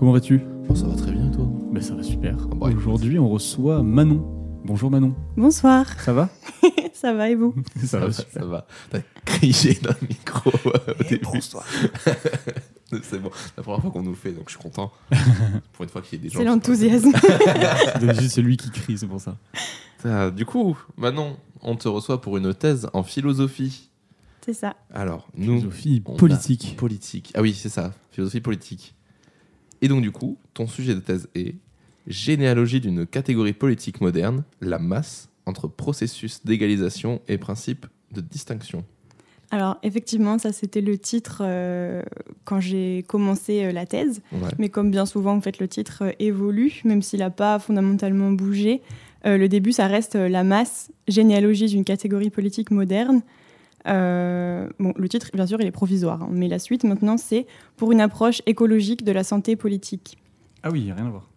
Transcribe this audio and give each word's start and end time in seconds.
Comment 0.00 0.12
vas-tu? 0.12 0.40
Oh, 0.70 0.74
ça 0.74 0.86
va 0.86 0.96
très 0.96 1.12
bien 1.12 1.30
et 1.30 1.30
toi 1.30 1.46
Ben 1.72 1.82
ça 1.82 1.94
va 1.94 2.02
super. 2.02 2.34
Ah 2.50 2.54
bah, 2.54 2.68
Aujourd'hui, 2.74 3.18
on 3.18 3.28
reçoit 3.28 3.82
Manon. 3.82 4.24
Bonjour 4.64 4.90
Manon. 4.90 5.14
Bonsoir, 5.36 5.84
Ça 6.00 6.14
va? 6.14 6.30
Ça 6.94 7.12
va 7.12 7.28
et 7.28 7.34
vous? 7.34 7.54
Ça 7.84 7.98
va, 7.98 8.06
va 8.06 8.12
ça 8.12 8.22
super. 8.22 8.46
va. 8.46 8.66
T'as 8.88 9.00
crié 9.26 9.78
dans 9.82 9.92
le 10.00 10.08
micro 10.08 10.50
euh, 10.68 10.94
au 10.98 11.02
début. 11.02 11.26
C'est 13.02 13.18
bon, 13.18 13.30
la 13.58 13.62
première 13.62 13.82
fois 13.82 13.90
qu'on 13.90 14.02
nous 14.02 14.14
fait, 14.14 14.32
donc 14.32 14.44
je 14.46 14.54
suis 14.54 14.62
content. 14.62 14.90
Pour 15.74 15.82
une 15.82 15.90
fois 15.90 16.00
qu'il 16.00 16.18
y 16.18 16.22
ait 16.22 16.24
des 16.24 16.30
gens. 16.30 16.38
C'est 16.38 16.46
l'enthousiasme. 16.46 17.12
D'habitude, 18.00 18.30
c'est 18.30 18.40
lui 18.40 18.56
qui 18.56 18.70
crie, 18.70 18.96
c'est 18.96 19.06
pour 19.06 19.20
ça. 19.20 19.36
Ah, 20.02 20.30
Du 20.30 20.46
coup, 20.46 20.78
Manon, 20.96 21.36
on 21.60 21.76
te 21.76 21.88
reçoit 21.88 22.22
pour 22.22 22.38
une 22.38 22.54
thèse 22.54 22.88
en 22.94 23.02
philosophie. 23.02 23.90
C'est 24.46 24.54
ça. 24.54 24.76
Alors, 24.94 25.28
nous. 25.36 25.58
Philosophie 25.58 26.00
politique. 26.00 26.74
Politique. 26.78 27.32
Ah 27.34 27.42
oui, 27.42 27.52
c'est 27.52 27.68
ça, 27.68 27.92
philosophie 28.12 28.40
politique. 28.40 28.94
Et 29.82 29.88
donc, 29.88 30.02
du 30.02 30.10
coup, 30.10 30.38
ton 30.54 30.66
sujet 30.66 30.94
de 30.94 31.00
thèse 31.00 31.28
est 31.34 31.54
Généalogie 32.06 32.80
d'une 32.80 33.06
catégorie 33.06 33.52
politique 33.52 34.00
moderne, 34.00 34.42
la 34.60 34.78
masse, 34.78 35.28
entre 35.46 35.68
processus 35.68 36.44
d'égalisation 36.44 37.20
et 37.28 37.38
principe 37.38 37.86
de 38.12 38.20
distinction. 38.20 38.84
Alors 39.52 39.78
effectivement, 39.82 40.38
ça 40.38 40.52
c'était 40.52 40.80
le 40.80 40.96
titre 40.96 41.42
euh, 41.44 42.02
quand 42.44 42.60
j'ai 42.60 43.04
commencé 43.08 43.64
euh, 43.64 43.72
la 43.72 43.84
thèse. 43.84 44.22
Ouais. 44.32 44.48
Mais 44.58 44.68
comme 44.68 44.90
bien 44.90 45.06
souvent, 45.06 45.34
en 45.34 45.40
fait, 45.40 45.58
le 45.58 45.68
titre 45.68 46.02
euh, 46.02 46.12
évolue, 46.18 46.80
même 46.84 47.02
s'il 47.02 47.18
n'a 47.18 47.30
pas 47.30 47.58
fondamentalement 47.58 48.30
bougé. 48.30 48.82
Le 49.22 49.48
début, 49.48 49.72
ça 49.72 49.86
reste 49.86 50.14
la 50.14 50.44
masse, 50.44 50.90
généalogie 51.06 51.66
d'une 51.66 51.84
catégorie 51.84 52.30
politique 52.30 52.70
moderne. 52.70 53.20
Euh, 53.88 54.68
bon, 54.78 54.92
le 54.96 55.08
titre, 55.08 55.28
bien 55.34 55.46
sûr, 55.46 55.60
il 55.60 55.66
est 55.66 55.70
provisoire, 55.70 56.22
hein, 56.22 56.28
mais 56.30 56.48
la 56.48 56.58
suite 56.58 56.84
maintenant, 56.84 57.16
c'est 57.16 57.46
pour 57.76 57.92
une 57.92 58.00
approche 58.00 58.42
écologique 58.46 59.04
de 59.04 59.12
la 59.12 59.24
santé 59.24 59.56
politique. 59.56 60.18
Ah 60.62 60.70
oui, 60.70 60.92
rien 60.92 61.06
à 61.06 61.10
voir. 61.10 61.28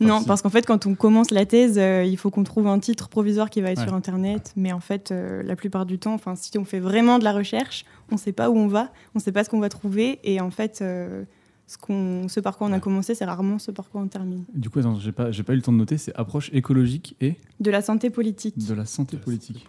Non, 0.00 0.20
si. 0.20 0.26
parce 0.26 0.42
qu'en 0.42 0.50
fait, 0.50 0.64
quand 0.64 0.86
on 0.86 0.94
commence 0.94 1.32
la 1.32 1.44
thèse, 1.44 1.76
euh, 1.76 2.04
il 2.04 2.16
faut 2.16 2.30
qu'on 2.30 2.44
trouve 2.44 2.68
un 2.68 2.78
titre 2.78 3.08
provisoire 3.08 3.50
qui 3.50 3.60
va 3.60 3.72
être 3.72 3.78
Ouais. 3.80 3.84
sur 3.86 3.94
Internet. 3.94 4.52
Mais 4.56 4.72
en 4.72 4.78
fait, 4.78 5.10
euh, 5.10 5.42
la 5.42 5.56
plupart 5.56 5.86
du 5.86 5.98
temps, 5.98 6.14
enfin, 6.14 6.36
si 6.36 6.56
on 6.56 6.64
fait 6.64 6.78
vraiment 6.78 7.18
de 7.18 7.24
la 7.24 7.32
recherche, 7.32 7.84
on 8.12 8.14
ne 8.14 8.20
sait 8.20 8.30
pas 8.32 8.48
où 8.48 8.56
on 8.56 8.68
va, 8.68 8.92
on 9.14 9.18
ne 9.18 9.20
sait 9.20 9.32
pas 9.32 9.42
ce 9.42 9.50
qu'on 9.50 9.58
va 9.58 9.68
trouver. 9.68 10.20
Et 10.22 10.40
en 10.40 10.50
fait, 10.52 10.78
euh, 10.82 11.24
ce, 11.66 11.76
qu'on, 11.78 12.28
ce 12.28 12.38
par 12.38 12.56
quoi 12.56 12.68
on 12.68 12.70
a 12.70 12.74
Ouais. 12.76 12.80
commencé, 12.80 13.16
c'est 13.16 13.24
rarement 13.24 13.58
ce 13.58 13.72
par 13.72 13.90
quoi 13.90 14.00
on 14.00 14.06
termine. 14.06 14.44
Du 14.54 14.70
coup, 14.70 14.78
attends, 14.78 15.00
j'ai 15.00 15.10
pas, 15.10 15.32
j'ai 15.32 15.42
pas 15.42 15.52
eu 15.54 15.56
le 15.56 15.62
temps 15.62 15.72
de 15.72 15.78
noter, 15.78 15.98
c'est 15.98 16.14
approche 16.14 16.50
écologique 16.52 17.16
et 17.20 17.34
De 17.58 17.72
la 17.72 17.82
santé 17.82 18.10
politique. 18.10 18.56
de 18.56 18.74
la 18.74 18.84
santé 18.84 19.16
politique. 19.16 19.66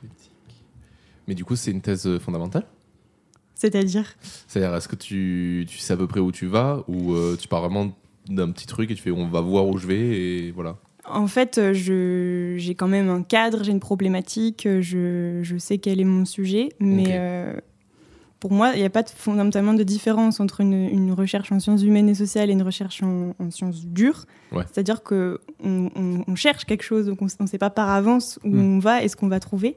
Mais 1.30 1.36
du 1.36 1.46
coup, 1.46 1.56
c'est 1.56 1.70
une 1.70 1.80
thèse 1.82 2.08
euh, 2.08 2.18
fondamentale? 2.20 2.64
C'est-à-dire? 3.54 4.16
C'est-à-dire, 4.48 4.76
est-ce 4.76 4.88
que 4.88 4.96
tu, 4.96 5.66
tu 5.70 5.78
sais 5.78 5.94
à 5.94 5.98
peu 5.98 6.08
près 6.08 6.20
où 6.20 6.32
tu 6.32 6.48
vas 6.48 6.84
ou 6.88 7.14
euh, 7.14 7.36
tu 7.40 7.48
pars 7.48 7.62
vraiment 7.62 7.92
d'un 8.28 8.50
petit 8.52 8.66
truc 8.66 8.90
et 8.90 8.96
tu 8.96 9.02
fais 9.02 9.12
on 9.12 9.28
va 9.28 9.42
voir 9.42 9.68
où 9.68 9.78
je 9.78 9.86
vais 9.86 10.00
et 10.00 10.52
voilà 10.52 10.78
En 11.06 11.28
fait, 11.28 11.58
euh, 11.60 11.74
je, 11.74 12.56
j'ai 12.58 12.74
quand 12.74 12.88
même 12.88 13.10
un 13.10 13.22
cadre, 13.22 13.64
j'ai 13.64 13.72
une 13.72 13.80
problématique, 13.80 14.68
je, 14.82 15.40
je 15.44 15.58
sais 15.58 15.78
quel 15.78 16.00
est 16.02 16.06
mon 16.06 16.26
sujet, 16.26 16.70
mais 16.80 17.08
euh, 17.10 17.54
pour 18.40 18.54
moi, 18.54 18.72
il 18.74 18.80
n'y 18.80 18.86
a 18.86 18.90
pas 18.90 19.04
de, 19.04 19.10
fondamentalement 19.10 19.74
de 19.74 19.84
différence 19.84 20.40
entre 20.40 20.62
une, 20.62 20.74
une 20.90 21.12
recherche 21.12 21.52
en 21.52 21.60
sciences 21.60 21.84
humaines 21.84 22.08
et 22.10 22.16
sociales 22.16 22.50
et 22.50 22.54
une 22.54 22.64
recherche 22.64 23.04
en, 23.04 23.36
en 23.38 23.52
sciences 23.52 23.86
dures. 23.86 24.26
Ouais. 24.54 24.64
C'est-à-dire 24.72 25.04
qu'on 25.04 25.38
on, 25.64 26.24
on 26.26 26.36
cherche 26.36 26.64
quelque 26.66 26.84
chose, 26.84 27.08
donc 27.08 27.22
on 27.22 27.28
ne 27.44 27.48
sait 27.48 27.58
pas 27.60 27.70
par 27.70 27.90
avance 27.90 28.40
où 28.46 28.50
Mm. 28.56 28.76
on 28.76 28.80
va 28.80 29.04
et 29.04 29.10
ce 29.10 29.16
qu'on 29.18 29.28
va 29.28 29.40
trouver. 29.42 29.76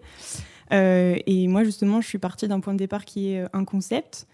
Euh, 0.72 1.16
et 1.26 1.48
moi, 1.48 1.64
justement, 1.64 2.00
je 2.00 2.08
suis 2.08 2.18
partie 2.18 2.48
d'un 2.48 2.60
point 2.60 2.72
de 2.72 2.78
départ 2.78 3.04
qui 3.04 3.32
est 3.32 3.40
euh, 3.42 3.48
un 3.52 3.64
concept. 3.64 4.26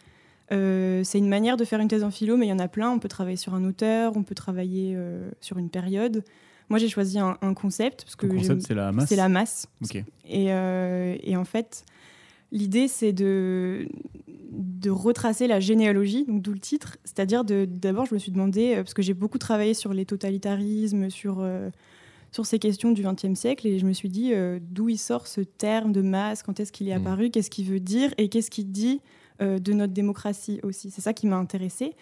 Euh, 0.51 1.03
c'est 1.05 1.19
une 1.19 1.29
manière 1.29 1.57
de 1.57 1.65
faire 1.65 1.81
une 1.81 1.89
thèse 1.89 2.05
en 2.05 2.11
philo, 2.11 2.37
mais 2.37 2.47
il 2.47 2.49
y 2.49 2.53
en 2.53 2.59
a 2.59 2.69
plein. 2.69 2.91
On 2.91 2.99
peut 2.99 3.09
travailler 3.09 3.37
sur 3.37 3.55
un 3.55 3.65
auteur, 3.65 4.17
on 4.17 4.23
peut 4.23 4.35
travailler 4.35 4.95
euh, 4.97 5.29
sur 5.41 5.59
une 5.59 5.69
période. 5.69 6.25
Moi, 6.71 6.79
j'ai 6.79 6.89
choisi 6.89 7.19
un, 7.19 7.37
un 7.43 7.55
concept 7.55 8.05
parce 8.05 8.17
que 8.17 8.27
Le 8.27 8.35
concept, 8.37 8.63
c'est 8.67 8.75
la 8.75 8.93
masse. 8.93 9.09
c'est 9.09 9.17
la 9.17 9.29
masse. 9.29 9.67
Et, 10.29 10.53
euh, 10.53 11.17
et 11.23 11.37
en 11.37 11.45
fait, 11.45 11.85
l'idée, 12.53 12.89
c'est 12.89 13.13
de, 13.13 13.89
de 14.53 14.91
retracer 14.91 15.47
la 15.47 15.61
généalogie, 15.61 16.25
donc 16.27 16.43
d'où 16.43 16.53
le 16.53 16.59
titre. 16.61 16.99
C'est-à-dire, 17.05 17.45
d'abord, 17.45 18.07
je 18.07 18.15
me 18.15 18.19
suis 18.19 18.33
demandé, 18.33 18.75
parce 18.77 18.95
que 18.95 19.03
j'ai 19.03 19.15
beaucoup 19.15 19.39
travaillé 19.39 19.73
sur 19.75 19.95
les 19.95 20.05
totalitarismes, 20.05 21.09
sur, 21.09 21.47
sur 22.33 22.45
ces 22.47 22.59
questions 22.59 22.93
du 22.93 23.03
XXe 23.03 23.39
siècle, 23.39 23.67
et 23.67 23.79
je 23.79 23.87
me 23.87 23.93
suis 23.93 24.09
dit, 24.09 24.33
euh, 24.35 24.59
d'où 24.61 24.89
il 24.89 24.99
sort 24.99 25.27
ce 25.27 25.41
terme 25.41 25.93
de 25.93 26.03
masse, 26.03 26.43
quand 26.43 26.61
est-ce 26.61 26.73
qu'il 26.73 26.89
est 26.89 26.95
Mhm. 26.99 27.07
apparu, 27.07 27.31
qu'est-ce 27.31 27.51
qu'il 27.51 27.65
veut 27.67 27.81
dire, 27.81 28.13
et 28.19 28.29
qu'est-ce 28.29 28.51
qu'il 28.51 28.71
dit 28.71 29.01
euh, 29.41 29.61
de 29.61 29.73
notre 29.73 29.93
démocratie 29.93 30.59
aussi. 30.65 30.91
C'est 30.91 31.01
ça 31.01 31.13
qui 31.13 31.27
m'a 31.29 31.37
intéressée. 31.37 31.95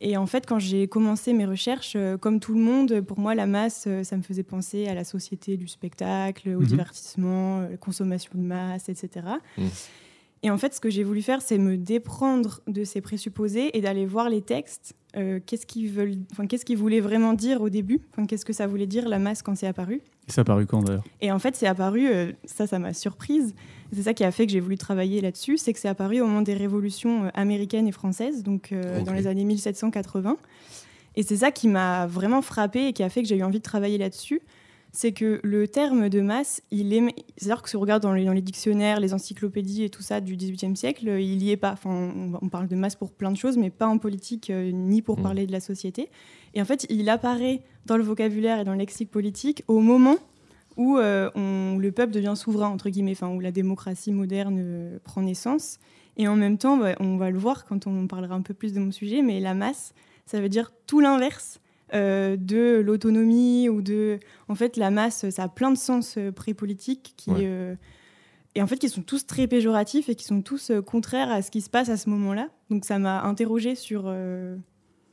Et 0.00 0.16
en 0.16 0.26
fait, 0.26 0.44
quand 0.44 0.58
j'ai 0.58 0.88
commencé 0.88 1.32
mes 1.32 1.46
recherches, 1.46 1.92
euh, 1.94 2.18
comme 2.18 2.40
tout 2.40 2.52
le 2.52 2.60
monde, 2.60 3.00
pour 3.00 3.20
moi, 3.20 3.36
la 3.36 3.46
masse, 3.46 3.86
ça 4.02 4.16
me 4.16 4.22
faisait 4.22 4.42
penser 4.42 4.88
à 4.88 4.94
la 4.94 5.04
société 5.04 5.56
du 5.56 5.68
spectacle, 5.68 6.48
au 6.48 6.60
Mhm. 6.60 6.66
divertissement, 6.66 7.60
la 7.60 7.76
consommation 7.76 8.32
de 8.34 8.40
masse, 8.42 8.88
etc. 8.88 9.26
Et 10.44 10.50
en 10.50 10.58
fait, 10.58 10.74
ce 10.74 10.80
que 10.80 10.90
j'ai 10.90 11.02
voulu 11.04 11.22
faire, 11.22 11.40
c'est 11.42 11.56
me 11.56 11.78
déprendre 11.78 12.60
de 12.68 12.84
ces 12.84 13.00
présupposés 13.00 13.76
et 13.76 13.80
d'aller 13.80 14.04
voir 14.04 14.28
les 14.28 14.42
textes. 14.42 14.94
euh, 15.16 15.40
qu'est-ce 15.44 15.64
qu'ils 15.64 15.90
veulent, 15.90 16.16
enfin, 16.32 16.46
qu'est-ce 16.46 16.64
qu'ils 16.66 16.76
voulaient 16.76 17.00
vraiment 17.00 17.32
dire 17.32 17.62
au 17.62 17.70
début? 17.70 18.00
Enfin, 18.12 18.26
Qu'est-ce 18.26 18.44
que 18.44 18.52
ça 18.52 18.66
voulait 18.66 18.86
dire 18.86 19.08
la 19.08 19.18
masse 19.18 19.40
quand 19.42 19.54
c'est 19.56 19.66
apparu? 19.66 20.02
Et 20.28 20.32
ça 20.32 20.42
a 20.42 20.44
paru 20.44 20.66
quand 20.66 20.82
d'ailleurs? 20.82 21.04
Et 21.22 21.32
en 21.32 21.38
fait, 21.38 21.56
c'est 21.56 21.66
apparu, 21.66 22.08
euh, 22.08 22.30
ça, 22.44 22.66
ça 22.66 22.78
m'a 22.78 22.92
surprise. 22.92 23.54
C'est 23.92 24.02
ça 24.02 24.12
qui 24.12 24.22
a 24.24 24.30
fait 24.30 24.44
que 24.44 24.52
j'ai 24.52 24.60
voulu 24.60 24.76
travailler 24.76 25.20
là-dessus, 25.22 25.56
c'est 25.56 25.72
que 25.72 25.78
c'est 25.78 25.88
apparu 25.88 26.20
au 26.20 26.26
moment 26.26 26.42
des 26.42 26.54
révolutions 26.54 27.24
euh, 27.24 27.28
américaines 27.32 27.86
et 27.88 27.92
françaises, 27.92 28.42
donc 28.42 28.72
euh, 28.72 29.00
dans 29.02 29.14
les 29.14 29.26
années 29.26 29.44
1780. 29.44 30.36
Et 31.16 31.22
c'est 31.22 31.36
ça 31.36 31.52
qui 31.52 31.68
m'a 31.68 32.06
vraiment 32.06 32.42
frappée 32.42 32.88
et 32.88 32.92
qui 32.92 33.02
a 33.02 33.08
fait 33.08 33.22
que 33.22 33.28
j'ai 33.28 33.36
eu 33.36 33.44
envie 33.44 33.58
de 33.58 33.62
travailler 33.62 33.96
là-dessus. 33.98 34.42
C'est 34.96 35.10
que 35.10 35.40
le 35.42 35.66
terme 35.66 36.08
de 36.08 36.20
masse, 36.20 36.62
il 36.70 36.92
est, 36.92 37.02
c'est-à-dire 37.36 37.62
que 37.62 37.68
si 37.68 37.74
on 37.76 37.80
regarde 37.80 38.00
dans 38.00 38.12
les, 38.12 38.24
dans 38.24 38.32
les 38.32 38.40
dictionnaires, 38.40 39.00
les 39.00 39.12
encyclopédies 39.12 39.82
et 39.82 39.90
tout 39.90 40.02
ça 40.02 40.20
du 40.20 40.36
XVIIIe 40.36 40.76
siècle, 40.76 41.08
euh, 41.08 41.20
il 41.20 41.42
y 41.42 41.50
est 41.50 41.56
pas. 41.56 41.72
Enfin, 41.72 41.90
on, 41.90 42.38
on 42.40 42.48
parle 42.48 42.68
de 42.68 42.76
masse 42.76 42.94
pour 42.94 43.10
plein 43.10 43.32
de 43.32 43.36
choses, 43.36 43.56
mais 43.56 43.70
pas 43.70 43.88
en 43.88 43.98
politique 43.98 44.50
euh, 44.50 44.70
ni 44.72 45.02
pour 45.02 45.18
Mm. 45.18 45.22
parler 45.22 45.46
de 45.48 45.52
la 45.52 45.58
société. 45.58 46.10
Et 46.54 46.62
en 46.62 46.64
fait, 46.64 46.86
il 46.90 47.08
apparaît 47.08 47.62
dans 47.86 47.96
le 47.96 48.04
vocabulaire 48.04 48.60
et 48.60 48.64
dans 48.64 48.70
le 48.70 48.78
lexique 48.78 49.10
politique 49.10 49.64
au 49.66 49.80
moment 49.80 50.14
où 50.76 50.96
euh, 50.98 51.28
on- 51.34 51.76
le 51.78 51.90
peuple 51.90 52.12
devient 52.12 52.34
souverain, 52.36 52.68
entre 52.68 52.88
guillemets, 52.88 53.12
enfin, 53.12 53.30
où 53.34 53.40
la 53.40 53.50
démocratie 53.50 54.12
moderne 54.12 54.58
euh, 54.60 54.98
prend 55.02 55.22
naissance. 55.22 55.80
Et 56.16 56.28
en 56.28 56.36
même 56.36 56.56
temps, 56.56 56.76
bah, 56.76 56.94
on 57.00 57.16
va 57.16 57.30
le 57.30 57.38
voir 57.38 57.64
quand 57.64 57.88
on 57.88 58.06
parlera 58.06 58.36
un 58.36 58.42
peu 58.42 58.54
plus 58.54 58.72
de 58.72 58.78
mon 58.78 58.92
sujet, 58.92 59.22
mais 59.22 59.40
la 59.40 59.54
masse, 59.54 59.92
ça 60.26 60.40
veut 60.40 60.48
dire 60.48 60.72
tout 60.86 61.00
l'inverse 61.00 61.58
euh, 61.94 62.36
de 62.36 62.80
l'autonomie 62.84 63.68
ou 63.68 63.82
de... 63.82 64.18
En 64.48 64.54
fait, 64.54 64.76
la 64.76 64.90
masse, 64.90 65.28
ça 65.30 65.44
a 65.44 65.48
plein 65.48 65.70
de 65.70 65.76
sens 65.78 66.16
euh, 66.18 66.32
pré-politiques 66.32 67.14
qui... 67.16 67.30
Ouais. 67.30 67.40
euh, 67.42 67.74
et 68.54 68.62
en 68.62 68.66
fait, 68.66 68.76
qui 68.76 68.88
sont 68.88 69.02
tous 69.02 69.26
très 69.26 69.46
péjoratifs 69.48 70.08
et 70.08 70.14
qui 70.14 70.24
sont 70.24 70.40
tous 70.42 70.70
contraires 70.86 71.30
à 71.30 71.42
ce 71.42 71.50
qui 71.50 71.60
se 71.60 71.68
passe 71.68 71.88
à 71.88 71.96
ce 71.96 72.08
moment-là. 72.10 72.48
Donc 72.70 72.84
ça 72.84 73.00
m'a 73.00 73.22
interrogée 73.22 73.74
sur, 73.74 74.14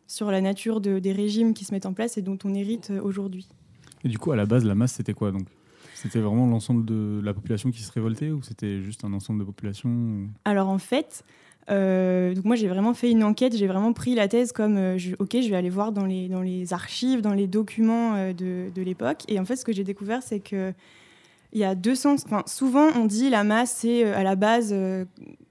sur 0.05 0.29
la 0.29 0.41
nature 0.41 0.79
de- 0.79 0.99
des 0.99 1.11
régimes 1.11 1.55
qui 1.55 1.65
se 1.65 1.73
mettent 1.73 1.87
en 1.87 1.93
place 1.93 2.19
et 2.19 2.21
dont 2.21 2.37
on 2.43 2.53
hérite 2.53 2.91
aujourd'hui. 3.01 3.47
Et 4.03 4.09
du 4.09 4.19
coup, 4.19 4.31
à 4.31 4.35
la 4.35 4.45
base, 4.45 4.63
la 4.63 4.75
masse, 4.75 4.93
c'était 4.93 5.13
quoi 5.13 5.31
donc? 5.31 5.47
C'était 5.95 6.19
vraiment 6.19 6.45
l'ensemble 6.47 6.85
de 6.85 7.19
la 7.23 7.33
population 7.33 7.71
qui 7.71 7.81
se 7.81 7.91
révoltait 7.91 8.29
ou 8.29 8.41
c'était 8.43 8.81
juste 8.81 9.05
un 9.05 9.13
ensemble 9.13 9.39
de 9.39 9.45
population 9.45 10.29
Alors 10.45 10.69
en 10.69 10.79
fait, 10.79 11.23
euh, 11.69 12.33
donc 12.33 12.45
moi 12.45 12.55
j'ai 12.55 12.67
vraiment 12.67 12.93
fait 12.93 13.11
une 13.11 13.23
enquête, 13.23 13.55
j'ai 13.55 13.67
vraiment 13.67 13.93
pris 13.93 14.15
la 14.15 14.27
thèse 14.27 14.51
comme 14.51 14.77
euh, 14.77 14.97
je- 14.97 15.15
ok, 15.19 15.37
je 15.41 15.49
vais 15.49 15.55
aller 15.55 15.69
voir 15.69 15.91
dans 15.91 16.05
les, 16.05 16.27
dans 16.27 16.41
les 16.41 16.73
archives, 16.73 17.21
dans 17.21 17.33
les 17.33 17.47
documents 17.47 18.15
euh, 18.15 18.33
de, 18.33 18.71
de 18.73 18.81
l'époque. 18.81 19.19
Et 19.27 19.39
en 19.39 19.45
fait, 19.45 19.55
ce 19.55 19.63
que 19.65 19.71
j'ai 19.73 19.83
découvert, 19.83 20.21
c'est 20.23 20.39
que 20.39 20.73
il 21.53 21.59
y 21.59 21.63
a 21.65 21.75
deux 21.75 21.95
sens. 21.95 22.23
Enfin, 22.25 22.43
souvent 22.47 22.87
on 22.95 23.05
dit 23.05 23.29
la 23.29 23.43
masse, 23.43 23.75
c'est 23.81 24.05
à 24.05 24.23
la 24.23 24.35
base 24.35 24.73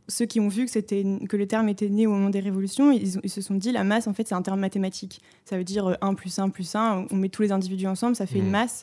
ceux 0.09 0.27
qui 0.27 0.41
ont 0.41 0.49
vu 0.49 0.65
que 0.65 0.71
c'était 0.71 1.05
que 1.29 1.37
le 1.37 1.47
terme 1.47 1.69
était 1.69 1.89
né 1.89 2.07
au 2.07 2.11
moment 2.11 2.31
des 2.31 2.41
révolutions, 2.41 2.91
ils, 2.91 3.31
se 3.31 3.41
sont 3.41 3.55
dit 3.55 3.71
la 3.71 3.85
masse 3.85 4.09
en 4.09 4.13
fait 4.13 4.27
c'est 4.27 4.35
un 4.35 4.43
terme 4.43 4.61
mathématique. 4.61 5.21
Ça 5.45 5.57
veut 5.57 5.63
dire 5.65 5.87
euh, 5.87 5.95
1 6.01 6.15
plus 6.15 6.39
1 6.39 6.49
plus 6.49 6.75
1, 6.75 7.07
on 7.11 7.17
met 7.17 7.29
tous 7.29 7.43
les 7.43 7.53
individus 7.53 7.87
ensemble, 7.87 8.17
ça 8.17 8.27
fait 8.27 8.39
une 8.41 8.51
masse. 8.51 8.83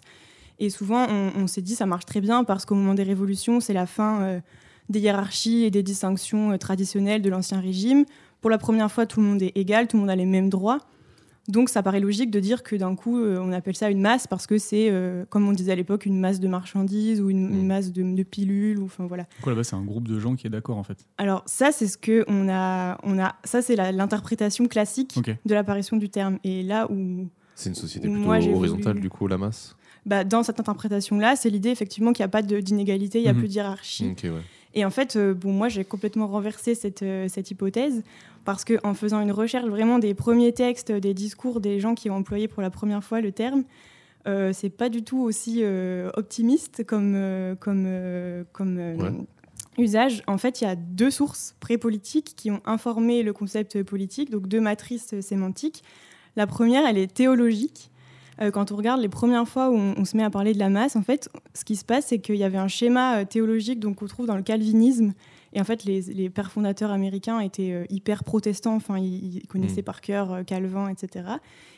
Et 0.60 0.70
souvent 0.70 1.06
on, 1.10 1.32
on 1.44 1.48
s'est 1.48 1.62
dit 1.62 1.76
ça 1.76 1.86
marche 1.86 2.06
très 2.06 2.22
bien 2.22 2.44
parce 2.44 2.66
qu'au 2.66 2.76
moment 2.76 2.94
des 2.94 3.04
révolutions, 3.04 3.60
c'est 3.60 3.74
la 3.74 3.86
fin 3.86 4.42
des 4.90 5.00
hiérarchies 5.00 5.64
et 5.64 5.72
des 5.72 5.84
distinctions 5.84 6.52
euh, 6.52 6.58
traditionnelles 6.58 7.22
de 7.22 7.30
l'ancien 7.30 7.60
régime. 7.60 8.06
Pour 8.42 8.50
la 8.50 8.58
première 8.58 8.92
fois, 8.92 9.06
tout 9.06 9.20
le 9.20 9.26
monde 9.28 9.42
est 9.42 9.52
égal, 9.56 9.88
tout 9.88 9.98
le 9.98 10.02
monde 10.02 10.10
a 10.10 10.16
les 10.16 10.26
mêmes 10.26 10.50
droits. 10.50 10.80
Donc 11.50 11.70
ça 11.70 11.82
paraît 11.82 12.02
logique 12.02 12.30
de 12.30 12.42
dire 12.42 12.62
que 12.62 12.76
d'un 12.76 12.94
coup, 12.96 13.18
euh, 13.20 13.40
on 13.42 13.54
appelle 13.54 13.76
ça 13.76 13.90
une 13.90 14.02
masse 14.02 14.28
parce 14.28 14.48
que 14.48 14.58
c'est, 14.58 14.90
euh, 14.92 15.24
comme 15.30 15.48
on 15.48 15.54
disait 15.54 15.72
à 15.72 15.76
l'époque, 15.76 16.06
une 16.06 16.20
masse 16.20 16.42
de 16.42 16.48
marchandises 16.50 17.22
ou 17.22 17.30
une, 17.30 17.48
une 17.54 17.64
Mm. 17.64 17.68
masse 17.68 17.92
de, 17.94 18.04
de 18.04 18.24
pilules. 18.24 18.80
Ou, 18.80 18.86
enfin, 18.86 19.06
voilà. 19.08 19.26
Coup, 19.42 19.50
là-bas, 19.50 19.64
c'est 19.64 19.76
un 19.78 19.84
groupe 19.84 20.10
de 20.10 20.20
gens 20.20 20.36
qui 20.36 20.46
est 20.46 20.50
d'accord 20.50 20.76
en 20.78 20.84
fait. 20.84 20.98
Alors 21.18 21.44
ça, 21.46 21.72
c'est 21.72 21.88
ce 21.88 21.98
que 21.98 22.26
on 22.28 22.50
a, 22.50 22.98
on 23.04 23.18
a, 23.18 23.36
ça 23.46 23.62
c'est 23.62 23.78
l'interprétation 23.78 24.66
classique 24.68 25.18
de 25.46 25.54
l'apparition 25.54 25.96
du 25.96 26.10
terme. 26.10 26.38
Et 26.44 26.64
là 26.64 26.92
où, 26.92 27.28
C'est 27.56 27.70
une 27.70 27.76
société 27.76 28.10
plutôt 28.10 28.26
Moi, 28.26 28.36
horizontale, 28.40 28.94
voulu- 28.96 29.02
du 29.02 29.10
coup, 29.10 29.26
la 29.28 29.38
masse? 29.38 29.76
Bah, 30.06 30.24
dans 30.26 30.44
cette 30.44 30.60
interprétation-là, 30.60 31.36
c'est 31.38 31.50
l'idée 31.50 31.70
effectivement 31.70 32.12
qu'il 32.14 32.24
n'y 32.24 32.28
a 32.28 32.30
pas 32.30 32.42
d'inégalité, 32.42 33.20
il 33.20 33.24
n'y 33.24 33.28
a 33.30 33.34
Mhm. 33.34 33.40
plus 33.40 33.48
de 33.48 33.54
hiérarchie. 33.54 34.10
Ok, 34.12 34.20
ouais. 34.26 34.32
Et 34.78 34.86
en 34.86 34.92
fait, 34.92 35.18
bon, 35.18 35.52
moi, 35.52 35.70
j'ai 35.70 35.84
complètement 35.84 36.28
renversé 36.28 36.76
cette, 36.76 37.04
cette 37.28 37.50
hypothèse 37.50 38.04
parce 38.46 38.64
qu'en 38.64 38.94
faisant 38.94 39.20
une 39.22 39.32
recherche 39.32 39.68
vraiment 39.68 39.98
des 39.98 40.14
premiers 40.14 40.54
textes, 40.54 40.92
des 40.92 41.16
discours 41.16 41.60
des 41.60 41.80
gens 41.80 41.96
qui 41.96 42.12
ont 42.12 42.16
employé 42.16 42.48
pour 42.48 42.62
la 42.62 42.70
première 42.70 43.04
fois 43.04 43.20
le 43.20 43.32
terme, 43.32 43.64
euh, 44.28 44.54
c'est 44.54 44.70
pas 44.70 44.90
du 44.90 45.02
tout 45.02 45.20
aussi 45.20 45.64
optimiste 46.14 46.86
comme, 46.86 47.56
comme, 47.60 48.46
comme 48.54 49.26
usage. 49.80 50.22
En 50.28 50.38
fait, 50.38 50.62
il 50.62 50.66
y 50.66 50.68
a 50.68 50.76
deux 50.76 51.10
sources 51.10 51.56
pré-politiques 51.60 52.34
qui 52.36 52.52
ont 52.52 52.62
informé 52.64 53.24
le 53.24 53.34
concept 53.34 53.82
politique, 53.82 54.30
donc 54.30 54.48
deux 54.48 54.62
matrices 54.62 55.20
sémantiques. 55.22 55.84
La 56.36 56.46
première, 56.46 56.86
elle 56.86 57.00
est 57.00 57.12
théologique. 57.12 57.90
Euh, 58.42 58.52
quand 58.52 58.72
on 58.72 58.76
regarde 58.76 59.02
les 59.02 59.10
premières 59.10 59.48
fois 59.48 59.70
où 59.70 59.76
on, 59.76 60.06
se 60.06 60.16
met 60.16 60.24
à 60.24 60.30
parler 60.30 60.54
de 60.54 60.60
la 60.60 60.70
masse, 60.70 60.96
en 60.96 61.02
fait, 61.02 61.30
ce 61.54 61.66
qui 61.66 61.76
se 61.76 61.84
passe, 61.84 62.08
c'est 62.08 62.20
qu'il 62.20 62.36
y 62.36 62.44
avait 62.44 62.58
un 62.58 62.68
schéma 62.68 63.20
euh, 63.20 63.26
théologique 63.26 63.80
donc, 63.80 63.98
qu'on 63.98 64.08
trouve 64.08 64.28
dans 64.28 64.36
le 64.36 64.44
calvinisme. 64.44 65.14
Et 65.54 65.62
en 65.62 65.64
fait, 65.64 65.86
les, 65.86 66.30
pères 66.30 66.52
fondateurs 66.52 66.92
américains 66.92 67.40
étaient 67.40 67.72
euh, 67.72 67.86
hyper 67.90 68.24
protestants, 68.24 68.76
enfin, 68.76 69.00
ils, 69.00 69.42
connaissaient 69.48 69.82
mm. 69.82 69.86
par 69.86 70.02
cœur 70.02 70.46
Calvin, 70.46 70.90
etc. 70.90 71.26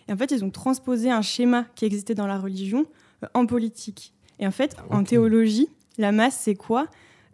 Et 0.07 0.13
en 0.13 0.17
fait, 0.17 0.31
ils 0.31 0.43
ont 0.43 0.49
transposé 0.49 1.09
un 1.11 1.21
schéma 1.21 1.65
qui 1.75 1.85
existait 1.85 2.15
dans 2.15 2.27
la 2.27 2.37
religion 2.37 2.85
en 3.33 3.45
politique. 3.45 4.13
Et 4.39 4.47
en 4.47 4.51
fait, 4.51 4.75
en 4.89 5.03
théologie, 5.03 5.69
la 5.97 6.11
masse, 6.11 6.37
c'est 6.41 6.55
quoi? 6.55 6.87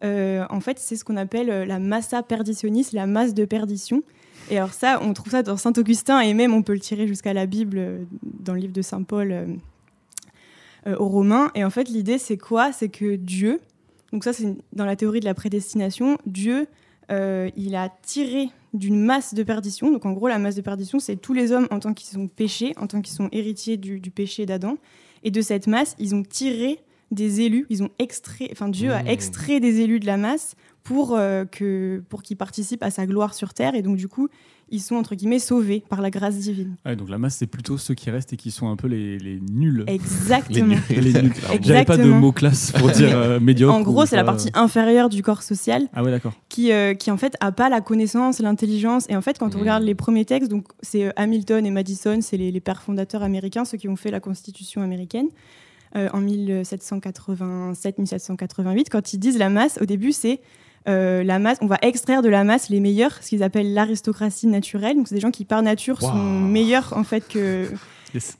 En 0.04 0.60
fait, 0.60 0.77
c'est 0.77 0.95
ce 0.95 1.04
qu'on 1.04 1.18
appelle 1.18 1.48
la 1.68 1.80
massa 1.80 2.22
perditionis, 2.22 2.86
la 2.94 3.07
masse 3.07 3.33
de 3.33 3.45
perdition. 3.45 4.04
Et 4.50 4.58
alors 4.58 4.74
ça, 4.74 5.00
on 5.02 5.14
trouve 5.14 5.32
ça 5.32 5.44
dans 5.44 5.58
Saint 5.58 5.74
Augustin 5.78 6.20
et 6.20 6.34
même 6.34 6.54
on 6.54 6.62
peut 6.62 6.74
le 6.74 6.80
tirer 6.80 7.08
jusqu'à 7.08 7.34
la 7.34 7.46
Bible 7.46 7.78
euh, 7.78 8.04
dans 8.24 8.54
le 8.54 8.60
livre 8.60 8.74
de 8.74 8.82
Saint 8.82 9.04
Paul 9.04 9.32
euh, 9.32 9.46
euh, 10.88 10.96
aux 10.98 11.08
Romains. 11.08 11.52
Et 11.56 11.64
en 11.64 11.70
fait, 11.70 11.90
l'idée 11.90 12.18
c'est 12.18 12.38
quoi? 12.38 12.72
C'est 12.72 12.90
que 12.90 13.16
Dieu, 13.16 13.60
donc 14.12 14.24
ça 14.24 14.34
c'est 14.34 14.56
dans 14.74 14.86
la 14.86 14.96
théorie 14.96 15.20
de 15.20 15.26
la 15.26 15.34
prédestination, 15.34 16.18
Dieu, 16.26 16.68
il 17.10 17.76
a 17.76 17.90
tiré 18.02 18.50
d'une 18.74 19.00
masse 19.00 19.36
de 19.36 19.44
perdition. 19.44 19.92
Donc 19.92 20.06
en 20.06 20.12
gros, 20.12 20.28
la 20.28 20.40
masse 20.40 20.56
de 20.56 20.62
perdition, 20.62 21.00
c'est 21.00 21.16
tous 21.16 21.34
les 21.34 21.52
hommes 21.52 21.68
en 21.70 21.80
tant 21.80 21.94
qu'ils 21.94 22.10
sont 22.10 22.28
péchés, 22.28 22.74
en 22.78 22.88
tant 22.88 23.02
qu'ils 23.02 23.14
sont 23.14 23.30
héritiers 23.32 23.78
du, 23.78 24.00
péché 24.10 24.48
d'Adam. 24.48 24.78
Et 25.24 25.30
de 25.30 25.42
cette 25.42 25.68
masse, 25.68 25.96
ils 26.00 26.16
ont 26.16 26.24
tiré 26.24 26.80
des 27.12 27.42
élus, 27.42 27.68
ils 27.70 27.84
ont 27.84 27.90
extrait, 28.00 28.50
enfin 28.52 28.68
Dieu 28.68 28.92
a 28.92 29.04
mmh. 29.04 29.08
extrait 29.08 29.60
des 29.60 29.82
élus 29.82 30.00
de 30.00 30.08
la 30.08 30.18
masse 30.18 30.56
pour, 30.86 31.16
euh, 31.16 31.46
que, 31.46 32.04
pour 32.10 32.22
qu'ils 32.22 32.38
participent 32.38 32.84
à 32.84 32.92
sa 32.92 33.08
gloire 33.08 33.34
sur 33.34 33.56
terre. 33.56 33.74
Et 33.74 33.82
donc, 33.82 33.98
du 33.98 34.08
coup, 34.08 34.30
ils 34.70 34.80
sont, 34.80 34.96
entre 34.96 35.16
guillemets, 35.16 35.40
sauvés 35.40 35.84
par 35.90 36.00
la 36.00 36.12
grâce 36.12 36.36
divine. 36.36 36.76
donc 36.96 37.10
la 37.10 37.18
masse, 37.18 37.38
c'est 37.38 37.48
plutôt 37.48 37.80
ceux 37.80 37.96
qui 37.96 38.12
restent 38.12 38.34
et 38.34 38.38
qui 38.38 38.52
sont 38.52 38.70
un 38.70 38.76
peu 38.76 38.88
les, 38.88 39.18
les 39.18 39.40
nuls. 39.40 39.84
Exactement. 39.88 40.76
les 40.90 41.12
nuls. 41.12 41.34
J'avais 41.62 41.86
pas 41.86 41.98
de 41.98 42.04
mot 42.04 42.32
classe 42.32 42.72
pour 42.72 42.92
dire 42.92 43.18
euh, 43.18 43.40
médiocre. 43.40 43.74
En 43.74 43.82
gros, 43.82 44.06
c'est 44.06 44.16
la 44.16 44.24
partie 44.24 44.52
inférieure 44.54 45.10
du 45.10 45.24
corps 45.24 45.42
social. 45.42 45.88
Ah 45.94 46.04
ouais, 46.04 46.12
d'accord. 46.12 46.34
Qui, 46.50 46.72
euh, 46.72 46.94
qui, 46.94 47.10
en 47.10 47.18
fait, 47.18 47.36
a 47.40 47.52
pas 47.52 47.70
la 47.70 47.82
connaissance, 47.82 48.38
l'intelligence. 48.40 49.08
Et 49.10 49.16
en 49.16 49.22
fait, 49.22 49.40
quand 49.40 49.56
on 49.56 49.58
mmh. 49.58 49.62
regarde 49.62 49.82
les 49.84 49.96
premiers 49.96 50.26
textes, 50.26 50.52
donc 50.52 50.68
c'est 50.84 51.12
Hamilton 51.16 51.66
et 51.66 51.72
Madison, 51.72 52.20
c'est 52.22 52.38
les, 52.38 52.52
les 52.52 52.60
pères 52.60 52.84
fondateurs 52.84 53.24
américains, 53.24 53.66
ceux 53.66 53.80
qui 53.80 53.90
ont 53.90 53.96
fait 53.96 54.12
la 54.12 54.20
Constitution 54.20 54.84
américaine. 54.84 55.30
en 55.96 56.22
1787-1788, 56.22 58.86
quand 58.92 59.14
ils 59.14 59.18
disent 59.18 59.40
la 59.40 59.50
masse, 59.50 59.80
au 59.82 59.86
début, 59.86 60.12
c'est 60.12 60.42
euh, 60.88 61.24
la 61.24 61.40
masse, 61.40 61.58
on 61.62 61.68
va 61.68 61.78
extraire 61.82 62.22
de 62.22 62.30
la 62.30 62.44
masse 62.44 62.70
les 62.70 62.80
meilleurs, 62.80 63.14
ce 63.22 63.30
qu'ils 63.30 63.44
appellent 63.44 63.74
l'aristocratie 63.74 64.48
naturelle. 64.48 64.96
Donc 64.98 65.08
c'est 65.08 65.16
des 65.16 65.22
gens 65.22 65.32
qui 65.32 65.46
par 65.46 65.62
nature 65.62 66.02
sont 66.02 66.14
meilleurs 66.14 66.94
en 66.96 67.04
fait 67.04 67.28
que. 67.28 67.68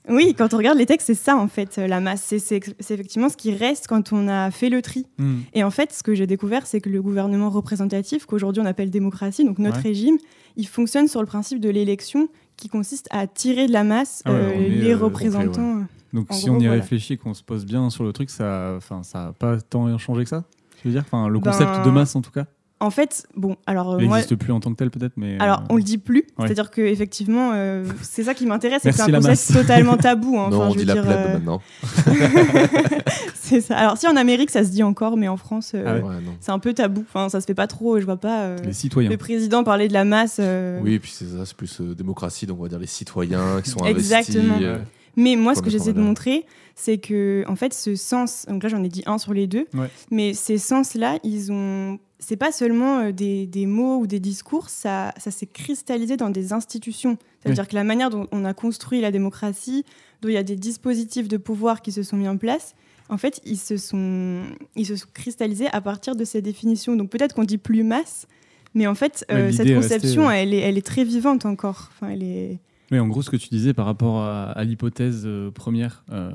Oui, 0.07 0.33
quand 0.38 0.53
on 0.53 0.57
regarde 0.57 0.77
les 0.77 0.86
textes, 0.86 1.07
c'est 1.07 1.15
ça 1.15 1.36
en 1.36 1.50
fait 1.50 1.75
la 1.75 2.00
masse. 2.00 2.33
C'est 2.38 2.56
effectivement 2.56 3.27
ce 3.27 3.36
qui 3.36 3.53
reste 3.53 3.88
quand 3.88 4.13
on 4.13 4.30
a 4.30 4.50
fait 4.50 4.69
le 4.69 4.81
tri. 4.81 5.06
Hmm. 5.18 5.39
Et 5.53 5.65
en 5.65 5.69
fait, 5.69 5.92
ce 5.92 6.01
que 6.01 6.15
j'ai 6.15 6.27
découvert, 6.27 6.65
c'est 6.65 6.80
que 6.80 6.88
le 6.88 7.01
gouvernement 7.01 7.50
représentatif, 7.50 8.25
qu'aujourd'hui 8.25 8.63
on 8.63 8.65
appelle 8.65 8.89
démocratie, 8.89 9.44
donc 9.44 9.59
notre 9.59 9.81
régime, 9.81 10.18
il 10.56 10.65
fonctionne 10.65 11.09
sur 11.09 11.19
le 11.19 11.27
principe 11.27 11.59
de 11.59 11.69
l'élection 11.69 12.30
qui 12.56 12.69
consiste 12.69 13.09
à 13.12 13.27
tirer 13.27 13.68
de 13.68 13.74
la 13.74 13.83
masse 13.83 14.21
ah 14.24 14.31
euh, 14.31 14.69
les 14.69 14.94
euh, 14.94 14.97
représentants. 14.97 15.83
Donc 16.13 16.27
si 16.31 16.50
on 16.50 16.59
y 16.59 16.69
réfléchit, 16.69 17.18
qu'on 17.18 17.33
se 17.33 17.44
pose 17.44 17.65
bien 17.65 17.89
sur 17.89 18.06
le 18.06 18.13
truc, 18.13 18.30
ça 18.30 18.80
n'a 19.13 19.33
pas 19.38 19.59
tant 19.59 19.97
changé 19.97 20.24
que 20.24 20.30
ça? 20.30 20.45
Dire 20.89 21.03
enfin, 21.05 21.27
Le 21.27 21.39
concept 21.39 21.79
de 21.79 21.85
ben, 21.85 21.91
masse, 21.91 22.15
en 22.15 22.21
tout 22.21 22.31
cas 22.31 22.45
en 22.81 22.89
fait, 22.89 23.25
bon, 23.35 23.55
alors 23.65 24.01
il 24.01 24.09
n'existe 24.09 24.35
plus 24.35 24.51
en 24.51 24.59
tant 24.59 24.71
que 24.71 24.75
tel 24.75 24.91
peut-être, 24.91 25.13
mais 25.15 25.39
alors 25.39 25.63
on 25.69 25.77
le 25.77 25.83
dit 25.83 25.97
plus. 25.97 26.25
C'est-à-dire 26.37 26.69
que 26.71 26.81
effectivement, 26.81 27.51
euh, 27.53 27.85
c'est 28.01 28.23
ça 28.23 28.33
qui 28.33 28.45
m'intéresse, 28.45 28.81
c'est 28.83 28.89
que 28.89 28.95
c'est 28.97 29.13
un 29.13 29.21
concept 29.21 29.53
totalement 29.53 29.95
tabou. 29.95 30.37
Hein. 30.37 30.49
non, 30.51 30.63
on 30.63 30.75
dit 30.75 30.83
la 30.83 30.95
plèbe 30.95 31.07
euh, 31.07 31.33
maintenant. 31.33 31.61
c'est 33.33 33.61
ça. 33.61 33.77
Alors 33.77 33.97
si 33.97 34.07
en 34.07 34.17
Amérique 34.17 34.49
ça 34.49 34.65
se 34.65 34.69
dit 34.69 34.83
encore, 34.83 35.15
mais 35.15 35.29
en 35.29 35.37
France, 35.37 35.71
euh, 35.73 36.01
ah 36.03 36.09
c'est 36.41 36.51
un 36.51 36.59
peu 36.59 36.73
tabou. 36.73 37.05
Enfin, 37.07 37.29
ça 37.29 37.39
se 37.39 37.45
fait 37.45 37.53
pas 37.53 37.67
trop. 37.67 37.97
Je 37.99 38.05
vois 38.05 38.17
pas 38.17 38.57
les 38.57 38.73
citoyens. 38.73 39.09
le 39.09 39.17
président 39.17 39.63
parler 39.63 39.87
de 39.87 39.93
la 39.93 40.03
masse. 40.03 40.41
Oui, 40.81 40.95
et 40.95 40.99
puis 40.99 41.11
c'est 41.15 41.25
ça, 41.25 41.45
c'est 41.45 41.55
plus 41.55 41.79
démocratie, 41.79 42.45
donc 42.45 42.59
on 42.59 42.63
va 42.63 42.69
dire 42.69 42.79
les 42.79 42.87
citoyens 42.87 43.61
qui 43.63 43.69
sont 43.69 43.85
Exactement. 43.85 44.55
investis. 44.55 44.85
Mais 45.15 45.35
moi, 45.35 45.56
ce 45.56 45.62
que 45.62 45.69
j'essaie 45.69 45.94
de 45.94 46.01
montrer, 46.01 46.45
c'est 46.75 46.97
que, 46.97 47.44
en 47.47 47.56
fait, 47.56 47.73
ce 47.73 47.95
sens, 47.95 48.45
donc 48.50 48.63
là 48.63 48.69
j'en 48.69 48.83
ai 48.83 48.89
dit 48.89 49.03
un 49.06 49.17
sur 49.17 49.33
les 49.33 49.47
deux, 49.47 49.67
mais 50.12 50.33
ces 50.33 50.57
sens-là, 50.57 51.19
ils 51.23 51.51
ont. 51.51 52.00
C'est 52.17 52.38
pas 52.38 52.51
seulement 52.51 53.00
euh, 53.00 53.12
des, 53.12 53.45
des, 53.45 53.65
mots 53.65 54.00
ou 54.00 54.07
des 54.07 54.21
discours, 54.21 54.69
ça, 54.69 55.13
ça 55.17 55.31
s'est 55.31 55.45
cristallisé 55.45 56.15
dans 56.15 56.29
des 56.29 56.53
institutions. 56.53 57.17
C'est-à-dire 57.41 57.67
que 57.67 57.75
la 57.75 57.83
manière 57.83 58.09
dont 58.09 58.27
on 58.31 58.45
a 58.45 58.53
construit 58.53 59.01
la 59.01 59.12
démocratie, 59.12 59.83
dont 60.21 60.29
il 60.29 60.33
y 60.33 60.38
a 60.38 60.44
des 60.44 60.56
dispositifs 60.56 61.27
de 61.27 61.38
pouvoir 61.38 61.81
qui 61.81 61.91
se 61.91 62.03
sont 62.03 62.15
mis 62.15 62.27
en 62.27 62.38
place, 62.38 62.73
en 63.09 63.18
fait, 63.18 63.41
ils 63.45 63.57
se 63.57 63.77
sont, 63.77 64.42
ils 64.75 64.85
se 64.85 64.95
sont 64.95 65.07
cristallisés 65.13 65.68
à 65.71 65.81
partir 65.81 66.16
de 66.16 66.23
ces 66.23 66.42
définitions. 66.42 66.95
Donc 66.95 67.09
peut-être 67.09 67.35
qu'on 67.35 67.44
dit 67.44 67.59
plus 67.59 67.83
masse, 67.83 68.28
mais 68.73 68.87
en 68.87 68.95
fait, 68.95 69.25
euh, 69.31 69.51
cette 69.51 69.73
conception, 69.73 70.30
elle, 70.31 70.54
est, 70.54 70.59
elle 70.59 70.78
est 70.78 70.85
très 70.85 71.04
vivante 71.04 71.45
encore. 71.45 71.92
Enfin, 71.94 72.11
elle 72.11 72.23
est... 72.23 72.59
Mais 72.92 72.99
en 72.99 73.07
gros, 73.07 73.21
ce 73.21 73.30
que 73.30 73.37
tu 73.37 73.49
disais 73.49 73.73
par 73.73 73.85
rapport 73.85 74.21
à, 74.21 74.63
l'hypothèse 74.63 75.23
euh, 75.25 75.51
première, 75.51 76.04
euh, 76.11 76.31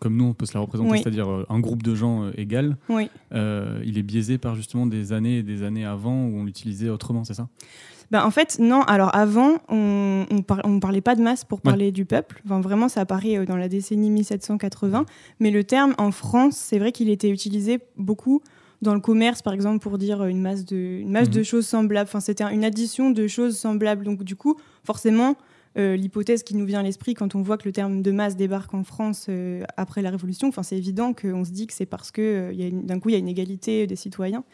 comme 0.00 0.16
nous 0.16 0.24
on 0.24 0.34
peut 0.34 0.46
se 0.46 0.54
la 0.54 0.60
représenter, 0.60 0.98
c'est-à-dire 0.98 1.30
euh, 1.30 1.46
un 1.48 1.60
groupe 1.60 1.82
de 1.82 1.94
gens 1.94 2.30
égal, 2.36 2.76
oui. 2.88 3.08
il 3.32 3.98
est 3.98 4.02
biaisé 4.02 4.38
par 4.38 4.54
justement 4.54 4.86
des 4.86 5.12
années 5.12 5.38
et 5.38 5.42
des 5.42 5.62
années 5.62 5.84
avant 5.84 6.26
où 6.26 6.36
on 6.36 6.44
l'utilisait 6.44 6.88
autrement, 6.88 7.24
c'est 7.24 7.34
ça? 7.34 7.48
Ben, 8.10 8.24
en 8.24 8.30
fait, 8.30 8.58
non. 8.58 8.82
Alors 8.82 9.14
avant, 9.14 9.56
on 9.70 10.26
ne 10.28 10.78
parlait 10.80 11.00
pas 11.00 11.14
de 11.14 11.22
masse 11.22 11.46
pour 11.46 11.62
parler 11.62 11.92
du 11.92 12.04
peuple. 12.04 12.42
Enfin, 12.44 12.60
vraiment, 12.60 12.90
ça 12.90 13.00
apparaît 13.00 13.46
dans 13.46 13.56
la 13.56 13.68
décennie 13.68 14.10
1780. 14.10 15.06
Mais 15.40 15.50
le 15.50 15.64
terme 15.64 15.94
en 15.96 16.10
France, 16.10 16.56
c'est 16.56 16.78
vrai 16.78 16.92
qu'il 16.92 17.08
était 17.08 17.30
utilisé 17.30 17.78
beaucoup 17.96 18.42
dans 18.82 18.92
le 18.92 19.00
commerce, 19.00 19.40
par 19.40 19.54
exemple, 19.54 19.78
pour 19.78 19.96
dire 19.96 20.24
une 20.26 20.42
masse 20.42 20.66
de, 20.66 20.76
une 20.76 21.10
masse 21.10 21.30
de 21.30 21.38
mhm. 21.38 21.44
choses 21.44 21.66
semblables. 21.66 22.08
Enfin, 22.08 22.20
c'était 22.20 22.44
une 22.44 22.64
addition 22.64 23.10
de 23.10 23.26
choses 23.28 23.56
semblables. 23.56 24.04
Donc, 24.04 24.24
du 24.24 24.36
coup, 24.36 24.56
forcément, 24.84 25.36
euh, 25.78 25.96
l'hypothèse 25.96 26.42
qui 26.42 26.54
nous 26.54 26.66
vient 26.66 26.80
à 26.80 26.82
l'esprit 26.82 27.14
quand 27.14 27.34
on 27.34 27.40
voit 27.40 27.56
que 27.56 27.64
le 27.64 27.72
terme 27.72 28.02
de 28.02 28.12
masse 28.12 28.36
débarque 28.36 28.74
en 28.74 28.84
France 28.84 29.24
euh, 29.30 29.62
après 29.76 30.02
la 30.02 30.10
Révolution, 30.10 30.48
enfin, 30.48 30.62
c'est 30.62 30.76
évident 30.76 31.14
qu'on 31.14 31.44
se 31.44 31.50
dit 31.50 31.66
que 31.66 31.72
c'est 31.72 31.86
parce 31.86 32.10
que 32.10 32.52
euh, 32.52 32.70
d'un 32.70 33.00
coup 33.00 33.08
il 33.08 33.12
y 33.12 33.16
a 33.16 33.18
une 33.18 33.28
égalité 33.28 33.86
des 33.86 33.96
citoyens. 33.96 34.44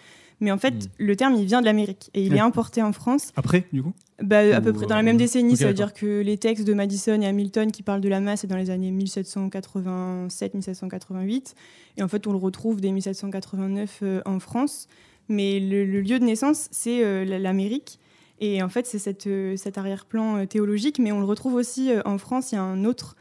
Mais 0.41 0.53
en 0.53 0.59
fait, 0.59 0.71
hmm. 0.71 0.87
le 0.99 1.17
terme, 1.17 1.35
il 1.35 1.47
vient 1.47 1.61
de 1.61 1.67
l'Amérique 1.67 2.11
et 2.15 2.23
il 2.23 2.33
est 2.33 2.39
importé 2.39 2.81
en 2.81 2.93
France. 2.93 3.33
Après, 3.35 3.67
du 3.73 3.83
coup? 3.83 3.93
Bah, 4.23 4.39
À 4.55 4.61
peu 4.61 4.73
près 4.73 4.87
dans 4.87 4.95
la 4.95 5.03
même 5.03 5.17
décennie. 5.17 5.57
ça 5.57 5.67
veut 5.67 5.75
dire 5.75 5.93
que 5.93 6.21
les 6.21 6.39
textes 6.39 6.65
de 6.65 6.75
Madison 6.75 7.21
et 7.21 7.27
Hamilton 7.27 7.73
qui 7.73 7.83
parlent 7.83 8.01
de 8.01 8.09
la 8.09 8.21
masse, 8.21 8.43
c'est 8.43 8.47
dans 8.47 8.57
les 8.57 8.71
années 8.71 8.93
1787-1788. 8.93 11.55
Et 11.97 12.05
en 12.05 12.09
fait, 12.09 12.29
on 12.29 12.33
le 12.33 12.39
retrouve 12.39 12.81
dès 12.81 12.93
1789 12.93 14.05
en 14.25 14.39
France. 14.39 14.87
Mais 15.29 15.59
le, 15.59 15.85
le, 15.85 16.03
lieu 16.03 16.21
de 16.21 16.25
naissance, 16.25 16.69
c'est 16.71 17.25
l'Amérique. 17.25 17.99
Et 18.41 18.63
en 18.63 18.69
fait, 18.69 18.87
c'est 18.87 19.27
euh, 19.27 19.57
cet 19.57 19.79
arrière-plan 19.79 20.39
euh, 20.39 20.47
théologique, 20.47 20.99
mais 20.99 21.13
on 21.13 21.19
le 21.19 21.27
retrouve 21.27 21.55
aussi 21.55 21.91
euh, 21.91 22.01
en 22.05 22.19
France. 22.19 22.53
Il 22.53 22.57
y 22.57 22.59
a 22.59 22.63
un 22.63 22.85
autre, 22.85 23.17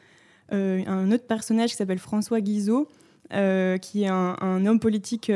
un 0.50 1.12
autre 1.12 1.26
personnage 1.26 1.72
qui 1.72 1.76
s'appelle 1.76 2.00
François 2.00 2.40
Guizot, 2.40 2.88
qui 3.30 4.04
est 4.04 4.08
un, 4.08 4.66
homme 4.66 4.80
politique 4.80 5.30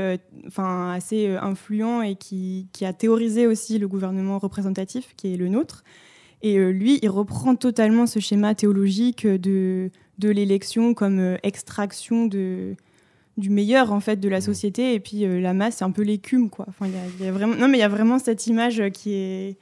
enfin, 0.48 0.94
assez 0.94 1.36
influent 1.36 2.02
et 2.02 2.16
qui, 2.16 2.68
qui, 2.72 2.86
a 2.86 2.94
théorisé 2.94 3.46
aussi 3.46 3.78
le 3.78 3.90
gouvernement 3.90 4.40
représentatif, 4.40 5.14
qui 5.18 5.34
est 5.34 5.36
le 5.36 5.50
nôtre. 5.50 5.84
Et 6.42 6.58
lui, 6.72 6.98
il 7.02 7.10
reprend 7.10 7.58
totalement 7.58 8.08
ce 8.08 8.22
schéma 8.22 8.56
théologique 8.56 9.28
de, 9.28 9.92
de 10.18 10.30
l'élection 10.30 10.94
comme 10.94 11.38
extraction 11.44 12.26
de, 12.26 12.78
du 13.36 13.50
meilleur 13.50 13.92
en 13.92 14.00
fait 14.00 14.16
de 14.16 14.30
la 14.30 14.38
mmh. 14.38 14.42
société 14.42 14.94
et 14.94 15.02
puis 15.02 15.26
la 15.42 15.54
masse 15.54 15.78
c'est 15.78 15.84
un 15.84 15.92
peu 15.92 16.04
l'écume 16.04 16.50
quoi 16.50 16.66
enfin 16.70 16.88
il 16.88 17.26
y, 17.26 17.28
a 17.28 17.32
vraiment 17.34 17.56
non 17.56 17.68
mais 17.68 17.78
il 17.78 17.82
y 17.82 17.84
a 17.84 17.90
vraiment 17.90 18.18
cette 18.18 18.48
image 18.48 18.82
qui 18.92 19.14
est 19.14 19.58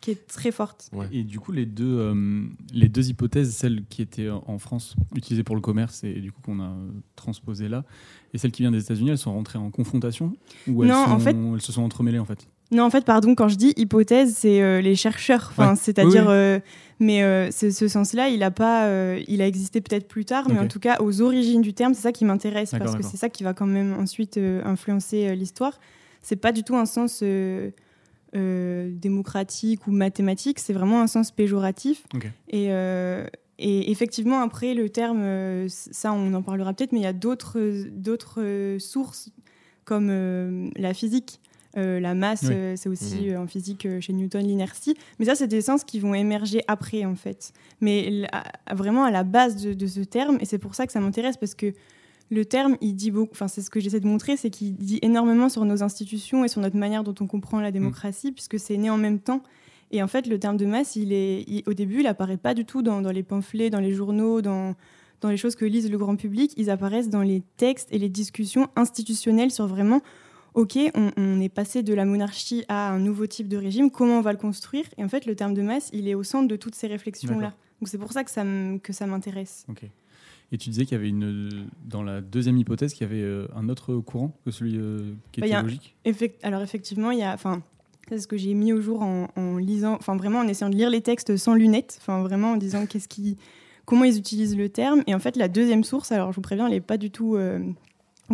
qui 0.00 0.10
est 0.10 0.26
très 0.26 0.50
forte. 0.50 0.90
Et 1.12 1.24
du 1.24 1.38
coup, 1.38 1.52
les 1.52 1.66
deux, 1.66 1.98
euh, 1.98 2.44
les 2.72 2.88
deux 2.88 3.10
hypothèses, 3.10 3.54
celle 3.54 3.84
qui 3.88 4.00
était 4.00 4.30
en 4.30 4.58
France, 4.58 4.94
utilisée 5.14 5.44
pour 5.44 5.54
le 5.54 5.60
commerce 5.60 6.04
et 6.04 6.20
du 6.20 6.32
coup 6.32 6.40
qu'on 6.40 6.60
a 6.60 6.72
transposée 7.16 7.68
là, 7.68 7.84
et 8.32 8.38
celle 8.38 8.50
qui 8.50 8.62
vient 8.62 8.70
des 8.70 8.80
États-Unis, 8.80 9.10
elles 9.10 9.18
sont 9.18 9.32
rentrées 9.32 9.58
en 9.58 9.70
confrontation 9.70 10.32
ou 10.66 10.84
elles, 10.84 10.92
en 10.92 11.18
fait, 11.18 11.36
elles 11.36 11.60
se 11.60 11.72
sont 11.72 11.82
entremêlées 11.82 12.18
en 12.18 12.24
fait? 12.24 12.48
Non, 12.72 12.84
en 12.84 12.90
fait, 12.90 13.04
pardon, 13.04 13.34
quand 13.34 13.48
je 13.48 13.56
dis 13.56 13.74
hypothèse, 13.76 14.36
c'est 14.36 14.62
euh, 14.62 14.80
les 14.80 14.94
chercheurs. 14.94 15.48
Enfin, 15.50 15.74
c'est-à-dire, 15.74 16.28
euh, 16.28 16.60
mais 17.00 17.50
ce, 17.50 17.70
ce 17.70 17.88
sens-là, 17.88 18.28
il 18.28 18.42
a 18.42 18.52
pas, 18.52 18.88
il 19.28 19.42
a 19.42 19.46
existé 19.46 19.80
peut-être 19.80 20.08
plus 20.08 20.24
tard, 20.24 20.48
mais 20.48 20.58
en 20.58 20.68
tout 20.68 20.80
cas, 20.80 20.98
aux 21.00 21.20
origines 21.20 21.62
du 21.62 21.74
terme, 21.74 21.94
c'est 21.94 22.02
ça 22.02 22.12
qui 22.12 22.24
m'intéresse 22.24 22.70
parce 22.70 22.96
que 22.96 23.02
c'est 23.02 23.18
ça 23.18 23.28
qui 23.28 23.42
va 23.42 23.52
quand 23.52 23.66
même 23.66 23.92
ensuite 23.98 24.40
influencer 24.64 25.34
l'histoire. 25.36 25.78
C'est 26.22 26.36
pas 26.36 26.52
du 26.52 26.62
tout 26.64 26.76
un 26.76 26.86
sens 26.86 27.22
démocratique 28.32 29.86
ou 29.86 29.90
mathématique, 29.90 30.58
c'est 30.58 30.72
vraiment 30.72 31.00
un 31.00 31.06
sens 31.06 31.30
péjoratif. 31.32 32.04
Et, 32.48 32.66
et 33.58 33.90
effectivement, 33.90 34.40
après, 34.40 34.74
le 34.74 34.88
terme, 34.88 35.68
ça 35.68 36.12
on 36.12 36.32
en 36.34 36.42
parlera 36.42 36.72
peut-être, 36.72 36.92
mais 36.92 37.00
il 37.00 37.04
y 37.04 37.06
a 37.06 37.12
d'autres 37.12 38.76
sources 38.78 39.30
comme 39.84 40.70
la 40.76 40.94
physique. 40.94 41.40
Euh, 41.76 42.00
la 42.00 42.14
masse, 42.14 42.46
euh, 42.50 42.74
c'est 42.76 42.88
aussi 42.88 43.26
mhm. 43.26 43.32
euh, 43.32 43.40
en 43.40 43.46
physique 43.46 43.86
chez 44.00 44.12
Newton 44.12 44.44
l'inertie. 44.44 44.96
Mais 45.18 45.26
ça, 45.26 45.34
c'est 45.34 45.46
des 45.46 45.60
sens 45.60 45.84
qui 45.84 46.00
vont 46.00 46.14
émerger 46.14 46.62
après, 46.66 47.04
en 47.04 47.14
fait. 47.14 47.52
Mais 47.80 48.26
vraiment 48.72 49.04
à 49.04 49.10
la 49.10 49.22
base 49.22 49.56
de, 49.56 49.86
ce 49.86 50.00
terme, 50.00 50.38
et 50.40 50.44
c'est 50.44 50.58
pour 50.58 50.74
ça 50.74 50.86
que 50.86 50.92
ça 50.92 51.00
m'intéresse, 51.00 51.36
parce 51.36 51.54
que 51.54 51.72
le 52.30 52.44
terme, 52.44 52.76
il 52.80 52.94
dit 52.94 53.10
beaucoup, 53.10 53.32
enfin, 53.32 53.48
c'est 53.48 53.60
ce 53.60 53.70
que 53.70 53.80
j'essaie 53.80 54.00
de 54.00 54.06
montrer, 54.06 54.36
c'est 54.36 54.50
qu'il 54.50 54.74
dit 54.74 55.00
énormément 55.02 55.48
sur 55.48 55.64
nos 55.64 55.82
institutions 55.82 56.44
et 56.44 56.48
sur 56.48 56.60
notre 56.60 56.76
manière 56.76 57.02
dont 57.02 57.14
on 57.20 57.26
comprend 57.26 57.60
la 57.60 57.72
démocratie, 57.72 58.28
mhm. 58.28 58.34
puisque 58.34 58.58
c'est 58.58 58.76
né 58.76 58.88
en 58.88 58.96
même 58.96 59.18
temps. 59.18 59.42
Et 59.90 60.02
en 60.02 60.06
fait, 60.06 60.28
le 60.28 60.38
terme 60.38 60.56
de 60.56 60.66
masse, 60.66 60.94
il 60.94 61.12
est, 61.12 61.66
au 61.68 61.74
début, 61.74 62.00
il 62.00 62.06
apparaît 62.06 62.36
pas 62.36 62.54
du 62.54 62.64
tout 62.64 62.82
dans, 62.82 63.00
les 63.00 63.24
pamphlets, 63.24 63.70
dans 63.70 63.80
les 63.80 63.92
journaux, 63.92 64.40
dans, 64.40 64.76
dans 65.20 65.28
les 65.28 65.36
choses 65.36 65.56
que 65.56 65.64
lise 65.64 65.90
le 65.90 65.98
grand 65.98 66.14
public. 66.14 66.52
Ils 66.56 66.70
apparaissent 66.70 67.08
dans 67.08 67.22
les 67.22 67.42
textes 67.56 67.88
et 67.90 67.98
les 67.98 68.08
discussions 68.08 68.68
institutionnelles 68.76 69.50
sur 69.50 69.66
vraiment 69.66 70.00
ok, 70.54 70.78
on, 70.94 71.40
est 71.40 71.48
passé 71.48 71.82
de 71.82 71.94
la 71.94 72.04
monarchie 72.04 72.64
à 72.68 72.90
un 72.90 72.98
nouveau 72.98 73.26
type 73.26 73.48
de 73.48 73.56
régime, 73.56 73.90
comment 73.90 74.18
on 74.18 74.20
va 74.20 74.32
le 74.32 74.38
construire? 74.38 74.84
Et 74.98 75.04
en 75.04 75.08
fait, 75.08 75.26
le 75.26 75.36
terme 75.36 75.54
de 75.54 75.62
masse, 75.62 75.90
il 75.92 76.08
est 76.08 76.14
au 76.14 76.22
centre 76.22 76.48
de 76.48 76.56
toutes 76.56 76.74
ces 76.74 76.86
réflexions-là. 76.86 77.54
Donc 77.80 77.88
c'est 77.88 77.98
pour 77.98 78.12
ça 78.12 78.24
que 78.24 78.30
ça 78.30 79.06
m'intéresse. 79.06 79.66
Et 80.52 80.58
tu 80.58 80.70
disais 80.70 80.84
qu'il 80.84 80.96
y 80.96 81.00
avait 81.00 81.08
une, 81.08 81.68
dans 81.84 82.02
la 82.02 82.20
deuxième 82.20 82.56
hypothèse, 82.56 82.92
qu'il 82.92 83.06
y 83.06 83.10
avait 83.10 83.22
euh, 83.22 83.46
un 83.54 83.68
autre 83.68 83.96
courant 83.96 84.36
que 84.44 84.50
celui 84.50 84.76
euh, 84.76 85.12
qui 85.32 85.40
bah, 85.40 85.46
était 85.46 85.62
logique 85.62 85.96
Alors 86.42 86.62
effectivement, 86.62 87.10
il 87.10 87.20
y 87.20 87.22
a... 87.22 87.36
C'est 88.08 88.18
ce 88.18 88.26
que 88.26 88.36
j'ai 88.36 88.54
mis 88.54 88.72
au 88.72 88.80
jour 88.80 89.02
en, 89.02 89.56
lisant, 89.58 89.94
enfin 89.94 90.16
vraiment 90.16 90.40
en 90.40 90.48
essayant 90.48 90.68
de 90.68 90.74
lire 90.74 90.90
les 90.90 91.00
textes 91.00 91.36
sans 91.36 91.54
lunettes, 91.54 91.96
enfin 92.00 92.22
vraiment 92.22 92.52
en 92.52 92.56
disant 92.56 92.86
qu'est-ce 92.86 93.06
qui, 93.06 93.36
comment 93.84 94.02
ils 94.02 94.18
utilisent 94.18 94.56
le 94.56 94.68
terme. 94.68 95.04
Et 95.06 95.14
en 95.14 95.20
fait, 95.20 95.36
la 95.36 95.46
deuxième 95.46 95.84
source, 95.84 96.10
alors 96.10 96.32
je 96.32 96.36
vous 96.36 96.42
préviens, 96.42 96.66
elle 96.66 96.72
n'est 96.72 96.80
pas 96.80 96.96
du 96.96 97.12
tout 97.12 97.36
euh, 97.36 97.60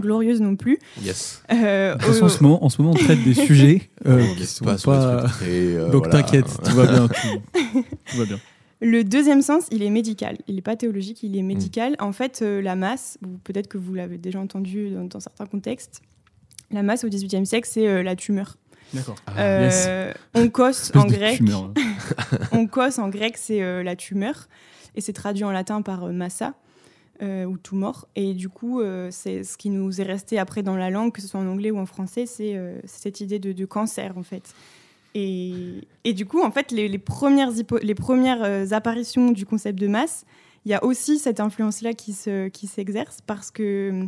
glorieuse 0.01 0.41
non 0.41 0.57
plus. 0.57 0.79
Yes. 1.03 1.43
Euh, 1.53 1.95
en, 1.95 2.29
ce 2.29 2.43
moment, 2.43 2.65
en 2.65 2.69
ce 2.69 2.81
moment, 2.81 2.95
on 2.95 3.05
traite 3.05 3.23
des 3.23 3.35
sujets 3.47 3.91
euh, 4.07 4.25
qui 4.37 4.47
sont 4.47 4.65
pas. 4.65 5.27
Euh, 5.43 5.91
Donc 5.91 6.11
t'inquiète, 6.11 6.47
tout 6.65 6.75
va 6.75 6.87
bien. 6.87 7.09
Tout, 7.09 8.17
va 8.17 8.25
bien. 8.25 8.39
Le 8.81 9.05
deuxième 9.05 9.43
sens, 9.43 9.67
il 9.71 9.83
est 9.83 9.91
médical. 9.91 10.39
Il 10.47 10.57
n'est 10.57 10.63
pas 10.63 10.77
théologique, 10.77 11.23
il 11.23 11.37
est 11.37 11.43
mm. 11.43 11.47
médical. 11.47 11.97
En 11.99 12.13
fait, 12.13 12.41
la 12.41 12.77
masse, 12.77 13.19
peut-être 13.45 13.69
que 13.69 13.79
vous 13.79 13.95
l'avez 13.95 14.19
déjà 14.19 14.41
entendu 14.41 14.91
dans, 14.91 15.21
certains 15.21 15.47
contextes, 15.47 16.03
la 16.71 16.83
masse 16.83 17.05
au 17.05 17.09
XVIIIe 17.09 17.47
siècle, 17.47 17.69
c'est 17.71 18.03
la 18.03 18.17
tumeur. 18.17 18.57
D'accord. 18.93 19.17
Ah, 19.27 19.69
onkos 20.35 20.93
en 20.95 21.07
grec. 21.07 21.41
onkos 22.53 22.99
en 22.99 23.09
grec, 23.09 23.37
c'est 23.37 23.83
la 23.83 23.97
tumeur. 23.97 24.49
Et 24.95 25.01
c'est 25.01 25.13
traduit 25.13 25.45
en 25.45 25.51
latin 25.51 25.83
par 25.83 26.07
massa. 26.13 26.55
Euh, 27.23 27.47
ou 27.47 27.57
tout 27.57 27.77
mort. 27.77 28.07
Et 28.15 28.35
du 28.35 28.51
coup, 28.51 28.83
euh, 28.83 29.09
c'est 29.11 29.43
ce 29.43 29.57
qui 29.57 29.71
nous 29.71 30.03
est 30.03 30.05
resté 30.05 30.39
après 30.39 30.63
dans 30.63 30.77
la 30.77 30.91
langue, 30.91 31.13
que 31.13 31.23
ce 31.23 31.29
soit 31.29 31.41
en 31.41 31.47
anglais 31.47 31.71
ou 31.71 31.79
en 31.79 31.87
français, 31.87 32.27
c'est 32.27 32.55
euh, 32.57 32.79
cette 32.85 33.23
idée 33.23 33.39
de, 33.39 33.65
cancer 33.65 34.19
en 34.19 34.23
fait. 34.23 34.55
Et, 35.19 36.13
du 36.13 36.27
coup, 36.27 36.43
en 36.43 36.51
fait, 36.51 36.71
les, 36.73 36.99
premières, 36.99 37.51
premières 37.97 38.73
apparitions 38.75 39.31
du 39.31 39.47
concept 39.47 39.79
de 39.79 39.87
masse, 39.87 40.27
il 40.67 40.71
y 40.71 40.75
a 40.75 40.85
aussi 40.85 41.19
cette 41.19 41.41
influence-là 41.41 41.95
qui 41.95 42.13
s'exerce 42.13 43.21
parce 43.27 43.51
que, 43.51 44.07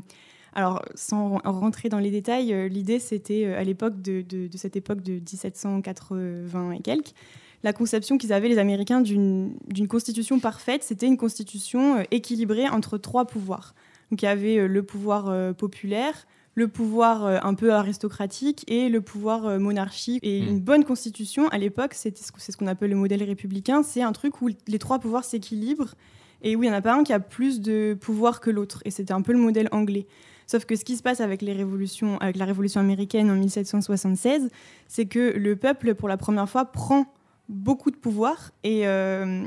alors 0.54 0.82
sans 0.94 1.38
rentrer 1.44 1.88
dans 1.88 1.98
les 1.98 2.10
détails, 2.10 2.68
l'idée 2.68 2.98
c'était 2.98 3.46
à 3.54 3.64
l'époque 3.64 4.02
de, 4.02 4.22
de, 4.22 4.48
de, 4.48 4.56
cette 4.58 4.76
époque 4.76 5.00
de 5.02 5.14
1780 5.14 6.72
et 6.72 6.80
quelques, 6.80 7.14
la 7.62 7.72
conception 7.72 8.18
qu'ils 8.18 8.32
avaient, 8.32 8.48
les 8.48 8.58
Américains, 8.58 9.00
d'une 9.00 9.88
constitution 9.88 10.38
parfaite. 10.38 10.82
C'était 10.82 11.06
une 11.06 11.16
constitution 11.16 11.98
euh, 11.98 12.02
équilibrée 12.10 12.68
entre 12.68 12.98
trois 12.98 13.24
pouvoirs. 13.24 13.74
Donc 14.10 14.22
il 14.22 14.26
y 14.26 14.28
avait 14.28 14.58
euh, 14.58 14.68
le 14.68 14.82
pouvoir 14.82 15.28
euh, 15.28 15.52
populaire, 15.52 16.26
le 16.58 16.68
pouvoir 16.68 17.44
un 17.44 17.54
peu 17.54 17.72
aristocratique 17.72 18.64
et 18.66 18.88
le 18.88 19.00
pouvoir 19.00 19.58
monarchique. 19.58 20.20
Et 20.22 20.42
hmm. 20.42 20.48
une 20.48 20.60
bonne 20.60 20.84
constitution, 20.84 21.48
à 21.48 21.58
l'époque, 21.58 21.94
c'est 21.94 22.16
ce 22.18 22.56
qu'on 22.56 22.66
appelle 22.66 22.90
le 22.90 22.96
modèle 22.96 23.22
républicain, 23.22 23.82
c'est 23.82 24.02
un 24.02 24.12
truc 24.12 24.42
où 24.42 24.50
les 24.66 24.78
trois 24.78 24.98
pouvoirs 24.98 25.24
s'équilibrent 25.24 25.94
et 26.42 26.56
où 26.56 26.62
il 26.62 26.68
n'y 26.68 26.74
en 26.74 26.76
a 26.76 26.82
pas 26.82 26.94
un 26.94 27.04
qui 27.04 27.12
a 27.12 27.20
plus 27.20 27.60
de 27.60 27.96
pouvoir 28.00 28.40
que 28.40 28.50
l'autre. 28.50 28.82
Et 28.84 28.90
c'était 28.90 29.12
un 29.12 29.22
peu 29.22 29.32
le 29.32 29.38
modèle 29.38 29.68
anglais. 29.72 30.06
Sauf 30.46 30.64
que 30.64 30.76
ce 30.76 30.84
qui 30.84 30.96
se 30.96 31.02
passe 31.02 31.20
avec, 31.20 31.42
les 31.42 31.52
révolutions, 31.52 32.18
avec 32.18 32.36
la 32.36 32.46
révolution 32.46 32.80
américaine 32.80 33.30
en 33.30 33.34
1776, 33.34 34.48
c'est 34.86 35.06
que 35.06 35.36
le 35.36 35.56
peuple, 35.56 35.94
pour 35.94 36.08
la 36.08 36.16
première 36.16 36.48
fois, 36.48 36.64
prend 36.64 37.06
beaucoup 37.48 37.90
de 37.90 37.96
pouvoir 37.96 38.52
et, 38.64 38.86
euh, 38.86 39.44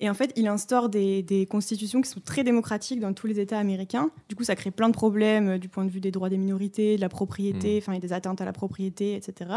et 0.00 0.10
en 0.10 0.14
fait, 0.14 0.32
il 0.36 0.46
instaure 0.46 0.88
des, 0.88 1.22
des, 1.22 1.46
constitutions 1.46 2.00
qui 2.02 2.10
sont 2.10 2.20
très 2.20 2.44
démocratiques 2.44 3.00
dans 3.00 3.12
tous 3.12 3.26
les 3.26 3.40
États 3.40 3.58
américains. 3.58 4.10
Du 4.28 4.36
coup, 4.36 4.44
ça 4.44 4.54
crée 4.54 4.70
plein 4.70 4.88
de 4.88 4.94
problèmes 4.94 5.50
euh, 5.50 5.58
du 5.58 5.68
point 5.68 5.84
de 5.84 5.90
vue 5.90 6.00
des 6.00 6.10
droits 6.10 6.28
des 6.28 6.38
minorités, 6.38 6.96
de 6.96 7.00
la 7.00 7.08
propriété, 7.08 7.76
mmh. 7.76 7.78
enfin, 7.78 7.98
des 7.98 8.12
atteintes 8.12 8.40
à 8.40 8.44
la 8.44 8.52
propriété, 8.52 9.14
etc. 9.14 9.50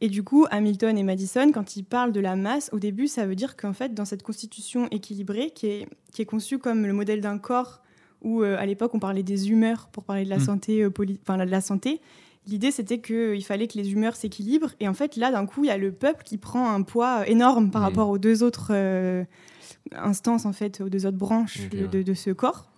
Et 0.00 0.08
du 0.08 0.24
coup, 0.24 0.46
Hamilton 0.50 0.98
et 0.98 1.04
Madison, 1.04 1.52
quand 1.52 1.76
ils 1.76 1.84
parlent 1.84 2.12
de 2.12 2.20
la 2.20 2.34
masse, 2.34 2.70
au 2.72 2.80
début, 2.80 3.06
ça 3.06 3.24
veut 3.24 3.36
dire 3.36 3.56
qu'en 3.56 3.72
fait, 3.72 3.94
dans 3.94 4.04
cette 4.04 4.24
constitution 4.24 4.88
équilibrée, 4.90 5.50
qui 5.50 5.66
est, 5.66 5.88
qui 6.12 6.22
est 6.22 6.26
conçue 6.26 6.58
comme 6.58 6.84
le 6.86 6.92
modèle 6.92 7.20
d'un 7.20 7.38
corps, 7.38 7.82
où 8.20 8.42
euh, 8.42 8.56
à 8.58 8.66
l'époque 8.66 8.94
on 8.94 8.98
parlait 8.98 9.22
des 9.22 9.50
humeurs 9.50 9.88
pour 9.92 10.04
parler 10.04 10.24
de 10.24 10.30
la 10.30 10.38
mmh. 10.38 10.40
santé, 10.40 10.86
enfin, 11.22 11.44
de 11.44 11.50
la 11.50 11.60
santé, 11.60 12.00
l'idée 12.48 12.72
c'était 12.72 13.00
qu'il 13.00 13.44
fallait 13.44 13.68
que 13.68 13.78
les 13.78 13.92
humeurs 13.92 14.16
s'équilibrent. 14.16 14.72
Et 14.80 14.88
en 14.88 14.94
fait, 14.94 15.14
là, 15.14 15.30
d'un 15.30 15.46
coup, 15.46 15.62
il 15.62 15.68
y 15.68 15.70
a 15.70 15.78
le 15.78 15.92
peuple 15.92 16.24
qui 16.24 16.36
prend 16.36 16.72
un 16.72 16.82
poids 16.82 17.28
énorme 17.28 17.70
par 17.70 17.82
mmh. 17.82 17.84
rapport 17.84 18.08
aux 18.08 18.18
deux 18.18 18.42
autres 18.42 18.70
euh, 18.70 19.22
instances, 19.92 20.46
en 20.46 20.52
fait, 20.52 20.80
aux 20.80 20.88
deux 20.88 21.06
autres 21.06 21.18
branches 21.18 21.68
de, 21.70 22.14
ce 22.14 22.30
corps. 22.30 22.68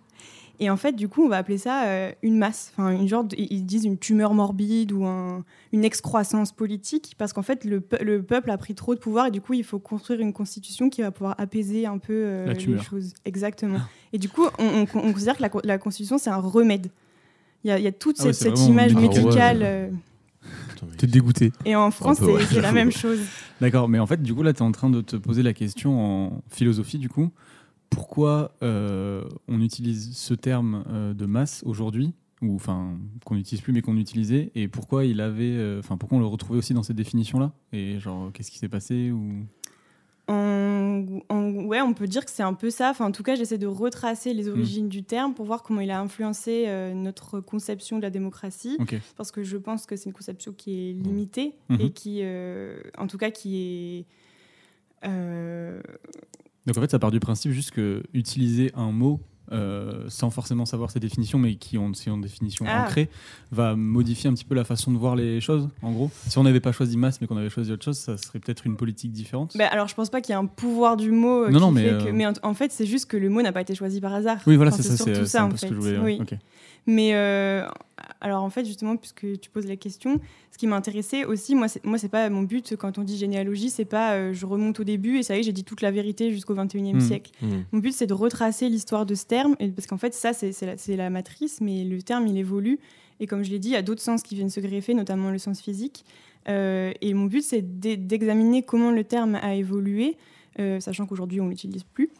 Et 0.60 0.70
en 0.70 0.76
fait, 0.76 0.92
du 0.92 1.08
coup, 1.08 1.24
on 1.24 1.28
va 1.28 1.38
appeler 1.38 1.58
ça 1.58 1.86
euh, 1.86 2.12
une 2.22 2.38
masse, 2.38 2.72
enfin 2.72 2.90
une 2.90 3.08
genre, 3.08 3.24
ils 3.36 3.66
disent 3.66 3.84
une 3.84 3.98
tumeur 3.98 4.34
morbide 4.34 4.92
ou 4.92 5.04
une 5.72 5.84
excroissance 5.84 6.52
politique, 6.52 7.14
parce 7.18 7.32
qu'en 7.32 7.42
fait, 7.42 7.64
le, 7.64 7.80
peuple 7.80 8.50
a 8.50 8.56
pris 8.56 8.76
trop 8.76 8.94
de 8.94 9.00
pouvoir 9.00 9.26
et 9.26 9.30
du 9.32 9.40
coup, 9.40 9.54
il 9.54 9.64
faut 9.64 9.80
construire 9.80 10.20
une 10.20 10.32
constitution 10.32 10.90
qui 10.90 11.02
va 11.02 11.10
pouvoir 11.10 11.34
apaiser 11.38 11.86
un 11.86 11.98
peu 11.98 12.12
euh, 12.12 12.52
les 12.52 12.78
choses. 12.78 13.14
Exactement. 13.24 13.78
Ah. 13.80 13.88
Et 14.12 14.18
du 14.18 14.28
coup, 14.28 14.46
on, 14.60 14.86
considère 14.86 15.36
que 15.36 15.42
la, 15.42 15.50
la 15.64 15.78
constitution, 15.78 16.18
c'est 16.18 16.30
un 16.30 16.36
remède. 16.36 16.86
Il 17.64 17.70
y, 17.70 17.86
a 17.86 17.92
toute 17.92 18.20
ah 18.20 18.32
cette, 18.34 18.60
image 18.60 18.94
médicale. 18.94 19.90
T'es 20.96 21.06
dégoûté. 21.06 21.52
Et 21.64 21.76
en 21.76 21.90
France, 21.90 22.20
c'est 22.50 22.60
la 22.60 22.72
même 22.72 22.92
chose. 22.92 23.20
D'accord, 23.60 23.88
mais 23.88 23.98
en 23.98 24.06
fait, 24.06 24.22
du 24.22 24.34
coup, 24.34 24.42
là, 24.42 24.52
tu 24.52 24.60
es 24.60 24.62
en 24.62 24.72
train 24.72 24.90
de 24.90 25.00
te 25.00 25.16
poser 25.16 25.42
la 25.42 25.52
question 25.52 26.00
en 26.00 26.42
philosophie, 26.48 26.98
du 26.98 27.08
coup. 27.08 27.30
Pourquoi 27.90 28.52
euh, 28.62 29.24
on 29.46 29.60
utilise 29.60 30.16
ce 30.16 30.34
terme 30.34 30.84
euh, 30.88 31.14
de 31.14 31.26
masse 31.26 31.62
aujourd'hui 31.64 32.12
ou 32.42 32.56
enfin 32.56 32.98
qu'on 33.24 33.36
n'utilise 33.36 33.62
plus 33.62 33.72
mais 33.72 33.80
qu'on 33.80 33.96
utilisait 33.96 34.50
et 34.56 34.66
pourquoi 34.66 35.04
il 35.04 35.20
avait 35.20 35.78
enfin 35.78 35.96
pourquoi 35.96 36.18
on 36.18 36.20
le 36.20 36.26
retrouvait 36.26 36.58
aussi 36.58 36.74
dans 36.74 36.82
cette 36.82 36.96
définition 36.96 37.38
là 37.38 37.52
et 37.72 38.00
genre 38.00 38.32
qu'est-ce 38.32 38.50
qui 38.50 38.58
s'est 38.58 38.68
passé 38.68 39.12
ou 39.12 39.46
ouais, 40.32 41.80
on 41.80 41.94
peut 41.94 42.06
dire 42.06 42.24
que 42.24 42.30
c'est 42.30 42.42
un 42.42 42.54
peu 42.54 42.70
ça. 42.70 42.90
Enfin, 42.90 43.06
en 43.06 43.12
tout 43.12 43.22
cas, 43.22 43.34
j'essaie 43.34 43.58
de 43.58 43.66
retracer 43.66 44.34
les 44.34 44.48
origines 44.48 44.88
du 44.88 45.02
terme 45.02 45.34
pour 45.34 45.46
voir 45.46 45.62
comment 45.62 45.80
il 45.80 45.90
a 45.90 46.00
influencé 46.00 46.64
euh, 46.66 46.94
notre 46.94 47.40
conception 47.40 47.96
de 47.98 48.02
la 48.02 48.10
démocratie. 48.10 48.78
Parce 49.16 49.30
que 49.30 49.42
je 49.42 49.56
pense 49.56 49.86
que 49.86 49.96
c'est 49.96 50.06
une 50.06 50.14
conception 50.14 50.52
qui 50.52 50.90
est 50.90 50.92
limitée 50.92 51.54
mhm. 51.68 51.80
et 51.80 51.90
qui, 51.90 52.20
euh, 52.22 52.80
en 52.98 53.06
tout 53.06 53.18
cas, 53.18 53.30
qui 53.30 53.56
est. 53.56 54.06
Euh, 55.06 55.80
Donc 56.66 56.78
en 56.78 56.80
fait, 56.80 56.90
ça 56.90 56.98
part 56.98 57.10
du 57.10 57.20
principe 57.20 57.52
juste 57.52 57.72
que 57.72 58.02
utiliser 58.12 58.72
un 58.74 58.92
mot 58.92 59.20
euh, 59.52 60.04
sans 60.08 60.30
forcément 60.30 60.64
savoir 60.64 60.90
ses 60.90 61.00
définitions, 61.00 61.38
mais 61.38 61.56
qui 61.56 61.76
ont, 61.76 61.92
une 61.92 62.20
définition 62.20 62.64
ah. 62.68 62.84
ancrée, 62.84 63.10
va 63.52 63.76
modifier 63.76 64.30
un 64.30 64.34
petit 64.34 64.44
peu 64.44 64.54
la 64.54 64.64
façon 64.64 64.90
de 64.90 64.96
voir 64.96 65.16
les 65.16 65.40
choses, 65.40 65.68
en 65.82 65.92
gros. 65.92 66.10
Si 66.28 66.38
on 66.38 66.44
n'avait 66.44 66.60
pas 66.60 66.72
choisi 66.72 66.96
masse, 66.96 67.20
mais 67.20 67.26
qu'on 67.26 67.36
avait 67.36 67.50
choisi 67.50 67.70
autre 67.72 67.84
chose, 67.84 67.98
ça 67.98 68.16
serait 68.16 68.38
peut-être 68.38 68.66
une 68.66 68.76
politique 68.76 69.12
différente. 69.12 69.56
Bah, 69.56 69.68
alors, 69.70 69.88
je 69.88 69.94
pense 69.94 70.10
pas 70.10 70.20
qu'il 70.20 70.34
y 70.34 70.38
ait 70.38 70.40
un 70.40 70.46
pouvoir 70.46 70.96
du 70.96 71.10
mot. 71.10 71.44
Euh, 71.44 71.50
non, 71.50 71.60
non, 71.60 71.70
mais, 71.70 71.88
euh, 71.88 72.10
mais 72.12 72.26
en, 72.42 72.54
fait, 72.54 72.72
c'est 72.72 72.86
juste 72.86 73.06
que 73.06 73.16
le 73.16 73.28
mot 73.28 73.42
n'a 73.42 73.52
pas 73.52 73.60
été 73.60 73.74
choisi 73.74 74.00
par 74.00 74.14
hasard. 74.14 74.38
Oui, 74.46 74.56
voilà, 74.56 74.70
c'est 74.70 74.82
ça. 74.82 74.96
C'est 74.96 75.26
ça, 75.26 75.44
en 75.44 75.50
fait. 75.50 75.58
Ce 75.58 75.66
que 75.66 75.74
je 75.74 75.80
voulais... 75.80 75.98
oui. 75.98 76.20
Mais 76.86 77.14
euh, 77.14 77.66
alors 78.20 78.42
en 78.42 78.50
fait, 78.50 78.64
justement, 78.64 78.96
puisque 78.96 79.40
tu 79.40 79.50
poses 79.50 79.66
la 79.66 79.76
question, 79.76 80.20
ce 80.50 80.58
qui 80.58 80.66
m'a 80.66 80.76
intéressé 80.76 81.24
aussi, 81.24 81.54
moi, 81.54 81.68
c'est, 81.68 81.84
moi, 81.84 81.98
c'est 81.98 82.08
pas 82.08 82.28
mon 82.28 82.42
but 82.42 82.76
quand 82.76 82.98
on 82.98 83.02
dit 83.02 83.16
généalogie, 83.16 83.70
c'est 83.70 83.84
pas 83.84 84.14
euh, 84.14 84.32
je 84.32 84.46
remonte 84.46 84.80
au 84.80 84.84
début 84.84 85.18
et 85.18 85.22
ça 85.22 85.36
y 85.36 85.40
est, 85.40 85.42
j'ai 85.42 85.52
dit 85.52 85.64
toute 85.64 85.80
la 85.80 85.90
vérité 85.90 86.30
jusqu'au 86.30 86.54
21e 86.54 86.96
mmh. 86.96 87.00
siècle. 87.00 87.32
Mmh. 87.40 87.48
Mon 87.72 87.78
but, 87.78 87.92
c'est 87.92 88.06
de 88.06 88.14
retracer 88.14 88.68
l'histoire 88.68 89.06
de 89.06 89.14
ce 89.14 89.24
terme, 89.24 89.56
et, 89.60 89.68
parce 89.68 89.86
qu'en 89.86 89.98
fait, 89.98 90.14
ça, 90.14 90.32
c'est, 90.32 90.52
c'est, 90.52 90.96
la, 90.96 91.10
matrice, 91.10 91.60
mais 91.60 91.84
le 91.84 92.02
terme, 92.02 92.26
il 92.26 92.36
évolue. 92.36 92.78
Et 93.20 93.26
comme 93.26 93.44
je 93.44 93.50
l'ai 93.50 93.58
dit, 93.58 93.68
il 93.68 93.74
y 93.74 93.76
a 93.76 93.82
d'autres 93.82 94.02
sens 94.02 94.22
qui 94.22 94.34
viennent 94.34 94.50
se 94.50 94.60
greffer, 94.60 94.94
notamment 94.94 95.30
le 95.30 95.38
sens 95.38 95.60
physique. 95.60 96.04
Euh, 96.48 96.92
et 97.00 97.14
mon 97.14 97.26
but, 97.26 97.42
c'est 97.42 97.62
d'examiner 97.80 98.62
comment 98.62 98.90
le 98.90 99.04
terme 99.04 99.36
a 99.36 99.54
évolué, 99.54 100.16
sachant 100.80 101.06
qu'aujourd'hui, 101.06 101.40
on 101.40 101.48
l'utilise 101.48 101.84
plus. 101.84 102.10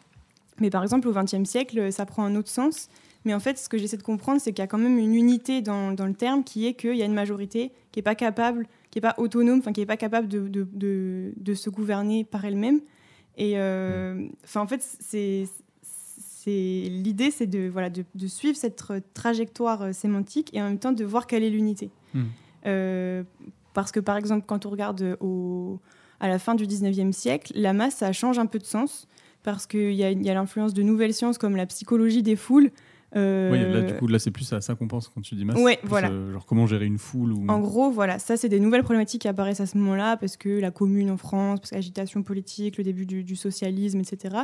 Mais 0.61 0.71
par 0.71 0.83
exemple, 0.83 1.09
au 1.09 1.13
XXe 1.13 1.49
siècle, 1.49 1.93
ça 1.93 2.07
prend 2.07 2.25
un 2.25 2.37
autre 2.37 2.49
sens 2.49 2.89
Mais 3.25 3.33
en 3.33 3.41
fait, 3.41 3.59
ce 3.59 3.69
que 3.69 3.79
j'essaie 3.79 3.97
de 3.97 4.03
comprendre, 4.03 4.41
c'est 4.41 4.53
qu'il 4.53 4.63
y 4.63 4.65
a 4.65 4.67
quand 4.67 4.79
même 4.79 4.99
une 4.99 5.15
unité 5.15 5.63
dans, 5.63 5.93
dans 5.93 6.07
le 6.07 6.15
terme 6.15 6.45
qui 6.45 6.67
est 6.67 6.75
qu'il 6.75 6.97
y 6.97 7.03
a 7.03 7.07
une 7.07 7.15
majorité 7.15 7.73
qui 7.91 7.99
n'est 7.99 8.03
pas 8.03 8.15
capable, 8.15 8.67
qui 8.91 8.99
n'est 8.99 9.03
pas 9.03 9.15
autonome, 9.19 9.63
qui 9.63 9.81
n'est 9.81 9.87
pas 9.87 9.97
capable 9.97 10.29
de, 10.29 10.47
de, 10.49 10.67
de, 10.73 11.33
de, 11.37 11.55
se 11.55 11.71
gouverner 11.71 12.25
par 12.25 12.45
elle-même. 12.45 12.81
Et 13.37 13.59
euh, 13.59 14.27
enfin, 14.45 14.61
en 14.61 14.67
fait, 14.67 14.83
c'est 15.01 15.47
l'idée, 16.47 17.31
c'est 17.31 17.47
de, 17.47 17.69
voilà, 17.69 17.89
de, 17.89 18.27
suivre 18.27 18.57
cette 18.57 18.83
trajectoire 19.15 19.83
euh, 19.83 19.93
sémantique 19.93 20.51
et 20.53 20.61
en 20.61 20.67
même 20.67 20.79
temps 20.79 20.93
de 20.93 21.05
voir 21.05 21.27
quelle 21.27 21.43
est 21.43 21.51
l'unité. 21.51 21.91
Hmm. 22.13 22.25
Euh, 22.67 23.23
parce 23.73 23.91
que, 23.91 24.01
par 24.01 24.19
exemple, 24.19 24.45
quand 24.47 24.67
on 24.67 24.71
regarde 24.71 25.17
au, 25.21 25.81
à 26.21 26.29
la 26.29 26.39
fin 26.39 26.55
du 26.55 26.67
19e 26.67 27.13
siècle, 27.13 27.53
la 27.57 27.73
masse, 27.73 27.97
ça 27.97 28.13
change 28.13 28.39
un 28.39 28.47
peu 28.47 28.59
de 28.59 28.65
sens 28.65 29.09
parce 29.43 29.67
qu'il 29.67 29.93
y 29.93 30.05
a, 30.05 30.11
y 30.11 30.31
a 30.31 30.35
l'influence 30.35 30.75
de 30.75 30.83
nouvelles 30.83 31.15
sciences 31.15 31.39
comme 31.39 31.57
la 31.57 31.67
psychologie 31.67 32.23
des 32.23 32.37
foules 32.37 32.71
euh, 33.17 33.51
oui, 33.53 33.61
là, 33.61 33.83
du 33.83 33.95
coup, 33.95 34.07
là, 34.07 34.19
c'est 34.19 34.31
plus 34.31 34.53
à 34.53 34.61
ça 34.61 34.75
qu'on 34.75 34.89
pense 34.89 35.09
quand 35.09 35.21
tu 35.21 35.35
dis 35.35 35.45
masse. 35.45 35.59
Ouais, 35.59 35.79
voilà. 35.85 36.11
Euh, 36.11 36.33
genre 36.33 36.47
comment 36.47 36.67
gérer 36.67 36.87
une 36.87 36.99
foule 36.99 37.33
ou... 37.33 37.47
En 37.49 37.61
gros, 37.61 37.91
voilà, 37.91 38.19
ça, 38.19 38.37
c'est 38.37 38.49
des 38.49 38.61
nouvelles 38.61 38.83
problématiques 38.83 39.23
qui 39.23 39.29
apparaissent 39.29 39.61
à 39.61 39.67
ce 39.67 39.79
moment-là, 39.79 40.17
parce 40.17 40.37
que 40.37 40.49
la 40.49 40.71
commune 40.71 41.11
en 41.11 41.17
France, 41.17 41.61
parce 41.61 41.71
que 41.71 41.77
l'agitation 41.77 42.23
politique, 42.23 42.77
le 42.77 42.85
début 42.85 43.07
du, 43.07 43.37
socialisme, 43.37 44.01
etc. 44.01 44.37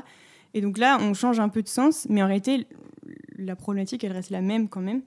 Et 0.54 0.60
donc 0.60 0.78
là, 0.78 0.98
on 1.00 1.14
change 1.14 1.40
un 1.40 1.48
peu 1.48 1.62
de 1.62 1.68
sens, 1.68 2.06
mais 2.08 2.22
en 2.22 2.26
réalité, 2.26 2.66
la 3.36 3.56
problématique, 3.56 4.04
elle 4.04 4.12
reste 4.12 4.30
la 4.30 4.40
même 4.40 4.68
quand 4.68 4.80
même. 4.80 5.02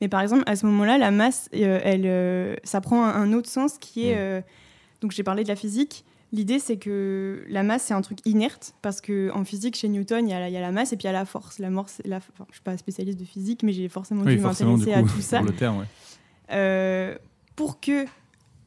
Mais 0.00 0.08
par 0.08 0.20
exemple, 0.20 0.42
à 0.46 0.56
ce 0.56 0.66
moment-là, 0.66 0.98
la 0.98 1.10
masse, 1.10 1.48
euh, 1.54 1.80
elle, 1.82 2.58
ça 2.64 2.80
prend 2.80 3.04
un, 3.04 3.32
autre 3.32 3.48
sens 3.48 3.78
qui 3.78 4.08
est... 4.08 4.40
Mmh. 4.40 4.42
donc 5.02 5.12
j'ai 5.12 5.22
parlé 5.22 5.44
de 5.44 5.48
la 5.48 5.56
physique. 5.56 6.04
L'idée, 6.34 6.58
c'est 6.58 6.78
que 6.78 7.44
la 7.48 7.62
masse, 7.62 7.84
c'est 7.84 7.94
un 7.94 8.00
truc 8.00 8.18
inerte, 8.24 8.74
parce 8.82 9.00
qu'en 9.00 9.44
physique, 9.44 9.76
chez 9.76 9.88
Newton, 9.88 10.28
il 10.28 10.32
y, 10.32 10.34
a 10.34 10.60
la, 10.60 10.72
masse 10.72 10.92
et 10.92 10.96
puis 10.96 11.04
il 11.04 11.06
y 11.06 11.10
a 11.10 11.12
la 11.12 11.24
force. 11.24 11.60
La 11.60 11.70
force, 11.70 12.02
la, 12.04 12.18
je 12.18 12.42
ne 12.42 12.52
suis 12.52 12.60
pas 12.60 12.76
spécialiste 12.76 13.20
de 13.20 13.24
physique, 13.24 13.62
mais 13.62 13.72
j'ai 13.72 13.88
forcément 13.88 14.24
dû 14.24 14.36
m'intéresser 14.36 14.92
à 14.92 15.02
tout 15.02 15.08
ça. 15.20 15.38
Pour, 15.38 15.46
le 15.46 15.54
terme, 15.54 15.86
euh, 16.50 17.16
pour 17.54 17.78
que 17.78 18.04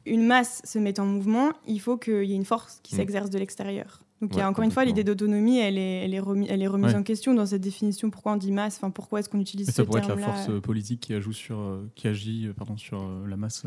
une 0.06 0.26
masse 0.26 0.62
se 0.64 0.78
mette 0.78 0.98
en 0.98 1.04
mouvement, 1.04 1.52
il 1.66 1.78
faut 1.78 1.98
qu'il 1.98 2.24
y 2.24 2.32
ait 2.32 2.36
une 2.36 2.46
force 2.46 2.80
qui 2.82 2.94
mm. 2.94 2.98
s'exerce 2.98 3.28
de 3.28 3.38
l'extérieur. 3.38 4.00
Donc 4.20 4.30
il 4.32 4.38
y 4.38 4.40
a 4.40 4.48
encore 4.48 4.64
une 4.64 4.72
fois 4.72 4.84
l'idée 4.84 5.04
d'autonomie, 5.04 5.58
elle 5.58 5.78
est, 5.78 6.04
elle 6.04 6.12
est, 6.12 6.18
remise, 6.18 6.48
elle 6.50 6.60
est 6.60 6.66
remise 6.66 6.94
en 6.94 7.04
question 7.04 7.34
dans 7.34 7.46
cette 7.46 7.60
définition. 7.60 8.10
Pourquoi 8.10 8.32
on 8.32 8.36
dit 8.36 8.50
masse? 8.50 8.76
Enfin, 8.76 8.90
pourquoi 8.90 9.20
est-ce 9.20 9.28
qu'on 9.28 9.38
utilise 9.38 9.68
ce 9.68 9.72
terme-là 9.72 10.02
Ça 10.02 10.08
pourrait 10.08 10.12
être 10.12 10.26
la 10.26 10.32
force 10.32 10.60
politique 10.60 11.00
qui, 11.00 11.14
sur, 11.32 11.58
euh, 11.60 11.88
qui 11.94 12.08
agit 12.08 12.46
euh, 12.46 12.52
pardon, 12.52 12.76
sur 12.76 13.08
la 13.28 13.36
masse. 13.36 13.64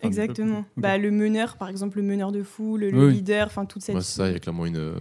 Exactement. 0.00 0.64
Bah, 0.76 0.98
le 0.98 1.12
meneur, 1.12 1.56
par 1.56 1.68
exemple, 1.68 1.98
le 1.98 2.02
meneur 2.02 2.32
de 2.32 2.42
foule, 2.42 2.80
le 2.80 3.10
leader, 3.10 3.46
enfin 3.46 3.64
toute 3.64 3.82
cette. 3.82 4.00
ça, 4.00 4.28
il 4.28 4.32
y 4.32 4.36
a 4.36 4.40
clairement 4.40 4.66
une, 4.66 4.94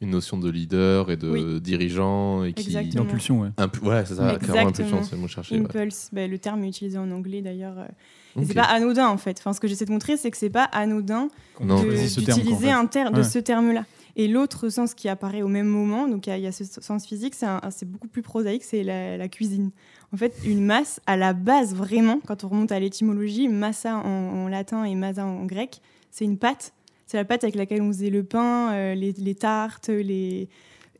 une 0.00 0.10
notion 0.10 0.38
de 0.38 0.48
leader 0.50 1.10
et 1.10 1.16
de 1.16 1.58
dirigeant 1.58 2.44
et 2.44 2.52
qui. 2.52 2.76
Impulsion, 2.76 3.40
ouais. 3.40 3.50
ouais, 3.82 4.04
c'est 4.06 4.14
ça, 4.14 4.36
clairement 4.36 4.70
impulsion, 4.70 5.02
c'est 5.02 5.16
le 5.16 5.22
mot 5.22 5.28
cherché. 5.28 5.56
Impulse, 5.56 6.10
bah, 6.12 6.26
le 6.26 6.38
terme 6.38 6.64
est 6.64 6.68
utilisé 6.68 6.98
en 6.98 7.10
anglais 7.10 7.42
d'ailleurs. 7.42 7.78
Euh, 7.78 8.42
c'est 8.44 8.54
pas 8.54 8.62
anodin 8.64 9.08
en 9.08 9.18
fait. 9.18 9.36
Enfin, 9.38 9.52
ce 9.52 9.60
que 9.60 9.66
j'essaie 9.66 9.84
de 9.84 9.90
montrer, 9.92 10.16
c'est 10.16 10.30
que 10.30 10.36
c'est 10.36 10.50
pas 10.50 10.64
anodin 10.64 11.28
d'utiliser 11.60 12.70
un 12.70 12.86
terme 12.86 13.14
de 13.14 13.22
ce 13.22 13.38
terme-là. 13.38 13.84
Et 14.16 14.28
l'autre 14.28 14.68
sens 14.68 14.94
qui 14.94 15.08
apparaît 15.08 15.42
au 15.42 15.48
même 15.48 15.66
moment, 15.66 16.08
donc 16.08 16.26
il 16.26 16.38
y, 16.38 16.46
a 16.46 16.52
ce 16.52 16.64
sens 16.64 17.06
physique, 17.06 17.34
c'est 17.34 17.88
beaucoup 17.88 18.08
plus 18.08 18.22
prosaïque, 18.22 18.64
c'est 18.64 18.82
la, 18.82 19.28
cuisine. 19.28 19.70
En 20.12 20.16
fait, 20.16 20.34
une 20.44 20.64
masse, 20.64 21.00
à 21.06 21.16
la 21.16 21.32
base, 21.32 21.74
vraiment, 21.74 22.20
quand 22.26 22.44
on 22.44 22.48
remonte 22.48 22.72
à 22.72 22.80
l'étymologie, 22.80 23.48
massa 23.48 23.96
en, 23.96 24.48
latin 24.48 24.84
et 24.84 24.94
masa 24.94 25.24
en 25.24 25.44
grec, 25.44 25.80
c'est 26.10 26.24
une 26.24 26.38
pâte. 26.38 26.72
C'est 27.06 27.16
la 27.16 27.24
pâte 27.24 27.44
avec 27.44 27.54
laquelle 27.54 27.82
on 27.82 27.88
faisait 27.88 28.10
le 28.10 28.22
pain, 28.22 28.72
euh, 28.72 28.94
les, 28.94 29.34
tartes, 29.34 29.88
les... 29.88 30.48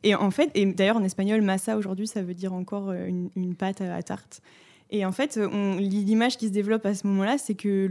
Et 0.03 0.15
en 0.15 0.31
fait, 0.31 0.49
et 0.55 0.65
d'ailleurs 0.65 0.97
en 0.97 1.03
espagnol, 1.03 1.41
massa 1.41 1.77
aujourd'hui, 1.77 2.07
ça 2.07 2.21
veut 2.23 2.33
dire 2.33 2.53
encore 2.53 2.89
euh, 2.89 3.07
une, 3.35 3.55
pâte 3.55 3.81
à, 3.81 4.01
tarte. 4.01 4.41
Et 4.91 5.05
en 5.05 5.11
fait, 5.11 5.37
l'image 5.77 6.37
qui 6.37 6.47
se 6.47 6.51
développe 6.51 6.85
à 6.85 6.95
ce 6.95 7.05
moment-là, 7.05 7.37
c'est 7.37 7.53
que 7.53 7.87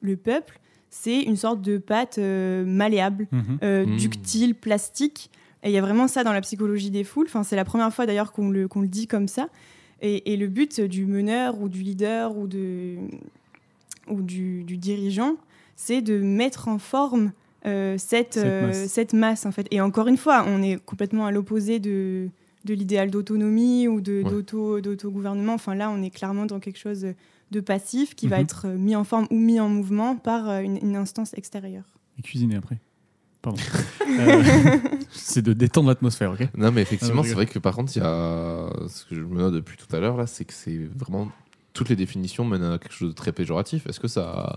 le 0.00 0.16
peuple 0.16 0.60
c'est 0.94 1.22
une 1.22 1.36
sorte 1.36 1.62
de 1.62 1.78
pâte 1.78 2.18
euh, 2.18 2.66
malléable, 2.66 3.26
mhm. 3.32 3.58
euh, 3.62 3.86
mhm. 3.86 3.96
ductile, 3.96 4.54
plastique. 4.54 5.30
Et 5.62 5.70
il 5.70 5.72
y 5.72 5.78
a 5.78 5.80
vraiment 5.80 6.06
ça 6.06 6.22
dans 6.22 6.34
la 6.34 6.42
psychologie 6.42 6.90
des 6.90 7.02
foules. 7.02 7.26
Enfin, 7.28 7.42
c'est 7.44 7.56
la 7.56 7.64
première 7.64 7.92
fois 7.94 8.04
d'ailleurs 8.04 8.30
qu'on 8.30 8.50
le, 8.50 8.68
le 8.74 8.86
dit 8.88 9.06
comme 9.06 9.26
ça. 9.26 9.48
Et, 10.02 10.36
le 10.36 10.48
but 10.48 10.80
du 10.80 11.06
meneur 11.06 11.60
ou 11.60 11.68
du 11.68 11.80
leader 11.80 12.36
ou, 12.36 12.48
de, 12.48 12.96
ou 14.08 14.20
du, 14.20 14.64
dirigeant, 14.64 15.36
c'est 15.76 16.02
de 16.02 16.18
mettre 16.18 16.66
en 16.66 16.78
forme 16.78 17.30
euh, 17.64 17.94
cette, 17.98 18.40
cette 18.88 19.12
masse. 19.12 19.46
en 19.46 19.52
fait. 19.52 19.68
Et 19.70 19.80
encore 19.80 20.08
une 20.08 20.16
fois, 20.16 20.44
on 20.48 20.60
est 20.60 20.84
complètement 20.84 21.24
à 21.24 21.30
l'opposé 21.30 21.78
de, 21.78 22.28
de 22.64 22.74
l'idéal 22.74 23.10
d'autonomie 23.10 23.86
ou 23.86 24.00
d'auto-gouvernement. 24.00 25.54
Enfin 25.54 25.76
là, 25.76 25.88
on 25.88 26.02
est 26.02 26.10
clairement 26.10 26.46
dans 26.46 26.58
quelque 26.58 26.78
chose 26.78 27.06
de 27.52 27.60
passif 27.60 28.16
qui 28.16 28.26
va 28.26 28.38
mhm. 28.38 28.42
être 28.42 28.66
euh, 28.66 28.76
mis 28.76 28.96
en 28.96 29.04
forme 29.04 29.28
ou 29.30 29.38
mis 29.38 29.60
en 29.60 29.68
mouvement 29.68 30.16
par 30.16 30.48
euh, 30.48 30.60
une, 30.60 30.96
instance 30.96 31.32
extérieure. 31.34 31.84
Et 32.18 32.22
cuisiner 32.22 32.56
après. 32.56 32.78
Pardon. 33.40 33.60
Euh, 34.12 34.42
c'est 35.10 35.40
de 35.40 35.54
détendre 35.54 35.88
l'atmosphère, 35.88 36.32
ok? 36.32 36.46
Non, 36.54 36.70
mais 36.70 36.82
effectivement, 36.82 37.22
c'est 37.22 37.32
vrai 37.32 37.46
que 37.46 37.58
par 37.58 37.74
contre, 37.74 37.96
il 37.96 38.00
y 38.00 38.02
a 38.04 38.68
ce 38.88 39.06
que 39.06 39.14
je 39.14 39.22
me 39.22 39.38
note 39.38 39.54
depuis 39.54 39.78
tout 39.78 39.96
à 39.96 40.00
l'heure 40.00 40.18
là, 40.18 40.26
c'est 40.26 40.44
que 40.44 40.52
c'est 40.52 40.76
vraiment 40.76 41.30
toutes 41.72 41.88
les 41.88 41.96
définitions 41.96 42.44
mènent 42.44 42.62
à 42.62 42.78
quelque 42.78 42.92
chose 42.92 43.08
de 43.08 43.14
très 43.14 43.32
péjoratif. 43.32 43.86
Est-ce 43.86 44.00
que 44.00 44.08
ça, 44.08 44.56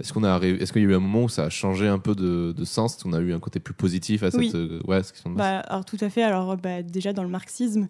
est-ce 0.00 0.14
qu'on 0.14 0.24
a, 0.24 0.40
est-ce 0.40 0.72
qu'il 0.72 0.80
y 0.80 0.86
a 0.86 0.88
eu 0.88 0.94
un 0.94 1.00
moment 1.00 1.24
où 1.24 1.28
ça 1.28 1.44
a 1.44 1.50
changé 1.50 1.88
un 1.88 1.98
peu 1.98 2.14
de, 2.14 2.54
de 2.56 2.64
sens, 2.64 2.94
est-ce 2.94 3.04
qu'on 3.04 3.12
a 3.12 3.20
eu 3.20 3.34
un 3.34 3.38
côté 3.38 3.60
plus 3.60 3.74
positif 3.74 4.22
à 4.22 4.30
cette, 4.30 4.40
oui. 4.40 4.80
ouais, 4.86 5.02
question 5.02 5.30
de 5.30 5.36
bah, 5.36 5.58
alors 5.58 5.84
tout 5.84 5.98
à 6.00 6.08
fait. 6.08 6.22
Alors 6.22 6.56
bah, 6.56 6.80
déjà 6.80 7.12
dans 7.12 7.22
le 7.22 7.28
marxisme, 7.28 7.86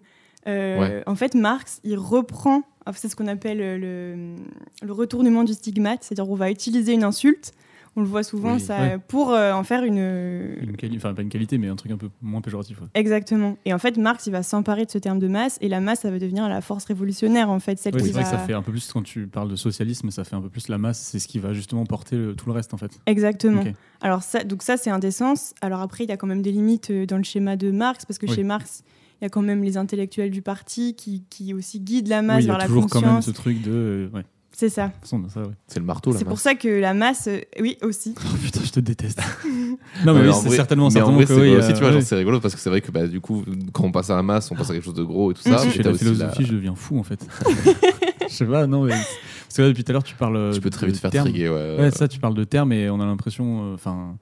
en 0.47 1.15
fait, 1.15 1.35
Marx, 1.35 1.81
il 1.83 1.97
reprend 1.97 2.63
c'est 2.95 3.09
ce 3.09 3.15
qu'on 3.15 3.27
appelle 3.27 3.57
le, 3.57 4.35
le, 4.81 4.93
retournement 4.93 5.43
du 5.43 5.53
stigmate, 5.53 6.03
c'est-à-dire 6.03 6.29
on 6.29 6.35
va 6.35 6.49
utiliser 6.49 6.93
une 6.93 7.03
insulte, 7.03 7.53
on 7.95 8.01
le 8.01 8.07
voit 8.07 8.21
souvent, 8.21 8.59
ça, 8.59 8.99
pour 9.07 9.31
euh, 9.31 9.51
en 9.53 9.63
faire 9.63 9.83
une... 9.83 9.97
une 9.97 10.75
enfin, 10.95 11.15
pas 11.15 11.23
une 11.23 11.29
qualité, 11.29 11.57
mais 11.57 11.67
un 11.67 11.75
truc 11.75 11.91
un 11.91 11.97
peu 11.97 12.09
moins 12.21 12.41
péjoratif. 12.41 12.79
Exactement. 12.93 13.57
Et 13.65 13.73
en 13.73 13.79
fait, 13.79 13.97
Marx, 13.97 14.27
il 14.27 14.31
va 14.31 14.43
s'emparer 14.43 14.85
de 14.85 14.91
ce 14.91 14.99
terme 14.99 15.17
de 15.17 15.27
masse, 15.27 15.57
et 15.61 15.67
la 15.67 15.79
masse, 15.79 16.01
ça 16.01 16.11
va 16.11 16.19
devenir 16.19 16.47
la 16.47 16.61
force 16.61 16.85
révolutionnaire, 16.85 17.49
en 17.49 17.59
fait. 17.59 17.79
Celle 17.79 17.99
c'est 17.99 18.11
vrai 18.11 18.21
que 18.21 18.29
ça 18.29 18.37
fait 18.37 18.53
un 18.53 18.61
peu 18.61 18.71
plus, 18.71 18.91
quand 18.91 19.01
tu 19.01 19.25
parles 19.25 19.49
de 19.49 19.55
socialisme, 19.55 20.11
ça 20.11 20.23
fait 20.23 20.35
un 20.35 20.41
peu 20.41 20.49
plus 20.49 20.67
la 20.67 20.77
masse, 20.77 20.99
c'est 20.99 21.17
ce 21.17 21.27
qui 21.27 21.39
va 21.39 21.53
justement 21.53 21.85
porter 21.85 22.33
tout 22.37 22.45
le 22.45 22.53
reste, 22.53 22.75
en 22.75 22.77
fait. 22.77 22.99
Exactement. 23.07 23.63
Alors 24.01 24.21
ça, 24.21 24.43
donc 24.43 24.61
ça, 24.61 24.77
c'est 24.77 24.91
un 24.91 24.99
des 24.99 25.09
sens. 25.09 25.55
Alors 25.61 25.81
après, 25.81 26.03
il 26.03 26.09
y 26.09 26.13
a 26.13 26.17
quand 26.17 26.27
même 26.27 26.43
des 26.43 26.51
limites 26.51 26.91
euh, 26.91 27.07
dans 27.07 27.17
le 27.17 27.23
schéma 27.23 27.55
de 27.55 27.71
Marx, 27.71 28.05
parce 28.05 28.19
que 28.19 28.27
chez 28.27 28.43
Marx, 28.43 28.83
il 29.19 29.23
y 29.23 29.27
a 29.27 29.29
quand 29.29 29.41
même 29.41 29.63
les 29.63 29.77
intellectuels 29.77 30.31
du 30.31 30.41
parti 30.41 30.95
qui, 30.95 31.23
qui 31.29 31.53
aussi 31.53 31.79
guident 31.79 32.07
la 32.07 32.21
masse 32.21 32.45
vers 32.45 32.57
la 32.57 32.67
conscience. 32.67 32.73
Il 32.73 32.75
y 32.75 32.79
a 32.79 32.87
toujours 32.87 33.03
quand 33.03 33.13
même 33.13 33.21
ce 33.21 33.31
truc 33.31 33.61
de... 33.61 33.71
Euh, 33.71 34.09
ouais. 34.13 34.23
C'est 34.51 34.69
ça. 34.69 34.91
C'est 35.03 35.77
le 35.77 35.85
marteau, 35.85 36.13
C'est 36.13 36.25
pour 36.25 36.39
ça 36.39 36.55
que 36.55 36.67
la 36.67 36.95
masse, 36.95 37.27
euh, 37.27 37.41
oui, 37.59 37.77
aussi. 37.83 38.15
Oh 38.25 38.37
putain, 38.41 38.61
je 38.63 38.71
te 38.71 38.79
déteste. 38.79 39.21
non, 40.05 40.15
mais, 40.15 40.27
oui, 40.27 40.33
c'est 40.33 40.49
certainement, 40.49 40.89
c'est 40.89 40.99
aussi, 41.01 41.27
tu 41.27 41.79
vois, 41.79 41.91
euh, 41.91 42.01
c'est 42.01 42.15
rigolo 42.15 42.39
parce 42.39 42.55
que 42.55 42.59
c'est 42.59 42.69
vrai 42.69 42.81
que 42.81 42.91
bah, 42.91 43.05
du 43.05 43.21
coup, 43.21 43.43
quand 43.71 43.83
on 43.83 43.91
passe 43.91 44.09
à 44.09 44.15
la 44.15 44.23
masse, 44.23 44.49
on 44.49 44.55
passe 44.55 44.71
à 44.71 44.73
quelque 44.73 44.85
chose 44.85 44.95
de 44.95 45.03
gros 45.03 45.29
et 45.29 45.35
tout 45.35 45.43
ça. 45.43 45.59
Si 45.59 45.69
je 45.69 45.73
fais 45.75 45.83
la 45.83 45.93
philosophie, 45.93 46.45
je 46.45 46.53
deviens 46.53 46.73
fou 46.73 46.97
en 46.97 47.03
fait. 47.03 47.23
je 48.27 48.33
sais 48.33 48.45
pas, 48.45 48.65
non, 48.65 48.83
mais. 48.83 48.93
Parce 48.93 49.57
que 49.57 49.61
là, 49.61 49.67
depuis 49.67 49.83
tout 49.83 49.91
à 49.91 49.93
l'heure, 49.93 50.03
tu 50.03 50.15
parles. 50.15 50.51
Tu 50.53 50.61
peux 50.61 50.71
très 50.71 50.87
vite 50.87 50.97
faire 50.97 51.11
triguer, 51.11 51.49
ouais. 51.49 51.77
Ouais, 51.77 51.91
ça, 51.91 52.07
tu 52.07 52.19
parles 52.19 52.35
de 52.35 52.43
termes 52.43 52.71
et 52.71 52.89
on 52.89 52.99
a 52.99 53.05
l'impression. 53.05 53.73
Enfin 53.73 54.17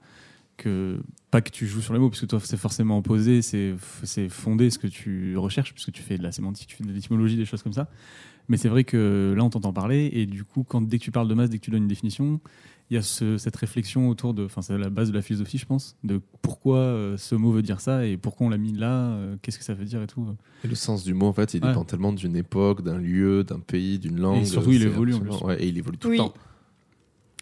que 0.56 0.98
pas 1.30 1.40
que 1.40 1.50
tu 1.50 1.66
joues 1.66 1.80
sur 1.80 1.92
les 1.92 1.98
mots, 1.98 2.08
parce 2.08 2.20
que 2.20 2.26
toi 2.26 2.40
c'est 2.42 2.56
forcément 2.56 2.98
opposé, 2.98 3.42
c'est 3.42 3.76
fondé 4.28 4.70
ce 4.70 4.78
que 4.78 4.86
tu 4.86 5.36
recherches, 5.36 5.72
puisque 5.72 5.92
tu 5.92 6.02
fais 6.02 6.18
de 6.18 6.22
la 6.22 6.32
sémantique, 6.32 6.68
tu 6.68 6.76
fais 6.76 6.84
de 6.84 6.92
l'étymologie, 6.92 7.36
des 7.36 7.44
choses 7.44 7.62
comme 7.62 7.72
ça. 7.72 7.88
Mais 8.48 8.56
c'est 8.56 8.68
vrai 8.68 8.84
que 8.84 9.34
là 9.36 9.42
on 9.44 9.50
t'entend 9.50 9.72
parler, 9.72 10.08
et 10.12 10.26
du 10.26 10.44
coup, 10.44 10.64
quand, 10.64 10.80
dès 10.80 10.98
que 10.98 11.04
tu 11.04 11.10
parles 11.10 11.28
de 11.28 11.34
masse, 11.34 11.50
dès 11.50 11.58
que 11.58 11.64
tu 11.64 11.70
donnes 11.70 11.82
une 11.82 11.88
définition, 11.88 12.40
il 12.90 12.94
y 12.94 12.96
a 12.98 13.02
cette 13.02 13.56
réflexion 13.56 14.08
autour 14.08 14.32
de, 14.32 14.44
enfin 14.44 14.62
c'est 14.62 14.78
la 14.78 14.90
base 14.90 15.10
de 15.10 15.14
la 15.14 15.22
philosophie, 15.22 15.58
je 15.58 15.66
pense, 15.66 15.96
de 16.04 16.20
pourquoi 16.40 16.78
euh, 16.78 17.16
ce 17.16 17.34
mot 17.34 17.50
veut 17.50 17.62
dire 17.62 17.80
ça 17.80 18.06
et 18.06 18.16
pourquoi 18.16 18.46
on 18.46 18.50
l'a 18.50 18.58
mis 18.58 18.72
là, 18.72 19.10
euh, 19.10 19.36
qu'est-ce 19.42 19.58
que 19.58 19.64
ça 19.64 19.74
veut 19.74 19.84
dire 19.84 20.02
et 20.02 20.06
tout. 20.06 20.24
Et 20.62 20.68
le 20.68 20.74
sens 20.76 21.02
du 21.02 21.12
mot, 21.12 21.26
en 21.26 21.32
fait, 21.32 21.54
il 21.54 21.60
dépend 21.60 21.84
tellement 21.84 22.12
d'une 22.12 22.36
époque, 22.36 22.82
d'un 22.82 22.98
lieu, 22.98 23.42
d'un 23.42 23.58
pays, 23.58 23.98
d'une 23.98 24.20
langue. 24.20 24.42
Et 24.42 24.44
surtout, 24.44 24.70
il 24.70 24.82
évolue. 24.82 25.14
En 25.14 25.20
plus. 25.20 25.30
Ouais, 25.42 25.60
et 25.62 25.66
il 25.66 25.76
évolue 25.76 25.98
tout 25.98 26.10
le 26.10 26.18
temps. 26.18 26.34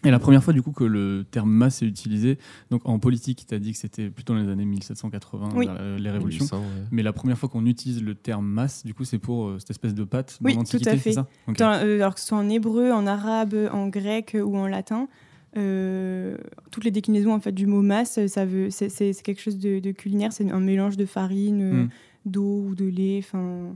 Et 0.03 0.11
la 0.11 0.19
première 0.19 0.43
fois 0.43 0.53
du 0.53 0.61
coup 0.61 0.71
que 0.71 0.83
le 0.83 1.25
terme 1.29 1.49
masse 1.49 1.81
est 1.81 1.85
utilisé, 1.85 2.37
donc 2.69 2.81
en 2.85 2.99
politique, 2.99 3.45
tu 3.47 3.55
as 3.55 3.59
dit 3.59 3.71
que 3.71 3.77
c'était 3.77 4.09
plutôt 4.09 4.33
dans 4.33 4.41
les 4.41 4.49
années 4.49 4.65
1780, 4.65 5.97
les 5.97 6.09
révolutions. 6.11 6.45
Mais 6.91 7.03
la 7.03 7.13
première 7.13 7.37
fois 7.37 7.49
qu'on 7.49 7.65
utilise 7.65 8.03
le 8.03 8.15
terme 8.15 8.45
masse, 8.45 8.85
du 8.85 8.93
coup, 8.93 9.03
c'est 9.03 9.17
pour 9.17 9.47
euh, 9.47 9.59
cette 9.59 9.71
espèce 9.71 9.93
de 9.93 10.03
pâte 10.03 10.37
oui, 10.43 10.57
tout 10.69 10.79
à 10.85 10.97
fait. 10.97 11.13
Ça? 11.13 11.27
Euh, 11.59 11.95
alors 11.95 12.13
que 12.13 12.19
ce 12.19 12.27
soit 12.27 12.37
en 12.37 12.49
hébreu, 12.49 12.91
en 12.91 13.07
arabe, 13.07 13.55
en 13.71 13.87
grec 13.87 14.37
ou 14.39 14.57
en 14.57 14.67
latin, 14.67 15.07
euh, 15.57 16.37
toutes 16.71 16.83
les 16.83 16.91
déclinaisons 16.91 17.33
en 17.33 17.39
fait 17.39 17.51
du 17.51 17.65
mot 17.65 17.81
masse, 17.81 18.25
ça 18.27 18.45
veut, 18.45 18.69
c'est, 18.69 18.89
quelque 19.23 19.41
chose 19.41 19.57
de, 19.57 19.91
culinaire, 19.91 20.33
c'est 20.33 20.49
un 20.49 20.59
mélange 20.59 20.97
de 20.97 21.05
farine, 21.05 21.83
hmm. 21.83 21.89
d'eau 22.25 22.65
ou 22.69 22.75
de 22.75 22.85
lait, 22.85 23.21
enfin. 23.23 23.75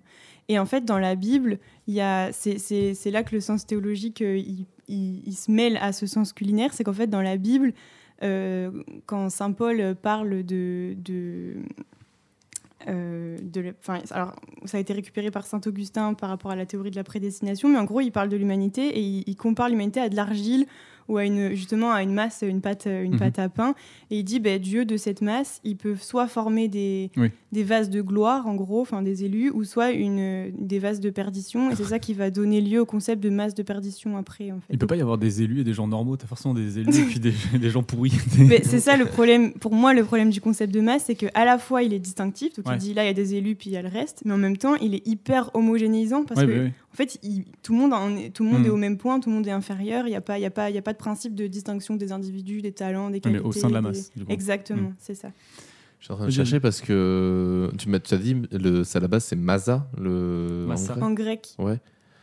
Et 0.49 0.59
en 0.59 0.65
fait, 0.65 0.83
dans 0.83 0.99
la 0.99 1.15
Bible, 1.15 1.59
c'est, 1.87 3.11
là 3.11 3.23
que 3.23 3.35
le 3.35 3.39
sens 3.39 3.65
théologique 3.65 4.19
il 4.19 4.65
il, 4.89 5.35
se 5.35 5.51
mêle 5.51 5.77
à 5.77 5.93
ce 5.93 6.07
sens 6.07 6.33
culinaire, 6.33 6.73
c'est 6.73 6.83
qu'en 6.83 6.93
fait, 6.93 7.07
dans 7.07 7.21
la 7.21 7.37
Bible, 7.37 7.73
euh, 8.23 8.71
quand 9.05 9.29
saint 9.29 9.51
Paul 9.51 9.95
parle 9.95 10.43
de, 10.43 10.95
de 10.97 11.53
alors, 14.11 14.35
ça 14.65 14.77
a 14.77 14.79
été 14.79 14.93
récupéré 14.93 15.31
par 15.31 15.45
Saint 15.45 15.61
Augustin 15.65 16.13
par 16.13 16.29
rapport 16.29 16.51
à 16.51 16.55
la 16.55 16.65
théorie 16.65 16.91
de 16.91 16.95
la 16.95 17.03
prédestination, 17.03 17.69
mais 17.69 17.77
en 17.77 17.83
gros, 17.83 18.01
il 18.01 18.11
parle 18.11 18.29
de 18.29 18.37
l'humanité 18.37 18.87
et 18.97 19.29
il 19.29 19.35
compare 19.35 19.69
l'humanité 19.69 19.99
à 19.99 20.09
de 20.09 20.15
l'argile 20.15 20.65
ou 21.09 21.17
à 21.17 21.25
une, 21.25 21.53
justement 21.55 21.91
à 21.91 22.03
une 22.03 22.13
masse, 22.13 22.43
une 22.47 22.61
pâte, 22.61 22.85
une 22.85 23.13
mhm. 23.13 23.19
pâte 23.19 23.39
à 23.39 23.49
pain. 23.49 23.75
Et 24.11 24.19
il 24.19 24.23
dit, 24.23 24.39
ben, 24.39 24.59
Dieu 24.59 24.85
de 24.85 24.95
cette 24.95 25.21
masse, 25.21 25.59
ils 25.63 25.75
peuvent 25.75 26.01
soit 26.01 26.27
former 26.27 26.67
des, 26.67 27.11
des 27.51 27.63
vases 27.63 27.89
de 27.89 28.01
gloire, 28.01 28.47
en 28.47 28.55
gros, 28.55 28.81
enfin 28.81 29.01
des 29.01 29.25
élus, 29.25 29.49
ou 29.49 29.63
soit 29.63 29.91
une, 29.91 30.51
des 30.57 30.79
vases 30.79 30.99
de 30.99 31.09
perdition. 31.09 31.71
Et 31.71 31.75
c'est 31.75 31.83
ça 31.83 31.99
qui 31.99 32.13
va 32.13 32.29
donner 32.29 32.61
lieu 32.61 32.79
au 32.79 32.85
concept 32.85 33.21
de 33.21 33.29
masse 33.29 33.55
de 33.55 33.63
perdition 33.63 34.17
après. 34.17 34.51
En 34.51 34.59
fait. 34.59 34.67
Il 34.69 34.77
peut 34.77 34.87
pas 34.87 34.95
y 34.95 35.01
avoir 35.01 35.17
des 35.17 35.41
élus 35.41 35.61
et 35.61 35.63
des 35.63 35.73
gens 35.73 35.87
normaux, 35.87 36.15
tu 36.15 36.25
as 36.25 36.27
forcément 36.27 36.53
des 36.53 36.79
élus 36.79 36.95
et 36.97 37.03
puis 37.03 37.19
des, 37.19 37.33
des 37.59 37.69
gens 37.69 37.83
pourris. 37.83 38.13
c'est 38.63 38.79
ça 38.79 38.95
le 38.95 39.05
problème, 39.05 39.53
pour 39.53 39.73
moi, 39.73 39.93
le 39.93 40.03
problème 40.03 40.29
du 40.29 40.41
concept 40.41 40.73
de 40.73 40.81
masse, 40.81 41.05
c'est 41.07 41.15
qu'à 41.15 41.45
la 41.45 41.57
fois 41.57 41.83
il 41.83 41.93
est 41.93 41.99
distinctif, 41.99 42.55
donc 42.55 42.65
il 42.71 42.77
dit 42.77 42.93
là 42.93 43.03
il 43.03 43.07
y 43.07 43.09
a 43.09 43.13
des 43.13 43.35
élus 43.35 43.55
puis 43.55 43.71
il 43.71 43.73
y 43.73 43.77
a 43.77 43.81
le 43.81 43.89
reste, 43.89 44.21
mais 44.25 44.33
en 44.33 44.37
même 44.37 44.57
temps 44.57 44.75
il 44.75 44.93
est 44.93 45.07
hyper 45.07 45.49
homogénéisant 45.53 46.23
parce 46.23 46.41
que. 46.41 46.67
Bah 46.67 46.71
en 46.91 46.95
fait, 46.95 47.19
tout 47.61 47.73
le 47.73 47.79
monde, 47.79 48.33
tout 48.33 48.43
le 48.43 48.49
monde 48.49 48.65
est 48.65 48.69
hmm. 48.69 48.73
au 48.73 48.77
même 48.77 48.97
point, 48.97 49.19
tout 49.19 49.29
le 49.29 49.35
monde 49.35 49.47
est 49.47 49.51
inférieur. 49.51 50.07
Il 50.07 50.09
n'y 50.09 50.15
a, 50.15 50.21
pas, 50.21 50.39
y 50.39 50.45
a, 50.45 50.49
pas, 50.49 50.69
y 50.69 50.77
a 50.77 50.81
pas 50.81 50.93
de 50.93 50.97
principe 50.97 51.35
de 51.35 51.47
distinction 51.47 51.95
des 51.95 52.11
individus, 52.11 52.61
des 52.61 52.71
talents, 52.71 53.09
des 53.09 53.19
qualités. 53.19 53.41
Mais 53.41 53.47
au 53.47 53.51
sein 53.51 53.69
de 53.69 53.73
la 53.73 53.81
masse. 53.81 54.11
Exactement, 54.27 54.89
hmm. 54.89 54.95
c'est 54.97 55.15
ça. 55.15 55.31
Je 55.99 56.05
suis 56.05 56.13
en 56.13 56.17
train 56.17 56.25
de 56.27 56.31
chercher 56.31 56.59
parce 56.59 56.81
que 56.81 57.69
tu 57.77 57.89
m'as 57.89 57.99
dit, 57.99 58.41
le, 58.51 58.83
ça 58.85 58.99
à 58.99 59.01
la 59.01 59.09
base 59.09 59.25
c'est 59.25 59.35
Maza, 59.35 59.87
le 59.97 60.67
en 61.01 61.11
grec. 61.11 61.49
Ouais. 61.57 61.79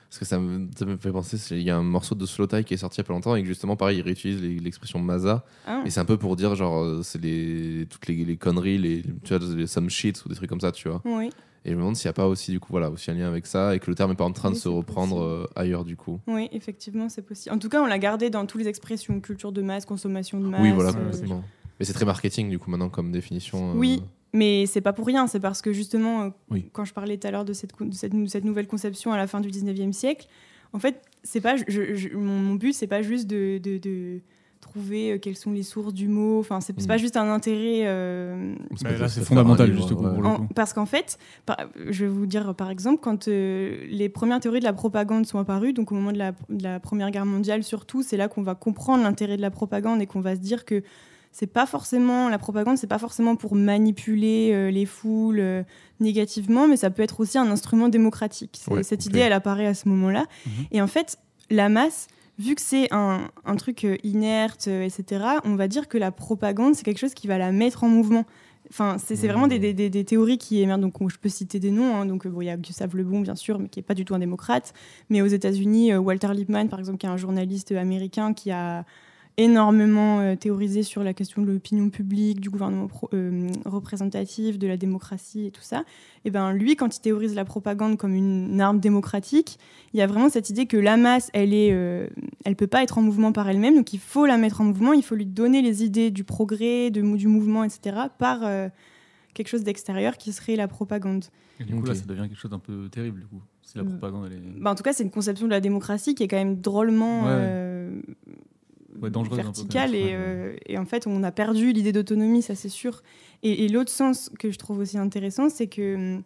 Parce 0.08 0.18
que 0.20 0.24
ça 0.24 0.38
me, 0.38 0.96
fait 0.96 1.10
penser, 1.10 1.36
il 1.50 1.62
y 1.62 1.70
a 1.70 1.76
un 1.76 1.82
morceau 1.82 2.14
de 2.14 2.24
Slow 2.26 2.46
qui 2.46 2.74
est 2.74 2.76
sorti 2.76 2.96
il 2.96 2.98
y 2.98 3.00
a 3.02 3.04
pas 3.04 3.12
longtemps 3.12 3.34
et 3.36 3.42
que 3.42 3.48
justement, 3.48 3.76
pareil, 3.76 3.98
il 3.98 4.02
réutilise 4.02 4.40
l'expression 4.62 4.98
Maza. 4.98 5.44
Ah. 5.66 5.82
Et 5.84 5.90
c'est 5.90 6.00
un 6.00 6.04
peu 6.04 6.16
pour 6.16 6.36
dire, 6.36 6.54
genre, 6.54 6.82
euh, 6.82 7.02
c'est 7.02 7.20
les, 7.20 7.86
toutes 7.90 8.06
les, 8.06 8.24
les, 8.24 8.36
conneries, 8.36 8.78
les, 8.78 9.02
tu 9.24 9.36
vois, 9.36 9.46
les 9.54 9.66
some 9.66 9.90
shit 9.90 10.24
ou 10.24 10.28
des 10.28 10.36
trucs 10.36 10.48
comme 10.48 10.60
ça, 10.60 10.72
tu 10.72 10.88
vois. 10.88 11.02
Oui. 11.04 11.30
Et 11.66 11.70
je 11.70 11.74
me 11.74 11.80
demande 11.80 11.96
s'il 11.96 12.06
n'y 12.06 12.10
a 12.10 12.14
pas 12.14 12.28
aussi, 12.28 12.52
du 12.52 12.60
coup, 12.60 12.68
voilà, 12.70 12.90
aussi 12.90 13.10
un 13.10 13.14
lien 13.14 13.26
avec 13.26 13.44
ça 13.44 13.74
et 13.74 13.80
que 13.80 13.90
le 13.90 13.96
terme 13.96 14.10
n'est 14.10 14.16
pas 14.16 14.24
en 14.24 14.30
train 14.30 14.52
de 14.52 14.56
se 14.56 14.68
reprendre 14.68 15.20
euh, 15.20 15.48
ailleurs, 15.56 15.84
du 15.84 15.96
coup. 15.96 16.20
Oui, 16.28 16.48
effectivement, 16.52 17.08
c'est 17.08 17.22
possible. 17.22 17.52
En 17.52 17.58
tout 17.58 17.68
cas, 17.68 17.82
on 17.82 17.86
l'a 17.86 17.98
gardé 17.98 18.30
dans 18.30 18.46
toutes 18.46 18.60
les 18.60 18.68
expressions 18.68 19.20
culture 19.20 19.50
de 19.50 19.62
masse, 19.62 19.84
consommation 19.84 20.38
de 20.38 20.46
masse. 20.46 20.60
Oui, 20.62 20.70
voilà, 20.70 20.90
euh, 20.90 21.12
Mais 21.80 21.84
c'est 21.84 21.92
très 21.92 22.04
marketing, 22.04 22.50
du 22.50 22.60
coup, 22.60 22.70
maintenant, 22.70 22.88
comme 22.88 23.10
définition. 23.10 23.72
Euh. 23.72 23.74
Oui, 23.74 24.04
mais 24.32 24.66
c'est 24.66 24.80
pas 24.80 24.92
pour 24.92 25.08
rien. 25.08 25.26
C'est 25.26 25.40
parce 25.40 25.60
que, 25.60 25.72
justement, 25.72 26.32
quand 26.72 26.84
je 26.84 26.92
parlais 26.92 27.16
tout 27.16 27.26
à 27.26 27.32
l'heure 27.32 27.44
de, 27.44 27.52
cette, 27.52 27.72
cette, 27.90 28.12
cette, 28.28 28.44
nouvelle 28.44 28.68
conception 28.68 29.12
à 29.12 29.16
la 29.16 29.26
fin 29.26 29.40
du 29.40 29.48
19e 29.48 29.90
siècle, 29.90 30.28
en 30.72 30.78
fait, 30.78 31.02
c'est 31.24 31.40
pas, 31.40 31.56
je, 31.56 32.14
mon, 32.16 32.38
mon, 32.38 32.54
but, 32.54 32.74
c'est 32.74 32.86
pas 32.86 33.02
juste 33.02 33.26
de, 33.26 33.58
de 33.58 34.20
trouver 34.66 35.12
euh, 35.12 35.18
quelles 35.18 35.36
sont 35.36 35.52
les 35.52 35.62
sources 35.62 35.94
du 35.94 36.08
mot. 36.08 36.40
Enfin, 36.40 36.60
c'est 36.60 36.74
pas 36.86 36.96
mm. 36.96 36.98
juste 36.98 37.16
un 37.16 37.30
intérêt. 37.30 37.82
Euh, 37.84 38.54
là, 38.82 39.08
c'est 39.08 39.24
fondamental, 39.24 39.72
juste 39.72 39.94
pour 39.94 40.48
Parce 40.54 40.72
qu'en 40.72 40.86
fait, 40.86 41.18
je 41.88 42.04
vais 42.04 42.10
vous 42.10 42.26
dire 42.26 42.54
par 42.54 42.70
exemple, 42.70 43.00
quand 43.02 43.28
euh, 43.28 43.84
les 43.88 44.08
premières 44.08 44.40
théories 44.40 44.60
de 44.60 44.64
la 44.64 44.72
propagande 44.72 45.26
sont 45.26 45.38
apparues, 45.38 45.72
donc 45.72 45.92
au 45.92 45.94
moment 45.94 46.12
de 46.12 46.18
la, 46.18 46.32
de 46.48 46.62
la 46.62 46.80
Première 46.80 47.10
Guerre 47.10 47.26
mondiale 47.26 47.62
surtout, 47.62 48.02
c'est 48.02 48.16
là 48.16 48.28
qu'on 48.28 48.42
va 48.42 48.54
comprendre 48.54 49.02
l'intérêt 49.02 49.36
de 49.36 49.42
la 49.42 49.50
propagande 49.50 50.00
et 50.02 50.06
qu'on 50.06 50.20
va 50.20 50.34
se 50.34 50.40
dire 50.40 50.64
que 50.64 50.82
c'est 51.32 51.46
pas 51.46 51.66
forcément 51.66 52.28
la 52.28 52.38
propagande, 52.38 52.78
c'est 52.78 52.86
pas 52.86 52.98
forcément 52.98 53.36
pour 53.36 53.54
manipuler 53.54 54.70
les 54.72 54.86
foules 54.86 55.64
négativement, 56.00 56.66
mais 56.66 56.78
ça 56.78 56.88
peut 56.88 57.02
être 57.02 57.20
aussi 57.20 57.36
un 57.36 57.50
instrument 57.50 57.88
démocratique. 57.88 58.62
cette 58.82 59.04
idée, 59.04 59.18
elle 59.18 59.34
apparaît 59.34 59.66
à 59.66 59.74
ce 59.74 59.86
moment-là. 59.90 60.24
Mm-hmm. 60.24 60.66
Et 60.72 60.80
en 60.80 60.86
fait, 60.86 61.18
la 61.50 61.68
masse, 61.68 62.08
vu 62.38 62.54
que 62.54 62.60
c'est 62.60 62.88
un, 62.92 63.28
truc 63.56 63.84
euh, 63.84 63.96
inerte, 64.02 64.66
euh, 64.68 64.84
etc., 64.84 65.24
on 65.44 65.56
va 65.56 65.68
dire 65.68 65.88
que 65.88 65.98
la 65.98 66.10
propagande, 66.10 66.74
c'est 66.74 66.82
quelque 66.82 66.98
chose 66.98 67.14
qui 67.14 67.26
va 67.26 67.38
la 67.38 67.52
mettre 67.52 67.84
en 67.84 67.88
mouvement. 67.88 68.24
Enfin, 68.70 68.96
c'est 68.98 69.14
vraiment 69.28 69.46
des, 69.46 69.72
des, 69.72 70.04
théories 70.04 70.38
qui 70.38 70.60
émergent. 70.60 70.80
Donc, 70.80 70.94
je 71.08 71.18
peux 71.18 71.28
citer 71.28 71.60
des 71.60 71.70
noms. 71.70 71.96
Hein. 71.96 72.04
Donc, 72.04 72.26
bon, 72.26 72.40
il 72.40 72.46
y 72.46 72.50
a 72.50 72.56
Gustave 72.56 72.96
Le 72.96 73.04
Bon, 73.04 73.20
bien 73.20 73.36
sûr, 73.36 73.60
mais 73.60 73.68
qui 73.68 73.78
n'est 73.78 73.84
pas 73.84 73.94
du 73.94 74.04
tout 74.04 74.14
un 74.14 74.18
démocrate. 74.18 74.74
Mais 75.08 75.22
aux 75.22 75.26
États-Unis, 75.26 75.92
euh, 75.92 75.98
Walter 75.98 76.34
Lippmann, 76.34 76.68
par 76.68 76.80
exemple, 76.80 76.98
qui 76.98 77.06
est 77.06 77.08
un 77.08 77.16
journaliste 77.16 77.70
américain 77.70 78.34
qui 78.34 78.50
a 78.50 78.84
énormément 79.38 80.20
euh, 80.20 80.34
théorisé 80.34 80.82
sur 80.82 81.02
la 81.02 81.12
question 81.12 81.42
de 81.42 81.52
l'opinion 81.52 81.90
publique, 81.90 82.40
du 82.40 82.48
gouvernement 82.48 82.88
euh, 83.12 83.48
représentatif, 83.64 84.58
de 84.58 84.66
la 84.66 84.76
démocratie 84.76 85.46
et 85.46 85.50
tout 85.50 85.62
ça. 85.62 85.84
Et 86.24 86.30
ben 86.30 86.52
lui, 86.52 86.74
quand 86.76 86.96
il 86.96 87.00
théorise 87.00 87.34
la 87.34 87.44
propagande 87.44 87.98
comme 87.98 88.14
une 88.14 88.60
arme 88.60 88.80
démocratique, 88.80 89.58
il 89.92 89.98
y 89.98 90.02
a 90.02 90.06
vraiment 90.06 90.30
cette 90.30 90.48
idée 90.48 90.66
que 90.66 90.76
la 90.76 90.96
masse, 90.96 91.30
elle 91.34 91.52
est, 91.52 91.72
euh, 91.72 92.08
elle 92.44 92.56
peut 92.56 92.66
pas 92.66 92.82
être 92.82 92.98
en 92.98 93.02
mouvement 93.02 93.32
par 93.32 93.48
elle-même, 93.48 93.76
donc 93.76 93.92
il 93.92 94.00
faut 94.00 94.26
la 94.26 94.38
mettre 94.38 94.62
en 94.62 94.64
mouvement, 94.64 94.92
il 94.92 95.02
faut 95.02 95.14
lui 95.14 95.26
donner 95.26 95.60
les 95.60 95.84
idées 95.84 96.10
du 96.10 96.24
progrès, 96.24 96.90
de, 96.90 97.02
du 97.16 97.28
mouvement, 97.28 97.62
etc. 97.62 97.96
par 98.18 98.40
quelque 99.34 99.48
chose 99.48 99.64
d'extérieur 99.64 100.16
qui 100.16 100.32
serait 100.32 100.56
la 100.56 100.66
propagande. 100.66 101.26
Et 101.60 101.64
du 101.64 101.74
coup, 101.74 101.84
là, 101.84 101.94
ça 101.94 102.06
devient 102.06 102.22
quelque 102.22 102.38
chose 102.38 102.50
d'un 102.50 102.58
peu 102.58 102.88
terrible, 102.90 103.20
du 103.20 103.26
coup. 103.26 103.42
Si 103.62 103.76
la 103.76 103.84
mm. 103.84 103.88
propagande, 103.88 104.26
elle 104.26 104.32
est... 104.32 104.60
bah, 104.60 104.70
en 104.70 104.74
tout 104.74 104.82
cas, 104.82 104.94
c'est 104.94 105.02
une 105.02 105.10
conception 105.10 105.46
de 105.46 105.50
la 105.50 105.60
démocratie 105.60 106.14
qui 106.14 106.22
est 106.22 106.28
quand 106.28 106.36
même 106.36 106.60
drôlement 106.60 107.24
verticale 109.00 109.94
et, 109.94 110.10
euh, 110.12 110.56
et, 110.66 110.78
en 110.78 110.84
fait 110.84 111.06
on 111.06 111.22
a 111.22 111.30
perdu 111.30 111.72
l'idée 111.72 111.92
d'autonomie, 111.92 112.42
ça 112.42 112.54
c'est 112.54 112.68
sûr. 112.68 113.02
Et, 113.42 113.68
l'autre 113.68 113.90
sens 113.90 114.30
que 114.38 114.50
je 114.50 114.58
trouve 114.58 114.78
aussi 114.78 114.98
intéressant, 114.98 115.48
c'est 115.48 115.66
que 115.66 116.20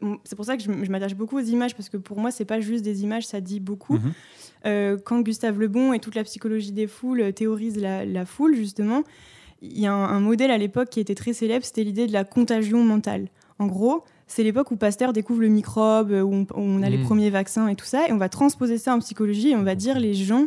hum, 0.00 0.18
c'est 0.24 0.36
pour 0.36 0.44
ça 0.44 0.56
que 0.56 0.62
je, 0.62 0.70
m'attache 0.70 1.14
beaucoup 1.14 1.38
aux 1.38 1.42
images 1.42 1.74
parce 1.74 1.88
que 1.88 1.96
pour 1.96 2.18
moi 2.18 2.30
c'est 2.30 2.44
pas 2.44 2.60
juste 2.60 2.84
des 2.84 3.02
images, 3.02 3.26
ça 3.26 3.40
dit 3.40 3.60
beaucoup. 3.60 3.94
Mhm. 3.94 4.12
Euh, 4.66 4.96
quand 5.04 5.20
Gustave 5.20 5.58
Le 5.58 5.68
Bon 5.68 5.92
et 5.92 5.98
toute 5.98 6.14
la 6.14 6.24
psychologie 6.24 6.72
des 6.72 6.86
foules 6.86 7.32
théorisent 7.32 7.80
la, 7.80 8.26
foule 8.26 8.54
justement, 8.54 9.02
il 9.62 9.78
y 9.78 9.86
a 9.86 9.92
un, 9.92 10.20
modèle 10.20 10.50
à 10.50 10.58
l'époque 10.58 10.90
qui 10.90 11.00
était 11.00 11.14
très 11.14 11.32
célèbre, 11.32 11.64
c'était 11.64 11.84
l'idée 11.84 12.06
de 12.06 12.12
la 12.12 12.24
contagion 12.24 12.82
mentale. 12.82 13.28
En 13.58 13.66
gros, 13.66 14.04
c'est 14.26 14.42
l'époque 14.42 14.70
où 14.70 14.76
Pasteur 14.76 15.12
découvre 15.12 15.40
le 15.40 15.48
microbe, 15.48 16.10
où 16.10 16.46
on, 16.54 16.82
a 16.82 16.90
les 16.90 16.98
mhm. 16.98 17.04
premiers 17.04 17.30
vaccins 17.30 17.68
et 17.68 17.76
tout 17.76 17.84
ça, 17.84 18.08
et 18.08 18.12
on 18.12 18.16
va 18.16 18.28
transposer 18.28 18.78
ça 18.78 18.94
en 18.94 18.98
psychologie 18.98 19.50
et 19.50 19.56
on 19.56 19.62
va 19.62 19.74
dire 19.74 19.98
les 20.00 20.14
gens 20.14 20.46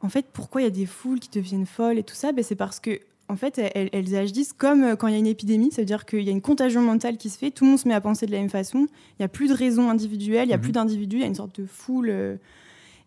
en 0.00 0.08
fait, 0.08 0.26
pourquoi 0.32 0.60
il 0.60 0.64
y 0.64 0.68
a 0.68 0.70
des 0.70 0.86
foules 0.86 1.20
qui 1.20 1.30
deviennent 1.30 1.66
folles 1.66 1.98
et 1.98 2.02
tout 2.02 2.14
ça? 2.14 2.32
Ben, 2.32 2.44
C'est 2.44 2.56
parce 2.56 2.80
que 2.80 3.00
en 3.28 3.36
fait, 3.36 3.58
elles, 3.74 4.14
agissent 4.16 4.52
comme 4.52 4.84
euh, 4.84 4.96
quand 4.96 5.08
il 5.08 5.12
y 5.12 5.16
a 5.16 5.18
une 5.18 5.26
épidémie, 5.26 5.70
c'est-à-dire 5.72 6.04
qu'il 6.04 6.22
y 6.22 6.28
a 6.28 6.32
une 6.32 6.42
contagion 6.42 6.82
mentale 6.82 7.16
qui 7.16 7.30
se 7.30 7.38
fait, 7.38 7.50
tout 7.50 7.64
le 7.64 7.70
monde 7.70 7.78
se 7.78 7.88
met 7.88 7.94
à 7.94 8.00
penser 8.00 8.26
de 8.26 8.32
la 8.32 8.38
même 8.38 8.50
façon, 8.50 8.80
il 8.80 9.20
n'y 9.20 9.24
a 9.24 9.28
plus 9.28 9.48
de 9.48 9.54
raison 9.54 9.88
individuelle, 9.88 10.44
il 10.44 10.48
n'y 10.48 10.54
a 10.54 10.58
mhm. 10.58 10.62
plus 10.62 10.72
d'individus, 10.72 11.16
il 11.16 11.20
y 11.20 11.24
a 11.24 11.28
une 11.28 11.34
sorte 11.34 11.58
de 11.58 11.66
foule. 11.66 12.10
Euh, 12.10 12.36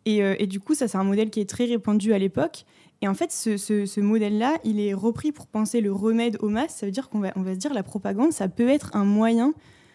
euh, 0.07 0.35
et, 0.39 0.47
du 0.47 0.59
coup, 0.59 0.73
ça, 0.73 0.87
c'est 0.87 0.97
un 0.97 1.03
modèle 1.03 1.29
qui 1.29 1.39
est 1.39 1.49
très 1.49 1.65
répandu 1.65 2.13
à 2.13 2.17
l'époque. 2.17 2.65
Et 3.01 3.07
en 3.07 3.13
fait, 3.13 3.31
ce, 3.31 3.99
modèle-là, 3.99 4.57
il 4.63 4.79
est 4.79 4.93
repris 4.93 5.31
pour 5.31 5.45
penser 5.45 5.81
le 5.81 5.91
remède 5.91 6.37
aux 6.39 6.49
masses. 6.49 6.75
Ça 6.75 6.85
veut 6.85 6.91
dire 6.91 7.09
qu'on 7.09 7.19
va, 7.19 7.31
on 7.35 7.41
va 7.41 7.53
se 7.53 7.59
dire 7.59 7.73
la 7.73 7.83
propagande, 7.83 8.31
ça 8.31 8.47
peut 8.47 8.69
être 8.69 8.95
un 8.95 9.03
moyen, 9.03 9.53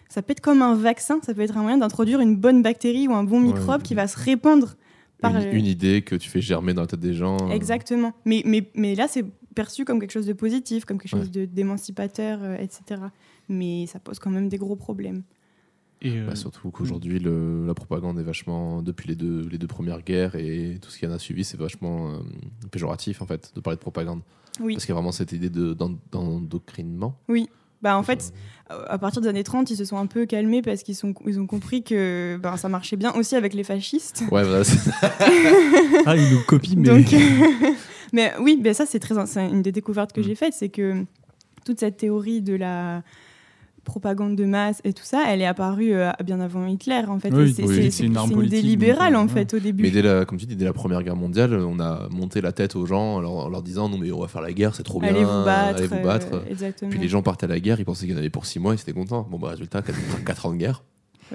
ça 0.08 0.22
peut 0.22 0.32
être 0.32 0.40
comme 0.40 0.62
un 0.62 0.74
vaccin, 0.74 1.18
ça 1.22 1.34
peut 1.34 1.40
être 1.40 1.56
un 1.56 1.62
moyen 1.62 1.78
d'introduire 1.78 2.20
une 2.20 2.36
bonne 2.36 2.62
bactérie 2.62 3.08
ou 3.08 3.14
un 3.14 3.24
bon 3.24 3.40
microbe 3.40 3.82
qui 3.82 3.94
va 3.94 4.06
se 4.06 4.18
répandre 4.18 4.76
une, 5.22 5.66
idée 5.66 6.02
que 6.02 6.14
tu 6.14 6.28
fais 6.28 6.40
germer 6.40 6.74
dans 6.74 6.82
la 6.82 6.86
tête 6.86 7.00
des 7.00 7.14
gens. 7.14 7.36
Euh. 7.48 7.52
Exactement. 7.52 8.12
Mais, 8.24 8.42
mais, 8.44 8.70
mais 8.74 8.94
là, 8.94 9.08
c'est 9.08 9.24
perçu 9.54 9.84
comme 9.84 10.00
quelque 10.00 10.12
chose 10.12 10.26
de 10.26 10.32
positif, 10.32 10.84
comme 10.84 10.98
quelque 10.98 11.10
chose 11.10 11.30
d'émancipateur, 11.30 12.40
euh, 12.42 12.56
etc. 12.56 13.02
Mais 13.48 13.86
ça 13.86 13.98
pose 13.98 14.18
quand 14.18 14.30
même 14.30 14.48
des 14.48 14.58
gros 14.58 14.76
problèmes. 14.76 15.22
Et 16.00 16.18
euh, 16.18 16.26
bah, 16.26 16.34
surtout 16.34 16.70
qu'aujourd'hui, 16.70 17.20
la 17.20 17.74
propagande 17.74 18.18
est 18.18 18.24
vachement, 18.24 18.82
depuis 18.82 19.08
les 19.08 19.14
deux, 19.14 19.46
les 19.48 19.58
deux 19.58 19.68
premières 19.68 20.02
guerres 20.02 20.34
et 20.34 20.78
tout 20.80 20.90
ce 20.90 20.98
qui 20.98 21.06
en 21.06 21.12
a 21.12 21.18
suivi, 21.18 21.44
c'est 21.44 21.58
vachement 21.58 22.18
péjoratif 22.70 23.22
en 23.22 23.26
fait 23.26 23.52
de 23.54 23.60
parler 23.60 23.76
de 23.76 23.82
propagande. 23.82 24.22
Oui. 24.60 24.74
Parce 24.74 24.84
qu'il 24.84 24.92
y 24.92 24.96
a 24.96 24.96
vraiment 24.96 25.12
cette 25.12 25.32
idée 25.32 25.50
d'endoctrinement. 25.50 27.18
Oui. 27.28 27.48
Bah, 27.82 27.96
en 27.96 28.02
fait, 28.02 28.32
à 28.88 28.98
partir 28.98 29.20
des 29.22 29.28
années 29.28 29.44
30, 29.44 29.70
ils 29.70 29.76
se 29.76 29.84
sont 29.84 29.96
un 29.96 30.06
peu 30.06 30.26
calmés 30.26 30.62
parce 30.62 30.82
qu'ils 30.82 30.96
ils 31.26 31.40
ont 31.40 31.46
compris 31.46 31.82
que 31.82 32.38
ben, 32.42 32.56
ça 32.56 32.68
marchait 32.68 32.96
bien 32.96 33.12
aussi 33.12 33.36
avec 33.36 33.54
les 33.54 33.64
fascistes. 33.64 34.22
Ouais, 34.30 34.44
voilà. 34.44 34.62
ah, 36.06 36.16
ils 36.16 36.32
nous 36.32 36.42
copient, 36.46 36.76
mais. 36.78 37.04
mais 38.12 38.32
oui, 38.40 38.58
ben 38.60 38.74
ça, 38.74 38.86
c'est 38.86 39.00
très, 39.00 39.16
une 39.36 39.62
des 39.62 39.72
découvertes 39.72 40.12
que 40.12 40.22
j'ai 40.22 40.34
faites, 40.34 40.54
c'est 40.54 40.68
que 40.68 41.04
toute 41.64 41.80
cette 41.80 41.96
théorie 41.96 42.40
de 42.40 42.54
la 42.54 43.02
propagande 43.84 44.36
de 44.36 44.44
masse 44.44 44.80
et 44.84 44.92
tout 44.92 45.04
ça, 45.04 45.24
elle 45.28 45.40
est 45.40 45.46
apparue 45.46 45.94
euh, 45.94 46.10
bien 46.24 46.40
avant 46.40 46.66
Hitler 46.66 47.02
en 47.08 47.18
fait. 47.18 47.30
c'est 47.52 48.04
une, 48.04 48.16
arme 48.16 48.44
idée 48.44 48.62
libérale 48.62 49.16
en 49.16 49.28
fait 49.28 49.54
au 49.54 49.58
début. 49.58 49.82
Mais 49.82 49.90
dès 49.90 50.02
la, 50.02 50.24
comme 50.24 50.38
tu 50.38 50.46
dis, 50.46 50.56
dès 50.56 50.64
la 50.64 50.72
Première 50.72 51.02
Guerre 51.02 51.16
mondiale, 51.16 51.54
on 51.54 51.80
a 51.80 52.08
monté 52.08 52.40
la 52.40 52.52
tête 52.52 52.76
aux 52.76 52.86
gens 52.86 53.16
en 53.16 53.20
leur, 53.48 53.62
disant 53.62 53.88
non 53.88 53.98
mais 53.98 54.10
on 54.12 54.20
va 54.20 54.28
faire 54.28 54.42
la 54.42 54.52
guerre, 54.52 54.74
c'est 54.74 54.82
trop 54.82 55.00
bien, 55.00 55.10
allez 55.10 55.24
vous 55.24 55.44
battre. 55.44 55.78
Allez 55.78 55.86
vous 55.86 56.02
battre. 56.02 56.28
Euh, 56.32 56.88
Puis 56.90 56.98
les 56.98 57.08
gens 57.08 57.22
partaient 57.22 57.46
à 57.46 57.48
la 57.48 57.60
guerre, 57.60 57.80
ils 57.80 57.84
pensaient 57.84 58.06
qu'il 58.06 58.14
y 58.14 58.16
en 58.16 58.20
avait 58.20 58.30
pour 58.30 58.46
6 58.46 58.58
mois, 58.58 58.74
ils 58.74 58.80
étaient 58.80 58.92
contents. 58.92 59.26
Bon 59.30 59.38
bah 59.38 59.50
résultat, 59.50 59.82
4, 59.82 60.46
ans 60.46 60.52
de 60.52 60.56
guerre 60.56 60.82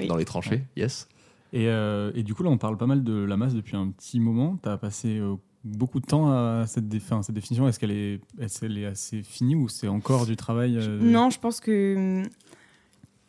dans 0.07 0.15
les 0.15 0.25
tranchées, 0.25 0.63
yes. 0.75 1.07
Et, 1.53 1.67
euh, 1.67 2.11
et, 2.13 2.23
du 2.23 2.33
coup 2.33 2.43
là 2.43 2.49
on 2.49 2.57
parle 2.57 2.77
pas 2.77 2.87
mal 2.87 3.03
de 3.03 3.23
la 3.23 3.37
masse 3.37 3.53
depuis 3.53 3.75
un 3.75 3.87
petit 3.89 4.19
moment. 4.19 4.57
Tu 4.61 4.69
as 4.69 4.77
passé 4.77 5.21
beaucoup 5.67 5.99
de 5.99 6.05
temps 6.05 6.31
à 6.31 6.65
cette, 6.67 6.85
cette 6.91 7.35
définition 7.35 7.67
Est-ce 7.67 7.79
qu'elle 7.79 7.91
est, 7.91 8.19
est, 8.39 8.63
est, 8.63 8.85
assez 8.85 9.23
finie 9.23 9.55
ou 9.55 9.67
c'est 9.67 9.87
encore 9.87 10.25
du 10.25 10.35
travail 10.35 10.79
Non, 11.01 11.29
je 11.29 11.39
pense 11.39 11.59
que 11.59 12.23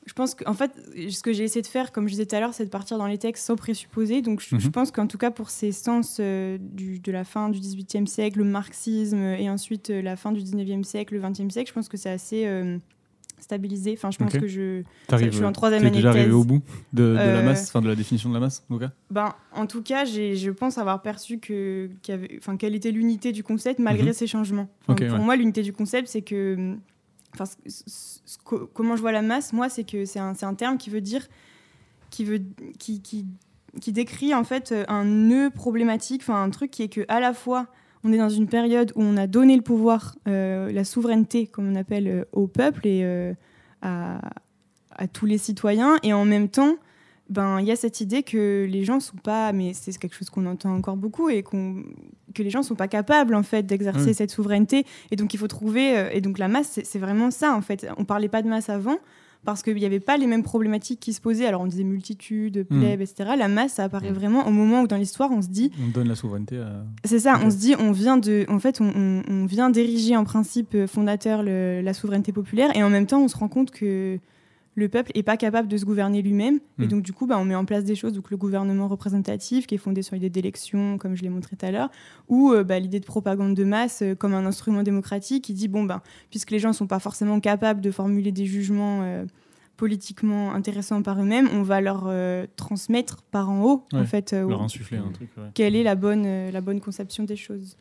je 0.08 0.14
pense 0.14 0.34
qu'en 0.34 0.54
fait, 0.54 0.72
ce 1.10 1.22
que 1.22 1.32
j'ai 1.32 1.44
essayé 1.44 1.62
de 1.62 1.66
faire, 1.66 1.92
comme 1.92 2.06
je 2.06 2.12
disais 2.12 2.26
tout 2.26 2.34
à 2.34 2.40
l'heure, 2.40 2.54
c'est 2.54 2.64
de 2.64 2.70
partir 2.70 2.98
dans 2.98 3.06
les 3.06 3.18
textes 3.18 3.46
sans 3.46 3.56
présupposer. 3.56 4.22
Donc, 4.22 4.40
je, 4.40 4.56
mhm. 4.56 4.72
pense 4.72 4.90
qu'en 4.90 5.06
tout 5.06 5.18
cas, 5.18 5.30
pour 5.30 5.50
ces 5.50 5.70
sens 5.70 6.16
euh, 6.18 6.56
du, 6.58 6.98
de 6.98 7.12
la 7.12 7.24
fin 7.24 7.50
du 7.50 7.60
XVIIIe 7.60 8.08
siècle, 8.08 8.38
le 8.38 8.44
marxisme, 8.44 9.18
et 9.18 9.48
ensuite 9.50 9.90
euh, 9.90 10.02
la 10.02 10.16
fin 10.16 10.32
du 10.32 10.42
XIXe 10.42 10.86
siècle, 10.86 11.14
le 11.14 11.20
XXe 11.20 11.52
siècle, 11.52 11.68
je 11.68 11.74
pense 11.74 11.88
que 11.88 11.98
c'est 11.98 12.10
assez, 12.10 12.46
euh, 12.46 12.78
stabilisé. 13.40 13.94
Enfin, 13.96 14.10
je 14.10 14.18
pense 14.18 14.32
que 14.32 14.46
je, 14.46 14.82
je 15.10 15.30
suis 15.30 15.44
en 15.44 15.52
troisième 15.52 15.82
année. 15.82 15.96
déjà 15.96 16.10
arrivé 16.10 16.32
au 16.32 16.44
bout 16.44 16.62
de, 16.92 17.04
la 17.04 17.20
euh, 17.20 17.42
masse, 17.42 17.68
enfin 17.68 17.80
de 17.80 17.88
la 17.88 17.94
définition 17.94 18.28
de 18.28 18.34
la 18.34 18.40
masse, 18.40 18.64
en 18.68 18.74
tout 18.74 18.80
cas. 18.80 18.92
Ben, 19.10 19.34
en 19.52 19.66
tout 19.66 19.82
cas, 19.82 20.04
je 20.04 20.50
pense 20.50 20.78
avoir 20.78 21.02
perçu 21.02 21.38
que, 21.38 21.90
enfin, 22.38 22.56
quelle 22.56 22.74
était 22.74 22.90
l'unité 22.90 23.32
du 23.32 23.42
concept 23.42 23.78
malgré 23.78 24.08
mhm. 24.08 24.12
ces 24.12 24.26
changements. 24.26 24.68
pour 24.86 24.96
moi, 25.18 25.36
l'unité 25.36 25.62
du 25.62 25.72
concept, 25.72 26.08
c'est 26.08 26.22
que, 26.22 26.76
enfin, 27.34 27.44
comment 28.74 28.96
je 28.96 29.00
vois 29.00 29.12
la 29.12 29.22
masse, 29.22 29.52
moi, 29.52 29.68
c'est 29.68 29.84
que 29.84 30.04
c'est 30.04 30.20
un, 30.20 30.34
un, 30.40 30.54
terme 30.54 30.78
qui 30.78 30.90
veut 30.90 31.00
dire, 31.00 31.26
qui 32.10 32.24
veut, 32.24 32.40
qui, 32.78 33.00
qui, 33.00 33.26
qui 33.80 33.92
décrit 33.92 34.34
en 34.34 34.44
fait 34.44 34.74
un 34.88 35.04
nœud 35.04 35.50
problématique, 35.50 36.22
enfin 36.22 36.42
un 36.42 36.50
truc 36.50 36.70
qui 36.70 36.82
est 36.82 36.88
que 36.88 37.04
à 37.08 37.20
la 37.20 37.32
fois 37.32 37.68
on 38.04 38.12
est 38.12 38.18
dans 38.18 38.28
une 38.28 38.48
période 38.48 38.92
où 38.94 39.02
on 39.02 39.16
a 39.16 39.26
donné 39.26 39.56
le 39.56 39.62
pouvoir, 39.62 40.16
euh, 40.26 40.70
la 40.72 40.84
souveraineté, 40.84 41.46
comme 41.46 41.70
on 41.70 41.74
appelle, 41.74 42.08
euh, 42.08 42.24
au 42.32 42.46
peuple 42.46 42.86
et 42.86 43.00
euh, 43.04 43.32
à, 43.82 44.20
tous 45.12 45.26
les 45.26 45.38
citoyens. 45.38 45.96
Et 46.02 46.12
en 46.12 46.24
même 46.24 46.48
temps, 46.48 46.76
ben 47.28 47.60
il 47.60 47.66
y 47.66 47.70
a 47.70 47.76
cette 47.76 48.00
idée 48.00 48.22
que 48.22 48.66
les 48.68 48.84
gens 48.84 49.00
sont 49.00 49.16
pas, 49.16 49.52
mais 49.52 49.72
c'est 49.74 49.96
quelque 49.98 50.14
chose 50.14 50.30
qu'on 50.30 50.46
entend 50.46 50.74
encore 50.74 50.96
beaucoup 50.96 51.28
et 51.28 51.42
que 51.42 52.42
les 52.42 52.50
gens 52.50 52.62
sont 52.62 52.74
pas 52.74 52.88
capables 52.88 53.34
en 53.34 53.42
fait 53.42 53.64
d'exercer 53.64 54.14
cette 54.14 54.30
souveraineté. 54.30 54.86
Et 55.10 55.16
donc 55.16 55.34
il 55.34 55.36
faut 55.36 55.46
trouver. 55.46 56.08
et 56.12 56.20
donc 56.20 56.38
la 56.38 56.48
masse, 56.48 56.80
c'est 56.82 56.98
vraiment 56.98 57.30
ça 57.30 57.54
en 57.54 57.60
fait. 57.60 57.86
On 57.98 58.04
parlait 58.04 58.28
pas 58.28 58.42
de 58.42 58.48
masse 58.48 58.70
avant 58.70 58.98
parce 59.44 59.62
qu'il 59.62 59.76
n'y 59.76 59.84
avait 59.84 60.00
pas 60.00 60.16
les 60.16 60.26
mêmes 60.26 60.42
problématiques 60.42 61.00
qui 61.00 61.12
se 61.12 61.20
posaient. 61.20 61.46
Alors 61.46 61.62
on 61.62 61.66
disait 61.66 61.84
multitude, 61.84 62.66
hmm. 62.70 62.80
plèbe, 62.80 63.00
etc. 63.00 63.30
La 63.38 63.48
masse, 63.48 63.74
ça 63.74 63.84
apparaît 63.84 64.10
hmm. 64.10 64.14
vraiment 64.14 64.46
au 64.46 64.50
moment 64.50 64.82
où 64.82 64.86
dans 64.86 64.96
l'histoire 64.96 65.30
on 65.30 65.42
se 65.42 65.48
dit. 65.48 65.70
On 65.82 65.88
donne 65.88 66.08
la 66.08 66.14
souveraineté 66.14 66.58
à. 66.58 66.84
C'est 67.04 67.20
ça, 67.20 67.40
on 67.42 67.50
se 67.50 67.56
dit, 67.56 67.74
on 67.78 67.92
vient 67.92 68.16
de, 68.16 68.46
en 68.48 68.58
fait, 68.58 68.80
on, 68.80 69.22
on, 69.28 69.46
vient 69.46 69.70
d'ériger 69.70 70.16
en 70.16 70.24
principe 70.24 70.86
fondateur 70.86 71.42
la 71.42 71.94
souveraineté 71.94 72.32
populaire 72.32 72.76
et 72.76 72.82
en 72.82 72.90
même 72.90 73.06
temps 73.06 73.22
on 73.22 73.28
se 73.28 73.36
rend 73.36 73.48
compte 73.48 73.70
que 73.70 74.18
le 74.78 74.88
peuple 74.88 75.10
n'est 75.14 75.24
pas 75.24 75.36
capable 75.36 75.66
de 75.66 75.76
se 75.76 75.84
gouverner 75.84 76.22
lui-même. 76.22 76.60
Et 76.78 76.84
hmm. 76.84 76.88
donc, 76.88 77.02
du 77.02 77.12
coup, 77.12 77.26
bah, 77.26 77.36
on 77.38 77.44
met 77.44 77.56
en 77.56 77.64
place 77.64 77.84
des 77.84 77.96
choses, 77.96 78.12
donc 78.12 78.30
le 78.30 78.36
gouvernement 78.36 78.86
représentatif, 78.86 79.66
qui 79.66 79.74
est 79.74 79.78
fondé 79.78 80.02
sur 80.02 80.14
l'idée 80.14 80.30
d'élection, 80.30 80.98
comme 80.98 81.16
je 81.16 81.22
l'ai 81.22 81.28
montré 81.28 81.56
tout 81.56 81.66
à 81.66 81.72
l'heure, 81.72 81.90
ou 82.28 82.52
euh, 82.52 82.62
bah, 82.62 82.78
l'idée 82.78 83.00
de 83.00 83.04
propagande 83.04 83.54
de 83.54 83.64
masse 83.64 84.02
euh, 84.02 84.14
comme 84.14 84.34
un 84.34 84.46
instrument 84.46 84.84
démocratique 84.84 85.44
qui 85.44 85.52
dit, 85.52 85.66
bon, 85.66 85.82
ben, 85.82 86.00
puisque 86.30 86.52
les 86.52 86.60
gens 86.60 86.68
ne 86.68 86.74
sont 86.74 86.86
pas 86.86 87.00
forcément 87.00 87.40
capables 87.40 87.80
de 87.80 87.90
formuler 87.90 88.30
des 88.30 88.46
jugements 88.46 89.00
euh, 89.02 89.26
politiquement 89.76 90.54
intéressants 90.54 91.02
par 91.02 91.20
eux-mêmes, 91.20 91.48
on 91.52 91.62
va 91.62 91.80
leur 91.80 92.12
transmettre 92.56 93.22
par 93.22 93.48
en 93.48 93.62
haut, 93.62 93.84
en 93.92 94.04
fait, 94.04 94.32
leur 94.32 94.60
insuffler 94.60 94.98
un 94.98 95.12
truc. 95.12 95.30
Quelle 95.54 95.76
est 95.76 95.84
la 95.84 95.94
bonne, 95.94 96.50
la 96.50 96.60
bonne 96.60 96.80
conception 96.80 97.22
des 97.24 97.36
choses 97.36 97.76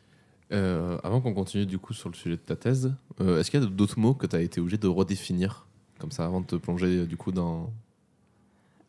avant 0.50 1.20
qu'on 1.20 1.34
continue 1.34 1.66
du 1.66 1.78
coup 1.78 1.92
sur 1.92 2.08
le 2.08 2.14
sujet 2.14 2.36
de 2.36 2.40
ta 2.40 2.56
thèse, 2.56 2.94
est-ce 3.20 3.50
qu'il 3.50 3.60
y 3.60 3.62
a 3.62 3.66
d'autres 3.66 3.98
mots 3.98 4.14
que 4.14 4.26
tu 4.26 4.36
as 4.36 4.40
été 4.40 4.60
obligé 4.60 4.78
de 4.78 4.86
redéfinir? 4.86 5.67
Comme 5.98 6.12
ça, 6.12 6.24
avant 6.24 6.40
de 6.40 6.46
te 6.46 6.56
plonger 6.56 7.06
du 7.06 7.16
coup 7.16 7.32
dans, 7.32 7.70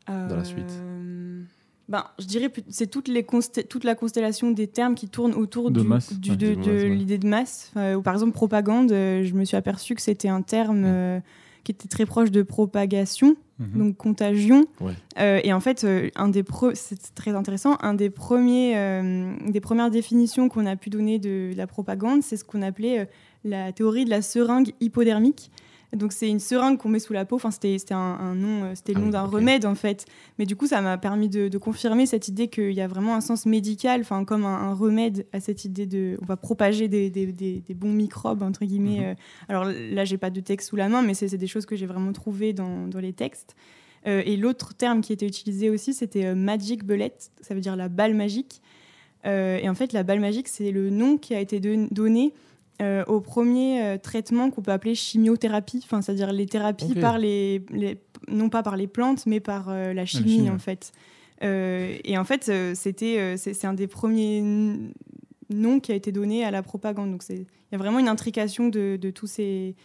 dans 0.08 0.36
la 0.36 0.44
suite 0.44 0.72
euh, 0.72 1.44
ben, 1.88 2.06
je 2.20 2.26
dirais 2.26 2.52
c'est 2.70 2.86
toute, 2.86 3.08
les 3.08 3.26
toute 3.68 3.84
la 3.84 3.96
constellation 3.96 4.52
des 4.52 4.68
termes 4.68 4.94
qui 4.94 5.10
tournent 5.10 5.34
autour 5.34 5.72
de, 5.72 5.82
du, 6.20 6.38
de, 6.38 6.84
l'idée 6.84 7.18
de 7.18 7.28
masse. 7.28 7.72
ou 7.76 8.02
par 8.04 8.14
exemple, 8.14 8.34
propagande, 8.34 8.92
euh, 8.92 9.24
je 9.24 9.34
me 9.34 9.44
suis 9.44 9.58
aperçu 9.58 9.96
que 9.96 10.02
c'était 10.04 10.28
un 10.28 10.44
terme 10.44 10.84
euh, 10.86 11.20
qui 11.64 11.72
était 11.72 11.88
très 11.88 12.06
proche 12.06 12.30
de 12.30 12.44
propagation, 12.44 13.36
mhm. 13.58 13.80
donc 13.80 13.98
contagion. 13.98 14.68
et 15.18 15.52
en 15.52 15.60
fait, 15.60 15.86
un 16.16 16.28
des 16.28 16.44
c'est 16.76 17.16
très 17.16 17.32
intéressant, 17.32 17.76
un 17.82 17.96
des, 17.96 18.12
premiers, 18.12 19.02
des 19.48 19.60
premières 19.60 19.90
définitions 19.90 20.48
qu'on 20.48 20.68
a 20.68 20.76
pu 20.76 20.92
donner 20.92 21.18
de 21.18 21.54
la 21.58 21.66
propagande, 21.66 22.22
c'est 22.22 22.38
ce 22.38 22.44
qu'on 22.44 22.62
appelait 22.62 23.10
la 23.44 23.72
théorie 23.72 24.06
de 24.06 24.12
la 24.12 24.22
seringue 24.22 24.74
hypodermique. 24.80 25.50
Donc 25.94 26.14
c'est 26.14 26.30
une 26.30 26.40
seringue 26.40 26.78
qu'on 26.78 26.90
met 26.90 27.00
sous 27.00 27.14
la 27.14 27.26
peau. 27.26 27.38
Enfin, 27.38 27.52
c'était 27.52 27.78
un, 27.92 28.36
nom, 28.36 28.66
euh, 28.66 28.72
c'était 28.76 28.94
le 28.94 29.00
ah 29.00 29.06
nom 29.06 29.10
d'un 29.10 29.24
remède 29.24 29.66
en 29.66 29.76
fait. 29.76 30.06
Mais 30.38 30.46
du 30.46 30.56
coup, 30.56 30.68
ça 30.68 30.82
m'a 30.82 30.98
permis 30.98 31.30
de, 31.30 31.58
confirmer 31.58 32.06
cette 32.06 32.28
idée 32.28 32.48
qu'il 32.48 32.72
y 32.72 32.82
a 32.82 32.88
vraiment 32.88 33.16
un 33.16 33.22
sens 33.22 33.46
médical, 33.46 34.02
enfin 34.02 34.24
comme 34.24 34.46
un, 34.46 34.74
remède 34.74 35.26
à 35.34 35.40
cette 35.40 35.66
idée 35.66 35.86
de, 35.86 36.18
on 36.22 36.26
va 36.26 36.38
propager 36.38 36.88
des, 36.88 37.76
bons 37.76 37.92
microbes 37.92 38.44
entre 38.44 38.66
guillemets. 38.66 39.00
Mhm. 39.00 39.06
Euh. 39.06 39.14
Alors 39.48 39.66
là, 39.66 40.06
j'ai 40.06 40.18
pas 40.18 40.30
de 40.30 40.40
texte 40.40 40.70
sous 40.70 40.76
la 40.76 40.90
main, 40.90 41.02
mais 41.02 41.14
c'est 41.14 41.36
des 41.38 41.48
choses 41.48 41.66
que 41.66 41.76
j'ai 41.76 41.88
vraiment 41.88 42.14
trouvées 42.14 42.54
dans, 42.54 42.88
les 43.00 43.14
textes. 43.14 43.56
Euh, 44.08 44.22
et 44.26 44.38
l'autre 44.38 44.74
terme 44.74 45.02
qui 45.02 45.12
était 45.12 45.28
utilisé 45.28 45.70
aussi, 45.70 45.94
c'était 45.94 46.36
magic 46.36 46.86
bullet. 46.86 47.14
Ça 47.42 47.56
veut 47.56 47.62
dire 47.62 47.76
la 47.76 47.90
balle 47.90 48.14
magique. 48.14 48.62
et 49.26 49.68
en 49.68 49.74
fait, 49.74 49.92
la 49.92 50.04
balle 50.04 50.20
magique, 50.20 50.48
c'est 50.48 50.72
le 50.72 50.92
nom 50.92 51.18
qui 51.18 51.34
a 51.34 51.40
été 51.40 51.60
donné 51.60 52.34
euh, 52.82 53.04
au 53.08 53.20
premier 53.20 53.84
euh, 53.84 53.98
traitement 53.98 54.52
qu'on 54.52 54.62
peut 54.62 54.72
appeler 54.72 54.96
chimiothérapie, 54.96 55.82
enfin, 55.84 56.02
c'est-à-dire 56.02 56.32
les 56.32 56.46
thérapies 56.46 56.96
par 56.96 57.18
les, 57.18 57.62
non 58.30 58.50
pas 58.50 58.64
par 58.64 58.78
les 58.78 58.88
plantes, 58.88 59.26
mais 59.26 59.42
par 59.42 59.68
euh, 59.68 59.94
la 59.94 60.06
chimie, 60.06 60.50
en 60.50 60.60
fait. 60.60 60.94
et 61.42 62.18
en 62.18 62.24
fait, 62.24 62.52
c'était, 62.76 63.36
c'est, 63.38 63.66
un 63.66 63.74
des 63.74 63.88
premiers 63.88 64.42
noms 65.50 65.80
qui 65.82 65.92
a 65.92 65.96
été 65.96 66.12
donné 66.12 66.46
à 66.46 66.52
la 66.52 66.64
propagande. 66.64 67.12
Donc, 67.12 67.24
il 67.30 67.46
y 67.72 67.76
a 67.76 67.78
vraiment 67.78 68.00
une 68.00 68.08
intrication 68.08 68.70
de, 68.70 68.98
de 69.00 69.12
tous 69.12 69.28
ces, 69.28 69.76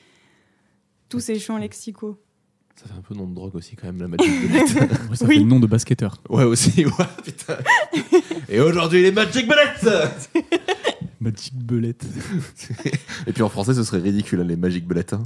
tous 1.08 1.20
ces 1.20 1.38
champs 1.38 1.58
lexicaux. 1.58 2.16
Ça 2.76 2.86
fait 2.86 2.98
un 2.98 3.02
peu 3.02 3.14
nom 3.14 3.28
de 3.28 3.34
drogue 3.34 3.54
aussi 3.54 3.76
quand 3.76 3.86
même 3.86 4.00
la 4.00 4.08
Magic 4.08 4.40
Bullet. 4.40 4.66
ça 5.14 5.26
fait 5.26 5.36
le 5.36 5.44
nom 5.44 5.60
de 5.60 5.66
basketteur. 5.66 6.20
Ouais 6.28 6.42
aussi, 6.42 6.84
ouais, 6.84 7.06
putain. 7.24 7.56
Et 8.48 8.60
aujourd'hui 8.60 9.02
les 9.02 9.12
Magic 9.12 9.46
Bullets 9.46 10.40
Magic 11.24 11.54
Bullet. 11.54 11.96
Et 13.26 13.32
puis 13.32 13.42
en 13.42 13.48
français, 13.48 13.74
ce 13.74 13.82
serait 13.82 14.00
ridicule, 14.00 14.40
hein, 14.40 14.44
les 14.44 14.56
Magic 14.56 14.86
Bullets. 14.86 15.14
Hein. 15.14 15.22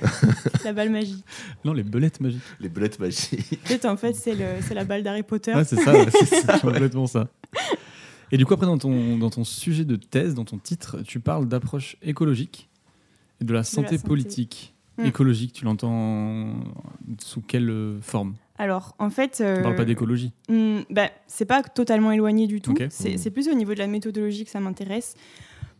la 0.64 0.72
balle 0.72 0.90
magique. 0.90 1.24
Non, 1.64 1.72
les 1.72 1.84
belettes 1.84 2.20
magiques. 2.20 2.42
Les 2.60 2.68
belettes 2.68 2.98
magiques. 2.98 3.62
Peut-être 3.64 3.84
en 3.84 3.96
fait, 3.96 4.14
c'est 4.14 4.74
la 4.74 4.84
balle 4.84 5.02
d'Harry 5.02 5.22
Potter. 5.22 5.52
Ah, 5.54 5.64
c'est 5.64 5.76
ça, 5.76 5.94
c'est 6.10 6.60
complètement 6.60 7.06
ça. 7.06 7.28
Et 8.32 8.36
du 8.36 8.44
coup, 8.44 8.54
après, 8.54 8.66
dans 8.66 8.78
ton, 8.78 9.16
dans 9.16 9.30
ton 9.30 9.44
sujet 9.44 9.84
de 9.84 9.96
thèse, 9.96 10.34
dans 10.34 10.44
ton 10.44 10.58
titre, 10.58 11.00
tu 11.02 11.20
parles 11.20 11.48
d'approche 11.48 11.96
écologique 12.02 12.68
et 13.40 13.44
de 13.44 13.52
la 13.52 13.62
santé, 13.62 13.98
politique. 13.98 14.74
Hmm. 14.98 15.06
Écologique, 15.06 15.52
tu 15.52 15.64
l'entends 15.64 16.54
sous 17.20 17.40
quelle 17.40 17.98
forme? 18.02 18.34
Alors, 18.58 18.94
en 18.98 19.08
fait. 19.08 19.40
On 19.44 19.58
ne 19.58 19.62
parle 19.62 19.76
pas 19.76 19.84
d'écologie. 19.84 20.32
Hmm, 20.48 20.80
bah, 20.90 21.10
c'est 21.26 21.44
pas 21.44 21.62
totalement 21.62 22.10
éloigné 22.10 22.46
du 22.46 22.60
tout. 22.60 22.74
C'est 22.90 23.30
plus 23.30 23.48
au 23.48 23.54
niveau 23.54 23.74
de 23.74 23.78
la 23.78 23.86
méthodologie 23.86 24.44
que 24.44 24.50
ça 24.50 24.60
m'intéresse. 24.60 25.14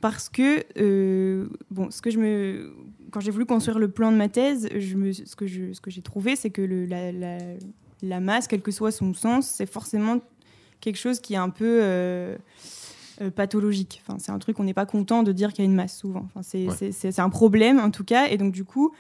Parce 0.01 0.29
que, 0.29 0.65
euh, 0.79 1.49
bon, 1.71 1.91
ce 1.91 2.01
que 2.01 2.11
je 2.11 2.19
me. 2.19 2.73
Quand 3.11 3.21
j'ai 3.21 3.33
voulu 3.33 3.47
construire 3.47 3.79
le 3.81 3.89
plan 3.89 4.13
de 4.13 4.17
ma 4.17 4.29
thèse, 4.29 4.69
je 4.77 4.97
me, 4.97 5.13
ce 5.13 5.35
que 5.35 5.47
j'ai 5.47 6.03
trouvé, 6.03 6.37
c'est 6.37 6.51
que 6.51 6.63
le, 6.63 6.87
la, 6.87 7.11
la, 8.03 8.21
masse, 8.21 8.47
quel 8.47 8.63
que 8.63 8.71
soit 8.71 8.93
son 8.93 9.13
sens, 9.13 9.49
c'est 9.49 9.67
forcément 9.67 10.21
quelque 10.81 10.99
chose 10.99 11.19
qui 11.21 11.35
est 11.35 11.39
un 11.39 11.51
peu. 11.51 11.81
Euh, 11.83 12.37
euh, 13.21 13.33
pathologique. 13.33 14.01
Enfin, 14.07 14.21
c'est 14.21 14.31
un 14.31 14.39
truc 14.39 14.57
qu'on 14.57 14.63
n'est 14.63 14.75
pas 14.75 14.87
content 14.87 15.25
de 15.25 15.33
dire 15.33 15.53
qu'il 15.53 15.65
y 15.65 15.67
a 15.67 15.71
une 15.71 15.75
masse 15.75 15.99
souvent. 15.99 16.29
Enfin, 16.33 16.43
c'est 16.43 17.19
un 17.19 17.31
problème 17.31 17.81
en 17.81 17.91
tout 17.91 18.05
cas. 18.05 18.29
Et 18.29 18.37
donc 18.37 18.53
du 18.53 18.63
coup, 18.63 18.95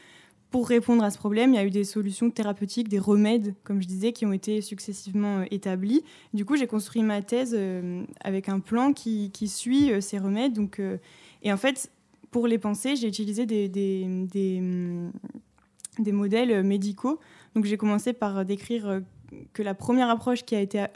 pour 0.50 0.68
répondre 0.68 1.04
à 1.04 1.10
ce 1.10 1.18
problème, 1.18 1.52
il 1.52 1.56
y 1.56 1.58
a 1.58 1.64
eu 1.64 1.70
des 1.70 1.84
solutions 1.84 2.30
thérapeutiques, 2.30 2.88
des 2.88 2.98
remèdes, 2.98 3.54
comme 3.64 3.82
je 3.82 3.86
disais, 3.86 4.12
qui 4.12 4.24
ont 4.24 4.32
été 4.32 4.62
successivement 4.62 5.40
euh, 5.40 5.44
établis. 5.50 6.02
Du 6.32 6.46
coup, 6.46 6.56
j'ai 6.56 6.66
construit 6.66 7.02
ma 7.02 7.20
thèse 7.20 7.54
euh, 7.56 8.02
avec 8.22 8.48
un 8.48 8.60
plan 8.60 8.94
qui, 8.94 9.30
suit 9.46 9.92
euh, 9.92 10.00
ces 10.00 10.18
remèdes. 10.18 10.54
Donc, 10.54 10.80
et 11.42 11.52
en 11.52 11.56
fait, 11.58 11.90
pour 12.30 12.46
les 12.46 12.58
penser, 12.58 12.96
j'ai 12.96 13.08
utilisé 13.08 13.44
des, 13.44 13.68
des, 13.68 15.02
modèles 16.12 16.62
médicaux. 16.62 17.20
Donc, 17.54 17.66
j'ai 17.66 17.76
commencé 17.76 18.14
par 18.14 18.44
décrire 18.46 19.02
que 19.52 19.62
la 19.62 19.74
première 19.74 20.08
approche 20.08 20.44
qui 20.44 20.56
a 20.56 20.60
été 20.60 20.86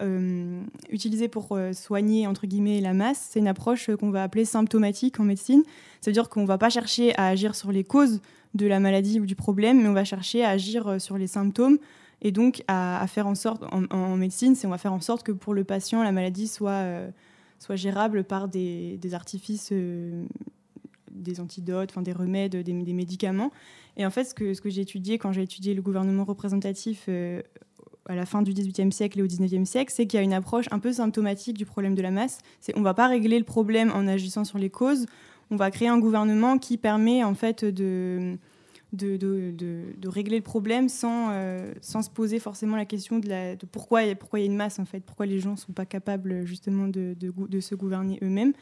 utilisée 0.91 1.29
pour 1.29 1.59
soigner 1.73 2.27
entre 2.27 2.47
guillemets 2.47 2.81
la 2.81 2.95
masse, 2.95 3.29
c'est 3.31 3.41
une 3.41 3.49
approche 3.49 3.95
qu'on 3.97 4.11
va 4.11 4.23
appeler 4.23 4.47
symptomatique 4.47 5.21
en 5.21 5.25
médecine. 5.25 5.63
C'est-à-dire 6.01 6.29
qu'on 6.31 6.43
ne 6.43 6.47
va 6.47 6.59
pas 6.59 6.71
chercher 6.71 7.15
à 7.17 7.27
agir 7.27 7.55
sur 7.55 7.73
les 7.73 7.85
causes 7.85 8.21
de 8.55 8.67
la 8.67 8.81
maladie 8.81 9.21
ou 9.21 9.27
du 9.27 9.35
problème, 9.35 9.83
mais 9.83 9.89
on 9.89 9.93
va 9.93 10.05
chercher 10.05 10.45
à 10.45 10.51
agir 10.51 10.87
euh, 10.87 10.99
sur 10.99 11.19
les 11.19 11.27
symptômes 11.27 11.79
et 12.21 12.31
donc 12.31 12.63
à, 12.69 13.05
faire 13.09 13.27
en 13.27 13.35
sorte, 13.35 13.65
en, 13.73 14.17
médecine, 14.17 14.55
c'est 14.55 14.69
on 14.69 14.71
va 14.71 14.79
faire 14.79 14.93
en 14.93 15.01
sorte 15.01 15.25
que 15.25 15.33
pour 15.33 15.55
le 15.55 15.65
patient, 15.65 16.05
la 16.05 16.13
maladie 16.13 16.47
soit, 16.47 16.71
euh, 16.71 17.11
soit 17.59 17.75
gérable 17.75 18.23
par 18.23 18.47
des, 18.47 19.01
artifices, 19.13 19.71
euh, 19.73 20.25
des 21.11 21.41
antidotes, 21.41 21.99
des 22.01 22.13
remèdes, 22.13 22.55
des, 22.55 22.93
médicaments. 22.93 23.51
Et 23.97 24.07
en 24.07 24.11
fait, 24.11 24.23
ce 24.23 24.35
que, 24.35 24.55
ce 24.55 24.61
que 24.61 24.71
j'ai 24.71 24.83
étudié 24.83 25.19
quand 25.19 25.33
j'ai 25.33 25.43
étudié 25.43 25.75
le 25.75 25.83
gouvernement 25.83 26.23
représentatif 26.23 27.09
à 28.07 28.15
la 28.15 28.27
fin 28.27 28.43
du 28.43 28.53
XVIIIe 28.53 28.93
siècle 28.93 29.19
et 29.19 29.23
au 29.23 29.27
XIXe 29.27 29.69
siècle, 29.69 29.93
c'est 29.95 30.07
qu'il 30.07 30.19
y 30.19 30.21
a 30.21 30.25
une 30.25 30.33
approche 30.33 30.67
un 30.71 30.79
peu 30.79 30.93
symptomatique 30.93 31.57
du 31.57 31.67
problème 31.67 31.95
de 31.95 32.03
la 32.03 32.11
masse. 32.11 32.39
C'est 32.61 32.77
on 32.77 32.83
va 32.83 32.95
pas 32.95 33.09
régler 33.09 33.39
le 33.39 33.45
problème 33.45 33.91
en 33.95 34.07
agissant 34.07 34.45
sur 34.45 34.59
les 34.59 34.71
causes, 34.71 35.07
on 35.51 35.57
va 35.57 35.71
créer 35.71 35.89
un 35.89 35.99
gouvernement 35.99 36.59
qui 36.59 36.79
permet 36.79 37.25
en 37.25 37.35
fait 37.35 37.65
de, 37.65 38.39
de, 38.93 39.17
de, 39.17 40.09
régler 40.09 40.37
le 40.37 40.43
problème 40.43 40.89
sans, 40.89 41.29
euh, 41.31 41.73
sans 41.81 42.03
se 42.03 42.11
poser 42.11 42.39
forcément 42.39 42.77
la 42.77 42.85
question 42.85 43.19
de, 43.19 43.57
pourquoi, 43.71 44.03
pourquoi 44.15 44.39
il 44.39 44.43
y 44.43 44.49
a 44.49 44.51
une 44.51 44.57
masse 44.57 44.79
en 44.79 44.85
fait, 44.85 45.01
pourquoi 45.01 45.27
les 45.27 45.41
gens 45.41 45.53
ne 45.53 45.57
sont 45.57 45.73
pas 45.73 45.87
capables 45.87 46.45
justement 46.45 46.89
de, 46.89 47.17
se 47.61 47.75
gouverner 47.75 48.19
eux-mêmes. 48.23 48.53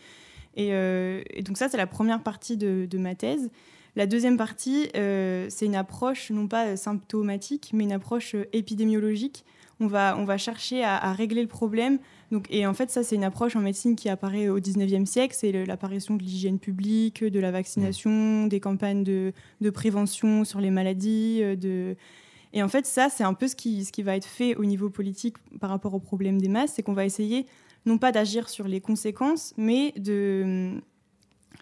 Euh, 0.58 1.22
et, 1.30 1.42
donc 1.42 1.58
ça, 1.58 1.68
c'est 1.68 1.76
la 1.76 1.86
première 1.86 2.22
partie 2.22 2.56
de, 2.56 2.98
ma 2.98 3.14
thèse. 3.14 3.50
La 3.96 4.06
deuxième 4.06 4.36
partie, 4.36 4.88
c'est 4.94 5.66
une 5.66 5.74
approche 5.74 6.30
non 6.30 6.46
pas 6.46 6.76
symptomatique, 6.76 7.70
mais 7.74 7.84
une 7.84 7.92
approche 7.92 8.36
épidémiologique. 8.52 9.44
On 9.80 9.86
va, 9.86 10.16
on 10.18 10.24
va 10.24 10.38
chercher 10.38 10.84
à, 10.84 10.96
à 10.96 11.12
régler 11.12 11.42
le 11.42 11.48
problème 11.48 11.98
donc, 12.30 12.46
et 12.50 12.64
en 12.66 12.74
fait, 12.74 12.90
ça, 12.90 13.02
c'est 13.02 13.16
une 13.16 13.24
approche 13.24 13.56
en 13.56 13.60
médecine 13.60 13.96
qui 13.96 14.08
apparaît 14.08 14.48
au 14.48 14.60
19e 14.60 15.04
siècle. 15.04 15.34
C'est 15.36 15.50
l'apparition 15.66 16.14
de 16.14 16.22
l'hygiène 16.22 16.60
publique, 16.60 17.24
de 17.24 17.40
la 17.40 17.50
vaccination, 17.50 18.46
des 18.46 18.60
campagnes 18.60 19.02
de, 19.02 19.32
de, 19.60 19.70
prévention 19.70 20.44
sur 20.44 20.60
les 20.60 20.70
maladies. 20.70 21.40
Euh, 21.42 21.56
de... 21.56 21.96
Et 22.52 22.62
en 22.62 22.68
fait, 22.68 22.86
ça, 22.86 23.08
c'est 23.10 23.24
un 23.24 23.34
peu 23.34 23.48
ce 23.48 23.56
qui, 23.56 23.84
ce 23.84 23.90
qui 23.90 24.02
va 24.02 24.14
être 24.14 24.26
fait 24.26 24.54
au 24.54 24.64
niveau 24.64 24.90
politique 24.90 25.36
par 25.60 25.70
rapport 25.70 25.94
au 25.94 25.98
problème 25.98 26.40
des 26.40 26.48
masses. 26.48 26.74
C'est 26.76 26.82
qu'on 26.82 26.92
va 26.92 27.04
essayer, 27.04 27.46
non 27.84 27.98
pas 27.98 28.12
d'agir 28.12 28.48
sur 28.48 28.68
les 28.68 28.80
conséquences, 28.80 29.52
mais 29.56 29.92
de. 29.96 30.80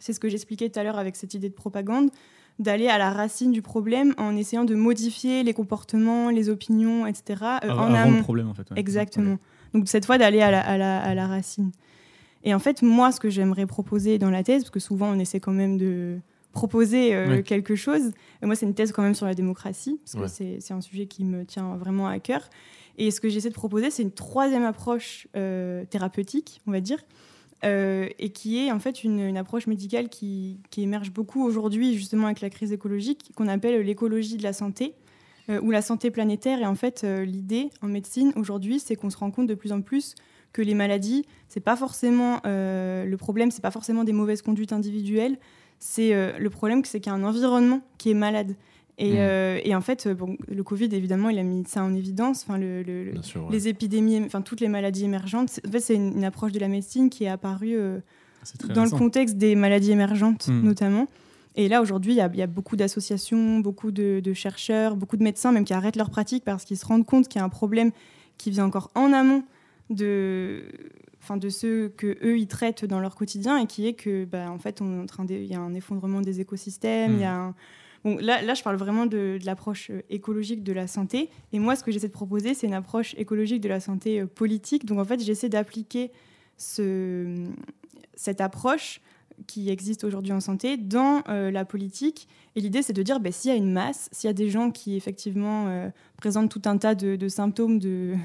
C'est 0.00 0.12
ce 0.12 0.20
que 0.20 0.28
j'expliquais 0.28 0.68
tout 0.68 0.78
à 0.78 0.85
l'heure 0.85 0.98
avec 0.98 1.16
cette 1.16 1.35
idée 1.35 1.48
de 1.48 1.54
propagande 1.54 2.11
d'aller 2.59 2.88
à 2.88 2.99
la 2.99 3.11
racine 3.11 3.53
du 3.53 3.62
problème 3.62 4.14
en 4.18 4.37
essayant 4.37 4.64
de 4.64 4.75
modifier 4.75 5.42
les 5.42 5.55
comportements, 5.55 6.31
les 6.31 6.49
opinions, 6.49 7.07
etc. 7.07 7.44
Euh, 7.64 7.71
en 7.71 7.94
amont. 7.94 8.16
le 8.18 8.23
problème, 8.23 8.49
en 8.49 8.55
fait. 8.55 8.66
Exactement. 8.77 9.38
Donc 9.75 9.88
cette 9.88 10.07
fois 10.07 10.18
d'aller 10.18 10.40
à 10.40 10.51
la, 10.79 11.27
racine. 11.27 11.71
Et 12.44 12.55
en 12.55 12.59
fait, 12.59 12.83
moi, 12.83 13.12
ce 13.12 13.21
que 13.21 13.31
j'aimerais 13.31 13.66
proposer 13.66 14.18
dans 14.18 14.31
la 14.31 14.42
thèse, 14.42 14.62
parce 14.62 14.71
que 14.71 14.81
souvent 14.81 15.11
on 15.11 15.18
essaie 15.18 15.40
quand 15.40 15.53
même 15.53 15.77
de 15.77 16.18
proposer 16.53 17.14
euh, 17.14 17.42
quelque 17.42 17.77
chose, 17.77 18.12
et 18.42 18.47
moi 18.47 18.55
c'est 18.55 18.66
une 18.66 18.75
thèse 18.75 18.90
quand 18.92 19.03
même 19.03 19.14
sur 19.14 19.27
la 19.27 19.35
démocratie, 19.35 20.01
parce 20.05 20.33
que 20.33 20.59
c'est 20.61 20.73
un 20.73 20.81
sujet 20.81 21.07
qui 21.07 21.25
me 21.25 21.44
tient 21.44 21.77
vraiment 21.77 22.09
à 22.09 22.18
cœur. 22.18 22.49
Et 22.97 23.12
ce 23.12 23.21
que 23.21 23.29
j'essaie 23.29 23.51
de 23.51 23.55
proposer, 23.55 23.90
c'est 23.90 24.03
une 24.03 24.12
troisième 24.12 24.64
approche 24.64 25.29
euh, 25.37 25.85
thérapeutique, 25.85 26.61
on 26.66 26.73
va 26.73 26.81
dire, 26.81 26.99
euh, 27.64 28.09
et 28.21 28.31
qui 28.31 28.59
est 28.59 28.71
en 28.71 28.79
fait 28.79 29.03
une, 29.03 29.37
approche 29.37 29.66
médicale 29.66 30.09
qui, 30.09 30.61
émerge 30.77 31.11
beaucoup 31.11 31.44
aujourd'hui, 31.44 31.94
justement 31.94 32.27
avec 32.27 32.40
la 32.40 32.51
crise 32.51 32.73
écologique, 32.73 33.33
qu'on 33.35 33.49
appelle 33.49 33.81
l'écologie 33.83 34.37
de 34.37 34.42
la 34.42 34.53
santé. 34.53 34.94
Euh, 35.51 35.62
ou 35.62 35.71
la 35.71 35.81
santé 35.81 36.11
planétaire. 36.11 36.61
Et 36.61 36.66
en 36.66 36.75
fait, 36.75 37.05
euh, 37.05 37.25
l'idée 37.25 37.71
en 37.81 37.87
médecine 37.87 38.35
aujourd'hui, 38.37 38.79
c'est 38.81 38.97
qu'on 38.97 39.09
se 39.09 39.16
rend 39.16 39.31
compte 39.31 39.47
de 39.47 39.55
plus 39.55 39.73
en 39.73 39.81
plus 39.81 40.14
que 40.53 40.61
les 40.61 40.75
maladies, 40.75 41.25
c'est 41.49 41.61
pas 41.61 41.75
forcément 41.75 42.40
le 42.44 43.16
problème, 43.16 43.51
c'est 43.51 43.62
pas 43.62 43.71
forcément 43.71 44.05
des 44.05 44.12
mauvaises 44.12 44.42
conduites 44.42 44.73
individuelles. 44.75 45.38
C'est 45.79 46.38
le 46.38 46.51
problème, 46.51 46.85
c'est 46.85 47.01
qu'il 47.01 47.12
y 47.12 47.14
a 47.14 47.18
un 47.18 47.25
environnement 47.25 47.83
qui 47.99 48.11
est 48.11 48.14
malade. 48.14 48.57
Et, 48.98 49.12
mmh. 49.12 49.61
et, 49.64 49.74
en 49.76 49.80
fait, 49.80 50.08
bon, 50.08 50.37
le 50.48 50.62
Covid, 50.64 50.88
évidemment, 50.92 51.28
il 51.28 51.38
a 51.38 51.44
mis 51.44 51.64
ça 51.66 51.84
en 51.84 51.94
évidence. 51.94 52.44
Enfin, 52.46 52.58
le, 52.58 52.82
les 53.50 53.68
épidémies, 53.68 54.20
enfin 54.24 54.42
toutes 54.42 54.61
les 54.61 54.68
maladies 54.68 55.04
émergentes. 55.04 55.61
En 55.66 55.70
fait, 55.70 55.80
c'est 55.80 55.94
une, 55.94 56.24
approche 56.24 56.52
de 56.52 56.58
la 56.58 56.68
médecine 56.68 57.08
qui 57.08 57.24
est 57.24 57.28
apparue 57.28 57.78
dans 58.74 58.84
le 58.84 58.90
contexte 58.90 59.37
des 59.37 59.54
maladies 59.54 59.92
émergentes, 59.92 60.48
mmh. 60.48 60.62
notamment. 60.62 61.06
Et 61.58 61.68
là, 61.68 61.82
aujourd'hui, 61.82 62.12
il 62.12 62.37
y, 62.37 62.42
a 62.42 62.46
beaucoup 62.46 62.76
d'associations, 62.76 63.58
beaucoup 63.58 63.90
de, 63.90 64.32
chercheurs, 64.32 64.94
beaucoup 64.94 65.16
de 65.16 65.24
médecins 65.24 65.50
même 65.50 65.64
qui 65.64 65.74
arrêtent 65.74 65.96
leur 65.96 66.08
pratique 66.08 66.44
parce 66.44 66.64
qu'ils 66.64 66.78
se 66.78 66.87
rendent 66.87 67.04
compte 67.04 67.26
qu'il 67.26 67.40
y 67.40 67.42
a 67.42 67.44
un 67.44 67.48
problème 67.48 67.90
qui 68.37 68.52
vient 68.52 68.64
encore 68.64 68.92
en 68.94 69.12
amont 69.12 69.42
de, 69.90 70.62
enfin, 71.20 71.37
de 71.37 71.48
ceux 71.48 71.88
que 71.96 72.16
eux 72.22 72.38
ils 72.38 72.46
traitent 72.46 72.84
dans 72.84 73.00
leur 73.00 73.16
quotidien 73.16 73.58
et 73.58 73.66
qui 73.66 73.88
est 73.88 73.94
que, 73.94 74.24
bah, 74.24 74.52
en 74.52 74.58
fait, 74.58 74.80
on 74.80 74.98
est 74.98 75.02
en 75.02 75.06
train 75.06 75.26
il 75.28 75.46
y 75.46 75.54
a 75.56 75.61
un 75.61 75.74
effondrement 75.74 76.20
des 76.20 76.40
écosystèmes, 76.40 77.14
il 77.14 77.22
y 77.22 77.24
a 77.24 77.48
hmm. 77.48 77.54
Là, 78.04 78.54
je 78.54 78.62
parle 78.62 78.76
vraiment 78.76 79.06
de, 79.06 79.38
l'approche 79.44 79.90
euh, 79.90 80.02
écologique 80.08 80.62
de 80.62 80.72
la 80.72 80.87
santé. 80.87 81.30
Et 81.52 81.58
moi, 81.58 81.76
ce 81.76 81.82
que 81.82 81.90
j'essaie 81.90 82.08
de 82.08 82.12
proposer, 82.12 82.54
c'est 82.54 82.66
une 82.66 82.74
approche 82.74 83.14
écologique 83.18 83.61
de 83.61 83.68
la 83.68 83.80
santé 83.80 84.20
euh, 84.20 84.26
politique. 84.26 84.87
Donc, 84.87 84.98
en 84.98 85.04
fait, 85.04 85.20
j'essaie 85.20 85.48
d'appliquer 85.48 86.12
ce, 86.56 87.44
cette 88.14 88.40
approche 88.40 89.00
qui 89.46 89.70
existe 89.70 90.04
aujourd'hui 90.04 90.32
en 90.32 90.40
santé 90.40 90.76
dans 90.76 91.22
euh, 91.28 91.50
la 91.50 91.64
politique. 91.64 92.28
Et 92.56 92.61
l'idée, 92.61 92.82
c'est 92.82 92.92
de 92.92 93.02
dire, 93.02 93.20
ben, 93.20 93.32
s'il 93.32 93.50
y 93.50 93.54
a 93.54 93.56
une 93.56 93.72
masse, 93.72 94.08
s'il 94.12 94.28
y 94.28 94.30
a 94.30 94.34
des 94.34 94.50
gens 94.50 94.70
qui 94.70 94.96
effectivement 94.96 95.68
euh, 95.68 95.90
présentent 96.16 96.50
tout 96.50 96.62
un 96.64 96.76
tas 96.76 96.94
de, 96.94 97.28
symptômes 97.28 97.78
de, 97.78 98.16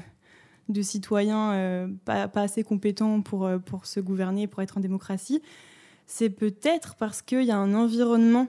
citoyens 0.82 1.52
euh, 1.52 1.88
pas, 2.04 2.28
assez 2.34 2.64
compétents 2.64 3.20
pour 3.20 3.86
se 3.86 4.00
gouverner, 4.00 4.46
pour 4.46 4.62
être 4.62 4.78
en 4.78 4.80
démocratie, 4.80 5.40
c'est 6.06 6.30
peut-être 6.30 6.96
parce 6.96 7.22
qu'il 7.22 7.44
y 7.44 7.50
a 7.50 7.56
un 7.56 7.74
environnement 7.74 8.48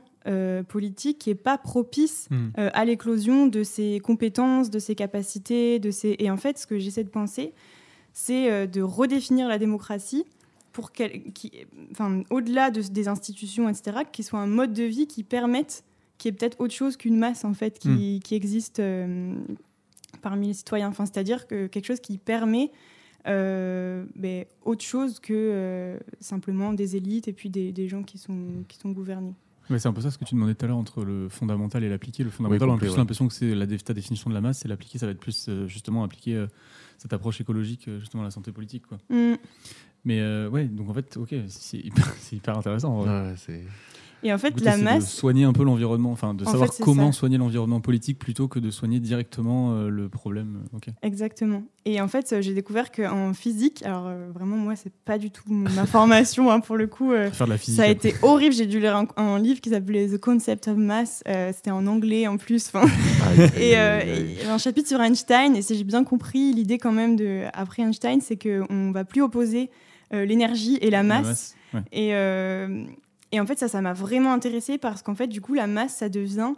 politique 0.67 1.19
qui 1.19 1.29
n'est 1.29 1.35
pas 1.35 1.57
propice 1.57 2.27
hmm. 2.31 2.49
à 2.55 2.85
l'éclosion 2.85 3.47
de 3.47 3.63
ses 3.63 3.99
compétences, 3.99 4.69
de 4.69 4.79
ses 4.79 4.95
capacités. 4.95 5.79
De 5.79 5.91
ses... 5.91 6.15
Et 6.19 6.31
en 6.31 6.37
fait, 6.37 6.57
ce 6.57 6.65
que 6.65 6.79
j'essaie 6.79 7.03
de 7.03 7.09
penser, 7.09 7.53
c'est 8.13 8.67
de 8.67 8.81
redéfinir 8.81 9.47
la 9.47 9.59
démocratie 9.59 10.25
pour 10.75 10.91
qui, 10.91 11.51
enfin, 11.91 12.23
au-delà 12.29 12.69
de, 12.69 12.81
des 12.81 13.07
institutions, 13.07 13.69
etc., 13.69 13.99
qui 14.11 14.23
soit 14.23 14.39
un 14.39 14.47
mode 14.47 14.73
de 14.73 14.83
vie 14.83 15.07
qui 15.07 15.23
permette 15.23 15.85
qu'il 16.17 16.29
y 16.31 16.35
ait 16.35 16.37
peut-être 16.37 16.59
autre 16.59 16.73
chose 16.73 16.97
qu'une 16.97 17.17
masse 17.17 17.45
en 17.45 17.53
fait 17.53 17.79
qui, 17.79 18.17
hmm. 18.17 18.19
qui 18.19 18.35
existe 18.35 18.79
euh, 18.79 19.33
parmi 20.21 20.47
les 20.47 20.53
citoyens. 20.53 20.89
Enfin, 20.89 21.05
c'est-à-dire 21.05 21.47
que 21.47 21.67
quelque 21.67 21.85
chose 21.85 22.01
qui 22.01 22.17
permet 22.17 22.71
euh, 23.27 24.05
ben, 24.15 24.43
autre 24.63 24.83
chose 24.83 25.19
que 25.21 25.33
euh, 25.33 25.97
simplement 26.19 26.73
des 26.73 26.97
élites 26.97 27.29
et 27.29 27.33
puis 27.33 27.49
des, 27.49 27.71
des, 27.71 27.87
gens 27.87 28.03
qui 28.03 28.17
sont, 28.17 28.65
qui 28.67 28.77
sont 28.77 28.91
gouvernés. 28.91 29.33
Mais 29.69 29.79
c'est 29.79 29.87
un 29.87 29.93
peu 29.93 30.01
ça 30.01 30.11
ce 30.11 30.17
que 30.17 30.25
tu 30.25 30.35
demandais 30.35 30.55
tout 30.55 30.65
à 30.65 30.67
l'heure 30.67 30.77
entre 30.77 31.03
le 31.03 31.29
fondamental 31.29 31.83
et 31.83 31.89
l'appliqué. 31.89 32.23
Le 32.23 32.29
fondamental, 32.29 32.69
on 32.69 32.75
a 32.75 32.77
plus 32.77 32.95
l'impression 32.95 33.27
que 33.27 33.33
c'est 33.33 33.55
la 33.55 33.65
ta 33.65 33.93
définition 33.93 34.29
de 34.29 34.35
la 34.35 34.41
masse, 34.41 34.65
et 34.65 34.67
l'appliqué, 34.67 34.97
ça 34.99 35.05
va 35.05 35.11
être 35.11 35.19
plus 35.19 35.49
justement 35.67 36.03
appliquer 36.03 36.45
cette 36.97 37.13
approche 37.13 37.41
écologique 37.41 37.89
justement 37.99 38.23
à 38.23 38.25
la 38.25 38.31
santé 38.31 38.51
politique. 38.51 38.85
Quoi. 38.87 38.97
Hmm. 39.09 39.35
Mais 40.05 40.19
euh, 40.21 40.47
ouais, 40.49 40.65
donc 40.65 40.89
en 40.89 40.93
fait, 40.93 41.17
ok, 41.17 41.33
c'est 41.47 41.79
hyper, 41.79 42.57
intéressant. 42.57 43.03
Et 44.25 44.33
en 44.33 44.37
fait, 44.37 44.59
la 44.61 44.75
masse. 44.77 45.05
De 45.05 45.09
soigner 45.09 45.43
un 45.43 45.53
peu 45.53 45.63
l'environnement, 45.63 46.11
enfin, 46.11 46.33
de 46.33 46.43
savoir 46.43 46.69
comment 46.81 47.11
soigner 47.11 47.37
l'environnement 47.37 47.79
politique 47.79 48.17
plutôt 48.17 48.47
que 48.47 48.59
de 48.59 48.71
soigner 48.71 48.99
directement 48.99 49.73
euh, 49.73 49.89
le 49.89 50.09
problème. 50.09 50.63
ok 50.73 50.89
Exactement. 51.03 51.63
Et 51.85 52.01
en 52.01 52.07
fait, 52.07 52.41
j'ai 52.41 52.53
découvert 52.55 52.91
qu'en 52.91 53.33
physique, 53.33 53.83
alors 53.85 54.07
euh, 54.07 54.31
vraiment, 54.33 54.57
moi, 54.57 54.75
c'est 54.75 54.91
pas 54.91 55.17
du 55.17 55.29
tout 55.29 55.43
ma 55.47 55.85
formation, 55.85 56.51
hein, 56.51 56.59
pour 56.59 56.75
le 56.75 56.87
coup. 56.87 57.11
Faire 57.11 57.45
de 57.45 57.51
la 57.51 57.57
physique. 57.57 57.77
Ça 57.77 57.83
a 57.83 57.87
été 57.87 58.15
horrible. 58.23 58.55
J'ai 58.55 58.65
dû 58.65 58.79
lire 58.79 59.05
un, 59.15 59.39
livre 59.39 59.61
qui 59.61 59.69
s'appelait 59.69 60.07
The 60.07 60.19
Concept 60.19 60.67
of 60.67 60.77
Mass. 60.77 61.23
C'était 61.53 61.71
en 61.71 61.85
anglais 61.85 62.27
en 62.27 62.37
plus. 62.37 62.71
Ah, 62.73 62.83
et, 63.57 63.69
il 63.69 64.43
y 64.43 64.47
a 64.47 64.53
un 64.53 64.57
chapitre 64.57 64.89
sur 64.89 64.99
Einstein. 64.99 65.55
Et 65.55 65.61
si 65.61 65.77
j'ai 65.77 65.83
bien 65.83 66.03
compris, 66.03 66.51
l'idée 66.51 66.79
quand 66.79 66.91
même 66.91 67.15
de 67.15 67.43
après 67.53 67.83
Einstein, 67.83 68.21
c'est 68.21 68.37
qu'on 68.37 68.91
va 68.91 69.05
plus 69.05 69.21
opposer 69.21 69.69
euh, 70.13 70.25
l'énergie 70.25 70.77
et 70.81 70.91
la 70.91 71.01
masse. 71.01 71.55
et, 71.91 72.13
euh, 72.13 72.67
et, 72.67 72.87
en 73.33 73.45
fait, 73.45 73.59
ça, 73.59 73.67
ça 73.67 73.81
m'a 73.81 73.93
vraiment 73.93 74.33
intéressée 74.33 74.77
parce 74.77 75.01
qu'en 75.01 75.15
fait, 75.15 75.27
du 75.27 75.41
coup, 75.41 75.53
la 75.53 75.67
masse, 75.67 75.95
ça 75.95 76.09
devient 76.09 76.53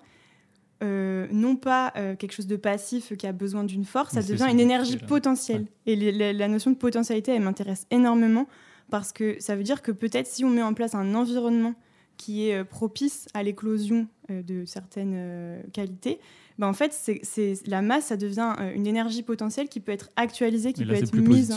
euh, 0.84 1.28
non 1.32 1.56
pas 1.56 1.92
quelque 2.20 2.34
chose 2.34 2.48
de 2.48 2.56
passif 2.56 3.16
qui 3.18 3.26
a 3.26 3.32
besoin 3.32 3.64
d'une 3.64 3.86
force, 3.86 4.14
ça 4.14 4.22
devient 4.22 4.48
une 4.52 4.60
énergie 4.60 4.98
potentielle. 4.98 5.66
Et 5.86 5.96
la 6.12 6.48
notion 6.48 6.72
de 6.72 6.76
potentialité, 6.76 7.34
elle 7.34 7.42
m'intéresse 7.42 7.88
énormément 7.90 8.48
parce 8.90 9.12
que 9.12 9.38
ça 9.40 9.56
veut 9.56 9.64
dire 9.64 9.82
que 9.82 9.92
peut-être 9.92 10.28
si 10.28 10.46
on 10.46 10.50
met 10.50 10.62
en 10.62 10.74
place 10.74 10.94
un 10.94 11.16
environnement 11.16 11.74
qui 12.16 12.50
est 12.50 12.64
propice 12.64 13.28
à 13.34 13.44
l'éclosion 13.44 14.08
de 14.30 14.66
certaines 14.66 15.64
qualités, 15.74 16.20
bah, 16.60 16.68
en 16.68 16.74
fait, 16.74 16.92
c'est 16.92 17.54
la 17.68 17.82
masse, 17.82 18.06
ça 18.06 18.18
devient 18.18 18.54
euh, 18.60 18.74
une 18.74 18.88
énergie 18.88 19.22
potentielle 19.22 19.70
qui 19.70 19.80
peut 19.80 19.92
être 19.92 20.10
actualisée, 20.16 20.74
qui 20.74 20.86
peut 20.86 20.94
être 20.94 21.16
mise. 21.16 21.56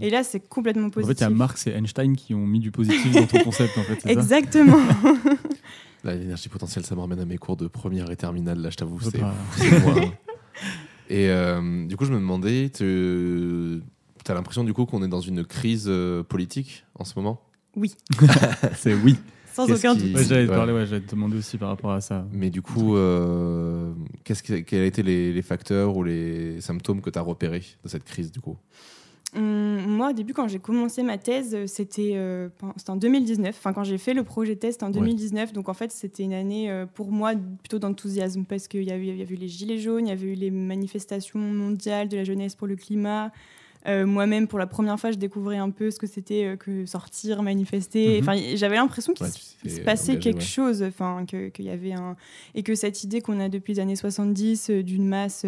Et 0.00 0.10
là, 0.10 0.22
c'est 0.22 0.46
complètement 0.46 0.90
positif. 0.90 1.10
En 1.10 1.18
fait, 1.18 1.24
il 1.24 1.30
y 1.30 1.32
a 1.32 1.36
Marx 1.36 1.66
et 1.66 1.70
Einstein 1.70 2.16
qui 2.16 2.34
ont 2.34 2.46
mis 2.46 2.60
du 2.60 2.70
positif 2.70 3.12
dans 3.12 3.26
ton 3.26 3.38
concept. 3.44 3.78
En 3.78 3.82
fait, 3.82 4.06
Exactement. 4.06 4.78
L'énergie 6.04 6.48
potentielle, 6.48 6.84
ça 6.84 6.94
me 6.94 7.00
ramène 7.00 7.20
à 7.20 7.24
mes 7.24 7.38
cours 7.38 7.56
de 7.56 7.66
première 7.66 8.10
et 8.10 8.16
terminale. 8.16 8.58
Là, 8.60 8.70
je 8.70 8.76
t'avoue, 8.76 9.00
c'est 9.00 9.20
moi. 9.20 9.94
Hein. 9.96 10.10
Et 11.08 11.28
euh, 11.30 11.86
du 11.86 11.96
coup, 11.96 12.04
je 12.04 12.12
me 12.12 12.18
demandais, 12.18 12.70
tu 12.70 13.82
as 14.28 14.34
l'impression 14.34 14.64
du 14.64 14.74
coup 14.74 14.84
qu'on 14.84 15.02
est 15.02 15.08
dans 15.08 15.20
une 15.20 15.44
crise 15.44 15.86
euh, 15.88 16.22
politique 16.22 16.84
en 16.94 17.04
ce 17.04 17.14
moment? 17.16 17.40
Oui. 17.74 17.94
c'est 18.76 18.94
oui. 18.94 19.16
Sans 19.52 19.70
aucun 19.70 19.94
doute. 19.94 20.16
j'allais 20.16 20.46
te 20.46 21.10
demander 21.10 21.38
aussi 21.38 21.58
par 21.58 21.68
rapport 21.68 21.92
à 21.92 22.00
ça. 22.00 22.26
Mais 22.32 22.50
du 22.50 22.62
coup, 22.62 22.96
euh, 22.96 23.92
qu'est-ce 24.24 24.42
quels 24.42 24.84
étaient 24.84 25.02
les, 25.02 25.32
les, 25.32 25.42
facteurs 25.42 25.96
ou 25.96 26.04
les 26.04 26.60
symptômes 26.60 27.00
que 27.00 27.10
tu 27.10 27.18
as 27.18 27.22
repérés 27.22 27.64
de 27.84 27.88
cette 27.88 28.04
crise 28.04 28.30
du 28.30 28.40
coup? 28.40 28.56
Hum, 29.34 29.86
moi, 29.86 30.10
au 30.10 30.12
début, 30.12 30.34
quand 30.34 30.46
j'ai 30.46 30.58
commencé 30.58 31.02
ma 31.02 31.16
thèse, 31.16 31.64
c'était 31.66 32.12
euh, 32.16 32.48
en 32.86 32.96
2019. 32.96 33.54
Enfin, 33.56 33.72
quand 33.72 33.84
j'ai 33.84 33.96
fait 33.96 34.12
le 34.12 34.24
projet 34.24 34.56
test 34.56 34.82
en 34.82 34.90
2019. 34.90 35.52
Donc, 35.54 35.68
en 35.68 35.74
fait, 35.74 35.90
c'était 35.90 36.22
une 36.22 36.34
année 36.34 36.70
euh, 36.70 36.84
pour 36.86 37.10
moi 37.10 37.32
plutôt 37.62 37.78
d'enthousiasme 37.78 38.44
parce 38.44 38.68
qu'il 38.68 38.82
y, 38.82 38.86
y, 38.86 38.92
avait 38.92 39.06
eu 39.06 39.36
les 39.36 39.48
Gilets 39.48 39.78
jaunes, 39.78 40.06
il 40.06 40.10
y 40.10 40.12
avait 40.12 40.32
eu 40.32 40.34
les 40.34 40.50
manifestations 40.50 41.38
mondiales 41.38 42.08
de 42.08 42.16
la 42.18 42.24
jeunesse 42.24 42.54
pour 42.54 42.66
le 42.66 42.76
climat. 42.76 43.32
Euh, 43.88 44.06
moi-même, 44.06 44.46
pour 44.46 44.58
la 44.60 44.66
première 44.66 44.98
fois, 44.98 45.10
je 45.10 45.16
découvrais 45.16 45.56
un 45.56 45.70
peu 45.70 45.90
ce 45.90 45.98
que 45.98 46.06
c'était 46.06 46.44
euh, 46.44 46.56
que 46.56 46.86
sortir, 46.86 47.42
manifester. 47.42 48.20
Mhm. 48.20 48.28
Enfin, 48.28 48.40
j'avais 48.54 48.76
l'impression 48.76 49.12
qu'il 49.12 49.26
se 49.70 49.80
passait 49.80 50.18
quelque 50.18 50.42
chose, 50.42 50.82
enfin, 50.82 51.24
qu'il 51.26 51.64
y 51.64 51.70
avait 51.70 51.92
un 51.92 52.16
et 52.54 52.62
que 52.62 52.74
cette 52.74 53.02
idée 53.02 53.20
qu'on 53.20 53.40
a 53.40 53.48
depuis 53.48 53.74
les 53.74 53.80
années 53.80 53.96
70 53.96 54.70
euh, 54.70 54.82
d'une 54.82 55.08
masse 55.08 55.44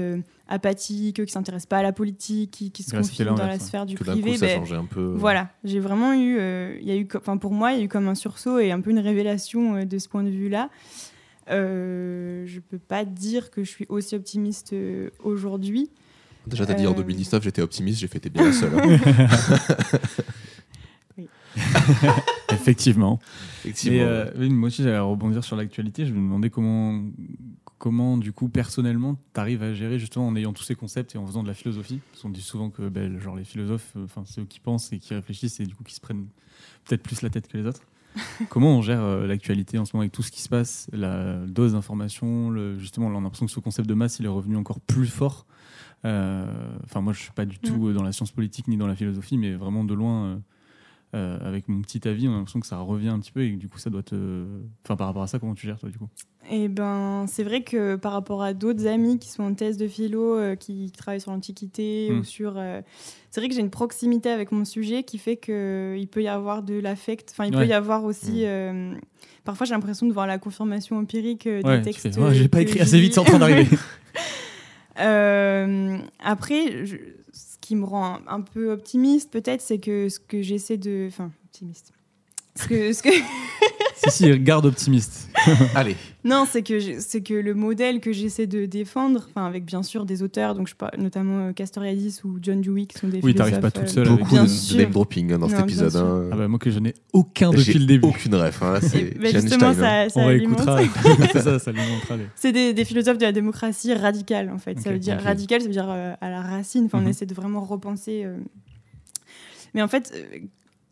apathique, 0.49 1.24
qui 1.24 1.32
s'intéresse 1.32 1.66
pas 1.66 1.78
à 1.78 1.82
la 1.82 1.93
politique, 1.93 2.51
qui, 2.51 2.70
qui 2.70 2.82
se 2.82 2.97
confine 2.97 3.26
dans 3.26 3.47
la 3.47 3.59
sphère 3.59 3.87
du 3.87 3.95
privé. 3.95 4.37
ben, 4.39 4.62
un 4.72 4.85
peu. 4.85 5.14
Voilà, 5.16 5.51
j'ai 5.62 5.78
vraiment 5.78 6.12
eu, 6.12 6.37
il 6.80 6.87
y 6.87 6.91
a 6.91 6.97
eu, 6.97 7.07
enfin, 7.16 7.37
pour 7.37 7.53
moi, 7.53 7.72
il 7.72 7.78
y 7.78 7.82
a 7.82 7.85
eu 7.85 7.89
comme 7.89 8.09
un 8.09 8.14
sursaut 8.14 8.59
et 8.59 8.72
un 8.72 8.80
peu 8.80 8.91
une 8.91 8.99
révélation 8.99 9.85
de 9.85 9.99
ce 9.99 10.09
point 10.09 10.24
de 10.24 10.30
vue-là. 10.30 10.70
je 11.49 12.59
peux 12.59 12.78
pas 12.78 13.05
dire 13.05 13.53
que 13.53 13.62
je 13.62 13.70
suis 13.70 13.87
aussi 13.89 14.16
optimiste 14.16 14.74
aujourd'hui. 15.22 15.91
Déjà, 16.47 16.66
t'as 16.66 16.74
dit 16.74 16.86
en 16.86 16.92
2019, 16.92 17.42
j'étais 17.42 17.62
optimiste, 17.62 18.01
j'ai 18.01 18.09
fait 18.09 18.20
t'es 18.20 18.30
bien 18.30 18.45
la 18.45 18.53
seule. 18.53 18.72
Hein. 18.78 18.99
Effectivement. 22.53 23.18
Effectivement. 23.64 24.24
Mais, 24.36 24.49
moi 24.49 24.66
aussi, 24.66 24.82
j'allais 24.82 24.99
rebondir 24.99 25.45
sur 25.45 25.57
l'actualité. 25.57 26.07
Je 26.07 26.12
me 26.12 26.18
demandais 26.18 26.51
comment, 26.51 27.01
comment 27.78 28.16
du 28.16 28.32
coup 28.32 28.49
personnellement 28.49 29.16
tu 29.34 29.40
arrives 29.40 29.62
à 29.62 29.74
gérer 29.74 29.99
justement 29.99 30.26
en 30.26 30.36
ayant 30.36 30.55
tous 30.55 30.62
ces 30.62 30.74
concepts 30.74 31.14
et 31.14 31.18
en 31.18 31.26
faisant 31.26 31.42
de 31.42 31.49
la 31.49 31.55
philosophie 31.55 32.01
parce 32.11 32.22
qu'on 32.22 32.30
dit 32.30 32.40
souvent 32.40 32.70
que 32.70 32.88
ben, 32.88 33.18
genre 33.20 33.36
les 33.36 33.45
philosophes 33.45 33.92
euh, 33.97 34.05
enfin 34.05 34.22
c'est 34.24 34.40
eux 34.40 34.47
qui 34.47 34.59
pensent 34.59 34.90
et 34.95 34.99
qui 34.99 35.12
réfléchissent 35.12 35.61
et 35.61 35.66
du 35.66 35.74
coup 35.74 35.84
qui 35.84 35.95
se 35.95 36.01
prennent 36.01 36.26
peut-être 36.86 37.03
plus 37.03 37.20
la 37.20 37.28
tête 37.28 37.47
que 37.47 37.59
les 37.59 37.66
autres 37.66 37.82
comment 38.49 38.78
on 38.78 38.80
gère 38.80 39.03
euh, 39.03 39.26
l'actualité 39.26 39.76
en 39.78 39.84
ce 39.84 39.95
moment 39.95 40.01
avec 40.01 40.12
tout 40.12 40.22
ce 40.22 40.30
qui 40.30 40.40
se 40.40 40.49
passe 40.49 40.88
la 40.92 41.36
dose 41.47 41.72
d'information 41.72 42.78
justement 42.78 43.09
on 43.09 43.18
a 43.18 43.20
l'impression 43.20 43.45
que 43.45 43.53
ce 43.53 43.61
concept 43.61 43.86
de 43.86 43.95
masse 43.95 44.18
il 44.18 44.24
est 44.24 44.28
revenu 44.28 44.57
encore 44.57 44.80
plus 44.80 45.09
fort 45.09 45.45
euh, 45.51 45.53
enfin 46.05 47.00
moi 47.00 47.12
je 47.12 47.20
suis 47.20 47.32
pas 47.32 47.46
du 47.46 47.57
mm. 47.57 47.66
tout 47.66 47.92
dans 47.92 48.02
la 48.02 48.12
science 48.12 48.30
politique 48.30 48.68
ni 48.68 48.76
dans 48.76 48.86
la 48.86 48.94
philosophie 48.94 49.38
mais 49.38 49.55
vraiment 49.55 49.84
de 49.84 49.94
loin 49.94 50.40
euh, 51.14 51.38
avec 51.44 51.68
mon 51.68 51.80
petit 51.80 52.09
avis, 52.09 52.26
on 52.26 52.32
a 52.32 52.36
l'impression 52.38 52.59
que 52.59 52.66
ça 52.66 52.78
revient 52.78 53.09
un 53.09 53.20
petit 53.20 53.30
peu 53.30 53.42
et 53.44 53.50
du 53.50 53.68
coup, 53.68 53.78
ça 53.78 53.88
doit 53.88 54.02
te. 54.02 54.44
Enfin, 54.84 54.96
par 54.96 55.07
rapport 55.07 55.22
à 55.22 55.28
ça, 55.28 55.38
comment 55.38 55.55
tu 55.55 55.66
gères, 55.66 55.78
toi, 55.78 55.88
du 55.88 55.96
coup? 55.96 56.09
Eh 56.50 56.66
ben, 56.66 57.26
c'est 57.28 57.44
vrai 57.44 57.62
que 57.62 57.94
par 57.94 58.12
rapport 58.12 58.42
à 58.42 58.52
d'autres 58.52 58.86
amis 58.86 59.20
qui 59.20 59.28
sont 59.28 59.44
en 59.44 59.55
thèse 59.55 59.76
de 59.76 59.86
philo, 59.86 60.36
euh, 60.36 60.57
qui 60.57 60.90
travaillent 60.90 61.20
sur 61.20 61.30
l'Antiquité 61.30 62.09
ou 62.11 62.16
hmm. 62.16 62.24
sur. 62.24 62.55
Euh, 62.57 62.82
c'est 63.30 63.40
vrai 63.40 63.48
que 63.48 63.55
j'ai 63.55 63.61
une 63.61 63.70
proximité 63.70 64.28
avec 64.28 64.50
mon 64.50 64.64
sujet 64.64 65.05
qui 65.05 65.18
fait 65.18 65.36
qu'il 65.36 66.09
peut 66.11 66.22
y 66.22 66.28
avoir 66.28 66.64
de 66.64 66.80
l'affect. 66.80 67.28
Enfin, 67.30 67.44
il 67.44 67.52
peut 67.52 67.66
y 67.66 67.72
avoir 67.72 68.02
aussi. 68.02 68.44
Hmm. 68.44 68.96
parfois, 69.44 69.66
j'ai 69.66 69.74
l'impression 69.74 70.09
de 70.09 70.12
voir 70.12 70.26
la 70.26 70.38
confirmation 70.38 70.98
empirique 70.98 71.48
des 71.48 71.82
textes. 71.82 72.09
j'ai 72.32 72.48
pas 72.48 72.62
écrit 72.62 72.80
assez 72.80 72.98
vite, 72.98 73.14
c'est 73.14 73.20
en 73.20 73.24
train 73.24 73.38
d'arriver. 74.97 76.05
après, 76.20 76.86
je 76.86 76.97
qui 77.64 77.76
me 77.76 77.86
rend 77.86 78.18
un, 78.26 78.42
peu 78.42 78.70
optimiste, 78.70 79.30
peut-être, 79.30 79.62
c'est 79.62 79.78
que 79.78 80.11
ce 80.11 80.20
que 80.20 80.42
j'essaie 80.42 80.76
de. 80.76 81.07
Enfin, 81.09 81.30
optimiste. 81.47 81.92
Ce 82.57 82.66
que. 82.66 82.92
Ce 82.92 83.03
que 83.03 83.09
si, 83.97 84.11
si, 84.11 84.38
garde 84.38 84.66
optimiste. 84.66 85.30
Allez. 85.74 85.97
Non, 86.24 86.47
c'est 86.51 86.62
que, 86.62 86.78
c'est 87.01 87.20
que 87.20 87.34
le 87.34 87.55
modèle 87.55 88.01
que 88.01 88.12
j'essaie 88.12 88.47
de 88.47 88.64
défendre, 88.66 89.26
enfin, 89.28 89.47
avec 89.47 89.64
bien 89.64 89.82
sûr 89.82 90.07
des 90.07 90.22
auteurs, 90.22 90.55
donc 90.55 90.68
je 90.68 90.74
parle 90.74 90.92
notamment 90.99 91.49
euh, 91.49 91.53
Castoriadis 91.53 92.20
ou 92.24 92.38
John 92.40 92.61
Dewey, 92.61 92.86
qui 92.86 92.99
sont 92.99 93.09
des 93.09 93.20
oui, 93.22 93.34
t'arrives 93.34 93.61
pas 93.61 93.70
toute 93.70 93.88
seule. 93.88 94.09
Beaucoup 94.09 94.30
bien 94.30 94.45
de, 94.45 94.76
name 94.76 94.90
dropping 94.90 95.32
hein, 95.32 95.38
dans 95.38 95.49
cet 95.49 95.61
épisode. 95.61 95.97
Hein. 95.97 96.30
Ah 96.32 96.36
bah, 96.36 96.49
moi 96.49 96.59
que 96.59 96.70
je 96.70 96.78
n'ai 96.78 96.95
aucun 97.12 97.51
depuis 97.51 97.78
le 97.78 97.86
début. 97.86 98.07
Aucune 98.07 98.34
ref. 98.34 98.62
Hein, 98.62 98.78
c'est 98.80 99.18
bah, 99.18 99.28
justement, 99.30 99.74
ça, 99.74 100.09
ça 100.09 100.20
On 100.20 100.26
réécoutera. 100.26 100.78
c'est 101.32 101.40
ça, 101.40 101.59
ça. 101.59 101.72
C'est 102.34 102.53
des, 102.53 102.72
des, 102.72 102.84
philosophes 102.84 103.18
de 103.18 103.24
la 103.24 103.32
démocratie 103.32 103.92
radicale, 103.92 104.51
en 104.51 104.59
fait. 104.59 104.80
ça 104.80 104.90
veut 104.90 104.99
dire 104.99 105.20
radical, 105.20 105.61
ça 105.61 105.66
veut 105.66 105.72
dire 105.72 105.90
euh, 105.90 106.14
à 106.20 106.30
la 106.30 106.40
racine. 106.40 106.86
Enfin, 106.86 106.99
on 106.99 107.03
mhm. 107.03 107.09
essaie 107.09 107.26
de 107.26 107.34
vraiment 107.34 107.61
repenser. 107.61 108.22
Euh. 108.24 108.36
Mais 109.74 109.82
en 109.82 109.88
fait, 109.88 110.12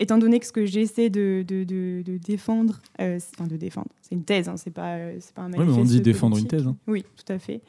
étant 0.03 0.19
donné 0.19 0.41
que 0.41 0.47
ce 0.47 0.53
que 0.53 0.67
j'essaie 0.67 1.11
de, 1.11 1.45
de, 1.47 1.65
de, 1.65 2.17
défendre, 2.19 2.81
euh, 3.01 3.19
enfin 3.35 3.47
de 3.47 3.57
défendre, 3.57 3.89
c'est 4.01 4.15
une 4.15 4.25
thèse, 4.25 4.49
hein, 4.49 4.57
c'est 4.57 4.71
pas, 4.71 4.99
pas 5.35 5.43
un 5.43 5.49
manifeste. 5.49 5.77
Oui, 5.77 5.81
on 5.81 5.85
dit 5.85 6.01
défendre 6.01 6.39
une 6.39 6.47
thèse. 6.47 6.67
Hein. 6.67 6.77
Oui, 6.87 7.05
tout 7.17 7.33
à 7.33 7.39
fait. 7.39 7.63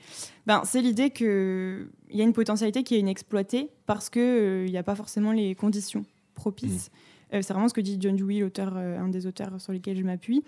Ben, 0.47 0.63
c'est 0.65 0.81
l'idée 0.81 1.11
qu'il 1.11 1.87
y 2.11 2.21
a 2.21 2.23
une 2.23 2.33
potentialité 2.33 2.83
qui 2.83 2.95
est 2.95 2.99
inexploitée 2.99 3.69
parce 3.85 4.09
qu'il 4.09 4.21
euh, 4.21 4.67
n'y 4.67 4.77
a 4.77 4.83
pas 4.83 4.95
forcément 4.95 5.31
les 5.31 5.53
conditions 5.53 6.05
propices. 6.33 6.89
Mmh. 6.89 7.35
Euh, 7.35 7.41
c'est 7.41 7.53
vraiment 7.53 7.69
ce 7.69 7.73
que 7.73 7.81
dit 7.81 7.97
John 7.99 8.15
Dewey, 8.15 8.39
l'auteur, 8.39 8.75
un 8.75 9.09
des 9.09 9.27
auteurs 9.27 9.61
sur 9.61 9.71
lesquels 9.71 9.97
je 9.97 10.03
m'appuie. 10.03 10.43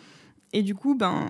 Et 0.54 0.64
du 0.64 0.74
coup, 0.74 0.96
ben, 0.96 1.28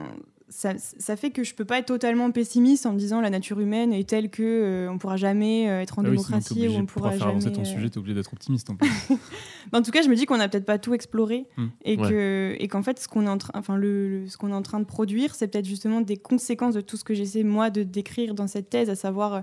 ça, 0.56 0.72
ça, 0.78 1.18
fait 1.18 1.32
que 1.32 1.44
je 1.44 1.54
peux 1.54 1.66
pas 1.66 1.80
être 1.80 1.88
totalement 1.88 2.32
pessimiste 2.32 2.86
en 2.86 2.94
me 2.94 2.98
disant 2.98 3.20
la 3.20 3.30
nature 3.30 3.60
humaine 3.60 3.92
est 3.92 4.08
telle 4.08 4.30
que 4.30 4.42
euh, 4.42 4.90
on 4.90 4.98
pourra 4.98 5.18
jamais 5.18 5.70
euh, 5.70 5.82
être 5.82 6.00
en 6.00 6.02
ah 6.06 6.10
démocratie 6.10 6.70
ou 6.70 6.72
on 6.72 6.86
pourra 6.86 7.10
pour 7.10 7.20
jamais. 7.20 7.32
avancer 7.32 7.52
ton 7.52 7.66
sujet, 7.66 7.88
es 7.88 7.98
obligé 7.98 8.16
d'être 8.16 8.32
optimiste. 8.32 8.70
En, 8.70 8.78
en 9.78 9.82
tout 9.82 9.92
cas, 9.92 10.02
je 10.02 10.08
me 10.08 10.16
dis 10.16 10.26
qu'on 10.26 10.38
n'a 10.38 10.48
peut-être 10.48 10.66
pas 10.66 10.80
tout 10.80 10.94
exploré 10.94 11.46
hmm. 11.58 11.68
et 11.84 11.98
que 11.98 12.56
et 12.58 12.70
qu'en 12.70 12.84
fait, 12.84 12.98
ce 13.00 13.10
qu'on 13.10 13.26
est 13.26 13.30
en 13.30 13.38
train, 13.38 13.52
enfin 13.54 13.76
le, 13.76 14.28
ce 14.30 14.38
qu'on 14.38 14.50
est 14.52 14.56
en 14.56 14.62
train 14.62 14.80
de 14.80 14.86
produire, 14.86 15.36
c'est 15.36 15.50
peut-être 15.50 15.68
justement 15.68 16.00
des 16.00 16.16
conséquences 16.16 16.76
de 16.76 16.82
tout 16.82 16.96
ce 16.96 17.04
que 17.04 17.14
j'essaie 17.14 17.44
moi 17.44 17.70
de 17.70 17.84
décrire 17.84 18.34
dans 18.34 18.48
cette 18.48 18.70
thèse, 18.70 18.90
à 18.90 18.96
savoir, 18.96 19.34
euh, 19.34 19.42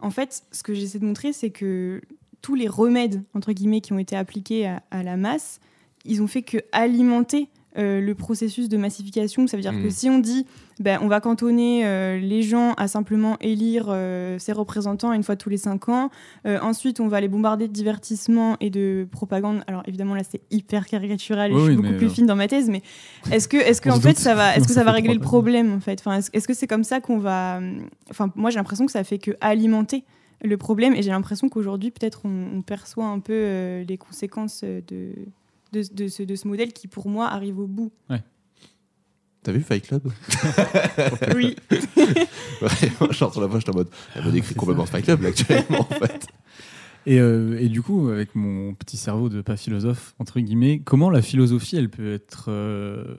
en 0.00 0.10
fait, 0.10 0.44
ce 0.50 0.62
que 0.62 0.72
j'essaie 0.72 0.98
de 0.98 1.04
montrer, 1.04 1.34
c'est 1.34 1.50
que 1.50 2.00
tous 2.40 2.54
les 2.54 2.68
remèdes 2.68 3.22
entre 3.34 3.52
guillemets 3.52 3.82
qui 3.82 3.92
ont 3.92 3.98
été 3.98 4.16
appliqués 4.16 4.66
à, 4.66 4.82
à 4.90 5.02
la 5.02 5.18
masse, 5.18 5.60
ils 6.06 6.22
ont 6.22 6.26
fait 6.26 6.42
que 6.42 6.56
alimenter 6.72 7.50
euh, 7.78 8.00
le 8.00 8.14
processus 8.14 8.68
de 8.68 8.76
massification. 8.76 9.46
Ça 9.46 9.56
veut 9.56 9.62
dire 9.62 9.72
que 9.72 9.86
hmm. 9.86 9.90
si 9.90 10.10
on 10.10 10.18
dit 10.18 10.46
ben, 10.80 10.98
on 11.00 11.06
va 11.06 11.20
cantonner 11.20 11.86
euh, 11.86 12.18
les 12.18 12.42
gens 12.42 12.72
à 12.74 12.88
simplement 12.88 13.36
élire 13.40 13.86
euh, 13.88 14.38
ses 14.38 14.52
représentants 14.52 15.12
une 15.12 15.22
fois 15.22 15.36
tous 15.36 15.48
les 15.48 15.56
cinq 15.56 15.88
ans, 15.88 16.10
ensuite 16.44 16.98
on 17.00 17.08
va 17.08 17.20
les 17.20 17.28
bombarder 17.28 17.68
de 17.68 17.72
divertissement 17.72 18.56
et 18.60 18.70
de 18.70 19.06
propagande. 19.10 19.62
Alors 19.66 19.82
évidemment 19.86 20.14
là 20.14 20.22
c'est 20.28 20.40
hyper 20.50 20.86
caricatural 20.86 21.52
et 21.52 21.54
je 21.54 21.64
suis 21.64 21.76
beaucoup 21.76 21.96
plus 21.96 22.10
fine 22.10 22.26
dans 22.26 22.36
ma 22.36 22.48
thèse, 22.48 22.68
mais 22.68 22.82
est-ce 23.30 23.48
que, 23.48 23.56
est-ce 23.56 23.80
que 23.80 23.90
en 23.90 24.00
fait 24.00 24.18
ça 24.18 24.34
va, 24.34 24.56
est-ce 24.56 24.66
que 24.66 24.74
ça 24.74 24.84
va 24.84 24.92
régler 24.98 25.14
le 25.14 25.20
problème 25.20 25.72
en 25.72 25.80
fait? 25.80 26.00
Enfin, 26.00 26.18
Est-ce 26.32 26.48
que 26.48 26.54
c'est 26.54 26.66
comme 26.66 26.84
ça 26.84 27.00
qu'on 27.00 27.18
va 27.18 27.60
Enfin 28.10 28.32
moi 28.34 28.50
j'ai 28.50 28.56
l'impression 28.56 28.86
que 28.86 28.92
ça 28.92 29.04
fait 29.04 29.18
que 29.18 29.32
alimenter 29.40 30.04
le 30.42 30.56
problème 30.56 30.94
et 30.94 31.02
j'ai 31.02 31.10
l'impression 31.10 31.48
qu'aujourd'hui 31.48 31.90
peut-être 31.90 32.22
on, 32.24 32.62
perçoit 32.62 33.06
un 33.06 33.20
peu 33.20 33.82
les 33.86 33.98
conséquences 33.98 34.62
de 34.64 35.12
de, 35.72 35.82
de, 35.92 36.08
ce, 36.08 36.22
de, 36.22 36.34
ce, 36.34 36.48
modèle 36.48 36.72
qui, 36.72 36.88
pour 36.88 37.08
moi, 37.08 37.28
arrive 37.28 37.58
au 37.58 37.66
bout. 37.66 37.92
Ouais. 38.10 38.22
T'as 39.42 39.52
vu 39.52 39.60
Fight 39.60 39.86
Club 39.86 40.02
Oui. 41.34 41.56
ouais, 41.70 43.12
genre 43.12 43.32
sur 43.32 43.40
la 43.40 43.58
j'étais 43.58 43.70
en 43.70 43.74
mode, 43.74 43.88
elle 44.14 44.24
me 44.24 44.32
décrit 44.32 44.54
complètement 44.54 44.86
Fight 44.86 45.04
Club 45.04 45.22
là, 45.22 45.28
actuellement, 45.28 45.80
en 45.80 45.84
fait. 45.84 46.26
Et, 47.06 47.20
euh, 47.20 47.58
et, 47.58 47.68
du 47.68 47.80
coup, 47.80 48.08
avec 48.08 48.34
mon 48.34 48.74
petit 48.74 48.96
cerveau 48.96 49.28
de 49.28 49.40
pas 49.40 49.56
philosophe, 49.56 50.14
entre 50.18 50.40
guillemets, 50.40 50.80
comment 50.80 51.08
la 51.08 51.22
philosophie, 51.22 51.76
elle 51.76 51.88
peut 51.88 52.12
être 52.12 52.46
euh, 52.48 53.16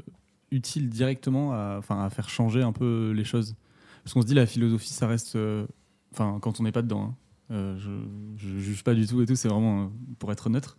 utile 0.52 0.90
directement 0.90 1.54
à, 1.54 1.82
à 1.90 2.10
faire 2.10 2.30
changer 2.30 2.62
un 2.62 2.74
peu 2.74 3.12
les 3.16 3.24
choses? 3.24 3.56
Parce 4.04 4.14
qu'on 4.14 4.22
se 4.22 4.28
dit, 4.28 4.36
la 4.36 4.46
philosophie, 4.46 4.94
ça 4.94 5.08
reste. 5.08 5.36
Euh, 5.36 5.66
enfin, 6.12 6.38
quand 6.42 6.60
on 6.60 6.64
n'est 6.64 6.72
pas 6.72 6.82
dedans, 6.82 7.16
hein. 7.50 7.76
je, 7.78 7.90
je 8.36 8.60
juge 8.60 8.84
pas 8.84 8.94
du 8.94 9.08
tout 9.08 9.22
et 9.22 9.26
tout, 9.26 9.36
c'est 9.36 9.48
vraiment 9.48 9.92
pour 10.20 10.32
être 10.32 10.50
neutre 10.50 10.78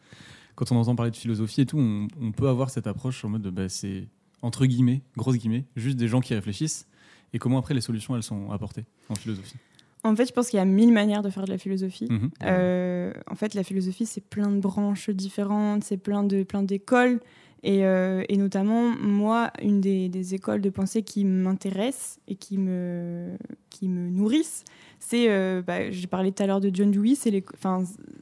quand 0.60 0.72
on 0.72 0.76
entend 0.76 0.94
parler 0.94 1.10
de 1.10 1.16
philosophie 1.16 1.62
et 1.62 1.66
tout, 1.66 1.78
on, 1.78 2.32
peut 2.32 2.48
avoir 2.48 2.68
cette 2.68 2.86
approche 2.86 3.24
en 3.24 3.30
mode 3.30 3.40
de 3.40 3.48
bah, 3.48 3.70
c'est 3.70 4.08
entre 4.42 4.66
guillemets, 4.66 5.00
grosses 5.16 5.38
guillemets, 5.38 5.64
juste 5.74 5.96
des 5.96 6.06
gens 6.06 6.20
qui 6.20 6.34
réfléchissent 6.34 6.86
et 7.32 7.38
comment 7.38 7.58
après 7.58 7.72
les 7.72 7.80
solutions 7.80 8.14
elles 8.14 8.22
sont 8.22 8.50
apportées 8.50 8.84
en 9.08 9.14
philosophie. 9.14 9.56
En 10.04 10.14
fait, 10.14 10.26
je 10.26 10.32
pense 10.32 10.50
qu'il 10.50 10.58
y 10.58 10.60
a 10.60 10.66
mille 10.66 10.92
manières 10.92 11.22
de 11.22 11.30
faire 11.30 11.44
de 11.44 11.50
la 11.50 11.56
philosophie. 11.56 12.08
Mhm. 12.10 12.30
Euh, 12.42 13.12
en 13.30 13.34
fait, 13.36 13.54
la 13.54 13.64
philosophie, 13.64 14.04
c'est 14.04 14.20
plein 14.20 14.50
de 14.50 14.60
branches 14.60 15.08
différentes, 15.08 15.82
c'est 15.82 15.96
plein 15.96 16.24
de 16.24 16.42
plein 16.42 16.62
d'écoles. 16.62 17.20
Et, 17.62 17.84
euh, 17.84 18.22
et, 18.28 18.36
notamment, 18.38 18.90
moi, 18.96 19.50
une 19.62 19.80
des, 19.80 20.08
des 20.08 20.34
écoles 20.34 20.62
de 20.62 20.70
pensée 20.70 21.02
qui 21.02 21.26
m'intéresse 21.26 22.18
et 22.26 22.34
qui 22.34 22.56
me, 22.56 23.36
qui 23.68 23.88
me 23.88 24.08
nourrissent, 24.08 24.64
c'est, 25.00 25.30
euh, 25.30 25.62
bah, 25.66 25.90
j'ai 25.90 26.06
parlé 26.06 26.30
tout 26.30 26.42
à 26.42 26.46
l'heure 26.46 26.60
de 26.60 26.70
John 26.72 26.90
Dewey, 26.90 27.14
c'est 27.14 27.42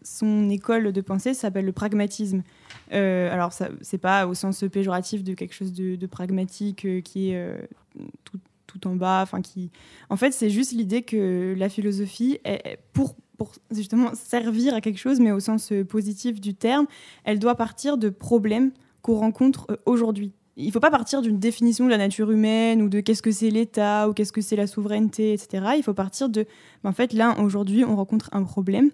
son 0.02 0.48
école 0.48 0.92
de 0.92 1.00
pensée 1.00 1.34
s'appelle 1.34 1.64
le 1.64 1.72
pragmatisme. 1.72 2.42
Euh, 2.92 3.32
alors, 3.32 3.52
ce 3.52 3.64
n'est 3.64 3.98
pas 3.98 4.26
au 4.28 4.34
sens 4.34 4.64
péjoratif 4.72 5.24
de 5.24 5.34
quelque 5.34 5.52
chose 5.52 5.72
de, 5.72 6.06
pragmatique 6.06 6.84
euh, 6.86 7.00
qui 7.00 7.32
est 7.32 7.68
tout, 8.24 8.88
en 8.88 8.94
bas. 8.94 9.20
Enfin, 9.22 9.42
qui... 9.42 9.72
En 10.08 10.16
fait, 10.16 10.30
c'est 10.30 10.50
juste 10.50 10.72
l'idée 10.72 11.02
que 11.02 11.54
la 11.58 11.68
philosophie, 11.68 12.38
pour 12.92 13.16
justement 13.72 14.14
servir 14.14 14.72
à 14.74 14.80
quelque 14.80 14.98
chose, 14.98 15.18
mais 15.18 15.32
au 15.32 15.40
sens 15.40 15.72
positif 15.88 16.40
du 16.40 16.54
terme, 16.54 16.86
elle 17.24 17.40
doit 17.40 17.56
partir 17.56 17.98
de 17.98 18.08
problèmes 18.08 18.70
qu'on 19.02 19.16
rencontre 19.16 19.66
aujourd'hui 19.84 20.32
il 20.58 20.66
ne 20.66 20.72
faut 20.72 20.80
pas 20.80 20.90
partir 20.90 21.22
d'une 21.22 21.38
définition 21.38 21.84
de 21.84 21.90
la 21.90 21.98
nature 21.98 22.32
humaine 22.32 22.82
ou 22.82 22.88
de 22.88 22.98
qu'est-ce 22.98 23.22
que 23.22 23.30
c'est 23.30 23.48
l'État 23.48 24.08
ou 24.08 24.12
qu'est-ce 24.12 24.32
que 24.32 24.40
c'est 24.40 24.56
la 24.56 24.66
souveraineté, 24.66 25.32
etc. 25.32 25.66
Il 25.76 25.84
faut 25.84 25.94
partir 25.94 26.28
de, 26.28 26.46
ben, 26.82 26.90
en 26.90 26.92
fait, 26.92 27.12
là, 27.12 27.36
aujourd'hui, 27.38 27.84
on 27.84 27.94
rencontre 27.94 28.28
un 28.32 28.42
problème. 28.42 28.90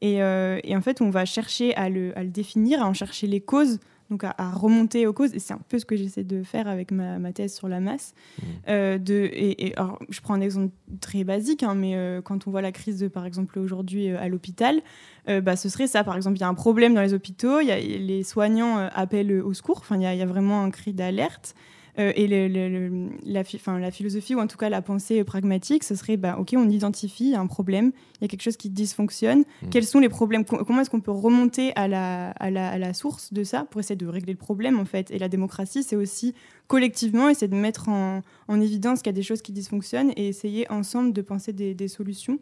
Et, 0.00 0.22
euh, 0.22 0.58
en 0.70 0.80
fait, 0.80 1.02
on 1.02 1.10
va 1.10 1.26
chercher 1.26 1.74
à 1.76 1.90
le, 1.90 2.14
définir, 2.24 2.82
à 2.82 2.88
en 2.88 2.94
chercher 2.94 3.26
les 3.26 3.40
causes 3.40 3.80
donc 4.10 4.24
à, 4.24 4.50
remonter 4.50 5.06
aux 5.06 5.12
causes. 5.12 5.34
Et 5.34 5.38
c'est 5.38 5.54
un 5.54 5.60
peu 5.68 5.78
ce 5.78 5.84
que 5.84 5.96
j'essaie 5.96 6.24
de 6.24 6.42
faire 6.42 6.68
avec 6.68 6.90
ma, 6.90 7.18
ma, 7.18 7.32
thèse 7.32 7.54
sur 7.54 7.68
la 7.68 7.80
masse. 7.80 8.14
Mmh. 8.14 8.42
Euh, 8.68 8.98
de, 8.98 9.30
et, 9.32 9.74
alors, 9.76 9.98
je 10.08 10.20
prends 10.20 10.34
un 10.34 10.40
exemple 10.40 10.72
très 11.00 11.24
basique, 11.24 11.62
hein, 11.62 11.74
mais 11.74 11.96
euh, 11.96 12.20
quand 12.22 12.46
on 12.46 12.50
voit 12.50 12.62
la 12.62 12.72
crise, 12.72 12.98
de, 12.98 13.08
par 13.08 13.26
exemple, 13.26 13.58
aujourd'hui 13.58 14.10
euh, 14.10 14.20
à 14.20 14.28
l'hôpital, 14.28 14.80
bah, 15.26 15.56
ce 15.56 15.70
serait 15.70 15.86
ça. 15.86 16.04
Par 16.04 16.16
exemple, 16.16 16.36
il 16.36 16.42
y 16.42 16.44
a 16.44 16.48
un 16.48 16.54
problème 16.54 16.92
dans 16.92 17.00
les 17.00 17.14
hôpitaux, 17.14 17.60
y 17.60 17.70
a, 17.70 17.78
les 17.78 18.22
soignants 18.22 18.76
appellent 18.92 19.40
au 19.40 19.54
secours, 19.54 19.82
il 19.90 19.96
y, 19.96 20.02
y, 20.02 20.22
a 20.22 20.26
vraiment 20.26 20.62
un 20.62 20.70
cri 20.70 20.92
d'alerte. 20.92 21.54
Euh, 21.98 22.12
et 22.16 22.26
la, 22.26 23.44
la, 23.78 23.90
philosophie, 23.90 24.34
ou 24.34 24.40
en 24.40 24.48
tout 24.48 24.56
cas 24.56 24.68
la 24.68 24.82
pensée 24.82 25.22
pragmatique, 25.22 25.84
ce 25.84 25.94
serait, 25.94 26.16
bah, 26.16 26.36
OK, 26.40 26.54
on 26.56 26.68
identifie 26.68 27.34
un 27.36 27.46
problème, 27.46 27.92
il 28.16 28.22
y 28.22 28.24
a 28.24 28.28
quelque 28.28 28.42
chose 28.42 28.56
qui 28.56 28.68
dysfonctionne. 28.68 29.40
Mmh. 29.40 29.68
Quels 29.70 29.84
sont 29.84 30.00
les 30.00 30.08
problèmes? 30.08 30.44
Comment 30.44 30.80
est-ce 30.80 30.90
qu'on 30.90 31.00
peut 31.00 31.12
remonter 31.12 31.72
à 31.76 31.86
la, 31.86 32.30
à, 32.32 32.50
la, 32.50 32.70
à 32.70 32.78
la, 32.78 32.94
source 32.94 33.32
de 33.32 33.44
ça 33.44 33.64
pour 33.70 33.80
essayer 33.80 33.96
de 33.96 34.06
régler 34.06 34.32
le 34.32 34.38
problème, 34.38 34.80
en 34.80 34.84
fait? 34.84 35.10
Et 35.12 35.18
la 35.18 35.28
démocratie, 35.28 35.84
c'est 35.84 35.96
aussi 35.96 36.34
collectivement 36.66 37.28
essayer 37.28 37.48
de 37.48 37.54
mettre 37.54 37.88
en, 37.88 38.22
en 38.48 38.60
évidence 38.60 39.00
qu'il 39.00 39.12
y 39.12 39.14
a 39.14 39.16
des 39.16 39.22
choses 39.22 39.42
qui 39.42 39.52
dysfonctionnent 39.52 40.12
et 40.16 40.26
essayer 40.26 40.68
ensemble 40.70 41.12
de 41.12 41.22
penser 41.22 41.52
des, 41.52 41.74
des 41.74 41.88
solutions. 41.88 42.40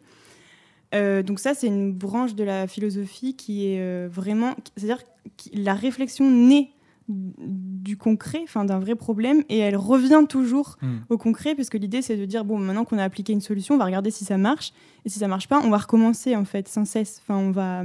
Euh, 0.93 1.23
donc 1.23 1.39
ça, 1.39 1.53
c'est 1.53 1.67
une 1.67 1.91
branche 1.91 2.35
de 2.35 2.43
la 2.43 2.67
philosophie 2.67 3.35
qui 3.35 3.67
est 3.67 3.81
euh, 3.81 4.07
vraiment... 4.11 4.55
C'est-à-dire 4.75 5.03
que 5.03 5.49
la 5.53 5.73
réflexion 5.73 6.29
naît 6.29 6.69
du 7.09 7.97
concret, 7.97 8.39
enfin 8.43 8.63
d'un 8.63 8.79
vrai 8.79 8.95
problème, 8.95 9.43
et 9.49 9.57
elle 9.57 9.75
revient 9.75 10.23
toujours 10.27 10.77
hmm. 10.81 10.99
au 11.09 11.17
concret, 11.17 11.53
puisque 11.53 11.75
l'idée 11.75 12.01
c'est 12.01 12.15
de 12.15 12.25
dire 12.25 12.45
bon, 12.45 12.57
maintenant 12.57 12.85
qu'on 12.85 12.97
a 12.97 13.03
appliqué 13.03 13.33
une 13.33 13.41
solution, 13.41 13.75
on 13.75 13.77
va 13.77 13.85
regarder 13.85 14.09
si 14.09 14.23
ça 14.23 14.37
marche, 14.37 14.71
et 15.05 15.09
si 15.09 15.19
ça 15.19 15.27
marche 15.27 15.47
pas, 15.47 15.61
on 15.63 15.69
va 15.69 15.77
recommencer 15.77 16.35
en 16.35 16.45
fait 16.45 16.67
sans 16.67 16.85
cesse. 16.85 17.21
Enfin, 17.21 17.37
on 17.37 17.51
va 17.51 17.83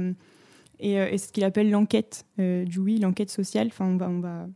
et, 0.79 0.99
euh, 0.99 1.09
et 1.09 1.17
ce 1.17 1.31
qu'il 1.31 1.43
appelle 1.43 1.69
l'enquête, 1.69 2.25
euh, 2.39 2.65
oui, 2.77 2.99
l'enquête 2.99 3.29
sociale. 3.29 3.67
Enfin, 3.67 3.85
on 3.85 3.97
va, 3.97 4.09
on 4.09 4.19
va 4.19 4.47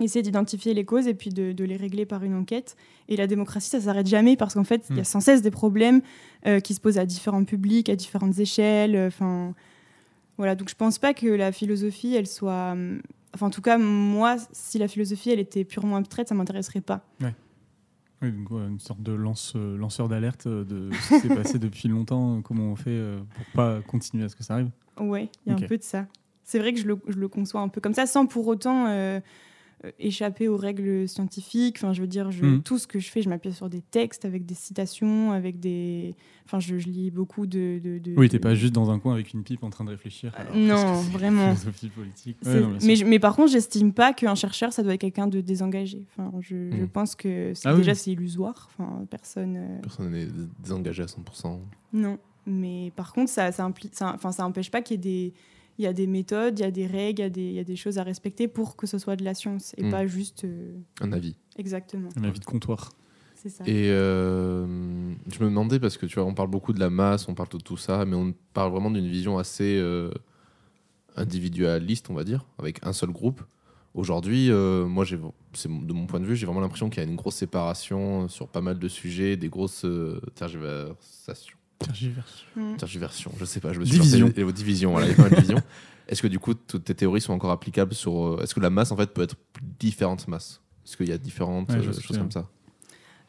essayer 0.00 0.22
d'identifier 0.22 0.74
les 0.74 0.84
causes 0.84 1.06
et 1.06 1.14
puis 1.14 1.30
de, 1.30 1.52
de, 1.52 1.64
les 1.64 1.76
régler 1.76 2.04
par 2.04 2.24
une 2.24 2.34
enquête. 2.34 2.76
Et 3.08 3.16
la 3.16 3.26
démocratie, 3.26 3.70
ça 3.70 3.80
s'arrête 3.80 4.06
jamais 4.06 4.36
parce 4.36 4.54
qu'en 4.54 4.64
fait, 4.64 4.84
il 4.90 4.96
y 4.96 4.98
a 4.98 5.02
hmm. 5.02 5.04
sans 5.04 5.20
cesse 5.20 5.42
des 5.42 5.50
problèmes 5.50 6.02
euh, 6.46 6.60
qui 6.60 6.74
se 6.74 6.80
posent 6.80 6.98
à 6.98 7.06
différents 7.06 7.44
publics, 7.44 7.88
à 7.88 7.96
différentes 7.96 8.38
échelles. 8.38 8.96
Enfin, 9.06 9.54
voilà. 10.36 10.56
Donc, 10.56 10.68
je 10.68 10.74
pense 10.74 10.98
pas 10.98 11.14
que 11.14 11.28
la 11.28 11.52
philosophie, 11.52 12.14
elle 12.14 12.26
soit 12.26 12.76
Enfin, 13.34 13.46
en 13.46 13.50
tout 13.50 13.62
cas, 13.62 13.78
moi, 13.78 14.36
si 14.52 14.78
la 14.78 14.88
philosophie, 14.88 15.30
elle 15.30 15.40
était 15.40 15.64
purement 15.64 15.96
abstraite, 15.96 16.28
ça 16.28 16.34
m'intéresserait 16.34 16.80
pas. 16.80 17.04
Ouais. 17.20 17.34
Oui, 18.22 18.30
donc, 18.30 18.50
une 18.50 18.78
sorte 18.78 19.02
de 19.02 19.12
lance, 19.12 19.54
euh, 19.56 19.76
lanceur 19.76 20.08
d'alerte 20.08 20.46
de 20.46 20.90
ce 20.92 21.14
qui 21.14 21.20
s'est 21.20 21.34
passé 21.34 21.58
depuis 21.58 21.88
longtemps, 21.88 22.38
euh, 22.38 22.40
comment 22.40 22.64
on 22.64 22.76
fait 22.76 22.90
euh, 22.90 23.18
pour 23.34 23.44
pas 23.54 23.80
continuer 23.82 24.24
à 24.24 24.28
ce 24.28 24.36
que 24.36 24.44
ça 24.44 24.54
arrive 24.54 24.70
Oui, 25.00 25.28
il 25.44 25.52
y 25.52 25.52
a 25.52 25.58
un 25.58 25.66
peu 25.66 25.76
de 25.76 25.82
ça. 25.82 26.06
C'est 26.44 26.58
vrai 26.58 26.72
que 26.72 26.80
je 26.80 26.86
le, 26.86 26.98
je 27.08 27.18
le, 27.18 27.28
conçois 27.28 27.60
un 27.60 27.68
peu 27.68 27.80
comme 27.80 27.94
ça, 27.94 28.06
sans 28.06 28.26
pour 28.26 28.46
autant 28.46 28.86
euh, 28.86 29.20
échapper 29.98 30.48
aux 30.48 30.56
règles 30.56 31.08
scientifiques. 31.08 31.76
Enfin, 31.78 31.92
je 31.92 32.00
veux 32.00 32.06
dire, 32.06 32.30
je, 32.30 32.44
mm. 32.44 32.62
tout 32.62 32.78
ce 32.78 32.86
que 32.86 32.98
je 32.98 33.08
fais, 33.10 33.22
je 33.22 33.28
m'appuie 33.28 33.52
sur 33.52 33.68
des 33.68 33.82
textes 33.82 34.24
avec 34.24 34.46
des 34.46 34.54
citations, 34.54 35.32
avec 35.32 35.60
des. 35.60 36.14
Enfin, 36.44 36.60
je, 36.60 36.74
lis 36.74 37.10
beaucoup 37.10 37.46
de. 37.46 37.80
de, 37.82 37.98
de 37.98 38.14
oui, 38.16 38.28
t'es 38.28 38.38
pas 38.38 38.54
juste 38.54 38.72
dans 38.72 38.90
un 38.90 38.98
coin 38.98 39.14
avec 39.14 39.32
une 39.32 39.42
pipe 39.42 39.62
en 39.62 39.70
train 39.70 39.84
de 39.84 39.90
réfléchir. 39.90 40.32
Euh, 40.38 40.54
non, 40.54 40.94
vraiment. 41.02 41.54
Philosophie 41.54 41.88
politique. 41.88 42.36
mais, 42.84 42.94
mais 43.06 43.18
par 43.18 43.36
contre, 43.36 43.52
j'estime 43.52 43.92
pas 43.92 44.12
qu'un 44.12 44.34
chercheur, 44.34 44.72
ça 44.72 44.82
doit 44.82 44.94
être 44.94 45.00
quelqu'un 45.00 45.26
de 45.26 45.40
désengagé. 45.40 46.06
Enfin, 46.10 46.32
je, 46.40 46.56
mm. 46.56 46.88
pense 46.88 47.14
que 47.14 47.52
ah 47.64 47.74
déjà 47.74 47.94
c'est 47.94 48.12
illusoire. 48.12 48.68
Enfin, 48.70 49.04
personne. 49.10 49.56
Euh, 49.56 49.80
personne 49.82 50.10
n'est 50.10 50.28
désengagé 50.60 51.02
à 51.02 51.06
100%. 51.06 51.58
Non, 51.92 52.18
mais 52.46 52.92
par 52.96 53.12
contre, 53.12 53.30
ça, 53.30 53.52
ça, 53.52 53.70
ça, 53.92 54.12
enfin, 54.14 54.32
ça 54.32 54.46
empêche 54.46 54.70
pas 54.70 54.82
qu'il 54.82 54.96
y 54.96 54.98
ait 54.98 55.30
des 55.30 55.34
il 55.82 55.86
y 55.86 55.88
a 55.88 55.92
des 55.92 56.06
méthodes, 56.06 56.58
il 56.60 56.62
y 56.62 56.64
a 56.64 56.70
des 56.70 56.86
règles, 56.86 57.20
il 57.20 57.22
y 57.22 57.26
a 57.26 57.30
des, 57.30 57.42
il 57.42 57.52
y 57.54 57.58
a 57.58 57.64
des 57.64 57.76
choses 57.76 57.98
à 57.98 58.04
respecter 58.04 58.46
pour 58.46 58.76
que 58.76 58.86
ce 58.86 58.98
soit 58.98 59.16
de 59.16 59.24
la 59.24 59.34
science 59.34 59.74
et 59.76 59.84
hmm. 59.84 59.90
pas 59.90 60.06
juste. 60.06 60.44
Euh, 60.44 60.78
un 61.00 61.12
avis. 61.12 61.36
Exactement. 61.56 62.08
Un 62.16 62.24
avis 62.24 62.38
de 62.38 62.44
comptoir. 62.44 62.92
C'est 63.34 63.48
ça. 63.48 63.64
Et 63.66 63.90
euh, 63.90 64.64
je 65.28 65.42
me 65.42 65.48
demandais, 65.48 65.80
parce 65.80 65.96
que 65.96 66.06
tu 66.06 66.20
vois, 66.20 66.24
on 66.24 66.34
parle 66.34 66.50
beaucoup 66.50 66.72
de 66.72 66.78
la 66.78 66.90
masse, 66.90 67.28
on 67.28 67.34
parle 67.34 67.48
de 67.48 67.58
tout 67.58 67.76
ça, 67.76 68.04
mais 68.04 68.14
on 68.14 68.32
parle 68.54 68.70
vraiment 68.70 68.92
d'une 68.92 69.08
vision 69.08 69.38
assez 69.38 69.76
euh, 69.76 70.12
individualiste, 71.16 72.08
on 72.10 72.14
va 72.14 72.22
dire, 72.22 72.46
avec 72.58 72.78
un 72.86 72.92
seul 72.92 73.10
groupe. 73.10 73.42
Aujourd'hui, 73.94 74.50
moi, 74.50 75.04
j'ai, 75.04 75.18
de 75.18 75.92
mon 75.92 76.06
point 76.06 76.20
de 76.20 76.24
vue, 76.24 76.34
j'ai 76.34 76.46
vraiment 76.46 76.60
l'impression 76.60 76.88
qu'il 76.88 77.02
y 77.02 77.06
a 77.06 77.08
une 77.08 77.16
grosse 77.16 77.34
séparation 77.34 78.26
sur 78.28 78.48
pas 78.48 78.62
mal 78.62 78.78
de 78.78 78.88
sujets, 78.88 79.36
des 79.36 79.50
grosses 79.50 79.84
tergiversations 80.34 81.58
Tergiversion. 81.82 82.46
Hmm. 82.56 82.76
Tergiversion, 82.76 83.32
je 83.38 83.44
sais 83.44 83.60
pas, 83.60 83.72
je 83.72 83.80
me 83.80 83.84
suis 83.84 83.98
division. 83.98 84.28
Division, 84.28 84.92
voilà, 84.92 85.08
division. 85.28 85.58
Est-ce 86.08 86.22
que 86.22 86.28
du 86.28 86.38
coup, 86.38 86.54
toutes 86.54 86.84
tes 86.84 86.94
théories 86.94 87.20
sont 87.20 87.32
encore 87.32 87.50
applicables 87.50 87.94
sur. 87.94 88.26
Euh, 88.26 88.42
est-ce 88.42 88.54
que 88.54 88.60
la 88.60 88.70
masse, 88.70 88.92
en 88.92 88.96
fait, 88.96 89.12
peut 89.14 89.22
être 89.22 89.36
différentes 89.78 90.28
masses? 90.28 90.60
Est-ce 90.84 90.96
qu'il 90.96 91.08
y 91.08 91.12
a 91.12 91.18
différentes 91.18 91.70
euh, 91.70 91.82
choses 91.82 92.18
comme 92.18 92.30
ça? 92.30 92.48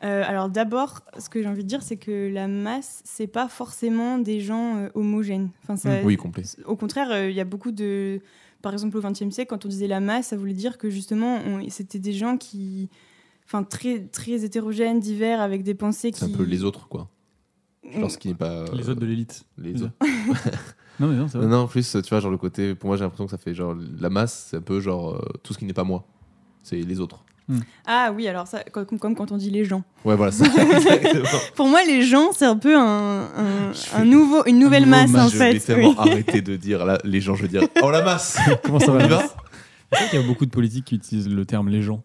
Euh, 0.03 0.23
alors 0.25 0.49
d'abord, 0.49 0.99
ce 1.17 1.29
que 1.29 1.41
j'ai 1.41 1.47
envie 1.47 1.63
de 1.63 1.69
dire, 1.69 1.81
c'est 1.81 1.95
que 1.95 2.29
la 2.33 2.49
masse, 2.49 3.01
c'est 3.05 3.27
pas 3.27 3.47
forcément 3.47 4.17
des 4.17 4.41
gens 4.41 4.89
homogènes. 4.95 5.49
Enfin, 5.61 5.77
ça, 5.77 6.01
hmm. 6.01 6.05
oui, 6.05 6.17
complet. 6.17 6.43
Au 6.65 6.75
contraire, 6.75 7.29
il 7.29 7.35
y 7.35 7.39
a 7.39 7.45
beaucoup 7.45 7.71
de, 7.71 8.19
par 8.61 8.73
exemple 8.73 8.97
au 8.97 9.01
XXe 9.01 9.29
siècle, 9.29 9.49
quand 9.49 9.65
on 9.65 9.69
disait 9.69 9.87
la 9.87 10.01
masse, 10.01 10.27
ça 10.27 10.35
voulait 10.35 10.53
dire 10.53 10.77
que 10.77 10.89
justement, 10.89 11.39
c'était 11.69 11.99
des 11.99 12.11
gens 12.11 12.35
qui, 12.35 12.89
enfin 13.45 13.63
très 13.63 13.99
très 13.99 14.43
hétérogènes, 14.43 14.99
divers, 14.99 15.39
avec 15.39 15.63
des 15.63 15.75
pensées 15.75 16.11
qui. 16.11 16.19
C'est 16.19 16.25
un 16.25 16.37
peu 16.37 16.43
les 16.43 16.65
autres, 16.65 16.89
quoi. 16.89 17.09
Je 17.91 17.99
pense 17.99 18.17
qu'il 18.17 18.31
n'est 18.31 18.37
pas. 18.37 18.65
Les 18.73 18.89
autres 18.89 19.01
de 19.01 19.05
l'élite. 19.05 19.45
Les 19.57 19.81
autres. 19.83 19.93
non, 20.99 21.07
mais 21.07 21.15
non, 21.15 21.27
ça 21.27 21.39
va. 21.39 21.45
Non, 21.45 21.59
en 21.59 21.67
plus, 21.67 21.91
tu 21.91 22.09
vois, 22.09 22.19
genre 22.19 22.31
le 22.31 22.37
côté. 22.37 22.75
Pour 22.75 22.87
moi, 22.87 22.97
j'ai 22.97 23.03
l'impression 23.03 23.25
que 23.25 23.31
ça 23.31 23.37
fait 23.37 23.53
genre. 23.53 23.75
La 23.99 24.09
masse, 24.09 24.47
c'est 24.49 24.57
un 24.57 24.61
peu 24.61 24.79
genre. 24.79 25.15
Euh, 25.15 25.21
tout 25.43 25.53
ce 25.53 25.59
qui 25.59 25.65
n'est 25.65 25.73
pas 25.73 25.83
moi. 25.83 26.05
C'est 26.63 26.77
les 26.77 26.99
autres. 26.99 27.23
Hmm. 27.49 27.59
Ah 27.85 28.13
oui, 28.15 28.27
alors 28.27 28.47
ça, 28.47 28.63
comme, 28.63 28.85
comme, 28.85 29.15
quand 29.15 29.31
on 29.33 29.37
dit 29.37 29.49
les 29.49 29.65
gens. 29.65 29.83
Ouais, 30.05 30.15
voilà, 30.15 30.31
ça. 30.31 30.45
Pour 31.55 31.67
moi, 31.67 31.83
les 31.85 32.03
gens, 32.03 32.31
c'est 32.31 32.45
un 32.45 32.55
peu 32.55 32.77
un, 32.77 33.27
un, 33.93 34.05
nouveau, 34.05 34.45
une 34.45 34.59
nouvelle 34.59 34.85
masse, 34.85 35.13
en 35.13 35.27
fait. 35.27 35.53
Je 35.53 35.57
vais 35.57 35.59
tellement 35.59 35.99
arrêter 35.99 36.41
de 36.41 36.55
dire 36.55 36.85
là, 36.85 36.99
les 37.03 37.19
gens, 37.19 37.35
je 37.35 37.41
veux 37.41 37.49
dire, 37.49 37.63
oh 37.81 37.91
la 37.91 38.01
masse 38.01 38.39
Comment 38.63 38.79
ça 38.79 38.93
va, 38.93 39.07
va 39.07 39.23
Il 40.13 40.19
y 40.19 40.23
a 40.23 40.25
beaucoup 40.25 40.45
de 40.45 40.51
politiques 40.51 40.85
qui 40.85 40.95
utilisent 40.95 41.29
le 41.29 41.45
terme 41.45 41.67
les 41.67 41.81
gens. 41.81 42.03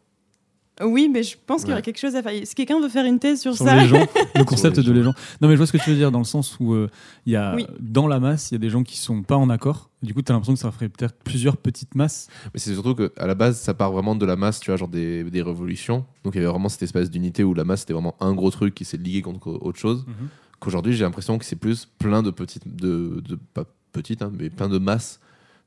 Oui, 0.82 1.08
mais 1.12 1.22
je 1.22 1.36
pense 1.46 1.62
qu'il 1.62 1.70
y 1.70 1.72
aurait 1.72 1.82
quelque 1.82 1.98
chose 1.98 2.14
à 2.14 2.22
faire. 2.22 2.32
Si 2.44 2.54
quelqu'un 2.54 2.80
veut 2.80 2.88
faire 2.88 3.04
une 3.04 3.18
thèse 3.18 3.40
sur, 3.40 3.54
ça. 3.54 3.76
Les 3.76 3.88
gens, 3.88 4.06
le 4.34 4.44
concept 4.44 4.78
de 4.80 4.92
les 4.92 5.02
gens. 5.02 5.14
Non, 5.40 5.48
mais 5.48 5.54
je 5.54 5.56
vois 5.58 5.66
ce 5.66 5.72
que 5.72 5.78
tu 5.78 5.90
veux 5.90 5.96
dire 5.96 6.10
dans 6.10 6.18
le 6.18 6.24
sens 6.24 6.56
où 6.60 6.74
euh, 6.74 6.88
il 7.26 7.32
y 7.32 7.36
a, 7.36 7.56
dans 7.80 8.06
la 8.06 8.20
masse, 8.20 8.50
il 8.50 8.54
y 8.54 8.56
a 8.56 8.58
des 8.58 8.70
gens 8.70 8.82
qui 8.82 8.96
sont 8.96 9.22
pas 9.22 9.36
en 9.36 9.50
accord. 9.50 9.90
Du 10.02 10.14
coup, 10.14 10.22
tu 10.22 10.30
as 10.30 10.34
l'impression 10.34 10.54
que 10.54 10.60
ça 10.60 10.70
ferait 10.70 10.88
peut-être 10.88 11.16
plusieurs 11.24 11.56
petites 11.56 11.94
masses. 11.94 12.28
Mais 12.54 12.60
c'est 12.60 12.72
surtout 12.72 12.94
qu'à 12.94 13.26
la 13.26 13.34
base, 13.34 13.58
ça 13.58 13.74
part 13.74 13.90
vraiment 13.90 14.14
de 14.14 14.24
la 14.24 14.36
masse, 14.36 14.60
tu 14.60 14.70
vois, 14.70 14.76
genre 14.76 14.88
des, 14.88 15.24
des 15.24 15.42
révolutions. 15.42 16.04
Donc 16.24 16.34
il 16.34 16.38
y 16.38 16.40
avait 16.40 16.50
vraiment 16.50 16.68
cette 16.68 16.82
espèce 16.82 17.10
d'unité 17.10 17.42
où 17.42 17.54
la 17.54 17.64
masse, 17.64 17.80
c'était 17.80 17.94
vraiment 17.94 18.14
un 18.20 18.34
gros 18.34 18.50
truc 18.50 18.74
qui 18.74 18.84
s'est 18.84 18.96
ligué 18.96 19.22
contre 19.22 19.48
autre 19.48 19.78
chose. 19.78 20.04
Mhm. 20.06 20.28
Qu'aujourd'hui, 20.60 20.92
j'ai 20.92 21.04
l'impression 21.04 21.38
que 21.38 21.44
c'est 21.44 21.56
plus 21.56 21.86
plein 21.98 22.22
de 22.22 22.30
petites, 22.30 22.76
de, 22.76 23.22
de 23.26 23.38
pas 23.54 23.64
petites, 23.92 24.22
hein, 24.22 24.32
mais 24.36 24.50
plein 24.50 24.68
de 24.68 24.78
masses 24.78 25.20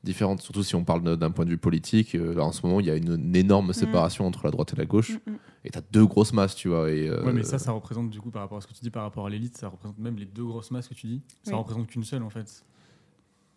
différentes, 0.04 0.42
surtout 0.42 0.62
si 0.62 0.74
on 0.74 0.84
parle 0.84 1.16
d'un 1.16 1.30
point 1.30 1.44
de 1.44 1.50
vue 1.50 1.58
politique. 1.58 2.14
Euh, 2.14 2.34
là, 2.34 2.44
en 2.44 2.52
ce 2.52 2.66
moment, 2.66 2.80
il 2.80 2.86
y 2.86 2.90
a 2.90 2.96
une, 2.96 3.34
énorme 3.36 3.70
mm. 3.70 3.74
séparation 3.74 4.26
entre 4.26 4.44
la 4.44 4.50
droite 4.50 4.72
et 4.72 4.76
la 4.76 4.84
gauche. 4.84 5.12
Mm, 5.26 5.30
mm. 5.30 5.38
Et 5.64 5.70
tu 5.70 5.78
as 5.78 5.82
deux 5.92 6.06
grosses 6.06 6.32
masses, 6.32 6.56
tu 6.56 6.68
vois. 6.68 6.90
Et, 6.90 7.08
euh, 7.08 7.24
Ouais, 7.24 7.32
mais 7.32 7.44
ça, 7.44 7.58
ça 7.58 7.72
représente, 7.72 8.10
du 8.10 8.20
coup, 8.20 8.30
par 8.30 8.42
rapport 8.42 8.58
à 8.58 8.60
ce 8.60 8.66
que 8.66 8.72
tu 8.72 8.80
dis, 8.80 8.90
par 8.90 9.04
rapport 9.04 9.26
à 9.26 9.30
l'élite, 9.30 9.56
ça 9.56 9.68
représente 9.68 9.98
même 9.98 10.16
les 10.16 10.26
deux 10.26 10.44
grosses 10.44 10.70
masses 10.70 10.88
que 10.88 10.94
tu 10.94 11.06
dis. 11.06 11.22
Ça 11.44 11.56
représente 11.56 11.86
qu'une 11.86 12.04
seule, 12.04 12.22
en 12.22 12.30
fait. 12.30 12.64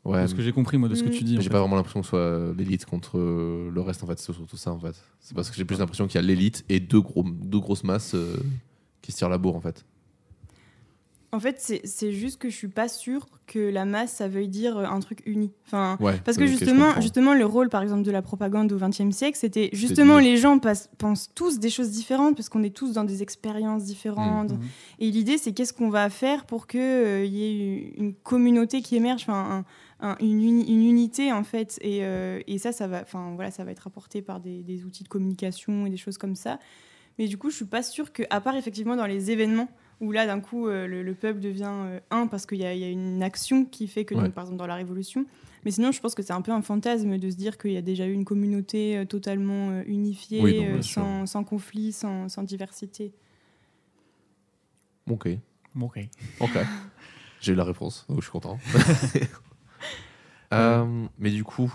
Ouais. 0.04 0.28
ce 0.28 0.36
que 0.36 0.44
j'ai 0.44 0.52
compris, 0.52 0.78
moi, 0.78 0.88
de 0.88 0.94
ce 0.94 1.04
que 1.04 1.10
tu 1.10 1.24
dis. 1.24 1.38
J'ai 1.42 1.50
pas 1.50 1.60
vraiment 1.60 1.76
l'impression 1.76 2.02
que 2.02 2.06
ce 2.06 2.12
soit 2.12 2.54
l'élite 2.56 2.86
contre 2.86 3.18
le 3.18 3.82
reste, 3.82 4.04
en 4.04 4.08
fait. 4.08 4.20
C'est 4.20 4.34
surtout 4.34 4.58
ça, 4.58 4.72
en 4.72 4.80
fait. 4.80 4.96
C'est 5.20 5.36
parce 5.36 5.50
que 5.50 5.56
j'ai 5.56 5.66
plus 5.66 5.80
l'impression 5.80 6.06
qu'il 6.06 6.22
y 6.22 6.24
a 6.24 6.28
l'élite 6.28 6.64
et 6.70 6.80
deux, 6.80 7.02
gros, 7.02 7.24
deux 7.24 7.60
grosses 7.60 7.84
masses 7.84 8.14
euh, 8.14 8.38
qui 9.02 9.12
se 9.12 9.18
tirent 9.18 9.30
la 9.30 9.40
bourre, 9.40 9.56
en 9.56 9.62
fait. 9.62 9.84
En 11.36 11.40
fait, 11.42 11.60
c'est 11.84 12.14
juste 12.14 12.40
que 12.40 12.50
je 12.50 12.56
suis 12.56 12.70
pas 12.70 12.88
sûre 12.88 13.28
que 13.46 13.60
la 13.60 13.84
masse, 13.84 14.14
ça 14.14 14.30
veuille 14.30 14.48
dire 14.48 14.78
euh, 14.78 14.86
un 14.86 15.02
truc 15.02 15.22
uni. 15.26 15.52
Enfin, 15.68 15.98
parce 16.24 16.38
que 16.38 16.48
justement, 16.48 17.00
justement, 17.02 17.34
le 17.34 17.46
rôle, 17.46 17.68
par 17.68 17.82
exemple, 17.82 18.04
de 18.04 18.12
la 18.12 18.22
propagande 18.22 18.72
au 18.72 18.78
XXe 18.78 19.14
siècle, 19.14 19.38
c'était 19.38 19.70
justement 19.74 20.18
les 20.18 20.38
gens 20.38 20.58
pensent 20.98 21.32
tous 21.36 21.60
des 21.60 21.70
choses 21.70 21.92
différentes 21.92 22.38
parce 22.38 22.48
qu'on 22.48 22.64
est 22.64 22.74
tous 22.74 22.94
dans 22.94 23.04
des 23.04 23.22
expériences 23.22 23.84
différentes. 23.84 24.54
Mmh. 24.54 24.60
Et 25.00 25.12
l'idée, 25.12 25.38
c'est 25.38 25.52
qu'est-ce 25.52 25.74
qu'on 25.74 25.90
va 25.90 26.10
faire 26.10 26.46
pour 26.46 26.68
qu'il 26.68 26.80
euh, 26.80 27.26
y 27.26 27.44
ait 27.44 27.94
une 27.98 28.14
communauté 28.14 28.82
qui 28.82 28.96
émerge, 28.96 29.24
enfin, 29.28 29.66
une, 30.22 30.42
unité 30.42 31.34
en 31.34 31.44
fait. 31.44 31.78
Et, 31.82 32.06
euh, 32.06 32.40
et 32.48 32.60
ça, 32.60 32.72
ça 32.72 32.88
va, 32.88 33.02
enfin 33.02 33.34
voilà, 33.36 33.52
ça 33.52 33.66
va 33.66 33.72
être 33.72 33.88
apporté 33.88 34.22
par 34.22 34.40
des, 34.40 34.64
des, 34.64 34.86
outils 34.86 35.04
de 35.04 35.10
communication 35.10 35.86
et 35.86 35.90
des 35.90 35.98
choses 35.98 36.18
comme 36.18 36.36
ça. 36.36 36.60
Mais 37.20 37.28
du 37.28 37.38
coup, 37.38 37.50
je 37.50 37.58
suis 37.58 37.66
pas 37.66 37.84
sûre 37.84 38.14
que, 38.14 38.24
à 38.30 38.40
part 38.40 38.56
effectivement 38.56 38.96
dans 38.96 39.06
les 39.06 39.32
événements 39.32 39.68
où 40.02 40.12
là, 40.12 40.26
d'un 40.26 40.40
coup, 40.40 40.68
euh, 40.68 40.88
le, 40.88 41.14
peuple 41.14 41.40
devient 41.40 41.72
euh, 41.72 42.00
un 42.12 42.28
parce 42.28 42.46
qu'il 42.46 42.58
y, 42.58 42.66
a 42.66 42.90
une 42.90 43.24
action 43.24 43.66
qui 43.66 43.88
fait 43.88 44.06
que, 44.06 44.14
par 44.30 44.44
exemple, 44.44 44.58
dans 44.58 44.68
la 44.68 44.76
Révolution. 44.76 45.26
Mais 45.64 45.72
sinon, 45.72 45.92
je 45.92 46.00
pense 46.00 46.14
que 46.14 46.22
c'est 46.22 46.34
un 46.34 46.42
peu 46.42 46.52
un 46.52 46.62
fantasme 46.62 47.18
de 47.18 47.30
se 47.30 47.36
dire 47.36 47.58
qu'il 47.58 47.72
y 47.72 47.78
a 47.78 47.82
déjà 47.82 48.06
eu 48.06 48.14
une 48.14 48.26
communauté 48.26 48.98
euh, 48.98 49.06
totalement 49.06 49.82
unifiée, 49.84 50.82
sans, 50.82 51.44
conflit, 51.44 51.92
sans, 51.92 52.44
diversité. 52.44 53.14
Ok. 55.10 55.30
Ok. 55.80 56.00
Ok. 56.40 56.58
J'ai 57.42 57.54
eu 57.54 57.56
la 57.56 57.64
réponse, 57.64 58.06
donc 58.10 58.18
je 58.20 58.24
suis 58.24 58.32
content. 58.32 58.58
mais 61.20 61.30
du 61.30 61.44
coup, 61.44 61.72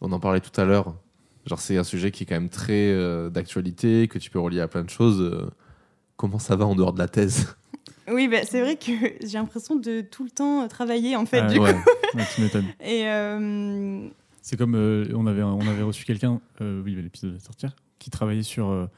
on 0.00 0.12
en 0.12 0.20
parlait 0.20 0.40
tout 0.40 0.60
à 0.60 0.64
l'heure. 0.64 0.94
Genre, 1.46 1.60
c'est 1.60 1.76
un 1.76 1.84
sujet 1.84 2.10
qui 2.10 2.24
est 2.24 2.26
quand 2.26 2.34
même 2.34 2.50
très 2.50 3.30
d'actualité, 3.30 4.08
que 4.08 4.18
tu 4.18 4.30
peux 4.30 4.40
relier 4.40 4.60
à 4.60 4.68
plein 4.68 4.82
de 4.82 4.90
choses 4.90 5.50
comment 6.16 6.38
ça 6.38 6.56
va 6.56 6.66
en 6.66 6.74
dehors 6.74 6.92
de 6.92 6.98
la 6.98 7.08
thèse 7.08 7.56
Oui, 8.08 8.28
bah, 8.28 8.44
c'est 8.44 8.60
vrai 8.60 8.76
que 8.76 8.92
j'ai 9.26 9.38
l'impression 9.38 9.76
de 9.76 10.00
tout 10.00 10.24
le 10.24 10.30
temps 10.30 10.66
travailler 10.68 11.16
en 11.16 11.26
fait. 11.26 11.40
Ah, 11.40 11.46
du 11.46 11.58
ouais. 11.58 11.74
tu 12.34 12.42
m'étonnes. 12.42 12.66
Et 12.80 13.08
euh, 13.08 14.08
c'est 14.42 14.56
comme 14.56 14.74
euh, 14.74 15.06
on 15.14 15.26
avait 15.26 15.42
on 15.42 15.66
avait 15.66 15.82
reçu 15.82 16.04
quelqu'un, 16.04 16.40
euh, 16.60 16.82
oui, 16.84 16.94
l'épisode 16.94 17.32
va 17.32 17.40
sortir, 17.40 17.74
qui 17.98 18.10
travaillait 18.10 18.42
sur 18.42 18.88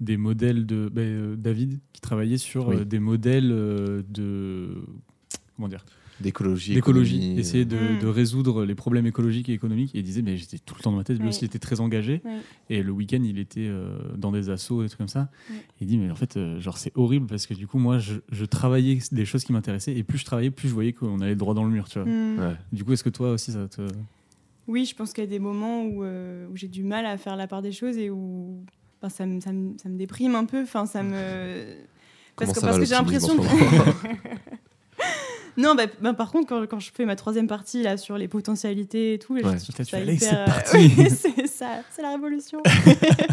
des 0.00 0.16
modèles 0.16 0.66
de 0.66 0.88
bah, 0.92 1.02
David 1.36 1.80
qui 1.92 2.00
travaillait 2.00 2.38
sur 2.38 2.84
des 2.84 2.98
modèles 2.98 3.48
de 3.48 4.84
comment 5.56 5.68
dire 5.68 5.84
d'écologie, 6.20 6.74
d'écologie, 6.74 7.38
essayer 7.38 7.64
de, 7.64 8.06
résoudre 8.06 8.64
les 8.64 8.74
problèmes 8.74 9.06
écologiques 9.06 9.48
et 9.48 9.52
économiques. 9.52 9.94
Et 9.94 9.98
il 9.98 10.04
disait, 10.04 10.22
mais 10.22 10.36
j'étais 10.36 10.58
tout 10.58 10.74
le 10.76 10.82
temps 10.82 10.90
dans 10.90 10.98
ma 10.98 11.04
tête. 11.04 11.18
Lui 11.18 11.28
aussi, 11.28 11.40
il 11.42 11.46
était 11.46 11.58
très 11.58 11.80
engagé. 11.80 12.22
Et 12.70 12.82
le 12.82 12.92
week-end, 12.92 13.22
il 13.24 13.38
était 13.38 13.70
dans 14.16 14.32
des 14.32 14.50
assos, 14.50 14.82
des 14.82 14.88
trucs 14.88 14.98
comme 14.98 15.08
ça. 15.08 15.28
Il 15.80 15.86
dit, 15.86 15.98
mais 15.98 16.10
en 16.10 16.14
fait, 16.14 16.38
genre, 16.58 16.78
c'est 16.78 16.92
horrible 16.96 17.26
parce 17.26 17.46
que 17.46 17.54
du 17.54 17.66
coup, 17.66 17.78
moi, 17.78 17.98
je, 17.98 18.44
travaillais 18.44 18.98
des 19.12 19.24
choses 19.24 19.44
qui 19.44 19.52
m'intéressaient. 19.52 19.94
Et 19.94 20.02
plus 20.02 20.18
je 20.18 20.24
travaillais, 20.24 20.50
plus 20.50 20.68
je 20.68 20.74
voyais 20.74 20.92
qu'on 20.92 21.20
allait 21.20 21.36
droit 21.36 21.54
dans 21.54 21.64
le 21.64 21.70
mur. 21.70 21.88
Tu 21.88 22.00
vois. 22.00 22.08
Mm. 22.08 22.56
Du 22.72 22.84
coup, 22.84 22.92
est-ce 22.92 23.04
que 23.04 23.10
toi 23.10 23.32
aussi, 23.32 23.52
ça 23.52 23.68
te. 23.68 23.82
Oui, 24.66 24.84
je 24.84 24.94
pense 24.94 25.12
qu'il 25.12 25.24
y 25.24 25.26
a 25.26 25.30
des 25.30 25.38
moments 25.38 25.82
où, 25.84 26.04
où 26.04 26.56
j'ai 26.56 26.68
du 26.68 26.84
mal 26.84 27.06
à 27.06 27.16
faire 27.16 27.36
la 27.36 27.46
part 27.46 27.62
des 27.62 27.72
choses 27.72 27.96
et 27.96 28.10
où 28.10 28.62
ça, 29.06 29.26
me, 29.26 29.40
ça, 29.40 29.52
me, 29.52 29.78
ça, 29.78 29.88
me, 29.88 29.96
déprime 29.96 30.34
un 30.34 30.44
peu. 30.44 30.62
Enfin, 30.62 30.86
ça 30.86 31.02
me. 31.02 31.76
Parce 32.36 32.52
que, 32.52 32.60
parce 32.60 32.78
que 32.78 32.84
j'ai 32.84 32.94
l'impression 32.94 33.36
que. 33.36 33.42
non, 35.58 35.74
bah, 35.74 35.86
bah, 36.00 36.14
par 36.14 36.30
contre, 36.30 36.48
quand, 36.48 36.66
quand, 36.68 36.78
je 36.78 36.90
fais 36.94 37.04
ma 37.04 37.16
troisième 37.16 37.48
partie 37.48 37.82
là, 37.82 37.96
sur 37.96 38.16
les 38.16 38.28
potentialités 38.28 39.14
et 39.14 39.18
tout, 39.18 39.34
ouais. 39.34 39.42
je, 39.42 39.72
je 39.76 39.82
ça 39.82 40.00
hyper... 40.00 40.62
c'est 40.64 40.88
c'est 41.10 41.46
ça, 41.48 41.82
c'est 41.90 42.00
la 42.00 42.12
révolution. 42.12 42.62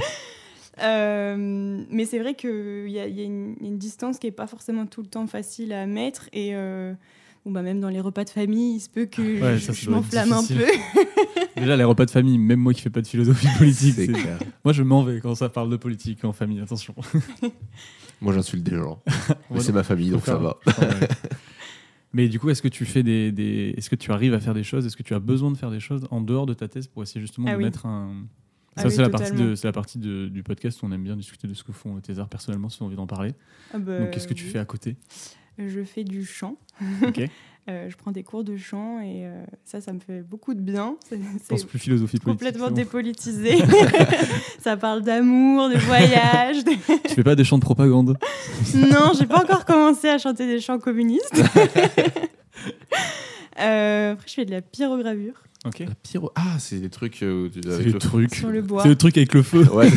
euh, 0.82 1.84
mais 1.92 2.06
c'est 2.06 2.18
vrai 2.18 2.34
qu'il 2.34 2.90
y 2.90 3.00
a, 3.00 3.08
y 3.08 3.22
a 3.22 3.24
une, 3.24 3.56
une, 3.62 3.78
distance 3.78 4.18
qui 4.18 4.26
n'est 4.26 4.32
pas 4.32 4.48
forcément 4.48 4.88
tout 4.88 5.04
le 5.04 5.08
temps 5.08 5.28
facile 5.28 5.72
à 5.72 5.86
mettre. 5.86 6.28
Et 6.34 6.56
euh, 6.56 6.96
bon, 7.46 7.52
bah, 7.52 7.62
même 7.62 7.80
dans 7.80 7.90
les 7.90 8.02
repas 8.02 8.24
de 8.24 8.32
famille, 8.32 8.78
il 8.78 8.80
se 8.80 8.90
peut 8.90 9.06
que 9.06 9.58
je, 9.58 9.90
m'enflamme 9.92 10.34
un 10.34 10.44
peu. 10.44 10.66
Déjà, 11.58 11.78
les 11.78 11.84
repas 11.84 12.08
de 12.08 12.12
famille, 12.12 12.40
même 12.40 12.60
moi 12.60 12.74
qui 12.74 12.82
fais 12.82 12.90
pas 12.90 13.02
de 13.02 13.08
philosophie 13.08 13.50
politique, 13.60 14.10
moi 14.64 14.74
je 14.74 14.82
m'en 14.82 15.04
vais 15.04 15.20
quand 15.20 15.36
ça 15.36 15.50
parle 15.50 15.70
de 15.70 15.78
politique 15.78 16.26
en 16.26 16.34
famille, 16.34 16.60
attention. 16.60 16.96
moi 18.20 18.34
j'insulte 18.34 18.64
des 18.64 18.78
gens. 18.78 19.00
Mais 19.52 19.60
c'est 19.60 19.72
ma 19.72 19.84
famille, 19.84 20.10
donc 20.10 20.26
ça 20.26 20.38
va. 20.38 20.58
Mais 22.16 22.30
du 22.30 22.40
coup, 22.40 22.50
est-ce 22.50 22.62
que 22.62 22.70
tu 22.70 22.86
fais 22.86 23.04
des, 23.04 23.34
des... 23.34 23.74
est-ce 23.76 23.90
que 23.90 23.96
tu 23.98 24.10
arrives 24.10 24.34
à 24.34 24.40
faire 24.40 24.54
des 24.54 24.64
choses? 24.64 24.86
Est-ce 24.86 24.96
que 24.96 25.04
tu 25.04 25.14
as 25.14 25.20
besoin 25.20 25.52
de 25.52 25.58
faire 25.58 25.70
des 25.70 25.82
choses 25.82 26.08
en 26.12 26.22
dehors 26.22 26.46
de 26.46 26.54
ta 26.54 26.70
thèse 26.70 26.88
pour 26.88 27.04
essayer 27.04 27.20
justement 27.20 27.48
ah 27.50 27.58
de 27.58 27.62
mettre 27.62 27.86
un 27.86 28.24
ah 28.78 28.84
ça, 28.84 28.90
c'est, 28.90 29.02
la 29.02 29.10
partie 29.10 29.34
de, 29.34 29.54
c'est 29.54 29.68
la 29.68 29.74
partie 29.74 30.00
de, 30.00 30.30
du 30.30 30.42
podcast. 30.42 30.82
Où 30.82 30.86
on 30.86 30.94
aime 30.94 31.04
bien 31.04 31.18
discuter 31.18 31.46
de 31.46 31.54
ce 31.54 31.66
que 31.66 31.74
font 31.74 32.00
tes 32.00 32.18
arts 32.18 32.30
personnellement, 32.30 32.70
si 32.70 32.82
on 32.82 32.86
a 32.86 32.88
envie 32.88 32.96
d'en 32.96 33.06
parler. 33.06 33.34
Ah 33.74 33.80
bah, 33.80 34.00
Donc, 34.00 34.12
qu'est-ce 34.12 34.30
que 34.30 34.34
tu 34.34 34.46
fais 34.46 34.60
à 34.60 34.64
côté? 34.64 34.96
Je 35.58 35.84
fais 35.84 36.04
du 36.04 36.26
chant. 36.26 36.58
Euh, 37.68 37.90
je 37.90 37.98
prends 37.98 38.12
des 38.12 38.22
cours 38.22 38.44
de 38.44 38.58
chant 38.58 39.00
et 39.00 39.26
euh, 39.26 39.44
ça, 39.64 39.82
ça 39.82 39.92
me 39.92 40.00
fait 40.00 40.22
beaucoup 40.22 40.54
de 40.54 40.62
bien. 40.62 40.98
C'est, 41.10 41.20
pense 41.50 41.64
plus 41.64 41.80
philosophie. 41.80 42.20
Complètement 42.20 42.70
dépolitisé. 42.70 43.58
ça 44.60 44.78
parle 44.78 45.02
d'amour, 45.02 45.70
de 45.70 45.78
voyage. 45.80 46.58
Tu 47.08 47.16
fais 47.16 47.24
pas 47.24 47.34
des 47.34 47.44
chants 47.44 47.58
de 47.58 47.64
propagande? 47.64 48.20
Non, 48.76 49.14
j'ai 49.18 49.26
pas 49.26 49.42
encore 49.42 49.66
commencé 49.66 50.08
à 50.10 50.20
chanter 50.20 50.46
des 50.46 50.60
chants 50.60 50.78
communistes. 50.78 51.42
euh, 53.60 54.14
après, 54.14 54.28
je 54.28 54.34
fais 54.34 54.46
de 54.46 54.52
la 54.52 54.62
pyrogravure. 54.62 55.42
Ok. 55.66 55.80
La 55.80 55.96
pyro... 56.04 56.32
Ah, 56.36 56.58
c'est 56.60 56.80
des 56.80 56.90
trucs. 56.90 57.24
Euh, 57.24 57.50
avec 57.66 57.88
le 57.88 58.00
truc. 58.00 58.36
Sur 58.36 58.52
le 58.52 58.62
bois. 58.62 58.84
C'est 58.84 58.90
le 58.90 58.96
truc 58.96 59.18
avec 59.18 59.34
le 59.34 59.42
feu. 59.42 59.64
Ouais. 59.74 59.90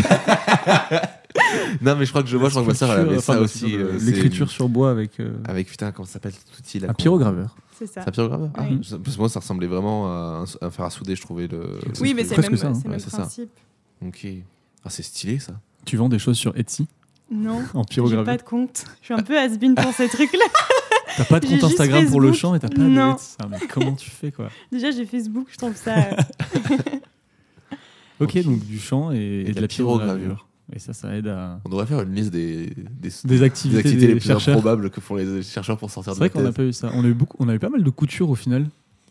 non, 1.80 1.96
mais 1.96 2.04
je 2.04 2.10
crois 2.10 2.22
que 2.22 2.28
je 2.28 2.36
vois, 2.36 2.48
je 2.48 2.54
crois 2.54 2.62
que 2.62 2.68
ma 2.68 2.74
soeur, 2.74 2.92
elle 2.92 3.08
avait 3.08 3.20
ça 3.20 3.40
aussi. 3.40 3.76
Euh, 3.76 3.98
l'écriture 4.00 4.50
sur 4.50 4.68
bois 4.68 4.90
avec. 4.90 5.20
Euh, 5.20 5.32
avec, 5.44 5.68
putain, 5.68 5.92
comment 5.92 6.06
ça 6.06 6.14
s'appelle 6.14 6.32
cet 6.32 6.58
outil 6.58 6.78
là 6.80 6.88
Un 6.90 6.94
pyrograveur. 6.94 7.56
C'est 7.78 7.86
ça. 7.86 8.02
C'est 8.02 8.08
un 8.08 8.12
pyrograveur 8.12 8.50
ah, 8.56 8.64
Parce 9.04 9.16
que 9.16 9.20
moi, 9.20 9.28
ça 9.28 9.40
ressemblait 9.40 9.66
vraiment 9.66 10.08
à 10.08 10.44
un, 10.60 10.70
fer 10.70 10.84
à 10.84 10.90
souder, 10.90 11.16
je 11.16 11.22
trouvais. 11.22 11.46
Le... 11.46 11.78
Oui, 12.00 12.14
mais 12.14 12.24
c'est 12.24 12.36
le 12.36 12.42
même, 12.42 12.56
ça, 12.56 12.68
hein. 12.68 12.82
même 12.86 13.00
principe. 13.00 13.50
Ok. 14.04 14.26
Ah, 14.84 14.90
c'est 14.90 15.02
stylé 15.02 15.38
ça. 15.38 15.54
Tu 15.84 15.96
vends 15.96 16.08
des 16.08 16.18
choses 16.18 16.36
sur 16.36 16.56
Etsy? 16.56 16.86
Non. 17.30 17.62
En 17.74 17.84
pyrograveur. 17.84 18.24
J'ai 18.24 18.36
pas 18.38 18.42
de 18.42 18.48
compte. 18.48 18.84
Je 19.00 19.06
suis 19.06 19.14
un 19.14 19.22
peu 19.22 19.38
has-been 19.38 19.74
pour 19.74 19.92
ces 19.92 20.08
trucs-là. 20.08 20.44
T'as 21.16 21.24
pas 21.24 21.40
de 21.40 21.46
compte 21.46 21.64
Instagram 21.64 22.06
pour 22.08 22.20
le 22.20 22.32
chant 22.32 22.54
et 22.54 22.60
t'as 22.60 22.68
pas 22.68 22.80
non. 22.80 23.14
de 23.14 23.18
ça, 23.18 23.38
mais 23.50 23.58
comment 23.68 23.94
tu 23.94 24.08
fais 24.08 24.30
quoi? 24.30 24.50
Déjà 24.70 24.92
j'ai 24.92 25.04
Facebook, 25.04 25.48
je 25.50 25.56
trouve 25.56 25.74
ça. 25.74 26.10
ok, 28.20 28.42
donc 28.44 28.64
du 28.64 28.78
chant 28.78 29.10
et, 29.10 29.52
de, 29.52 29.60
la 29.60 29.66
pyrogravure. 29.66 30.46
Et 30.78 30.80
ça, 30.80 30.92
ça 30.92 31.12
aide 31.16 31.26
à. 31.26 31.60
On 31.64 31.70
devrait 31.70 31.86
faire 31.86 32.02
une 32.02 32.14
liste 32.14 32.30
des, 32.30 32.66
des, 33.00 33.10
des 33.24 33.42
activités, 33.42 33.96
les 33.96 34.14
plus 34.14 34.30
improbables 34.30 34.90
que 34.90 35.00
font 35.00 35.16
les 35.16 35.42
chercheurs 35.42 35.76
pour 35.76 35.90
sortir 35.90 36.12
de 36.12 36.14
C'est 36.14 36.20
vrai 36.20 36.30
qu'on 36.30 36.46
a 36.46 36.52
pas 36.52 36.62
eu 36.62 36.72
ça. 36.72 36.92
On 36.94 37.02
a 37.02 37.08
eu, 37.08 37.14
beaucoup, 37.14 37.36
on 37.40 37.48
a 37.48 37.54
eu 37.56 37.58
pas 37.58 37.68
mal 37.68 37.82
de 37.82 37.90
couture 37.90 38.30
au 38.30 38.36
final. 38.36 38.68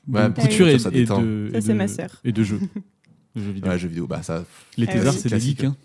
Ouais, 0.07 0.31
couture 0.33 0.69
et, 0.69 0.79
ça 0.79 0.89
et, 0.93 1.03
de. 1.03 1.49
Ça, 1.51 1.59
c'est 1.59 1.73
ma 1.73 1.89
sœur. 1.89 2.21
Et 2.23 2.31
de 2.31 2.41
jeux. 2.41 2.61
de 3.35 3.41
jeux 3.41 3.51
vidéo. 3.51 3.69
Ouais, 3.69 3.77
jeux 3.77 3.89
vidéo. 3.89 4.07
Bah, 4.07 4.23
ça... 4.23 4.45
Les 4.77 4.87
ah 4.87 4.93
thésards, 4.93 5.13
c'est 5.13 5.27
des 5.27 5.41
geeks. 5.41 5.65
Hein. 5.65 5.75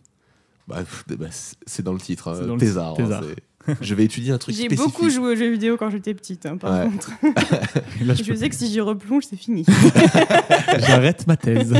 Bah, 0.68 0.84
bah, 1.18 1.26
c'est 1.66 1.82
dans 1.82 1.94
le 1.94 1.98
titre. 1.98 2.28
Hein. 2.28 2.56
Thésard. 2.58 2.94
Hein, 3.00 3.20
je 3.80 3.94
vais 3.94 4.04
étudier 4.04 4.32
un 4.32 4.38
truc 4.38 4.54
J'ai 4.54 4.64
spécifique. 4.64 4.92
beaucoup 4.92 5.10
joué 5.10 5.32
aux 5.32 5.36
jeux 5.36 5.50
vidéo 5.50 5.76
quand 5.76 5.90
j'étais 5.90 6.14
petite, 6.14 6.46
hein, 6.46 6.56
par 6.56 6.84
contre. 6.84 7.10
je, 8.00 8.34
sais 8.34 8.48
que 8.48 8.54
si 8.54 8.68
j'y 8.68 8.80
replonge, 8.80 9.24
c'est 9.28 9.36
fini. 9.36 9.64
J'arrête 10.86 11.26
ma 11.26 11.36
thèse. 11.36 11.72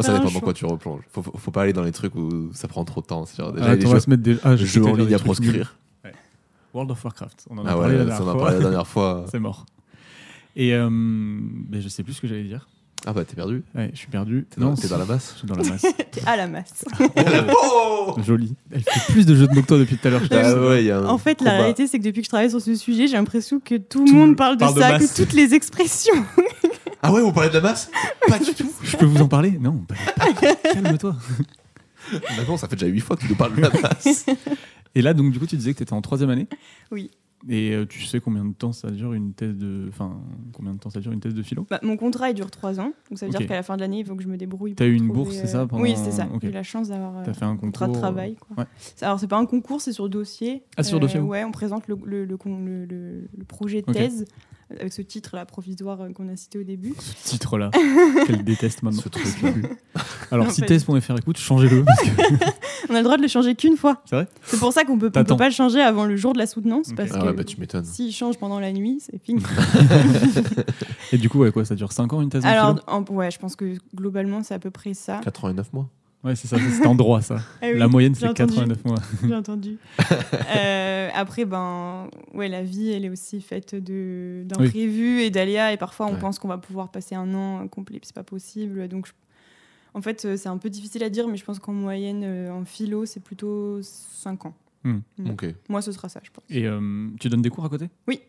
ça 0.00 0.18
dépend 0.18 0.30
dans 0.30 0.40
quoi 0.40 0.54
tu 0.54 0.64
replonges. 0.64 1.02
Faut, 1.10 1.22
faut 1.22 1.50
pas 1.50 1.62
aller 1.62 1.72
dans 1.72 1.82
les 1.82 1.92
trucs 1.92 2.14
où 2.14 2.50
ça 2.52 2.68
prend 2.68 2.84
trop 2.84 3.00
de 3.00 3.06
temps. 3.06 3.24
Genre, 3.36 3.52
déjà, 3.52 3.70
ah, 3.72 3.76
on 3.84 3.88
va 3.88 4.00
se 4.00 4.10
mettre 4.10 4.22
des 4.22 4.36
ah, 4.42 4.56
jeux 4.56 4.84
en 4.84 4.94
ligne 4.94 5.14
à 5.14 5.18
proscrire. 5.18 5.76
World 6.72 6.90
of 6.90 7.02
Warcraft. 7.04 7.46
On 7.48 7.58
en 7.58 7.66
a 7.66 7.70
ah 7.70 7.74
parlé, 7.74 7.96
la, 7.96 8.04
dernière 8.04 8.22
on 8.22 8.28
en 8.28 8.36
a 8.36 8.38
parlé 8.38 8.56
la 8.56 8.62
dernière 8.62 8.86
fois. 8.86 9.24
c'est 9.30 9.38
mort. 9.38 9.64
Et 10.56 10.74
euh, 10.74 10.88
mais 10.90 11.80
je 11.80 11.88
sais 11.88 12.02
plus 12.02 12.14
ce 12.14 12.20
que 12.20 12.26
j'allais 12.26 12.44
dire. 12.44 12.68
Ah 13.08 13.12
bah 13.12 13.24
t'es 13.24 13.36
perdu 13.36 13.62
Ouais, 13.76 13.90
je 13.92 13.98
suis 13.98 14.08
perdu. 14.08 14.46
T'es 14.50 14.60
dans, 14.60 14.74
dans, 14.74 14.98
la 14.98 15.04
masse 15.04 15.34
Je 15.34 15.38
suis 15.38 15.46
dans 15.46 15.54
la 15.54 15.62
masse. 15.62 15.82
t'es 16.10 16.22
à 16.26 16.36
la 16.36 16.48
masse. 16.48 16.84
oh 17.64 18.16
Joli. 18.26 18.56
Elle 18.72 18.82
fait 18.82 19.12
plus 19.12 19.24
de 19.24 19.36
jeux 19.36 19.46
de 19.46 19.54
mots 19.54 19.62
que 19.62 19.66
toi 19.66 19.78
depuis 19.78 19.96
tout 19.96 20.08
à 20.08 20.10
l'heure. 20.10 20.22
Ah 20.28 20.54
ouais, 20.54 20.84
y 20.84 20.90
a 20.90 21.00
en 21.08 21.16
fait, 21.16 21.40
la 21.40 21.52
réalité, 21.52 21.86
c'est 21.86 22.00
que 22.00 22.04
depuis 22.04 22.22
que 22.22 22.24
je 22.24 22.30
travaille 22.30 22.50
sur 22.50 22.60
ce 22.60 22.74
sujet, 22.74 23.06
j'ai 23.06 23.16
l'impression 23.16 23.60
que 23.60 23.76
tout, 23.76 24.04
le 24.04 24.12
monde 24.12 24.36
parle 24.36 24.56
de 24.56 24.66
ça, 24.66 24.98
que 24.98 25.16
toutes 25.16 25.34
les 25.34 25.54
expressions. 25.54 26.24
ah 27.02 27.12
ouais, 27.12 27.20
vous 27.20 27.32
parlez 27.32 27.50
de 27.50 27.54
la 27.54 27.60
masse? 27.60 27.92
Pas 28.26 28.40
du 28.40 28.52
tout. 28.52 28.72
Je 28.82 28.96
peux 28.96 29.06
vous 29.06 29.22
en 29.22 29.28
parler? 29.28 29.52
Non, 29.52 29.84
calme-toi. 30.64 31.14
D'accord, 32.36 32.58
ça 32.58 32.66
fait 32.66 32.74
déjà 32.74 32.90
8 32.90 33.00
fois 33.00 33.16
que 33.16 33.22
tu 33.22 33.28
nous 33.28 33.36
parles 33.36 33.54
de 33.54 33.60
la 33.60 33.70
masse. 33.70 34.26
Et 34.96 35.02
là, 35.02 35.14
donc, 35.14 35.30
du 35.30 35.38
coup, 35.38 35.46
tu 35.46 35.56
disais 35.56 35.72
que 35.72 35.78
tu 35.78 35.84
étais 35.84 35.92
en 35.92 36.02
troisième 36.02 36.30
année? 36.30 36.48
Oui. 36.90 37.12
Et 37.48 37.72
euh, 37.72 37.86
tu 37.86 38.02
sais 38.04 38.18
combien 38.20 38.44
de 38.44 38.52
temps 38.52 38.72
ça 38.72 38.90
dure 38.90 39.12
une 39.12 39.32
thèse 39.32 39.56
de, 39.56 39.86
enfin 39.88 40.20
combien 40.52 40.74
de 40.74 40.78
temps 40.78 40.90
ça 40.90 41.00
dure 41.00 41.12
une 41.12 41.20
thèse 41.20 41.34
de 41.34 41.42
philo? 41.42 41.66
Bah, 41.70 41.78
Mon 41.82 41.96
contrat 41.96 42.30
il 42.30 42.34
dure 42.34 42.50
trois 42.50 42.80
ans, 42.80 42.92
donc 43.08 43.18
ça 43.18 43.26
veut 43.26 43.32
dire 43.32 43.46
qu'à 43.46 43.54
la 43.54 43.62
fin 43.62 43.76
de 43.76 43.82
l'année 43.82 44.00
il 44.00 44.04
faut 44.04 44.16
que 44.16 44.22
je 44.22 44.28
me 44.28 44.36
débrouille. 44.36 44.74
T'as 44.74 44.86
eu 44.86 44.94
une 44.94 45.08
bourse, 45.08 45.34
c'est 45.34 45.46
ça 45.46 45.66
Oui, 45.72 45.94
c'est 45.96 46.10
ça. 46.12 46.28
J'ai 46.42 46.48
eu 46.48 46.52
la 46.52 46.62
chance 46.62 46.88
d'avoir 46.88 47.24
fait 47.24 47.44
un 47.44 47.56
contrat 47.56 47.86
de 47.88 47.92
travail. 47.92 48.36
Quoi. 48.36 48.64
Ouais. 48.64 48.64
Alors 49.02 49.20
c'est 49.20 49.28
pas 49.28 49.38
un 49.38 49.46
concours, 49.46 49.80
c'est 49.80 49.92
sur 49.92 50.08
dossier. 50.08 50.64
Ah 50.76 50.82
sur 50.82 50.98
dossier. 51.00 51.20
Euh, 51.20 51.22
ouais, 51.22 51.44
on 51.44 51.52
présente 51.52 51.86
le, 51.88 51.96
le, 52.04 52.24
le, 52.24 52.36
le 52.86 53.44
projet 53.46 53.82
de 53.82 53.92
thèse 53.92 54.24
avec 54.70 54.92
ce 54.92 55.02
titre-là 55.02 55.46
provisoire 55.46 56.00
euh, 56.00 56.12
qu'on 56.12 56.28
a 56.28 56.36
cité 56.36 56.58
au 56.58 56.64
début. 56.64 56.94
Ce 56.98 57.30
titre-là, 57.30 57.70
qu'elle 58.26 58.44
déteste 58.44 58.82
maintenant. 58.82 59.02
Ce 59.02 59.08
truc 59.08 59.26
Alors, 60.30 60.50
si 60.50 60.62
thèse.fr 60.62 61.18
écoute, 61.18 61.38
changez-le. 61.38 61.84
on 62.88 62.94
a 62.94 62.98
le 62.98 63.04
droit 63.04 63.16
de 63.16 63.22
le 63.22 63.28
changer 63.28 63.54
qu'une 63.54 63.76
fois. 63.76 64.02
C'est 64.06 64.16
vrai 64.16 64.28
C'est 64.42 64.58
pour 64.58 64.72
ça 64.72 64.84
qu'on 64.84 64.98
peut, 64.98 65.10
peut 65.10 65.24
pas 65.24 65.48
le 65.48 65.54
changer 65.54 65.80
avant 65.80 66.04
le 66.04 66.16
jour 66.16 66.32
de 66.32 66.38
la 66.38 66.46
soutenance. 66.46 66.92
Parce 66.96 67.12
ah 67.14 67.20
que 67.20 67.32
bah, 67.32 67.44
tu 67.44 67.60
m'étonnes. 67.60 67.84
S'il 67.84 68.12
change 68.12 68.38
pendant 68.38 68.58
la 68.58 68.72
nuit, 68.72 68.98
c'est 69.00 69.22
fini. 69.22 69.42
Et 71.12 71.18
du 71.18 71.28
coup, 71.28 71.38
ouais, 71.38 71.52
quoi, 71.52 71.64
ça 71.64 71.76
dure 71.76 71.92
5 71.92 72.12
ans 72.12 72.20
une 72.20 72.30
thèse 72.30 72.44
Alors, 72.44 72.80
ouais, 73.10 73.30
je 73.30 73.38
pense 73.38 73.54
que 73.54 73.76
globalement, 73.94 74.42
c'est 74.42 74.54
à 74.54 74.58
peu 74.58 74.70
près 74.70 74.94
ça. 74.94 75.20
4 75.22 75.44
ans 75.44 75.48
et 75.50 75.54
9 75.54 75.72
mois 75.72 75.88
Ouais, 76.26 76.34
c'est 76.34 76.48
ça, 76.48 76.56
c'est 76.58 76.86
en 76.86 76.96
droit, 76.96 77.20
ça. 77.20 77.36
Eh 77.62 77.74
la 77.74 77.86
moyenne, 77.86 78.14
c'est 78.16 78.26
89 78.26 78.84
mois. 78.84 78.98
J'ai 79.22 79.34
entendu. 79.34 79.78
euh, 80.56 81.08
après, 81.14 81.44
ben, 81.44 82.08
ouais, 82.34 82.48
la 82.48 82.64
vie, 82.64 82.90
elle 82.90 83.04
est 83.04 83.10
aussi 83.10 83.40
faite 83.40 83.76
d'imprévus 83.76 85.20
et 85.20 85.30
d'aléas. 85.30 85.72
Et 85.72 85.76
parfois, 85.76 86.06
on 86.06 86.16
pense 86.16 86.40
qu'on 86.40 86.48
va 86.48 86.58
pouvoir 86.58 86.90
passer 86.90 87.14
un 87.14 87.32
an 87.32 87.68
complet, 87.68 88.00
puis 88.00 88.08
c'est 88.08 88.16
pas 88.16 88.24
possible. 88.24 88.88
Donc, 88.88 89.06
en 89.94 90.02
fait, 90.02 90.24
euh, 90.24 90.36
c'est 90.36 90.48
un 90.48 90.58
peu 90.58 90.68
difficile 90.68 91.04
à 91.04 91.10
dire, 91.10 91.28
mais 91.28 91.36
je 91.36 91.44
pense 91.44 91.60
qu'en 91.60 91.72
moyenne, 91.72 92.22
euh, 92.22 92.50
en 92.50 92.64
philo, 92.64 93.06
c'est 93.06 93.20
plutôt 93.20 93.80
5 93.82 94.46
ans. 94.46 94.54
Hmm. 94.84 94.98
Mm. 95.16 95.34
Moi, 95.68 95.80
ce 95.80 95.90
sera 95.90 96.08
ça, 96.08 96.20
je 96.22 96.30
pense. 96.30 96.44
Et 96.50 96.66
euh, 96.66 97.08
tu 97.18 97.28
donnes 97.28 97.40
des 97.40 97.50
cours 97.50 97.64
à 97.64 97.68
côté? 97.68 97.88
Oui. 98.06 98.20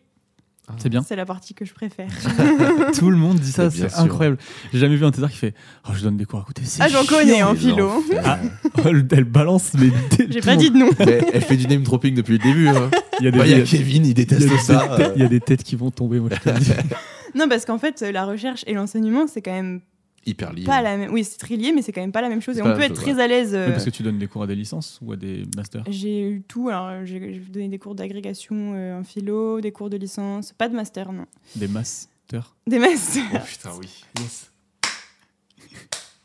Ah. 0.68 0.74
C'est 0.76 0.88
bien. 0.88 1.02
C'est 1.02 1.16
la 1.16 1.24
partie 1.24 1.54
que 1.54 1.64
je 1.64 1.72
préfère. 1.72 2.08
Tout 2.98 3.10
le 3.10 3.16
monde 3.16 3.38
dit 3.38 3.52
ça, 3.52 3.70
c'est 3.70 3.94
incroyable. 3.94 4.38
J'ai 4.72 4.78
jamais 4.78 4.96
vu 4.96 5.04
un 5.04 5.10
thésard 5.10 5.30
qui 5.30 5.38
fait 5.38 5.54
Oh, 5.88 5.92
je 5.94 6.02
donne 6.02 6.16
des 6.16 6.26
cours 6.26 6.40
à 6.40 6.44
côté. 6.44 6.62
Ah, 6.80 6.88
j'en 6.88 7.04
connais 7.04 7.42
en 7.42 7.54
philo. 7.54 8.04
Ah, 8.24 8.38
elle 8.84 9.24
balance, 9.24 9.72
mais. 9.78 9.90
J'ai 10.28 10.40
pas 10.40 10.56
dit 10.56 10.70
de 10.70 10.76
nom. 10.76 10.90
elle 10.98 11.42
fait 11.42 11.56
du 11.56 11.66
name 11.66 11.82
dropping 11.82 12.14
depuis 12.14 12.32
le 12.32 12.38
début. 12.38 12.68
Hein. 12.68 12.90
Il 13.20 13.24
y 13.24 13.28
a, 13.28 13.30
des, 13.30 13.38
il 13.40 13.50
y 13.50 13.54
a 13.54 13.62
Kevin, 13.62 14.06
il 14.06 14.14
déteste 14.14 14.56
ça. 14.58 14.96
Il 15.16 15.22
y 15.22 15.24
a 15.24 15.28
des 15.28 15.40
têtes 15.40 15.62
qui 15.62 15.76
vont 15.76 15.90
tomber, 15.90 16.20
moi 16.20 16.30
je 16.32 16.50
te 16.50 16.58
dis. 16.58 16.72
Non, 17.34 17.46
parce 17.46 17.66
qu'en 17.66 17.78
fait, 17.78 18.00
la 18.00 18.24
recherche 18.24 18.64
et 18.66 18.72
l'enseignement, 18.72 19.26
c'est 19.26 19.42
quand 19.42 19.52
même 19.52 19.82
hyper 20.26 20.52
lié. 20.52 20.64
Pas 20.64 20.82
la 20.82 20.96
même... 20.96 21.12
Oui, 21.12 21.24
c'est 21.24 21.38
très 21.38 21.56
lié, 21.56 21.72
mais 21.72 21.82
c'est 21.82 21.92
quand 21.92 22.00
même 22.00 22.12
pas 22.12 22.20
la 22.20 22.28
même 22.28 22.40
chose. 22.40 22.58
Et 22.58 22.62
on 22.62 22.74
peut 22.74 22.82
être 22.82 22.94
très 22.94 23.20
à 23.20 23.26
l'aise. 23.26 23.54
Euh, 23.54 23.70
parce 23.70 23.84
que 23.84 23.90
tu 23.90 24.02
donnes 24.02 24.18
des 24.18 24.26
cours 24.26 24.42
à 24.42 24.46
des 24.46 24.54
licences 24.54 24.98
ou 25.02 25.12
à 25.12 25.16
des 25.16 25.44
masters 25.56 25.84
J'ai 25.88 26.28
eu 26.28 26.42
tout. 26.42 26.68
Alors, 26.68 27.04
j'ai 27.04 27.40
donné 27.50 27.68
des 27.68 27.78
cours 27.78 27.94
d'agrégation 27.94 28.74
euh, 28.74 29.00
en 29.00 29.04
philo, 29.04 29.60
des 29.60 29.72
cours 29.72 29.90
de 29.90 29.96
licence, 29.96 30.52
pas 30.52 30.68
de 30.68 30.74
master, 30.74 31.12
non. 31.12 31.26
Des 31.56 31.68
masters 31.68 32.54
Des 32.66 32.78
masters. 32.78 33.24
Oh 33.34 33.38
putain, 33.46 33.70
oui. 33.78 34.04
Yes. 34.20 34.50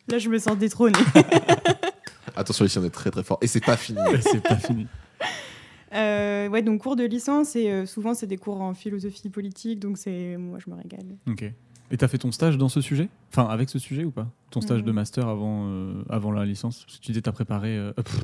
Là, 0.07 0.17
je 0.17 0.29
me 0.29 0.37
sens 0.37 0.57
détrônée. 0.57 0.99
Attention, 2.35 2.65
ici 2.65 2.77
on 2.79 2.83
est 2.83 2.89
très 2.89 3.11
très 3.11 3.23
fort. 3.23 3.37
Et 3.41 3.47
c'est 3.47 3.63
pas 3.63 3.77
fini. 3.77 3.99
c'est 4.21 4.41
pas 4.41 4.57
fini. 4.57 4.87
Euh, 5.95 6.47
ouais, 6.49 6.63
donc 6.63 6.81
cours 6.81 6.95
de 6.95 7.03
licence 7.03 7.55
et 7.55 7.69
euh, 7.69 7.85
souvent 7.85 8.15
c'est 8.15 8.25
des 8.25 8.37
cours 8.37 8.61
en 8.61 8.73
philosophie 8.73 9.29
politique, 9.29 9.79
donc 9.79 9.99
c'est 9.99 10.37
moi 10.37 10.57
je 10.57 10.69
me 10.71 10.75
régale. 10.75 11.05
Ok. 11.27 11.45
Et 11.91 11.97
t'as 11.97 12.07
fait 12.07 12.17
ton 12.17 12.31
stage 12.31 12.57
dans 12.57 12.69
ce 12.69 12.81
sujet? 12.81 13.09
Enfin, 13.31 13.47
avec 13.47 13.69
ce 13.69 13.77
sujet 13.77 14.03
ou 14.03 14.11
pas? 14.11 14.27
Ton 14.49 14.61
stage 14.61 14.83
de 14.83 14.91
mm. 14.91 14.95
master 14.95 15.27
avant, 15.27 15.67
euh, 15.67 16.03
avant 16.09 16.31
la 16.31 16.45
licence? 16.45 16.83
Parce 16.83 16.97
que 16.97 17.03
tu 17.03 17.11
disais 17.11 17.21
que 17.21 17.25
t'as 17.25 17.31
préparé. 17.31 17.77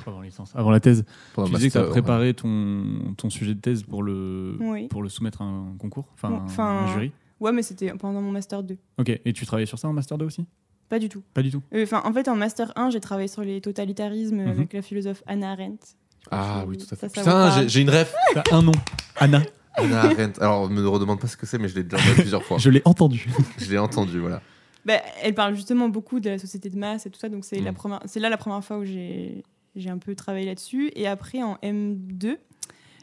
avant 0.07 0.19
la 0.19 0.25
licence, 0.25 0.55
avant 0.55 0.71
la 0.71 0.79
thèse. 0.79 1.05
tu 1.35 1.51
disais 1.55 1.69
que 1.69 1.73
t'as 1.73 1.83
préparé 1.83 2.33
ton, 2.33 3.13
ton 3.17 3.29
sujet 3.29 3.53
de 3.53 3.59
thèse 3.59 3.83
pour 3.83 4.01
le, 4.03 4.57
pour 4.89 5.03
le 5.03 5.09
soumettre 5.09 5.41
à 5.41 5.45
un 5.45 5.75
concours 5.77 6.07
Enfin, 6.15 6.45
un 6.57 6.87
jury? 6.93 7.11
Ouais, 7.39 7.51
mais 7.51 7.63
c'était 7.63 7.91
pendant 7.93 8.21
mon 8.21 8.31
master 8.31 8.63
2. 8.63 8.77
Ok. 8.97 9.09
Et 9.23 9.33
tu 9.33 9.45
travaillais 9.45 9.65
sur 9.65 9.79
ça 9.79 9.87
en 9.87 9.93
master 9.93 10.17
2 10.17 10.25
aussi? 10.25 10.45
Pas 10.89 10.99
du 10.99 11.07
tout. 11.07 11.21
Pas 11.33 11.41
du 11.41 11.51
tout. 11.51 11.61
Enfin, 11.73 12.01
en 12.03 12.11
fait, 12.11 12.27
en 12.27 12.35
master 12.35 12.73
1, 12.75 12.89
j'ai 12.89 12.99
travaillé 12.99 13.27
sur 13.27 13.43
les 13.43 13.61
totalitarismes 13.61 14.41
mhm. 14.41 14.49
avec 14.49 14.73
la 14.73 14.81
philosophe 14.81 15.23
Anna 15.27 15.51
Arendt. 15.51 15.95
Ah 16.31 16.65
oui, 16.67 16.77
tout 16.77 16.87
à 16.91 16.95
fait. 16.95 17.07
Putain, 17.07 17.67
j'ai 17.67 17.81
une 17.81 17.89
ref. 17.89 18.13
T'as 18.33 18.43
un 18.55 18.63
nom. 18.63 18.71
Anna. 19.17 19.41
Anna 19.83 20.01
Arendt. 20.01 20.41
Alors, 20.41 20.69
ne 20.69 20.81
me 20.81 20.87
redemande 20.87 21.19
pas 21.19 21.27
ce 21.27 21.37
que 21.37 21.45
c'est, 21.45 21.57
mais 21.57 21.67
je 21.67 21.75
l'ai 21.75 21.83
déjà 21.83 21.97
entendu 21.97 22.21
plusieurs 22.21 22.43
fois. 22.43 22.57
Je 22.59 22.69
l'ai 22.69 22.81
entendu. 22.85 23.27
je 23.57 23.69
l'ai 23.69 23.77
entendu, 23.77 24.19
voilà. 24.19 24.41
Bah, 24.85 24.95
elle 25.21 25.33
parle 25.33 25.55
justement 25.55 25.89
beaucoup 25.89 26.19
de 26.19 26.29
la 26.29 26.39
société 26.39 26.69
de 26.69 26.77
masse 26.77 27.05
et 27.05 27.09
tout 27.09 27.19
ça, 27.19 27.29
donc 27.29 27.45
c'est 27.45 27.59
la 27.59 27.71
mm. 27.71 27.75
première, 27.75 27.99
c'est 28.05 28.19
là 28.19 28.29
la 28.29 28.37
première 28.37 28.63
fois 28.63 28.77
où 28.77 28.85
j'ai 28.85 29.43
j'ai 29.75 29.89
un 29.89 29.97
peu 29.97 30.15
travaillé 30.15 30.45
là-dessus. 30.45 30.91
Et 30.95 31.07
après, 31.07 31.43
en 31.43 31.55
M2, 31.63 32.37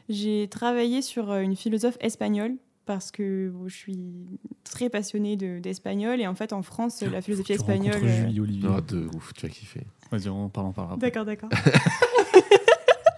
j'ai 0.09 0.49
travaillé 0.49 1.03
sur 1.03 1.31
euh, 1.31 1.41
une 1.41 1.57
philosophe 1.57 1.97
espagnole 2.01 2.57
parce 2.87 3.11
que 3.11 3.53
je 3.67 3.75
suis 3.75 3.99
très 4.65 4.89
passionnée 4.89 5.37
d'espagnol 5.37 6.21
et 6.21 6.27
en 6.27 6.37
fait 6.37 6.53
en 6.53 6.63
France 6.63 7.03
la 7.03 7.21
philosophie 7.21 7.55
espagnole. 7.55 8.07
Julie 8.07 8.41
Olivier. 8.41 8.69
Ah, 8.73 8.81
de 8.81 9.09
ouf, 9.15 9.35
tu 9.35 9.47
vas 9.47 9.53
kiffer. 9.53 9.85
Vas-y, 10.13 10.29
on 10.29 10.49
parle 10.49 10.69
en 10.69 10.73
parlera. 10.73 10.97
D'accord, 10.97 11.25
d'accord. 11.25 11.51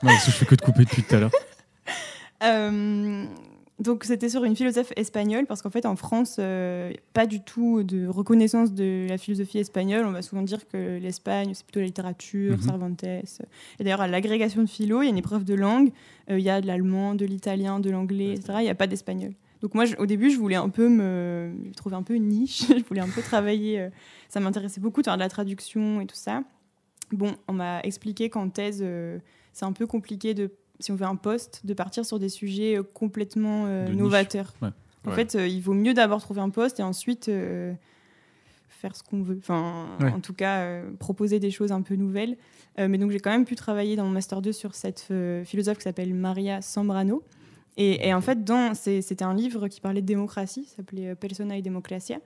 non, 0.02 0.10
parce 0.10 0.24
que 0.24 0.30
je 0.30 0.36
fais 0.36 0.46
que 0.46 0.54
de 0.54 0.62
couper 0.62 0.84
depuis 0.84 1.02
tout 1.02 1.14
à 1.14 1.20
l'heure. 1.20 1.30
Euh, 2.42 3.24
donc 3.78 4.02
c'était 4.02 4.28
sur 4.28 4.42
une 4.42 4.56
philosophe 4.56 4.92
espagnole 4.96 5.46
parce 5.46 5.62
qu'en 5.62 5.70
fait 5.70 5.86
en 5.86 5.94
France 5.94 6.36
euh, 6.40 6.92
pas 7.12 7.26
du 7.26 7.40
tout 7.40 7.84
de 7.84 8.08
reconnaissance 8.08 8.72
de 8.72 9.06
la 9.08 9.18
philosophie 9.18 9.58
espagnole. 9.58 10.04
On 10.04 10.10
va 10.10 10.22
souvent 10.22 10.42
dire 10.42 10.66
que 10.68 10.98
l'Espagne 10.98 11.52
c'est 11.54 11.64
plutôt 11.64 11.80
la 11.80 11.86
littérature 11.86 12.56
mhm. 12.56 12.62
Cervantes. 12.62 13.04
Et 13.04 13.22
d'ailleurs 13.84 14.00
à 14.00 14.08
l'agrégation 14.08 14.62
de 14.62 14.68
philo 14.68 15.02
il 15.02 15.04
y 15.04 15.08
a 15.08 15.10
une 15.10 15.18
épreuve 15.18 15.44
de 15.44 15.54
langue. 15.54 15.92
Euh, 16.28 16.38
il 16.38 16.44
y 16.44 16.50
a 16.50 16.60
de 16.60 16.66
l'allemand 16.66 17.14
de 17.14 17.24
l'italien 17.24 17.78
de 17.78 17.90
l'anglais 17.90 18.32
etc 18.32 18.54
il 18.58 18.64
n'y 18.64 18.70
a 18.70 18.74
pas 18.74 18.88
d'espagnol. 18.88 19.32
Donc 19.62 19.74
moi 19.74 19.84
au 19.98 20.06
début 20.06 20.30
je 20.30 20.38
voulais 20.38 20.56
un 20.56 20.70
peu 20.70 20.88
me 20.88 21.52
trouver 21.76 21.94
un 21.94 22.02
peu 22.02 22.14
une 22.14 22.28
niche. 22.28 22.66
Je 22.68 22.84
voulais 22.84 23.00
un 23.00 23.08
peu 23.08 23.22
travailler 23.22 23.88
ça 24.28 24.40
m'intéressait 24.40 24.80
beaucoup 24.80 25.02
de 25.02 25.06
faire 25.06 25.16
de 25.16 25.22
la 25.22 25.28
traduction 25.28 26.00
et 26.00 26.06
tout 26.06 26.16
ça. 26.16 26.42
Bon 27.12 27.36
on 27.46 27.52
m'a 27.52 27.80
expliqué 27.82 28.28
qu'en 28.28 28.48
thèse 28.48 28.84
c'est 29.52 29.64
un 29.64 29.72
peu 29.72 29.86
compliqué 29.86 30.34
de, 30.34 30.50
si 30.80 30.92
on 30.92 30.96
veut 30.96 31.06
un 31.06 31.16
poste, 31.16 31.62
de 31.64 31.74
partir 31.74 32.04
sur 32.04 32.18
des 32.18 32.28
sujets 32.28 32.78
euh, 32.78 32.82
complètement 32.82 33.64
euh, 33.66 33.88
novateurs. 33.88 34.54
En 35.06 35.12
fait, 35.12 35.34
euh, 35.34 35.46
il 35.46 35.60
vaut 35.60 35.74
mieux 35.74 35.94
d'abord 35.94 36.20
trouver 36.20 36.40
un 36.40 36.50
poste 36.50 36.80
et 36.80 36.82
ensuite 36.82 37.30
faire 38.68 38.94
ce 38.94 39.02
qu'on 39.02 39.22
veut. 39.22 39.38
Enfin, 39.38 39.86
en 40.00 40.20
tout 40.20 40.34
cas, 40.34 40.82
proposer 40.98 41.40
des 41.40 41.50
choses 41.50 41.72
un 41.72 41.82
peu 41.82 41.94
nouvelles. 41.94 42.36
mais 42.76 42.98
donc, 42.98 43.10
j'ai 43.10 43.20
quand 43.20 43.30
même 43.30 43.46
pu 43.46 43.54
travailler 43.54 43.96
dans 43.96 44.04
mon 44.04 44.10
master 44.10 44.42
2 44.42 44.52
sur 44.52 44.74
cette 44.74 45.10
philosophe 45.44 45.78
qui 45.78 45.84
s'appelle 45.84 46.14
Maria 46.14 46.60
Sambrano. 46.60 47.22
Et, 47.78 48.08
et 48.08 48.12
en 48.12 48.20
fait, 48.20 48.38
c'était 48.74 49.24
un 49.24 49.34
livre 49.34 49.68
qui 49.68 49.80
parlait 49.80 50.02
de 50.02 50.06
démocratie, 50.06 50.68
s'appelait 50.76 51.14
Persona 51.14 51.56
et 51.56 51.62
Democracia. 51.62 52.18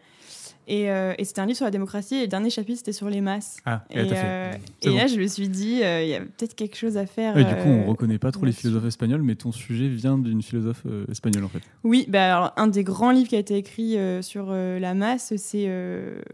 Euh, 0.71 1.15
et, 1.19 1.25
c'était 1.25 1.41
un 1.41 1.47
livre 1.47 1.57
sur 1.57 1.65
la 1.65 1.71
démocratie 1.71 2.17
et 2.17 2.21
le 2.23 2.29
dernier 2.29 2.51
chapitre 2.51 2.79
c'était 2.79 2.93
sur 2.93 3.09
les 3.09 3.21
masses. 3.21 3.59
Ah, 3.65 3.85
et, 3.91 3.99
euh, 3.99 4.53
là 4.85 5.07
je 5.07 5.19
me 5.19 5.27
suis 5.27 5.49
dit, 5.49 5.83
euh, 5.83 6.03
il 6.03 6.09
y 6.09 6.15
a 6.15 6.21
peut-être 6.21 6.55
quelque 6.55 6.77
chose 6.77 6.97
à 6.97 7.07
faire. 7.07 7.35
du 7.35 7.45
coup, 7.45 7.69
on 7.69 7.85
reconnaît 7.85 8.19
pas 8.19 8.33
trop 8.33 8.45
les 8.45 8.53
philosophes 8.53 8.87
espagnols, 8.87 9.23
mais 9.23 9.35
ton 9.35 9.53
sujet 9.53 9.89
vient 9.89 10.19
d'une 10.19 10.43
philosophe 10.43 10.87
espagnole 11.11 11.45
en 11.45 11.49
fait. 11.49 11.63
Oui, 11.85 12.07
bah, 12.09 12.37
alors, 12.37 12.53
un 12.57 12.69
des 12.69 12.85
grands 12.85 13.11
livres 13.11 13.29
qui 13.29 13.37
a 13.37 13.41
été 13.41 13.57
écrit 13.57 13.97
sur 14.23 14.53
la 14.53 14.95
masse, 14.95 15.35
c'est 15.37 15.69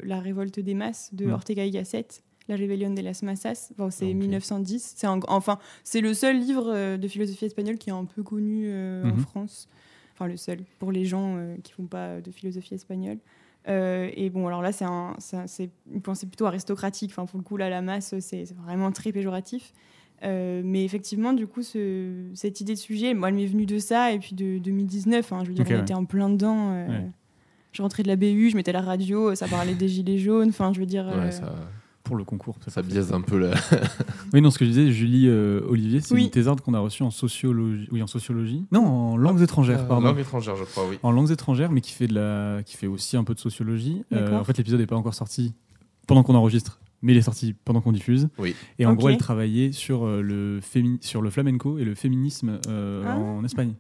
La 0.03 0.21
révolte 0.21 0.61
des 0.61 0.75
masses 0.75 1.11
de 1.13 1.31
Ortega 1.31 1.65
y 1.65 1.71
Gasset. 1.71 2.07
La 2.49 2.57
Rebellion 2.57 2.95
de 2.95 3.03
las 3.03 3.23
Masas, 3.23 3.73
c'est 3.91 4.15
1910. 4.15 4.95
C'est 4.97 5.07
enfin, 5.07 5.59
c'est 5.85 6.01
le 6.01 6.15
seul 6.15 6.39
livre 6.39 6.97
de 6.97 7.09
philosophie 7.09 7.45
espagnole 7.45 7.77
qui 7.77 7.91
est 7.91 7.95
un 7.95 8.07
peu 8.07 8.23
connu 8.23 8.71
en 8.71 9.07
mhm. 9.07 9.21
France. 9.21 9.69
Enfin, 10.15 10.27
le 10.27 10.37
seul 10.37 10.59
pour 10.79 10.91
les 10.91 11.05
gens 11.05 11.39
qui 11.63 11.73
font 11.73 11.87
pas 11.87 12.21
de 12.21 12.31
philosophie 12.31 12.75
espagnole. 12.75 13.19
Euh, 13.69 14.11
et 14.15 14.31
bon, 14.31 14.47
alors 14.47 14.63
là, 14.63 14.73
c'est 14.73 14.85
une 15.93 16.03
pensée 16.03 16.27
plutôt 16.27 16.47
aristocratique. 16.47 17.11
Enfin, 17.13 17.27
pour 17.27 17.39
le 17.39 17.45
coup, 17.45 17.57
là, 17.57 17.69
la 17.69 17.83
masse, 17.83 18.15
c'est 18.21 18.45
vraiment 18.55 18.93
très 18.93 19.13
péjoratif. 19.13 19.73
Euh, 20.25 20.63
mais 20.65 20.85
effectivement, 20.85 21.33
du 21.33 21.47
coup, 21.47 21.63
ce, 21.63 22.31
cette 22.35 22.61
idée 22.61 22.75
de 22.75 22.79
sujet, 22.79 23.15
moi, 23.15 23.29
elle 23.29 23.35
m'est 23.35 23.47
venue 23.47 23.67
de 23.67 23.79
ça 23.79 24.13
et 24.13 24.19
puis 24.19 24.35
de 24.35 24.59
2019. 24.59 25.33
Hein, 25.33 25.43
je 25.45 25.49
veux 25.49 25.55
dire, 25.55 25.67
on 25.69 25.83
était 25.83 25.95
en 25.95 26.05
plein 26.05 26.31
dedans. 26.31 26.73
Euh, 26.73 27.01
je 27.73 27.83
rentrais 27.83 28.03
de 28.03 28.09
la 28.09 28.17
BU, 28.17 28.51
je 28.51 28.57
mettais 28.57 28.73
la 28.73 28.81
radio, 28.81 29.35
ça 29.35 29.47
parlait 29.47 29.75
des 29.75 29.89
gilets 29.89 30.19
jaunes. 30.19 30.49
Enfin, 30.49 30.73
je 30.73 30.81
veux 30.81 30.87
dire. 30.87 31.07
Ça 31.31 31.53
pour 32.09 32.17
le 32.17 32.25
concours. 32.25 32.57
Ça, 32.67 32.81
biaise 32.81 33.13
un 33.13 33.21
peu 33.21 33.39
la. 33.39 33.51
oui, 34.33 34.41
non, 34.41 34.51
ce 34.51 34.59
que 34.59 34.65
je 34.65 34.71
disais, 34.71 34.91
Julie 34.91 35.29
euh, 35.29 35.61
Olivier, 35.69 36.01
c'est 36.01 36.19
une 36.19 36.31
thésarde 36.31 36.63
qu'on 36.63 36.73
a 36.73 36.79
reçue 36.79 37.03
en 37.03 37.11
sociologie. 37.11 37.87
Oui, 37.93 38.03
en 38.03 38.07
sociologie. 38.07 38.65
Non, 38.73 38.87
en 38.87 39.17
langues 39.19 39.43
étrangères, 39.43 39.87
pardon. 39.87 40.07
En 40.07 40.11
langues 40.11 40.21
étrangères, 40.21 40.57
je 40.57 40.65
crois, 40.65 40.85
oui. 40.89 40.99
En 41.03 41.13
langues 41.13 41.31
étrangères, 41.31 41.71
mais 41.71 41.83
qui 41.83 41.93
fait, 41.93 42.07
de 42.07 42.15
la... 42.15 42.63
qui 42.63 42.79
fait 42.79 42.87
aussi 42.87 43.19
un 43.19 43.25
peu 43.25 43.35
de 43.35 43.41
sociologie. 43.41 44.05
Euh, 44.13 44.39
en 44.39 44.45
fait, 44.45 44.57
l'épisode 44.57 44.81
n'est 44.81 44.87
pas 44.87 44.97
encore 44.97 45.13
sorti 45.13 45.53
pendant 46.07 46.23
qu'on 46.23 46.35
enregistre, 46.35 46.81
mais 47.03 47.13
il 47.13 47.19
est 47.19 47.23
sorti 47.23 47.55
pendant 47.65 47.83
qu'on 47.83 47.93
diffuse. 47.93 48.31
Oui. 48.39 48.57
Et 48.79 48.87
en 48.87 48.95
gros, 48.95 49.11
elle 49.11 49.19
travaillait 49.19 49.73
sur, 49.73 50.07
euh, 50.07 50.23
le, 50.23 50.61
sur 51.03 51.21
le 51.21 51.29
flamenco 51.29 51.77
et 51.77 51.85
le 51.85 51.95
féminisme 51.95 52.59
ah. 52.67 53.19
en 53.19 53.45
Espagne. 53.45 53.75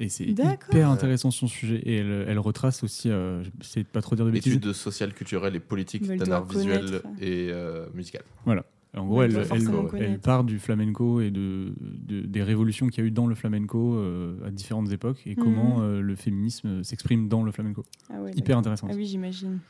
Et 0.00 0.08
c'est 0.08 0.24
hyper 0.24 0.88
intéressant 0.88 1.30
son 1.30 1.46
sujet. 1.46 1.80
Et 1.84 1.96
elle, 1.96 2.38
retrace 2.38 2.82
aussi, 2.82 3.10
euh, 3.10 3.42
c'est 3.60 3.86
pas 3.86 4.02
trop 4.02 4.16
dire 4.16 4.24
de 4.24 4.30
bêtises. 4.30 4.54
Études 4.54 4.72
sociales, 4.72 5.14
culturelles 5.14 5.54
et 5.54 5.60
politiques 5.60 6.06
d'un 6.06 6.32
art 6.32 6.46
visuel 6.46 7.02
et 7.20 7.48
euh, 7.50 7.86
musical. 7.94 8.22
Voilà. 8.44 8.64
En 8.94 9.06
gros, 9.06 9.22
elle, 9.22 9.46
elle, 9.94 10.18
part 10.18 10.44
du 10.44 10.58
flamenco 10.58 11.22
et 11.22 11.30
de, 11.30 11.72
des 11.80 12.42
révolutions 12.42 12.88
qu'il 12.88 13.02
y 13.02 13.06
a 13.06 13.08
eu 13.08 13.10
dans 13.10 13.26
le 13.26 13.34
flamenco 13.34 13.94
euh, 13.94 14.36
à 14.46 14.50
différentes 14.50 14.92
époques 14.92 15.22
et 15.24 15.34
comment 15.34 15.78
mhm. 15.78 16.00
le 16.00 16.14
féminisme 16.14 16.84
s'exprime 16.84 17.26
dans 17.26 17.42
le 17.42 17.52
flamenco. 17.52 17.84
Ah 18.10 18.16
hyper 18.34 18.58
intéressant. 18.58 18.88
Ah 18.90 18.94
oui, 18.94 19.06
j'imagine. 19.06 19.60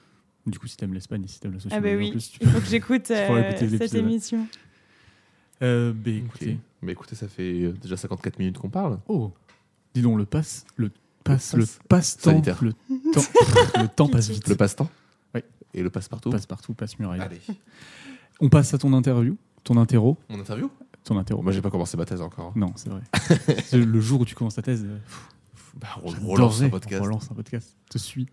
Du 0.45 0.59
coup, 0.59 0.67
si 0.67 0.77
t'aimes 0.77 0.93
l'Espagne, 0.93 1.23
si 1.29 1.39
t'aimes 1.39 1.53
la 1.53 1.61
société, 1.61 1.77
ah 1.77 1.81
bah 1.81 1.95
oui. 1.97 2.11
plus, 2.11 2.33
il 2.41 2.49
faut 2.49 2.59
que 2.59 2.67
j'écoute 2.67 3.07
cette 3.07 3.95
émission. 3.95 4.45
bah, 5.61 5.93
écoutez. 6.07 6.59
Mais 6.81 6.91
écoutez, 6.91 7.15
ça 7.15 7.29
fait 7.29 7.73
déjà 7.81 7.97
54 7.97 8.41
minutes 8.41 8.59
qu'on 8.59 8.71
parle. 8.71 8.99
Oh 9.07 9.33
Dis 9.95 10.03
donc, 10.03 10.19
le 10.19 10.25
passe, 10.25 10.65
le 10.77 10.91
passe, 11.23 11.55
le 11.55 11.67
passe-temps, 11.89 12.43
le, 12.63 12.73
temps, 13.13 13.21
le 13.81 13.89
temps 13.89 14.09
passe 14.09 14.31
vite. 14.31 14.49
Le 14.49 14.57
passe-temps 14.57 14.89
Oui. 15.35 15.43
Et 15.75 15.83
le 15.83 15.91
passe-partout 15.91 16.31
Passe-partout, 16.31 16.75
passe-muraille. 16.75 17.21
Allez. 17.21 17.41
On 18.41 18.49
passe 18.49 18.73
à 18.75 18.79
ton 18.79 18.93
interview, 18.93 19.37
ton 19.65 19.77
interro. 19.77 20.17
Mon 20.29 20.41
interview 20.41 20.71
Ton 21.05 21.19
interro. 21.19 21.43
Moi, 21.43 21.53
j'ai 21.53 21.63
pas 21.63 21.71
commencé 21.71 21.97
ma 21.97 22.05
thèse 22.05 22.23
encore. 22.23 22.53
Non, 22.57 22.73
c'est 22.77 22.89
vrai. 22.89 23.03
le 23.73 24.01
jour 24.01 24.23
où 24.23 24.25
tu 24.25 24.35
commences 24.35 24.55
ta 24.55 24.63
thèse. 24.63 24.85
Euh, 24.85 24.99
bah, 25.77 25.89
on 26.03 26.09
relance 26.09 26.63
un 26.63 26.69
podcast. 26.69 27.01
On 27.01 27.05
relance 27.05 27.31
un 27.31 27.35
podcast. 27.35 27.77
Te 27.91 27.99
suis. 27.99 28.27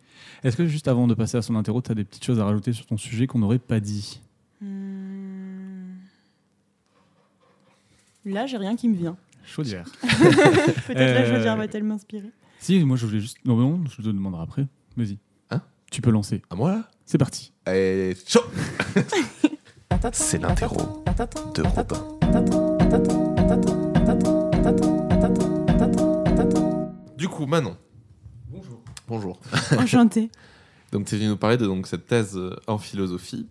Est-ce 0.43 0.57
que 0.57 0.65
juste 0.65 0.87
avant 0.87 1.07
de 1.07 1.13
passer 1.13 1.37
à 1.37 1.41
son 1.41 1.55
interro, 1.55 1.81
tu 1.81 1.91
as 1.91 1.95
des 1.95 2.03
petites 2.03 2.23
choses 2.23 2.39
à 2.39 2.45
rajouter 2.45 2.73
sur 2.73 2.85
ton 2.85 2.97
sujet 2.97 3.27
qu'on 3.27 3.39
n'aurait 3.39 3.59
pas 3.59 3.79
dit? 3.79 4.21
Hmm. 4.61 5.95
Là, 8.25 8.45
j'ai 8.45 8.57
rien 8.57 8.75
qui 8.75 8.89
me 8.89 8.95
vient. 8.95 9.17
Chaudière. 9.45 9.85
Peut-être 10.01 10.97
la 10.97 11.25
chaudière 11.25 11.53
euh, 11.53 11.57
va-t-elle 11.57 11.83
m'inspirer 11.83 12.31
Si, 12.59 12.83
moi 12.83 12.97
je 12.97 13.05
voulais 13.05 13.19
juste. 13.19 13.37
Non, 13.45 13.55
non, 13.55 13.83
je 13.89 13.97
te 13.97 14.07
demanderai 14.07 14.43
après. 14.43 14.67
Vas-y. 14.95 15.17
Hein? 15.49 15.61
Tu 15.91 16.01
peux 16.01 16.11
lancer. 16.11 16.41
À 16.49 16.55
moi 16.55 16.71
là? 16.71 16.89
C'est 17.05 17.17
parti. 17.17 17.53
Et 17.67 18.15
chaud 18.27 18.43
C'est 20.13 20.37
l'interro 20.37 21.03
de 21.55 21.61
Robin. 21.63 22.19
Du 27.17 27.27
coup, 27.27 27.45
Manon. 27.45 27.75
Bonjour. 28.47 28.81
Bonjour. 29.07 29.39
Enchanté. 29.77 30.29
donc, 30.91 31.05
tu 31.05 31.15
es 31.15 31.17
venu 31.17 31.29
nous 31.29 31.37
parler 31.37 31.57
de 31.57 31.65
donc, 31.65 31.87
cette 31.87 32.07
thèse 32.07 32.37
euh, 32.37 32.55
en 32.67 32.77
philosophie 32.77 33.49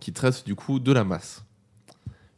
qui 0.00 0.12
traite 0.12 0.46
du 0.46 0.54
coup 0.54 0.78
de 0.78 0.92
la 0.92 1.04
masse. 1.04 1.44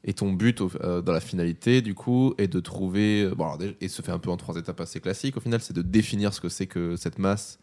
Et 0.09 0.15
ton 0.15 0.33
but 0.33 0.61
euh, 0.61 1.03
dans 1.03 1.13
la 1.13 1.21
finalité, 1.21 1.83
du 1.83 1.95
coup, 1.95 2.33
est 2.39 2.47
de 2.47 2.61
trouver. 2.61 3.25
Euh, 3.25 3.35
bon, 3.35 3.59
et 3.81 3.89
se 3.89 4.03
fait 4.03 4.13
un 4.13 4.21
peu 4.21 4.31
en 4.31 4.37
trois 4.37 4.57
étapes 4.57 4.81
assez 4.81 5.01
classiques 5.01 5.37
au 5.37 5.41
final, 5.41 5.61
c'est 5.61 5.75
de 5.75 5.83
définir 5.83 6.33
ce 6.33 6.41
que 6.41 6.49
c'est 6.49 6.69
que 6.69 6.95
cette 6.95 7.19
masse, 7.19 7.59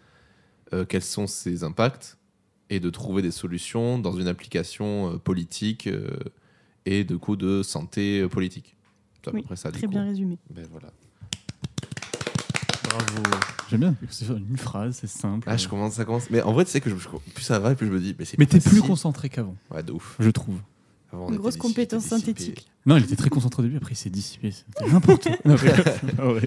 euh, 0.74 0.84
quels 0.84 1.04
sont 1.04 1.26
ses 1.26 1.64
impacts, 1.64 2.18
et 2.70 2.82
de 2.82 2.90
trouver 2.90 3.22
des 3.22 3.32
solutions 3.32 3.98
dans 3.98 4.12
une 4.12 4.28
application 4.28 5.18
politique 5.20 5.90
et 6.86 7.04
de 7.06 7.16
coup 7.16 7.38
de 7.38 7.64
santé 7.64 8.28
politique. 8.28 8.76
C'est 9.22 9.30
à 9.30 9.32
peu 9.32 9.42
près 9.42 9.56
ça. 9.56 9.72
Très 9.72 9.88
bien 9.88 10.04
résumé. 10.04 10.38
Ben 10.50 10.66
voilà. 10.70 10.90
Bravo. 12.90 13.24
J'aime 13.70 13.80
bien, 13.80 13.96
c'est 14.10 14.28
une 14.28 14.58
phrase, 14.58 14.98
c'est 15.00 15.08
simple. 15.08 15.48
Ah, 15.50 15.56
je 15.56 15.68
commence, 15.68 15.94
ça 15.94 16.04
commence. 16.04 16.30
Mais 16.30 16.42
en 16.42 16.52
vrai, 16.52 16.66
tu 16.66 16.72
sais 16.72 16.82
que 16.82 16.90
je, 16.90 16.96
plus 16.96 17.44
ça 17.44 17.60
va, 17.60 17.74
plus 17.74 17.88
je 17.88 17.92
me 17.92 18.00
dis. 18.00 18.16
Mais, 18.20 18.26
mais 18.38 18.46
t'es 18.46 18.60
plus 18.60 18.82
concentré 18.82 19.30
qu'avant. 19.30 19.56
Ouais, 19.72 19.82
de 19.82 19.94
ouf. 19.94 20.18
Je 20.20 20.30
trouve. 20.30 20.60
Une 21.14 21.38
grosse 21.38 21.58
compétence 21.58 22.06
synthétique. 22.06 22.68
Non, 22.86 22.98
il 22.98 23.04
était 23.04 23.16
très 23.16 23.30
concentré 23.30 23.62
au 23.62 23.66
début, 23.66 23.78
après 23.78 23.94
il 23.94 23.98
s'est 23.98 24.10
dissipé. 24.10 24.52
C'était 24.52 24.92
n'importe 24.92 25.30
quoi. 25.44 25.56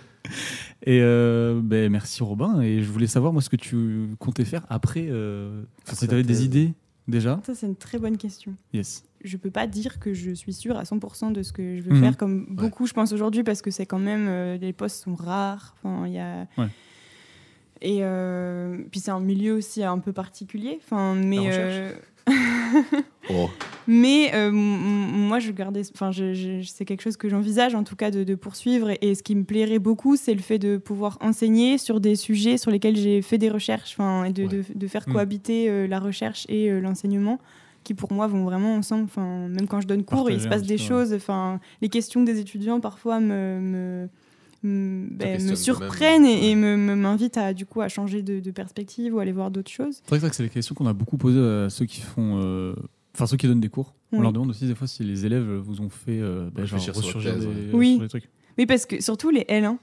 et 0.83 1.01
euh, 1.01 1.61
ben, 1.63 1.91
merci 1.91 2.23
Robin. 2.23 2.61
Et 2.61 2.83
je 2.83 2.91
voulais 2.91 3.07
savoir, 3.07 3.33
moi, 3.33 3.43
ce 3.43 3.49
que 3.49 3.57
tu 3.57 4.09
comptais 4.19 4.45
faire 4.45 4.67
après. 4.69 5.07
Euh... 5.09 5.63
tu 5.87 6.05
avais 6.11 6.23
des 6.23 6.45
idées 6.45 6.75
déjà? 7.09 7.41
Ça, 7.47 7.55
c'est 7.55 7.67
une 7.67 7.77
très 7.77 7.99
bonne 7.99 8.17
question. 8.17 8.55
Yes. 8.73 9.05
Je 9.25 9.37
peux 9.37 9.51
pas 9.51 9.67
dire 9.67 9.99
que 9.99 10.13
je 10.13 10.33
suis 10.33 10.53
sûre 10.53 10.77
à 10.77 10.83
100% 10.83 11.33
de 11.33 11.43
ce 11.43 11.53
que 11.53 11.77
je 11.77 11.83
veux 11.83 11.95
mhm. 11.95 12.01
faire, 12.01 12.17
comme 12.17 12.47
beaucoup, 12.51 12.87
je 12.87 12.93
pense, 12.93 13.13
aujourd'hui, 13.13 13.43
parce 13.43 13.63
que 13.63 13.71
c'est 13.71 13.87
quand 13.87 13.99
même. 13.99 14.27
Euh, 14.29 14.57
les 14.59 14.73
postes 14.73 15.05
sont 15.05 15.15
rares. 15.15 15.75
Enfin, 15.79 16.07
il 16.07 16.13
y 16.13 16.19
a. 16.19 16.47
Ouais. 16.59 16.69
Et 17.83 17.99
euh, 18.01 18.79
puis 18.91 19.01
c'est 19.01 19.11
un 19.11 19.21
milieu 19.21 19.55
aussi 19.55 19.83
un 19.83 19.99
peu 19.99 20.13
particulier. 20.13 20.79
Enfin, 20.85 21.15
mais. 21.15 21.51
Euh, 21.53 21.93
oh. 23.31 23.49
Mais 23.89 24.35
euh, 24.35 24.51
moi, 24.51 25.39
je 25.39 25.53
gardais, 25.53 25.83
enfin, 25.95 26.11
je, 26.11 26.61
c'est 26.67 26.85
quelque 26.85 27.03
chose 27.03 27.17
que 27.17 27.29
j'envisage 27.29 27.77
en 27.77 27.85
tout 27.85 27.95
cas 27.95 28.11
de, 28.11 28.35
poursuivre. 28.35 28.91
Et, 29.01 29.15
ce 29.15 29.23
qui 29.23 29.37
me 29.37 29.45
plairait 29.45 29.79
beaucoup, 29.79 30.17
c'est 30.17 30.35
le 30.35 30.41
fait 30.41 30.59
de 30.59 30.77
pouvoir 30.77 31.19
enseigner 31.21 31.79
sur 31.79 32.01
des 32.01 32.17
sujets 32.17 32.59
sur 32.59 32.73
lesquels 32.73 32.97
j'ai 32.97 33.23
fait 33.23 33.39
des 33.39 33.49
recherches, 33.49 33.95
enfin, 33.97 34.25
et 34.25 34.33
de, 34.33 34.65
de, 34.75 34.87
faire 34.89 35.05
mm. 35.07 35.13
cohabiter 35.13 35.87
la 35.87 36.01
recherche 36.01 36.47
et 36.49 36.69
l'enseignement 36.81 37.39
qui 37.85 37.95
pour 37.95 38.13
moi 38.13 38.27
vont 38.27 38.43
vraiment 38.43 38.75
ensemble. 38.75 39.05
Enfin, 39.05 39.47
même 39.47 39.69
quand 39.69 39.81
je 39.81 39.87
donne 39.87 40.03
cours, 40.03 40.29
il 40.29 40.41
se 40.41 40.49
passe 40.49 40.63
des 40.63 40.79
choses. 40.79 41.15
Enfin, 41.15 41.61
les 41.81 41.89
questions 41.89 42.25
des 42.25 42.41
étudiants 42.41 42.81
parfois 42.81 43.21
me 43.21 44.09
ben, 45.11 45.43
me 45.43 45.55
surprennent 45.55 46.27
et, 46.27 46.55
me 46.55 46.77
m'invitent 46.77 47.37
à 47.37 47.55
du 47.55 47.67
coup 47.67 47.81
à 47.81 47.89
changer 47.89 48.23
de, 48.23 48.51
perspective 48.51 49.15
ou 49.15 49.19
aller 49.19 49.33
voir 49.33 49.51
d'autres 49.51 49.71
choses. 49.71 50.01
C'est 50.05 50.19
vrai 50.19 50.31
que 50.31 50.37
c'est 50.37 50.43
des 50.43 50.49
questions 50.49 50.75
qu'on 50.75 50.87
a 50.87 50.93
beaucoup 50.93 51.17
posées 51.17 51.41
à 51.41 51.71
ceux 51.71 51.85
qui 51.85 52.01
font, 52.01 52.41
euh, 52.43 52.75
enfin 53.15 53.27
ceux 53.27 53.37
qui 53.37 53.47
donnent 53.47 53.61
des 53.61 53.69
cours. 53.69 53.95
On 54.13 54.21
leur 54.21 54.33
demande 54.33 54.51
aussi 54.51 54.67
des 54.67 54.75
fois 54.75 54.87
si 54.87 55.05
les 55.05 55.27
élèves 55.27 55.57
vous 55.57 55.81
ont 55.81 55.89
fait 55.89 56.21
euh, 56.21 56.49
ben, 56.55 56.65
genre, 56.65 56.81
ressurgir 56.95 57.37
des, 57.37 57.47
oui. 57.73 58.01
trucs. 58.09 58.31
Oui, 58.57 58.67
parce 58.67 58.87
que 58.87 59.03
surtout 59.03 59.31
les 59.31 59.43
L1. 59.43 59.77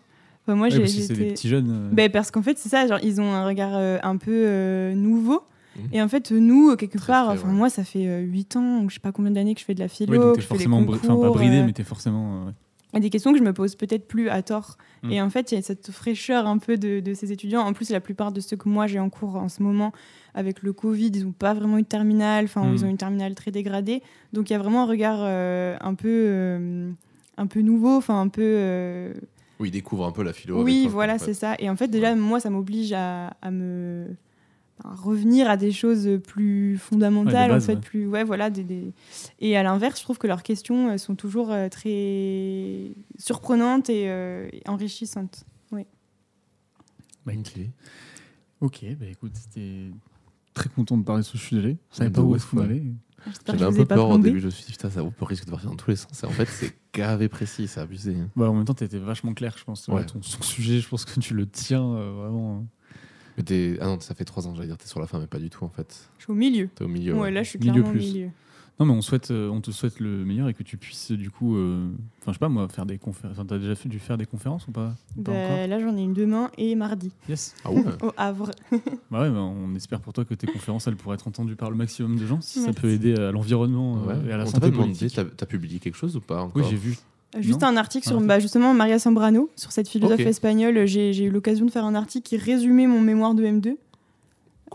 Enfin, 0.46 0.56
moi, 0.56 0.70
j'ai 0.70 0.86
c'est 0.88 1.14
des 1.14 1.32
petits 1.32 1.48
jeunes. 1.48 1.70
Euh. 1.70 1.90
Ben, 1.94 2.12
parce 2.12 2.32
qu'en 2.32 2.42
fait, 2.42 2.58
c'est 2.58 2.70
ça, 2.70 2.88
genre, 2.88 3.00
ils 3.04 3.22
ont 3.22 3.32
un 3.32 3.46
regard 3.46 3.76
un 4.04 4.18
peu 4.18 4.94
nouveau. 4.96 5.44
Mmh. 5.76 5.80
Et 5.94 6.02
en 6.02 6.08
fait, 6.08 6.32
nous, 6.32 6.76
quelque 6.76 7.00
part, 7.04 7.30
enfin, 7.30 7.48
moi, 7.48 7.70
ça 7.70 7.84
fait 7.84 8.22
8 8.22 8.56
ans, 8.58 8.90
je 8.90 8.96
sais 8.96 9.00
pas 9.00 9.12
combien 9.12 9.32
d'années 9.32 9.54
que 9.54 9.60
je 9.62 9.66
fais 9.66 9.76
de 9.76 9.80
la 9.80 9.88
philo. 9.88 10.12
Oui, 10.12 10.20
donc 10.20 10.36
t'es 10.36 10.42
forcément, 10.42 10.80
enfin, 10.88 11.16
pas 11.16 11.30
bridé, 11.30 11.64
mais 11.64 11.74
t'es 11.74 11.84
forcément 11.84 12.48
a 12.98 13.00
des 13.00 13.10
questions 13.10 13.32
que 13.32 13.40
je 13.40 13.44
me 13.44 13.54
pose 13.54 13.76
peut-être 13.76 14.08
plus 14.08 14.30
à 14.30 14.42
tort. 14.42 14.78
Mm. 15.02 15.12
Et 15.12 15.22
en 15.22 15.30
fait, 15.30 15.52
il 15.52 15.56
y 15.56 15.58
a 15.58 15.62
cette 15.62 15.92
fraîcheur 15.92 16.48
un 16.48 16.58
peu 16.58 16.78
de, 16.78 17.14
ces 17.14 17.32
étudiants. 17.32 17.62
En 17.62 17.74
plus, 17.74 17.90
la 17.90 18.00
plupart 18.00 18.32
de 18.32 18.40
ceux 18.40 18.56
que 18.56 18.70
moi 18.70 18.88
j'ai 18.88 19.00
en 19.00 19.10
cours 19.10 19.36
en 19.36 19.50
ce 19.50 19.64
moment, 19.64 19.92
avec 20.34 20.62
le 20.62 20.74
Covid, 20.74 21.12
ils 21.14 21.26
n'ont 21.26 21.32
pas 21.32 21.54
vraiment 21.54 21.78
eu 21.78 21.84
de 21.84 21.88
terminale, 21.88 22.46
enfin, 22.46 22.64
ils 22.74 22.82
mm. 22.82 22.86
ont 22.86 22.90
une 22.90 22.98
terminale 22.98 23.36
très 23.36 23.52
dégradée. 23.52 24.02
Donc, 24.32 24.50
il 24.50 24.54
y 24.54 24.56
a 24.56 24.60
vraiment 24.60 24.84
un 24.84 24.88
regard 24.88 25.20
euh, 25.20 25.76
un, 25.82 25.96
peu, 25.96 26.08
euh, 26.10 26.92
un 27.38 27.48
peu 27.48 27.62
nouveau, 27.62 27.98
enfin, 27.98 28.20
un 28.20 28.28
peu. 28.28 28.42
Euh, 28.44 29.14
oui, 29.60 29.70
ils 29.70 29.72
découvrent 29.72 30.06
un 30.06 30.12
peu 30.12 30.24
la 30.24 30.34
philo. 30.34 30.64
Oui, 30.64 30.88
voilà, 30.90 31.18
c'est 31.18 31.34
ça. 31.34 31.56
Et 31.60 31.70
en 31.70 31.76
fait, 31.76 31.88
déjà, 31.88 32.16
moi, 32.16 32.40
ça 32.40 32.50
m'oblige 32.50 32.94
à, 32.94 33.28
à 33.42 33.52
me 33.52 34.08
revenir 34.84 35.50
à 35.50 35.58
des 35.58 35.72
choses 35.72 36.20
plus 36.28 36.78
fondamentales 36.78 37.52
en 37.52 37.60
fait 37.60 37.78
plus 37.78 38.08
ouais 38.08 38.24
voilà 38.24 38.50
des, 38.50 38.94
et 39.40 39.56
à 39.56 39.64
l'inverse 39.64 40.00
je 40.00 40.04
trouve 40.04 40.18
que 40.18 40.28
leurs 40.28 40.44
questions 40.44 40.90
euh, 40.90 40.98
sont 40.98 41.16
toujours 41.16 41.52
euh, 41.52 41.70
très 41.70 42.92
surprenantes 43.18 43.90
et, 43.90 44.10
euh, 44.10 44.50
enrichissantes. 44.68 45.46
Oui. 45.72 45.86
Ok. 47.28 47.60
ok 48.62 48.86
bah 49.00 49.06
écoute 49.06 49.32
c'était 49.36 49.92
très 50.54 50.70
content 50.70 50.98
de 50.98 51.04
parler 51.04 51.22
de 51.22 51.28
ce 51.28 51.38
sujet. 51.38 51.78
Je 51.92 51.98
savais 51.98 52.10
pas 52.10 52.22
où 52.22 52.36
est-ce 52.36 52.48
qu'on 52.48 52.60
allait 52.60 52.84
j'avais 53.46 53.64
un 53.64 53.72
peu 53.72 53.86
peur 53.86 54.10
au 54.10 54.18
début 54.18 54.42
je 54.42 54.48
me 54.48 54.52
suis 54.52 54.66
dit 54.66 54.74
putain 54.74 54.90
ça 54.90 55.02
vaut 55.02 55.14
risque 55.22 55.46
de 55.46 55.52
partir 55.52 55.70
dans 55.70 55.78
tous 55.78 55.92
les 55.92 55.96
sens. 55.96 56.24
Et 56.24 56.26
en 56.26 56.32
fait 56.32 56.48
c'est 56.48 56.76
gavé 56.94 57.30
précis 57.30 57.68
c'est 57.68 57.80
abusé. 57.80 58.18
Bah, 58.36 58.50
en 58.50 58.54
même 58.54 58.66
temps 58.66 58.74
t'étais 58.74 58.98
vachement 58.98 59.34
clair 59.34 59.56
je 59.58 59.64
pense. 59.64 59.84
Ton, 59.86 60.22
sujet 60.22 60.82
je 60.82 60.90
pense 60.90 61.06
que 61.06 61.20
tu 61.20 61.34
le 61.36 61.46
tiens 61.46 61.88
vraiment 62.12 62.66
ah 63.38 63.86
non, 63.86 64.00
ça 64.00 64.16
fait 64.16 64.26
trois 64.26 64.48
ans, 64.48 64.56
j'allais 64.56 64.68
dire, 64.68 64.78
t'es 64.78 64.88
sur 64.88 65.00
la 65.00 65.08
fin, 65.08 65.20
mais 65.20 65.28
pas 65.28 65.40
du 65.40 65.50
tout 65.50 65.64
en 65.64 65.70
fait. 65.70 66.10
Je 66.18 66.24
suis 66.24 66.32
au 66.32 66.36
milieu. 66.36 66.70
T'es 66.76 66.84
au 66.84 66.88
milieu. 66.88 67.16
Ouais, 67.16 67.32
là 67.32 67.44
je 67.44 67.50
suis 67.50 67.60
clairement 67.60 67.90
au 67.90 67.94
milieu. 67.94 68.30
Non, 68.80 68.88
mais 68.88 68.94
on, 68.94 69.02
souhaite, 69.02 69.30
euh, 69.30 69.50
on 69.50 69.62
te 69.62 69.70
souhaite 69.70 70.00
le 70.00 70.26
meilleur 70.26 70.50
et 70.50 70.56
que 70.56 70.64
tu 70.64 70.78
puisses 70.78 71.12
du 71.12 71.30
coup, 71.30 71.58
euh, 71.58 71.92
enfin 72.20 72.32
je 72.32 72.34
sais 72.34 72.40
pas 72.40 72.50
moi, 72.50 72.68
faire 72.68 72.88
des 72.88 72.98
conférences. 72.98 73.38
T'as 73.48 73.60
déjà 73.60 73.76
fait, 73.76 73.88
dû 73.88 74.00
faire 74.00 74.18
des 74.18 74.26
conférences 74.26 74.68
ou 74.68 74.72
pas, 74.72 74.96
bah, 75.16 75.68
Là 75.68 75.80
j'en 75.80 75.96
ai 75.96 76.02
une 76.02 76.14
demain 76.14 76.50
et 76.58 76.74
mardi. 76.74 77.12
Yes. 77.30 77.56
Ah 77.64 77.72
ouais? 77.72 77.84
Au 78.02 78.12
Havre. 78.18 78.50
bah 79.12 79.22
ouais, 79.22 79.30
bah, 79.30 79.42
on 79.42 79.76
espère 79.76 80.02
pour 80.02 80.12
toi 80.12 80.26
que 80.26 80.34
tes 80.34 80.48
conférences 80.48 80.88
elles 80.88 80.96
pourraient 80.96 81.16
être 81.16 81.28
entendues 81.28 81.56
par 81.56 81.70
le 81.70 81.76
maximum 81.76 82.18
de 82.18 82.26
gens 82.26 82.42
si 82.42 82.62
ça 82.62 82.74
peut 82.74 82.90
aider 82.90 83.14
à 83.14 83.32
l'environnement 83.32 84.00
euh, 84.10 84.28
et 84.28 84.32
à 84.32 84.38
la 84.38 84.46
on 84.46 84.48
santé 84.48 84.72
politique. 84.72 85.14
T'as 85.14 85.46
publié 85.46 85.80
quelque 85.80 85.98
chose 85.98 86.16
ou 86.16 86.22
pas 86.22 86.42
encore? 86.42 86.56
Oui, 86.56 86.64
j'ai 86.68 86.76
vu. 86.76 86.98
Juste 87.40 87.64
un 87.64 87.78
article 87.78 88.08
sur 88.08 88.22
bah, 88.22 88.40
justement 88.40 88.74
Maria 88.74 89.00
Sambrano, 89.00 89.50
sur 89.56 89.72
cette 89.72 89.88
philosophe 89.88 90.20
espagnole. 90.20 90.86
J'ai 90.86 91.24
eu 91.24 91.30
l'occasion 91.30 91.66
de 91.66 91.72
faire 91.72 91.86
un 91.86 91.96
article 91.96 92.28
qui 92.28 92.38
résumait 92.38 92.88
mon 92.88 93.02
mémoire 93.02 93.34
de 93.34 93.44
M2. 93.44 93.76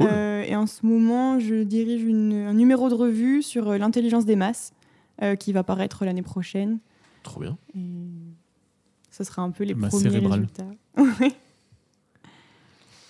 Euh, 0.00 0.42
et 0.42 0.54
en 0.54 0.66
ce 0.66 0.86
moment, 0.86 1.40
je 1.40 1.62
dirige 1.62 2.02
un 2.02 2.54
numéro 2.54 2.88
de 2.88 2.94
revue 2.94 3.42
sur 3.42 3.68
euh, 3.68 3.78
l'intelligence 3.78 4.24
des 4.24 4.36
masses 4.36 4.72
euh, 5.22 5.34
qui 5.34 5.52
va 5.52 5.64
paraître 5.64 6.04
l'année 6.04 6.22
prochaine. 6.22 6.78
Trop 7.24 7.40
bien. 7.40 7.58
Et 7.74 7.80
ce 9.10 9.24
sera 9.24 9.42
un 9.42 9.50
peu 9.50 9.64
les 9.64 9.74
premiers 9.74 10.08
résultats. 10.08 10.70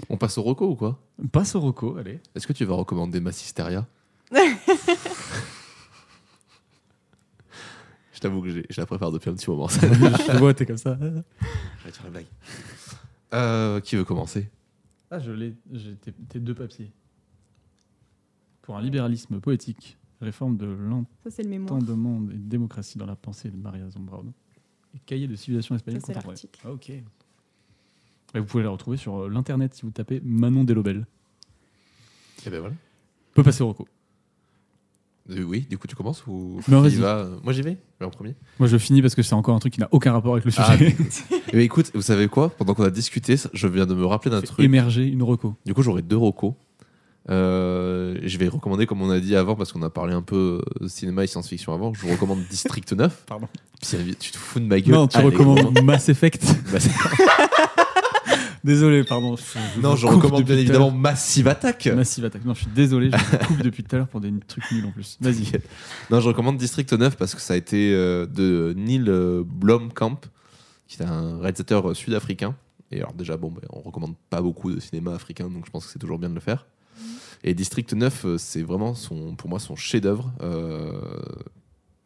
On 0.09 0.17
passe 0.17 0.39
au 0.39 0.43
Rocco 0.43 0.67
ou 0.67 0.75
quoi? 0.77 0.99
On 1.23 1.27
passe 1.27 1.55
au 1.55 1.61
Rocco, 1.61 1.97
allez. 1.99 2.21
Est-ce 2.35 2.47
que 2.47 2.55
tu 2.55 2.65
vas 2.65 2.75
recommander 2.75 3.21
Massisteria 3.21 3.87
Je 8.19 8.21
t'avoue 8.21 8.43
que 8.43 8.51
je 8.51 8.81
la 8.81 8.85
prépare 8.85 9.13
depuis 9.13 9.31
un 9.31 9.35
petit 9.35 9.49
moment. 9.49 9.69
je 9.69 9.79
te 9.79 10.37
vois, 10.39 10.53
t'es 10.53 10.67
comme 10.67 10.77
ça. 10.77 10.99
Je 11.01 11.05
vais 11.85 11.93
dire 11.93 12.03
la 12.03 12.11
blague. 13.31 13.83
qui 13.85 13.95
veut 13.95 14.03
commencer? 14.03 14.51
Ah, 15.09 15.21
je 15.21 15.31
l'ai. 15.31 15.55
J'ai 15.71 15.95
tes 15.95 16.41
deux 16.41 16.55
papiers. 16.57 16.91
Pour 18.61 18.77
un 18.77 18.83
libéralisme 18.83 19.39
poétique, 19.39 19.99
réforme 20.21 20.57
de 20.57 20.67
l'entendement 20.67 22.21
et 22.33 22.37
démocratie 22.37 22.99
dans 22.99 23.07
la 23.07 23.15
pensée 23.15 23.51
de 23.51 23.57
Maria 23.57 23.89
Zombrano. 23.89 24.33
Et 24.97 24.99
cahier 25.07 25.29
de 25.29 25.37
civilisation 25.37 25.77
espagnole 25.77 26.03
contemporaine. 26.03 26.39
Ah, 26.65 26.73
ok. 26.73 26.91
Et 26.91 27.05
vous 28.35 28.47
pouvez 28.47 28.65
la 28.65 28.71
retrouver 28.71 28.97
sur 28.97 29.17
euh, 29.17 29.29
l'internet 29.29 29.75
si 29.75 29.83
vous 29.83 29.93
tapez 29.93 30.21
Manon 30.25 30.65
Delobel. 30.65 31.07
Et 32.39 32.43
eh 32.47 32.51
ben 32.51 32.59
voilà. 32.59 32.75
Peut 33.35 33.45
passer 33.45 33.63
au 33.63 33.69
recours. 33.69 33.87
Euh, 35.31 35.43
oui, 35.43 35.67
du 35.69 35.77
coup, 35.77 35.87
tu 35.87 35.95
commences 35.95 36.27
ou 36.27 36.61
non, 36.69 36.81
Moi, 36.81 37.53
j'y 37.53 37.63
vais, 37.63 37.77
en 38.01 38.11
premier. 38.11 38.35
Moi, 38.59 38.69
je 38.69 38.79
finis 38.79 39.03
parce 39.03 39.15
que 39.15 39.23
c'est 39.23 39.35
encore 39.35 39.55
un 39.55 39.59
truc 39.59 39.75
qui 39.75 39.81
n'a 39.81 39.89
aucun 39.93 40.13
rapport 40.13 40.33
avec 40.33 40.45
le 40.45 40.53
ah, 40.57 40.77
sujet. 40.77 40.97
Ah, 41.33 41.37
écoute, 41.59 41.91
vous 41.95 42.03
savez 42.03 42.29
quoi? 42.29 42.51
Pendant 42.51 42.75
qu'on 42.75 42.85
a 42.85 42.91
discuté, 42.91 43.37
je 43.53 43.69
viens 43.69 43.87
de 43.87 43.95
me 43.95 44.07
rappeler 44.07 44.31
d'un 44.31 44.41
truc. 44.41 44.65
Émerger 44.65 45.07
une 45.07 45.23
reco. 45.23 45.55
Du 45.67 45.75
coup, 45.75 45.83
j'aurai 45.83 46.03
deux 46.03 46.17
recos. 46.17 46.55
Euh, 47.31 48.19
je 48.23 48.39
vais 48.39 48.49
recommander, 48.49 48.87
comme 48.87 49.03
on 49.03 49.11
a 49.11 49.21
dit 49.21 49.37
avant, 49.37 49.55
parce 49.55 49.73
qu'on 49.73 49.83
a 49.83 49.91
parlé 49.91 50.15
un 50.15 50.23
peu 50.23 50.63
cinéma 50.87 51.25
et 51.25 51.27
science-fiction 51.27 51.75
avant, 51.75 51.93
je 51.93 52.01
vous 52.01 52.13
recommande 52.13 52.41
District 52.49 52.91
9. 52.91 53.25
Pardon. 53.27 53.49
tu 53.83 54.17
te 54.17 54.37
fous 54.39 54.61
de 54.61 54.65
ma 54.65 54.81
gueule. 54.81 54.95
Non, 54.95 55.09
tu 55.09 55.19
recommandes 55.19 55.79
Mass 55.83 56.09
Effect. 56.09 56.43
Désolé, 58.69 59.03
pardon. 59.03 59.35
non, 59.81 59.97
je 59.97 60.07
recommande 60.07 60.45
bien 60.45 60.59
évidemment 60.59 60.91
Massive 60.91 61.49
Attack. 61.49 61.87
Massive 61.87 62.27
Attack. 62.27 62.45
Non, 62.45 62.53
je 62.53 62.61
suis 62.61 62.71
désolé, 62.75 63.11
je 63.11 63.47
coupe 63.47 63.63
depuis 63.63 63.83
tout 63.83 63.97
à 63.97 63.99
l'heure 63.99 64.09
pour 64.09 64.21
des 64.21 64.31
trucs 64.47 64.71
nuls 64.71 64.85
en 64.85 64.91
plus. 64.91 65.17
Vas-y. 65.23 65.53
non, 66.11 66.21
je 66.21 66.29
recommande 66.29 66.59
District 66.59 66.93
9 66.93 67.17
parce 67.17 67.35
que 67.35 67.41
ça 67.41 67.55
a 67.55 67.57
été 67.57 67.95
euh, 67.95 68.27
de 68.27 68.75
Neil 68.77 69.07
euh, 69.09 69.43
Blomkamp, 69.43 70.21
qui 70.87 71.03
est 71.03 71.07
un 71.07 71.39
réalisateur 71.39 71.89
euh, 71.89 71.95
sud-africain. 71.95 72.55
Et 72.93 72.99
alors 72.99 73.15
déjà, 73.15 73.39
bon, 73.39 73.51
ben, 73.51 73.63
on 73.71 73.81
recommande 73.81 74.15
pas 74.29 74.43
beaucoup 74.43 74.71
de 74.71 74.81
cinéma 74.81 75.15
africain, 75.15 75.49
donc 75.49 75.65
je 75.65 75.71
pense 75.71 75.87
que 75.87 75.93
c'est 75.93 75.99
toujours 75.99 76.19
bien 76.19 76.29
de 76.29 76.35
le 76.35 76.41
faire. 76.41 76.67
Et 77.45 77.55
District 77.55 77.91
9, 77.91 78.37
c'est 78.37 78.63
vraiment 78.63 78.93
son, 78.93 79.35
pour 79.35 79.49
moi 79.49 79.61
son 79.61 79.77
chef-d'œuvre 79.77 80.31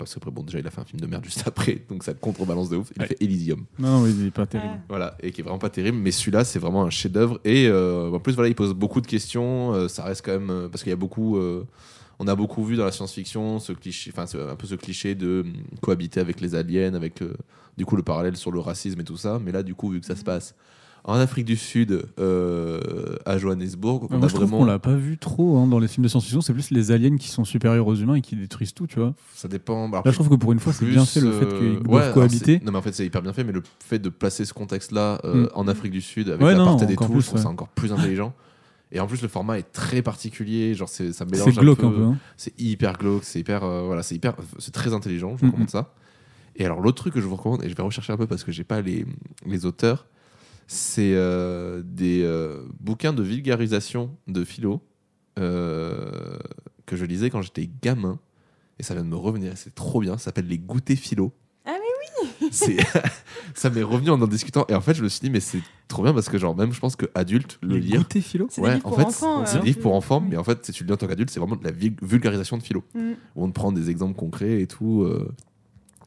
parce 0.05 0.15
que 0.15 0.31
bon 0.31 0.43
déjà 0.43 0.59
il 0.59 0.67
a 0.67 0.71
fait 0.71 0.81
un 0.81 0.85
film 0.85 1.01
de 1.01 1.07
merde 1.07 1.25
juste 1.25 1.45
après 1.47 1.83
donc 1.89 2.05
ça 2.05 2.15
contrebalance 2.15 2.69
de 2.69 2.77
ouf. 2.77 2.93
Il 2.97 3.03
a 3.03 3.07
fait 3.07 3.17
Elysium. 3.21 3.65
Non, 3.79 4.01
non 4.01 4.07
il 4.07 4.27
est 4.27 4.31
pas 4.31 4.47
terrible. 4.47 4.81
Voilà 4.89 5.17
et 5.21 5.33
qui 5.33 5.41
est 5.41 5.45
vraiment 5.45 5.59
pas 5.59 5.71
terrible 5.71 5.99
mais 5.99 6.11
celui-là 6.11 6.45
c'est 6.45 6.59
vraiment 6.59 6.85
un 6.85 6.91
chef 6.91 7.13
d'œuvre 7.13 7.41
et 7.45 7.67
euh, 7.69 8.11
en 8.11 8.21
plus 8.21 8.35
voilà 8.35 8.49
il 8.49 8.55
pose 8.55 8.75
beaucoup 8.75 9.01
de 9.01 9.07
questions 9.07 9.73
euh, 9.73 9.89
ça 9.89 10.05
reste 10.05 10.25
quand 10.25 10.33
même 10.33 10.51
euh, 10.51 10.69
parce 10.69 10.83
qu'il 10.83 10.91
y 10.91 10.95
a 10.95 10.97
beaucoup 10.97 11.39
on 12.19 12.29
a 12.29 12.35
beaucoup 12.35 12.65
vu 12.65 12.77
dans 12.77 12.85
la 12.85 12.93
science-fiction 12.93 13.59
ce 13.59 13.73
cliché 13.73 14.13
enfin 14.15 14.27
un 14.39 14.57
peu 14.57 14.67
ce 14.67 14.75
cliché 14.75 15.15
de 15.15 15.45
cohabiter 15.81 16.21
avec 16.21 16.41
les 16.41 16.55
aliens 16.55 16.95
avec 16.95 17.23
du 17.77 17.85
coup 17.85 17.97
le 17.97 18.03
parallèle 18.03 18.37
sur 18.37 18.53
le 18.53 18.61
racisme 18.61 19.01
et 19.01 19.05
tout 19.05 19.17
ça. 19.17 19.41
Mais 19.43 19.53
là 19.53 19.63
du 19.63 19.75
coup 19.75 19.91
vu 19.91 20.01
que 20.01 20.07
ça 20.07 20.17
se 20.17 20.25
passe 20.25 20.55
en 21.05 21.15
Afrique 21.15 21.45
du 21.45 21.57
Sud, 21.57 22.07
euh, 22.21 23.17
à 23.27 23.37
Johannesburg. 23.37 24.07
on 24.11 24.19
moi, 24.19 24.29
je 24.29 24.37
vraiment... 24.37 24.65
l'a 24.65 24.79
pas 24.79 24.95
vu 24.95 25.19
trop 25.19 25.59
hein, 25.59 25.67
dans 25.67 25.81
les 25.81 25.89
films 25.89 26.05
de 26.05 26.09
science-fiction. 26.09 26.41
C'est 26.41 26.53
plus 26.53 26.71
les 26.71 26.93
aliens 26.93 27.17
qui 27.17 27.29
sont 27.29 27.45
supérieurs 27.45 27.87
aux 27.87 27.95
humains 27.95 28.15
et 28.15 28.21
qui 28.21 28.37
détruisent 28.37 28.73
tout, 28.73 28.87
tu 28.87 29.01
vois. 29.01 29.15
Ça 29.35 29.49
dépend. 29.49 29.89
Bah, 29.89 30.03
Là, 30.05 30.11
je 30.13 30.17
trouve 30.17 30.29
que 30.29 30.37
pour 30.37 30.53
une 30.53 30.61
fois, 30.61 30.73
c'est 30.73 30.85
bien 30.85 31.05
fait 31.05 31.21
le 31.21 31.33
fait 31.33 31.59
qu'ils 31.59 31.81
doivent 31.81 32.15
cohabiter. 32.15 32.61
Non, 32.65 32.71
mais 32.71 32.79
en 32.79 32.83
fait, 32.83 32.93
c'est 32.93 33.05
hyper 33.05 33.21
bien 33.21 33.33
fait. 33.33 33.43
Mais 33.43 33.53
le 33.53 33.63
fait 33.85 33.99
de 33.99 34.09
placer 34.09 34.45
ce 34.45 34.55
contexte-là 34.55 35.21
euh, 35.25 35.47
mm. 35.47 35.49
en 35.55 35.67
Afrique 35.67 35.93
du 35.93 36.01
Sud 36.01 36.29
avec 36.29 36.43
ouais, 36.43 36.55
l'apartheid 36.55 36.91
et 36.91 36.97
tout, 36.97 37.21
je 37.21 37.27
trouve 37.27 37.41
ça 37.41 37.49
encore 37.49 37.69
plus 37.69 37.93
intelligent. 37.93 38.33
Et 38.93 39.01
en 39.01 39.07
plus, 39.07 39.23
le 39.23 39.29
format 39.29 39.59
est 39.59 39.73
très 39.73 40.03
particulier. 40.03 40.75
Genre, 40.75 40.89
c'est, 40.89 41.13
ça 41.13 41.25
mélange. 41.25 41.51
C'est 41.53 41.61
glauque 41.61 41.83
un 41.83 41.91
peu. 41.91 42.03
Hein. 42.03 42.19
C'est 42.37 42.53
hyper 42.61 42.97
glauque. 42.99 43.25
C'est 43.25 43.41
hyper. 43.41 43.65
Euh, 43.65 43.83
voilà, 43.87 44.03
c'est 44.03 44.15
hyper. 44.15 44.35
C'est 44.59 44.73
très 44.73 44.93
intelligent. 44.93 45.37
Je 45.37 45.47
vous 45.47 45.51
recommande 45.51 45.71
ça. 45.71 45.95
Et 46.55 46.65
alors, 46.65 46.81
l'autre 46.81 46.99
truc 46.99 47.15
que 47.15 47.21
je 47.21 47.27
vous 47.27 47.37
recommande, 47.37 47.65
et 47.65 47.71
je 47.71 47.75
vais 47.75 47.83
rechercher 47.83 48.13
un 48.13 48.19
peu 48.19 48.27
parce 48.27 48.45
que 48.45 48.53
j'ai 48.53 48.65
pas 48.65 48.83
les, 48.83 49.07
les 49.47 49.65
auteurs, 49.65 50.07
c'est 50.67 51.13
euh, 51.15 51.83
des 51.85 52.23
euh, 52.23 52.63
bouquins 52.81 53.13
de 53.13 53.23
vulgarisation 53.23 54.17
de 54.27 54.45
philo 54.45 54.81
que 55.37 56.97
je 56.97 57.05
lisais 57.05 57.31
quand 57.31 57.43
j'étais 57.43 57.69
gamin. 57.83 58.19
Et 58.79 58.83
ça 58.83 58.95
vient 58.95 59.05
de 59.05 59.09
me 59.09 59.17
revenir. 59.17 59.53
C'est 59.57 59.75
trop 59.75 60.01
bien. 60.01 60.19
Ça 60.19 60.25
s'appelle 60.25 60.47
Les 60.47 60.59
Goûters 60.59 60.97
Philo 60.97 61.33
c'est 62.51 62.77
ça 63.55 63.71
m'est 63.71 63.83
revenu 63.83 64.11
en 64.11 64.21
en 64.21 64.27
discutant 64.27 64.65
et 64.69 64.75
en 64.75 64.81
fait 64.81 64.95
je 64.95 65.03
me 65.03 65.09
suis 65.09 65.21
dit 65.21 65.31
mais 65.31 65.41
c'est 65.41 65.61
trop 65.89 66.03
bien 66.03 66.13
parce 66.13 66.29
que 66.29 66.39
genre 66.39 66.57
même 66.57 66.73
je 66.73 66.81
pense 66.81 66.97
que 66.97 67.07
adulte 67.15 67.59
le 67.63 67.77
lire 67.79 68.05
philo? 68.21 68.49
Ouais 68.59 68.79
en 68.85 68.93
fait 68.93 69.25
c'est 69.47 69.59
des 69.61 69.67
livres 69.67 69.81
pour 69.81 69.95
enfants 69.95 70.21
mais 70.21 70.37
en 70.37 70.45
fait 70.45 70.65
si 70.65 70.73
tu 70.73 70.85
le 70.85 70.89
lis 70.89 70.95
en 70.95 70.97
tant 70.97 71.07
qu'adulte 71.07 71.31
c'est 71.31 71.41
vraiment 71.41 71.57
de 71.57 71.65
la 71.65 71.73
vulgarisation 71.73 72.57
de 72.57 72.63
philo 72.63 72.85
mm. 72.95 73.13
où 73.37 73.45
on 73.45 73.49
te 73.49 73.55
prend 73.55 73.73
des 73.73 73.91
exemples 73.91 74.15
concrets 74.15 74.61
et 74.61 74.67
tout 74.67 75.03
euh. 75.03 75.31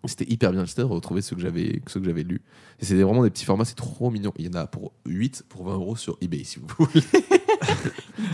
C'était 0.08 0.32
hyper 0.32 0.52
bien 0.52 0.66
j'étais 0.66 0.82
de 0.82 0.88
retrouver 0.88 1.22
ceux 1.22 1.36
que 1.36 1.42
j'avais 1.42 1.82
ceux 1.88 2.00
que 2.00 2.06
j'avais 2.06 2.24
lus 2.24 2.42
et 2.80 2.86
c'est 2.86 2.96
vraiment 3.02 3.24
des 3.24 3.30
petits 3.30 3.46
formats 3.46 3.66
c'est 3.66 3.76
trop 3.76 4.10
mignon 4.10 4.34
il 4.38 4.46
y 4.46 4.50
en 4.50 4.60
a 4.60 4.68
pour 4.68 4.94
8 5.06 5.46
pour 5.50 5.66
20 5.66 5.74
euros 5.74 5.96
sur 5.96 6.18
eBay 6.22 6.44
si 6.44 6.60
vous 6.60 6.68
voulez 6.78 7.02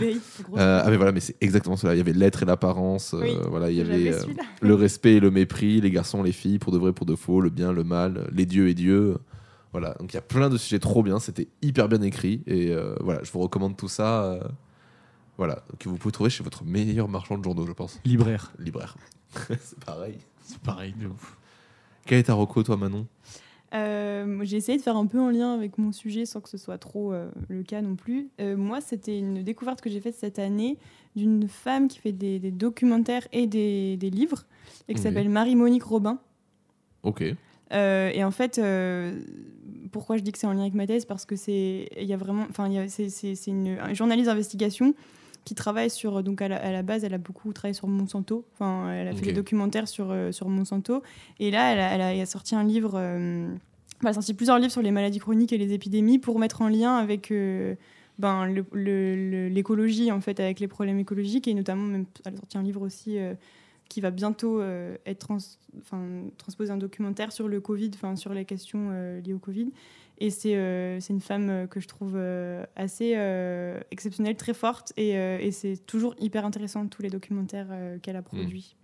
euh, 0.02 0.82
ah 0.84 0.90
mais 0.90 0.96
voilà, 0.96 1.12
mais 1.12 1.20
c'est 1.20 1.36
exactement 1.40 1.76
cela. 1.76 1.94
Il 1.94 1.98
y 1.98 2.00
avait 2.00 2.12
l'être 2.12 2.42
et 2.42 2.46
l'apparence. 2.46 3.14
Euh, 3.14 3.42
voilà, 3.48 3.70
il 3.70 3.76
y 3.76 3.80
avait 3.80 4.12
euh, 4.12 4.24
le 4.60 4.74
respect 4.74 5.14
et 5.14 5.20
le 5.20 5.30
mépris, 5.30 5.80
les 5.80 5.90
garçons, 5.90 6.22
les 6.22 6.32
filles, 6.32 6.58
pour 6.58 6.72
de 6.72 6.78
vrai, 6.78 6.92
pour 6.92 7.06
de 7.06 7.14
faux, 7.14 7.40
le 7.40 7.50
bien, 7.50 7.72
le 7.72 7.84
mal, 7.84 8.28
les 8.32 8.46
dieux 8.46 8.68
et 8.68 8.74
Dieu. 8.74 9.16
Voilà, 9.72 9.94
donc 10.00 10.12
il 10.12 10.16
y 10.16 10.18
a 10.18 10.22
plein 10.22 10.50
de 10.50 10.56
sujets 10.56 10.78
trop 10.78 11.02
bien. 11.02 11.18
C'était 11.18 11.48
hyper 11.62 11.88
bien 11.88 12.02
écrit 12.02 12.42
et 12.46 12.74
voilà, 13.00 13.22
je 13.22 13.32
vous 13.32 13.40
recommande 13.40 13.76
tout 13.76 13.88
ça. 13.88 14.38
voilà, 15.38 15.64
que 15.78 15.88
vous 15.88 15.96
pouvez 15.96 16.12
trouver 16.12 16.30
chez 16.30 16.44
votre 16.44 16.64
meilleur 16.64 17.08
marchand 17.08 17.38
de 17.38 17.44
journaux, 17.44 17.66
je 17.66 17.72
pense. 17.72 17.98
Libraire. 18.04 18.52
Libraire. 18.58 18.96
c'est 19.48 19.82
pareil. 19.84 20.18
C'est 20.44 20.58
pareil, 20.58 20.94
de 20.98 21.06
ouf. 21.06 21.38
Quel 22.06 22.18
est 22.18 22.24
ta 22.24 22.34
reco, 22.34 22.62
toi, 22.62 22.76
Manon? 22.76 23.06
Euh, 23.74 24.40
j'ai 24.42 24.58
essayé 24.58 24.76
de 24.76 24.82
faire 24.82 24.96
un 24.96 25.06
peu 25.06 25.18
en 25.18 25.30
lien 25.30 25.54
avec 25.54 25.78
mon 25.78 25.92
sujet 25.92 26.26
sans 26.26 26.42
que 26.42 26.50
ce 26.50 26.58
soit 26.58 26.76
trop 26.76 27.12
euh, 27.12 27.30
le 27.48 27.62
cas 27.62 27.80
non 27.80 27.96
plus. 27.96 28.28
Euh, 28.40 28.56
moi, 28.56 28.80
c'était 28.80 29.18
une 29.18 29.42
découverte 29.42 29.80
que 29.80 29.88
j'ai 29.88 30.00
faite 30.00 30.14
cette 30.14 30.38
année 30.38 30.78
d'une 31.16 31.48
femme 31.48 31.88
qui 31.88 31.98
fait 31.98 32.12
des, 32.12 32.38
documentaires 32.50 33.26
et 33.32 33.46
des, 33.46 33.96
livres 33.96 34.44
et 34.88 34.94
qui 34.94 35.00
s'appelle 35.00 35.28
Marie-Monique 35.28 35.84
Robin. 35.84 36.18
Ok. 37.02 37.22
et 37.22 38.24
en 38.24 38.30
fait, 38.30 38.60
pourquoi 39.90 40.16
je 40.16 40.22
dis 40.22 40.32
que 40.32 40.38
c'est 40.38 40.46
en 40.46 40.52
lien 40.52 40.62
avec 40.62 40.74
ma 40.74 40.86
thèse? 40.86 41.04
Parce 41.04 41.26
que 41.26 41.36
c'est, 41.36 41.88
il 41.98 42.06
y 42.06 42.14
a 42.14 42.16
vraiment, 42.16 42.46
enfin, 42.48 42.70
c'est 42.88 43.46
une 43.46 43.94
journaliste 43.94 44.28
d'investigation 44.28 44.94
qui 45.44 45.54
travaille 45.54 45.90
sur, 45.90 46.22
donc 46.22 46.40
à 46.40 46.48
la, 46.48 46.82
base, 46.82 47.04
elle 47.04 47.14
a 47.14 47.18
beaucoup 47.18 47.52
travaillé 47.52 47.74
sur 47.74 47.88
Monsanto. 47.88 48.44
Enfin, 48.54 48.92
elle 48.92 49.08
a 49.08 49.14
fait 49.14 49.26
des 49.26 49.32
documentaires 49.32 49.88
sur, 49.88 50.10
euh, 50.10 50.30
sur 50.30 50.48
Monsanto. 50.48 51.02
Et 51.40 51.50
là, 51.50 51.72
elle 51.72 51.80
a, 51.80 52.14
elle 52.14 52.20
a, 52.20 52.26
sorti 52.26 52.54
un 52.54 52.62
livre, 52.62 52.92
euh, 52.94 53.48
elle 54.02 54.08
a 54.08 54.12
sorti 54.12 54.34
plusieurs 54.34 54.58
livres 54.58 54.72
sur 54.72 54.82
les 54.82 54.92
maladies 54.92 55.18
chroniques 55.18 55.52
et 55.52 55.58
les 55.58 55.72
épidémies 55.72 56.18
pour 56.18 56.38
mettre 56.38 56.62
en 56.62 56.68
lien 56.68 56.96
avec 56.96 57.32
euh, 57.32 57.74
ben, 58.18 58.46
l'écologie, 58.72 60.12
en 60.12 60.20
fait, 60.20 60.38
avec 60.38 60.60
les 60.60 60.68
problèmes 60.68 60.98
écologiques. 60.98 61.48
Et 61.48 61.54
notamment, 61.54 61.86
même, 61.86 62.06
elle 62.24 62.34
a 62.34 62.36
sorti 62.36 62.58
un 62.58 62.62
livre 62.62 62.82
aussi 62.82 63.18
qui 63.88 64.00
va 64.00 64.10
bientôt 64.10 64.62
être 64.62 65.18
trans, 65.18 65.38
transposer 66.38 66.70
un 66.70 66.76
documentaire 66.76 67.32
sur 67.32 67.48
le 67.48 67.60
Covid, 67.60 67.90
enfin 67.94 68.16
sur 68.16 68.32
les 68.32 68.44
questions 68.44 68.90
liées 69.24 69.34
au 69.34 69.38
Covid. 69.38 69.72
Et 70.22 70.30
euh, 70.54 71.00
c'est 71.00 71.12
une 71.12 71.20
femme 71.20 71.50
euh, 71.50 71.66
que 71.66 71.80
je 71.80 71.88
trouve 71.88 72.12
euh, 72.14 72.64
assez 72.76 73.16
exceptionnelle, 73.90 74.36
très 74.36 74.54
forte. 74.54 74.92
Et, 74.96 75.10
et 75.10 75.50
c'est 75.50 75.76
toujours 75.84 76.14
hyper 76.20 76.46
intéressant 76.46 76.86
tous 76.86 77.02
les 77.02 77.10
documentaires 77.10 77.68
qu'elle 78.02 78.16
a 78.16 78.20
hmm. 78.20 78.24
produits. 78.24 78.76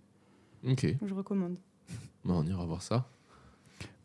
Ok. 0.67 0.95
Je 1.01 1.13
recommande. 1.13 1.55
on 2.25 2.45
ira 2.45 2.65
voir 2.65 2.81
ça. 2.81 3.07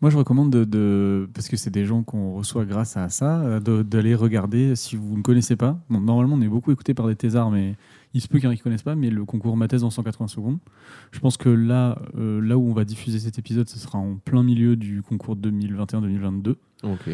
Moi, 0.01 0.11
je 0.11 0.17
recommande 0.17 0.51
de, 0.51 1.29
parce 1.35 1.49
que 1.49 1.57
c'est 1.57 1.71
des 1.71 1.85
gens 1.85 2.05
qu'on 2.05 2.35
reçoit 2.35 2.65
grâce 2.67 2.97
à 2.97 3.09
ça, 3.09 3.59
d'aller 3.61 4.15
regarder 4.15 4.77
si 4.77 4.95
vous 4.95 5.17
ne 5.17 5.23
connaissez 5.23 5.57
pas. 5.57 5.79
normalement, 5.91 6.37
on 6.37 6.41
est 6.41 6.49
beaucoup 6.49 6.71
écouté 6.71 6.95
par 6.95 7.09
des 7.09 7.17
thésards, 7.17 7.51
mais 7.51 7.75
il 8.15 8.21
se 8.21 8.29
peut 8.29 8.39
qu'il 8.39 8.47
y 8.47 8.49
en 8.49 8.53
ait 8.53 8.57
qui 8.57 8.61
ne 8.61 8.65
connaissent 8.65 8.83
pas. 8.83 8.95
Mais 8.95 9.11
le 9.11 9.25
concours 9.25 9.57
Mathèse 9.57 9.85
en 9.85 9.91
180 9.91 10.29
secondes. 10.29 10.59
Je 11.13 11.19
pense 11.19 11.37
que 11.37 11.49
là, 11.49 12.01
là 12.15 12.57
où 12.57 12.69
on 12.69 12.73
va 12.73 12.85
diffuser 12.85 13.19
cet 13.19 13.39
épisode, 13.39 13.69
ce 13.69 13.79
sera 13.79 13.99
en 13.99 14.17
plein 14.17 14.43
milieu 14.43 14.77
du 14.77 15.03
concours 15.03 15.37
2021-2022. 15.37 16.55
Ok. 16.85 17.11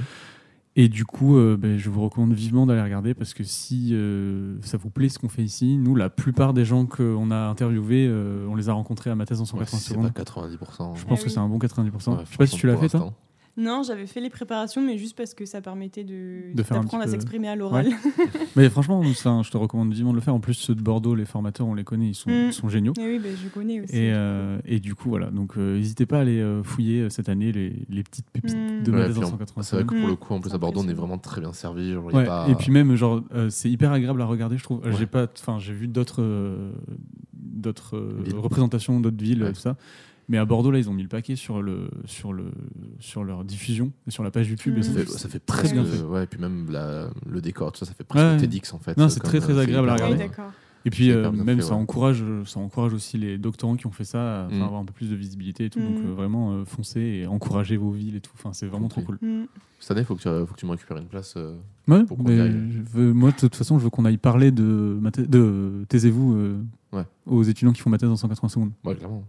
Et 0.76 0.88
du 0.88 1.05
coup, 1.05 1.36
euh, 1.36 1.57
ben, 1.57 1.76
je 1.78 1.90
vous 1.90 2.01
recommande 2.03 2.32
vivement 2.32 2.64
d'aller 2.64 2.82
regarder 2.82 3.12
parce 3.12 3.34
que 3.34 3.42
si 3.42 3.90
euh, 3.92 4.57
ça 4.62 4.76
vous 4.76 4.88
plaît 4.88 5.09
ce 5.09 5.18
qu'on 5.18 5.28
fait 5.28 5.42
ici, 5.42 5.76
nous, 5.76 5.96
la 5.96 6.11
plupart 6.11 6.55
des 6.55 6.64
gens 6.64 6.86
qu'on 6.86 7.30
a 7.32 7.36
interviewés, 7.36 8.07
euh, 8.09 8.46
on 8.48 8.55
les 8.55 8.68
a 8.68 8.72
rencontrés 8.72 9.11
à 9.11 9.16
ma 9.16 9.26
thèse 9.26 9.40
en 9.40 9.44
180 9.44 9.78
secondes. 9.78 10.07
C'est 10.07 10.12
pas 10.12 10.22
90%. 10.22 10.96
Je 10.96 11.05
pense 11.05 11.24
que 11.24 11.28
c'est 11.28 11.38
un 11.38 11.48
bon 11.48 11.59
90%. 11.59 12.20
je 12.24 12.30
sais 12.30 12.36
pas 12.36 12.46
si 12.46 12.57
tu 12.57 12.66
l'as 12.66 12.76
fait, 12.76 12.88
toi 12.88 13.12
non, 13.61 13.82
j'avais 13.82 14.06
fait 14.06 14.20
les 14.20 14.30
préparations, 14.30 14.80
mais 14.80 14.96
juste 14.96 15.14
parce 15.14 15.34
que 15.34 15.44
ça 15.44 15.61
permettait 15.61 16.02
de, 16.02 16.54
d'apprendre 16.54 17.02
à 17.02 17.06
s'exprimer 17.06 17.46
à 17.48 17.56
l'oral. 17.56 17.90
mais 18.56 18.70
franchement, 18.70 19.02
je 19.02 19.50
te 19.50 19.56
recommande 19.56 19.92
vivement 19.92 20.12
de 20.12 20.16
le 20.16 20.22
faire. 20.22 20.34
En 20.34 20.40
plus, 20.40 20.54
ceux 20.54 20.74
de 20.74 20.80
Bordeaux, 20.80 21.14
les 21.14 21.26
formateurs, 21.26 21.66
on 21.66 21.74
les 21.74 21.84
connaît, 21.84 22.08
ils 22.08 22.14
sont, 22.14 22.30
mm. 22.30 22.52
sont 22.52 22.70
géniaux. 22.70 22.94
Et 22.98 23.06
oui, 23.06 23.18
bah, 23.18 23.28
je 23.42 23.48
connais 23.48 23.82
aussi. 23.82 23.94
Et, 23.94 24.12
euh, 24.14 24.58
et, 24.64 24.80
du 24.80 24.94
coup, 24.94 25.11
voilà. 25.11 25.30
Donc, 25.30 25.58
euh, 25.58 25.76
n'hésitez 25.76 26.06
pas 26.06 26.18
à 26.18 26.20
aller 26.20 26.40
euh, 26.40 26.62
fouiller 26.62 27.11
cette 27.11 27.28
année 27.28 27.52
les, 27.52 27.74
les 27.90 28.02
petites 28.02 28.30
pépites 28.30 28.56
mm. 28.56 28.82
de 28.82 28.92
ouais, 28.92 29.12
180. 29.12 29.62
C'est 29.62 29.76
vrai 29.76 29.84
que 29.84 30.00
pour 30.00 30.08
le 30.08 30.16
coup, 30.16 30.32
en 30.32 30.40
plus, 30.40 30.54
à 30.54 30.58
Bordeaux, 30.58 30.80
on 30.82 30.88
est 30.88 30.94
vraiment 30.94 31.18
très 31.18 31.42
bien 31.42 31.52
servi. 31.52 31.94
Et 32.48 32.54
puis 32.54 32.70
même, 32.70 32.94
genre, 32.96 33.22
c'est 33.50 33.70
hyper 33.70 33.92
agréable 33.92 34.22
à 34.22 34.26
regarder, 34.26 34.56
je 34.56 34.64
trouve. 34.64 34.80
J'ai 34.98 35.06
pas, 35.06 35.26
enfin, 35.38 35.58
j'ai 35.58 35.74
vu 35.74 35.86
d'autres, 35.86 36.24
d'autres 37.34 37.98
représentations 38.38 39.00
d'autres 39.00 39.22
villes, 39.22 39.50
tout 39.54 39.61
ça. 39.61 39.76
Mais 40.30 40.38
à 40.38 40.44
Bordeaux, 40.44 40.70
là, 40.70 40.78
ils 40.78 40.88
ont 40.88 40.94
mis 40.94 41.02
le 41.02 41.08
paquet 41.08 41.34
sur, 41.34 41.60
le, 41.60 41.90
sur, 42.04 42.32
le, 42.32 42.52
sur 43.00 43.24
leur 43.24 43.42
diffusion 43.42 43.90
et 44.06 44.12
sur 44.12 44.22
la 44.22 44.30
page 44.30 44.48
YouTube. 44.48 44.80
ça, 44.80 44.92
fait, 44.92 45.08
ça, 45.08 45.28
fait, 45.28 45.40
très 45.40 45.72
bien 45.72 45.84
fait. 45.84 46.02
Ouais, 46.04 46.22
et 46.22 46.26
puis 46.28 46.38
même 46.38 46.68
le 47.26 47.40
décor, 47.40 47.72
tout 47.72 47.80
ça, 47.80 47.86
ça 47.86 47.94
fait 47.94 48.04
presque 48.04 48.40
TEDx 48.40 48.72
en 48.72 48.78
fait. 48.78 48.96
Non, 48.96 49.08
c'est 49.08 49.18
très 49.18 49.40
très 49.40 49.58
agréable 49.58 49.90
à 49.90 49.94
regarder. 49.94 50.30
et 50.84 50.90
puis 50.90 51.10
euh, 51.10 51.32
même 51.32 51.60
ça 51.60 51.74
encourage, 51.74 52.22
ça 52.46 52.60
encourage 52.60 52.94
aussi 52.94 53.18
les 53.18 53.38
doctorants 53.38 53.74
qui 53.74 53.88
ont 53.88 53.90
fait 53.90 54.04
ça 54.04 54.44
à 54.44 54.48
mm. 54.48 54.62
avoir 54.62 54.80
un 54.80 54.84
peu 54.84 54.92
plus 54.92 55.10
de 55.10 55.16
visibilité 55.16 55.64
et 55.64 55.70
tout. 55.70 55.80
Donc 55.80 55.98
mm. 55.98 56.06
euh, 56.06 56.14
vraiment 56.14 56.52
euh, 56.52 56.64
foncez 56.64 57.00
et 57.00 57.26
encouragez 57.26 57.76
vos 57.76 57.90
villes 57.90 58.14
et 58.14 58.20
tout. 58.20 58.30
Enfin, 58.36 58.52
c'est 58.52 58.66
vraiment 58.66 58.86
trop 58.86 59.00
cool. 59.00 59.18
Mm. 59.20 59.46
Cette 59.80 59.90
année, 59.90 60.02
il 60.02 60.06
faut, 60.06 60.14
que 60.14 60.22
tu, 60.22 60.46
faut 60.46 60.54
que 60.54 60.60
tu 60.60 60.66
me 60.66 60.70
récupères 60.70 60.98
une 60.98 61.08
place. 61.08 61.34
ouais, 61.88 62.04
pour 62.04 62.22
mais 62.22 62.50
veux, 62.50 63.12
moi 63.12 63.32
de 63.32 63.36
toute 63.36 63.56
façon, 63.56 63.80
je 63.80 63.84
veux 63.84 63.90
qu'on 63.90 64.04
aille 64.04 64.16
parler 64.16 64.52
de, 64.52 64.96
de 65.26 65.84
taisez-vous 65.88 66.60
aux 67.26 67.42
étudiants 67.42 67.72
qui 67.72 67.80
font 67.80 67.90
ma 67.90 67.98
thèse 67.98 68.10
en 68.10 68.16
180 68.16 68.48
secondes. 68.48 68.70
Ouais, 68.84 68.94
clairement 68.94 69.24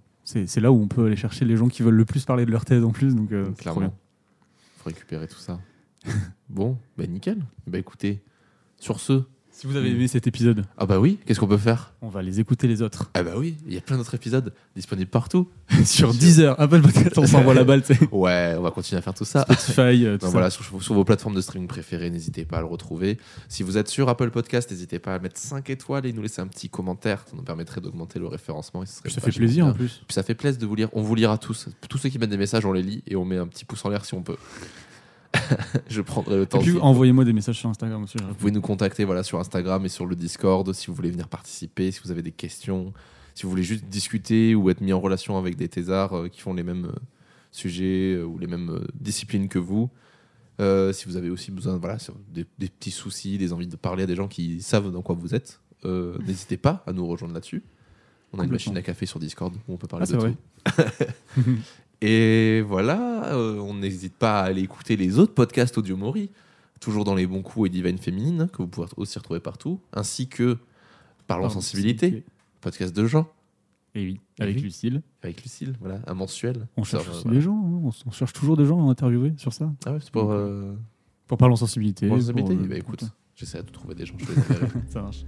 c'est 0.46 0.60
là 0.62 0.72
où 0.72 0.82
on 0.82 0.88
peut 0.88 1.06
aller 1.06 1.16
chercher 1.16 1.46
les 1.46 1.58
gens 1.58 1.68
qui 1.68 1.84
veulent 1.84 1.96
le 1.96 2.06
plus 2.06 2.26
parler 2.26 2.46
de 2.46 2.52
leur 2.52 2.66
thèse 2.66 2.84
en 2.84 2.92
plus. 2.92 3.16
Donc, 3.16 3.32
euh, 3.32 3.52
Clairement. 3.52 3.94
Il 4.78 4.82
faut 4.84 4.90
récupérer 4.90 5.28
tout 5.28 5.40
ça. 5.40 5.60
bon, 6.50 6.78
bah 6.98 7.06
nickel. 7.08 7.38
Bah 7.68 7.78
écoutez, 7.78 8.24
sur 8.78 9.00
ce, 9.00 9.24
si 9.52 9.68
vous 9.68 9.76
avez 9.76 9.92
aimé 9.92 10.08
cet 10.08 10.28
épisode. 10.28 10.66
Ah 10.78 10.86
bah 10.86 11.00
oui, 11.00 11.20
qu'est-ce 11.26 11.40
qu'on 11.40 11.48
peut 11.48 11.58
faire? 11.58 11.94
On 12.02 12.10
va 12.10 12.22
les 12.22 12.40
écouter 12.40 12.68
les 12.68 12.82
autres. 12.82 13.12
Ah 13.14 13.22
bah 13.22 13.34
oui, 13.36 13.58
il 13.68 13.74
y 13.74 13.78
a 13.78 13.82
plein 13.82 13.98
d'autres 13.98 14.16
épisodes 14.16 14.54
disponibles 14.76 15.10
partout. 15.10 15.50
sur 15.86 16.14
Deezer, 16.14 16.60
Apple 16.60 16.82
Podcast, 16.82 17.18
on 17.18 17.28
s'envoie 17.28 17.54
la 17.54 17.64
balle. 17.64 17.84
Ouais, 18.12 18.56
on 18.58 18.62
va 18.62 18.72
continuer 18.72 19.00
à 19.00 19.02
faire 19.02 19.14
tout 19.14 19.26
ça. 19.26 19.42
Spotify, 19.42 20.06
euh, 20.06 20.18
tout 20.18 20.30
Voilà, 20.30 20.50
sur, 20.50 20.64
vos 20.80 21.04
plateformes 21.04 21.36
de 21.36 21.42
streaming 21.42 21.68
préférées, 21.68 22.10
n'hésitez 22.10 22.46
pas 22.46 22.58
à 22.58 22.62
le 22.62 22.68
retrouver. 22.68 23.18
Si 23.50 23.64
vous 23.64 23.78
êtes 23.78 23.88
sur 23.88 24.08
Apple 24.10 24.30
Podcast, 24.32 24.72
n'hésitez 24.72 25.00
pas 25.00 25.16
à 25.16 25.20
mettre 25.20 25.40
5 25.40 25.70
étoiles 25.70 26.06
et 26.06 26.14
nous 26.14 26.22
laisser 26.22 26.42
un 26.42 26.48
petit 26.48 26.70
commentaire. 26.70 27.24
Ça 27.30 27.36
nous 27.36 27.44
permettrait 27.44 27.82
d'augmenter 27.82 28.20
le 28.20 28.28
référencement. 28.28 28.84
ça 28.86 29.22
fait 29.22 29.32
plaisir 29.32 29.68
en 29.68 29.74
plus. 29.74 30.02
Puis 30.08 30.14
ça 30.14 30.24
fait 30.24 30.36
plaisir 30.36 30.60
de 30.60 30.66
vous 30.66 30.76
lire. 30.76 30.90
On 30.94 31.02
vous 31.02 31.16
lira 31.16 31.38
tous. 31.38 31.68
Tous 31.90 31.98
ceux 31.98 32.10
qui 32.10 32.20
mettent 32.20 32.30
des 32.30 32.38
messages, 32.38 32.66
on 32.66 32.74
les 32.74 32.84
lit 32.84 33.04
et 33.08 33.16
on 33.16 33.26
met 33.26 33.38
un 33.38 33.48
petit 33.48 33.66
pouce 33.66 33.84
en 33.86 33.90
l'air 33.90 34.06
si 34.06 34.14
on 34.14 34.22
peut. 34.22 34.38
je 35.90 36.02
prendrai 36.02 36.38
le 36.38 36.46
temps. 36.46 36.60
Et 36.60 36.64
puis 36.64 36.78
envoyez-moi 36.78 37.26
des 37.26 37.34
messages 37.34 37.60
sur 37.60 37.70
Instagram 37.70 38.04
aussi. 38.04 38.18
Vous 38.18 38.36
pouvez 38.36 38.52
nous 38.52 38.62
contacter 38.62 39.06
voilà, 39.06 39.24
sur 39.24 39.40
Instagram 39.40 39.86
et 39.86 39.90
sur 39.90 40.06
le 40.06 40.16
Discord 40.16 40.72
si 40.74 40.88
vous 40.88 40.94
voulez 40.94 41.12
venir 41.12 41.28
participer, 41.28 41.92
si 41.92 42.02
vous 42.04 42.12
avez 42.12 42.22
des 42.22 42.32
questions, 42.32 42.94
si 43.34 43.44
vous 43.44 43.50
voulez 43.50 43.64
juste 43.64 43.86
discuter 43.86 44.56
ou 44.56 44.70
être 44.70 44.82
mis 44.82 44.94
en 44.94 45.00
relation 45.00 45.38
avec 45.38 45.56
des 45.56 45.70
thésards 45.70 46.14
euh, 46.14 46.28
qui 46.28 46.42
font 46.42 46.54
les 46.54 46.64
mêmes 46.64 46.86
euh, 46.86 47.00
sujets 47.52 48.14
euh, 48.16 48.26
ou 48.26 48.38
les 48.38 48.48
mêmes 48.48 48.86
disciplines 48.94 49.48
que 49.48 49.60
vous. 49.60 49.90
si 50.60 51.06
vous 51.06 51.18
avez 51.18 51.30
aussi 51.30 51.52
besoin 51.52 51.78
voilà, 51.78 51.98
des, 52.30 52.46
des, 52.60 52.70
petits 52.70 52.92
soucis, 52.92 53.38
des 53.38 53.54
envies 53.54 53.68
de 53.68 53.76
parler 53.76 54.04
à 54.04 54.08
des 54.08 54.16
gens 54.16 54.28
qui 54.28 54.62
savent 54.62 54.92
dans 54.92 55.02
quoi 55.02 55.16
vous 55.16 55.34
êtes, 55.34 55.60
n'hésitez 55.84 56.58
pas 56.58 56.84
à 56.86 56.94
nous 56.94 57.08
rejoindre 57.08 57.34
là-dessus. 57.34 57.64
On 58.34 58.40
a 58.40 58.46
une 58.46 58.52
machine 58.52 58.78
à 58.78 58.82
café 58.82 59.06
sur 59.06 59.20
Discord 59.20 59.54
où 59.68 59.74
on 59.74 59.78
peut 59.78 59.88
parler 59.88 60.06
ah, 60.10 60.16
de 60.16 60.22
tout. 60.22 60.38
Et 62.02 62.62
voilà, 62.62 63.32
euh, 63.34 63.60
on 63.60 63.76
n'hésite 63.76 64.16
pas 64.16 64.42
à 64.42 64.46
aller 64.46 64.62
écouter 64.62 64.98
les 64.98 65.20
autres 65.20 65.36
podcasts 65.36 65.78
Audio 65.78 65.96
Mori, 65.96 66.32
toujours 66.80 67.04
dans 67.04 67.14
les 67.14 67.28
bons 67.28 67.44
coups 67.44 67.68
et 67.68 67.70
divine 67.70 68.00
féminines, 68.00 68.50
que 68.52 68.58
vous 68.58 68.68
pouvez 68.68 68.88
aussi 68.98 69.20
retrouver 69.20 69.40
partout, 69.40 69.80
ainsi 69.94 70.28
que 70.28 70.58
Parlons 71.28 71.50
Sensibilité, 71.50 72.26
podcast 72.60 72.96
de 72.96 73.06
Jean. 73.06 73.28
Et 73.94 74.06
oui, 74.06 74.20
avec 74.40 74.56
oui. 74.56 74.64
Lucille. 74.64 75.02
Avec 75.22 75.44
Lucille, 75.44 75.76
voilà, 75.80 76.00
un 76.08 76.14
mensuel. 76.14 76.68
On 76.76 76.84
cherche 76.84 77.08
euh, 77.26 77.30
des 77.30 77.40
gens, 77.42 77.56
hein. 77.56 77.92
on, 78.06 78.12
cherche 78.12 78.34
toujours 78.34 78.58
des 78.58 78.66
gens 78.66 78.88
à 78.88 78.92
interviewer 78.92 79.34
sur 79.38 79.54
ça. 79.54 79.72
Ah 79.86 79.94
ouais, 79.94 80.00
c'est 80.02 80.12
pour. 80.12 80.32
Euh, 80.32 80.38
euh... 80.38 80.76
Pour 81.28 81.38
Parlons 81.38 81.56
Sensibilité. 81.56 82.10
Bah, 82.10 82.18
écoute, 82.76 83.06
j'essaie 83.36 83.62
de 83.62 83.70
trouver 83.70 83.96
des 83.96 84.06
gens, 84.06 84.16
je 84.18 84.26
Ça 84.92 85.02
marche. 85.02 85.24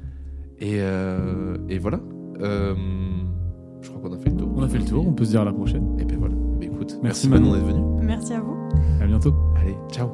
Et, 0.59 0.77
et 0.77 1.77
voilà. 1.77 2.01
je 2.39 3.89
crois 3.89 4.01
qu'on 4.01 4.13
a 4.13 4.17
fait 4.17 4.29
le 4.31 4.37
tour. 4.37 4.51
On 4.55 4.63
a 4.63 4.67
fait 4.67 4.79
le 4.79 4.85
tour, 4.85 5.07
on 5.07 5.13
peut 5.13 5.25
se 5.25 5.29
dire 5.29 5.41
à 5.41 5.45
la 5.45 5.53
prochaine. 5.53 5.97
Et 5.99 6.05
ben 6.05 6.17
voilà. 6.17 6.42
Merci, 7.01 7.27
Manon 7.29 7.53
d'être 7.53 7.65
venue. 7.65 8.05
Merci 8.05 8.33
à 8.33 8.39
vous. 8.41 8.57
À 9.01 9.05
bientôt. 9.05 9.33
Allez, 9.55 9.75
ciao. 9.91 10.09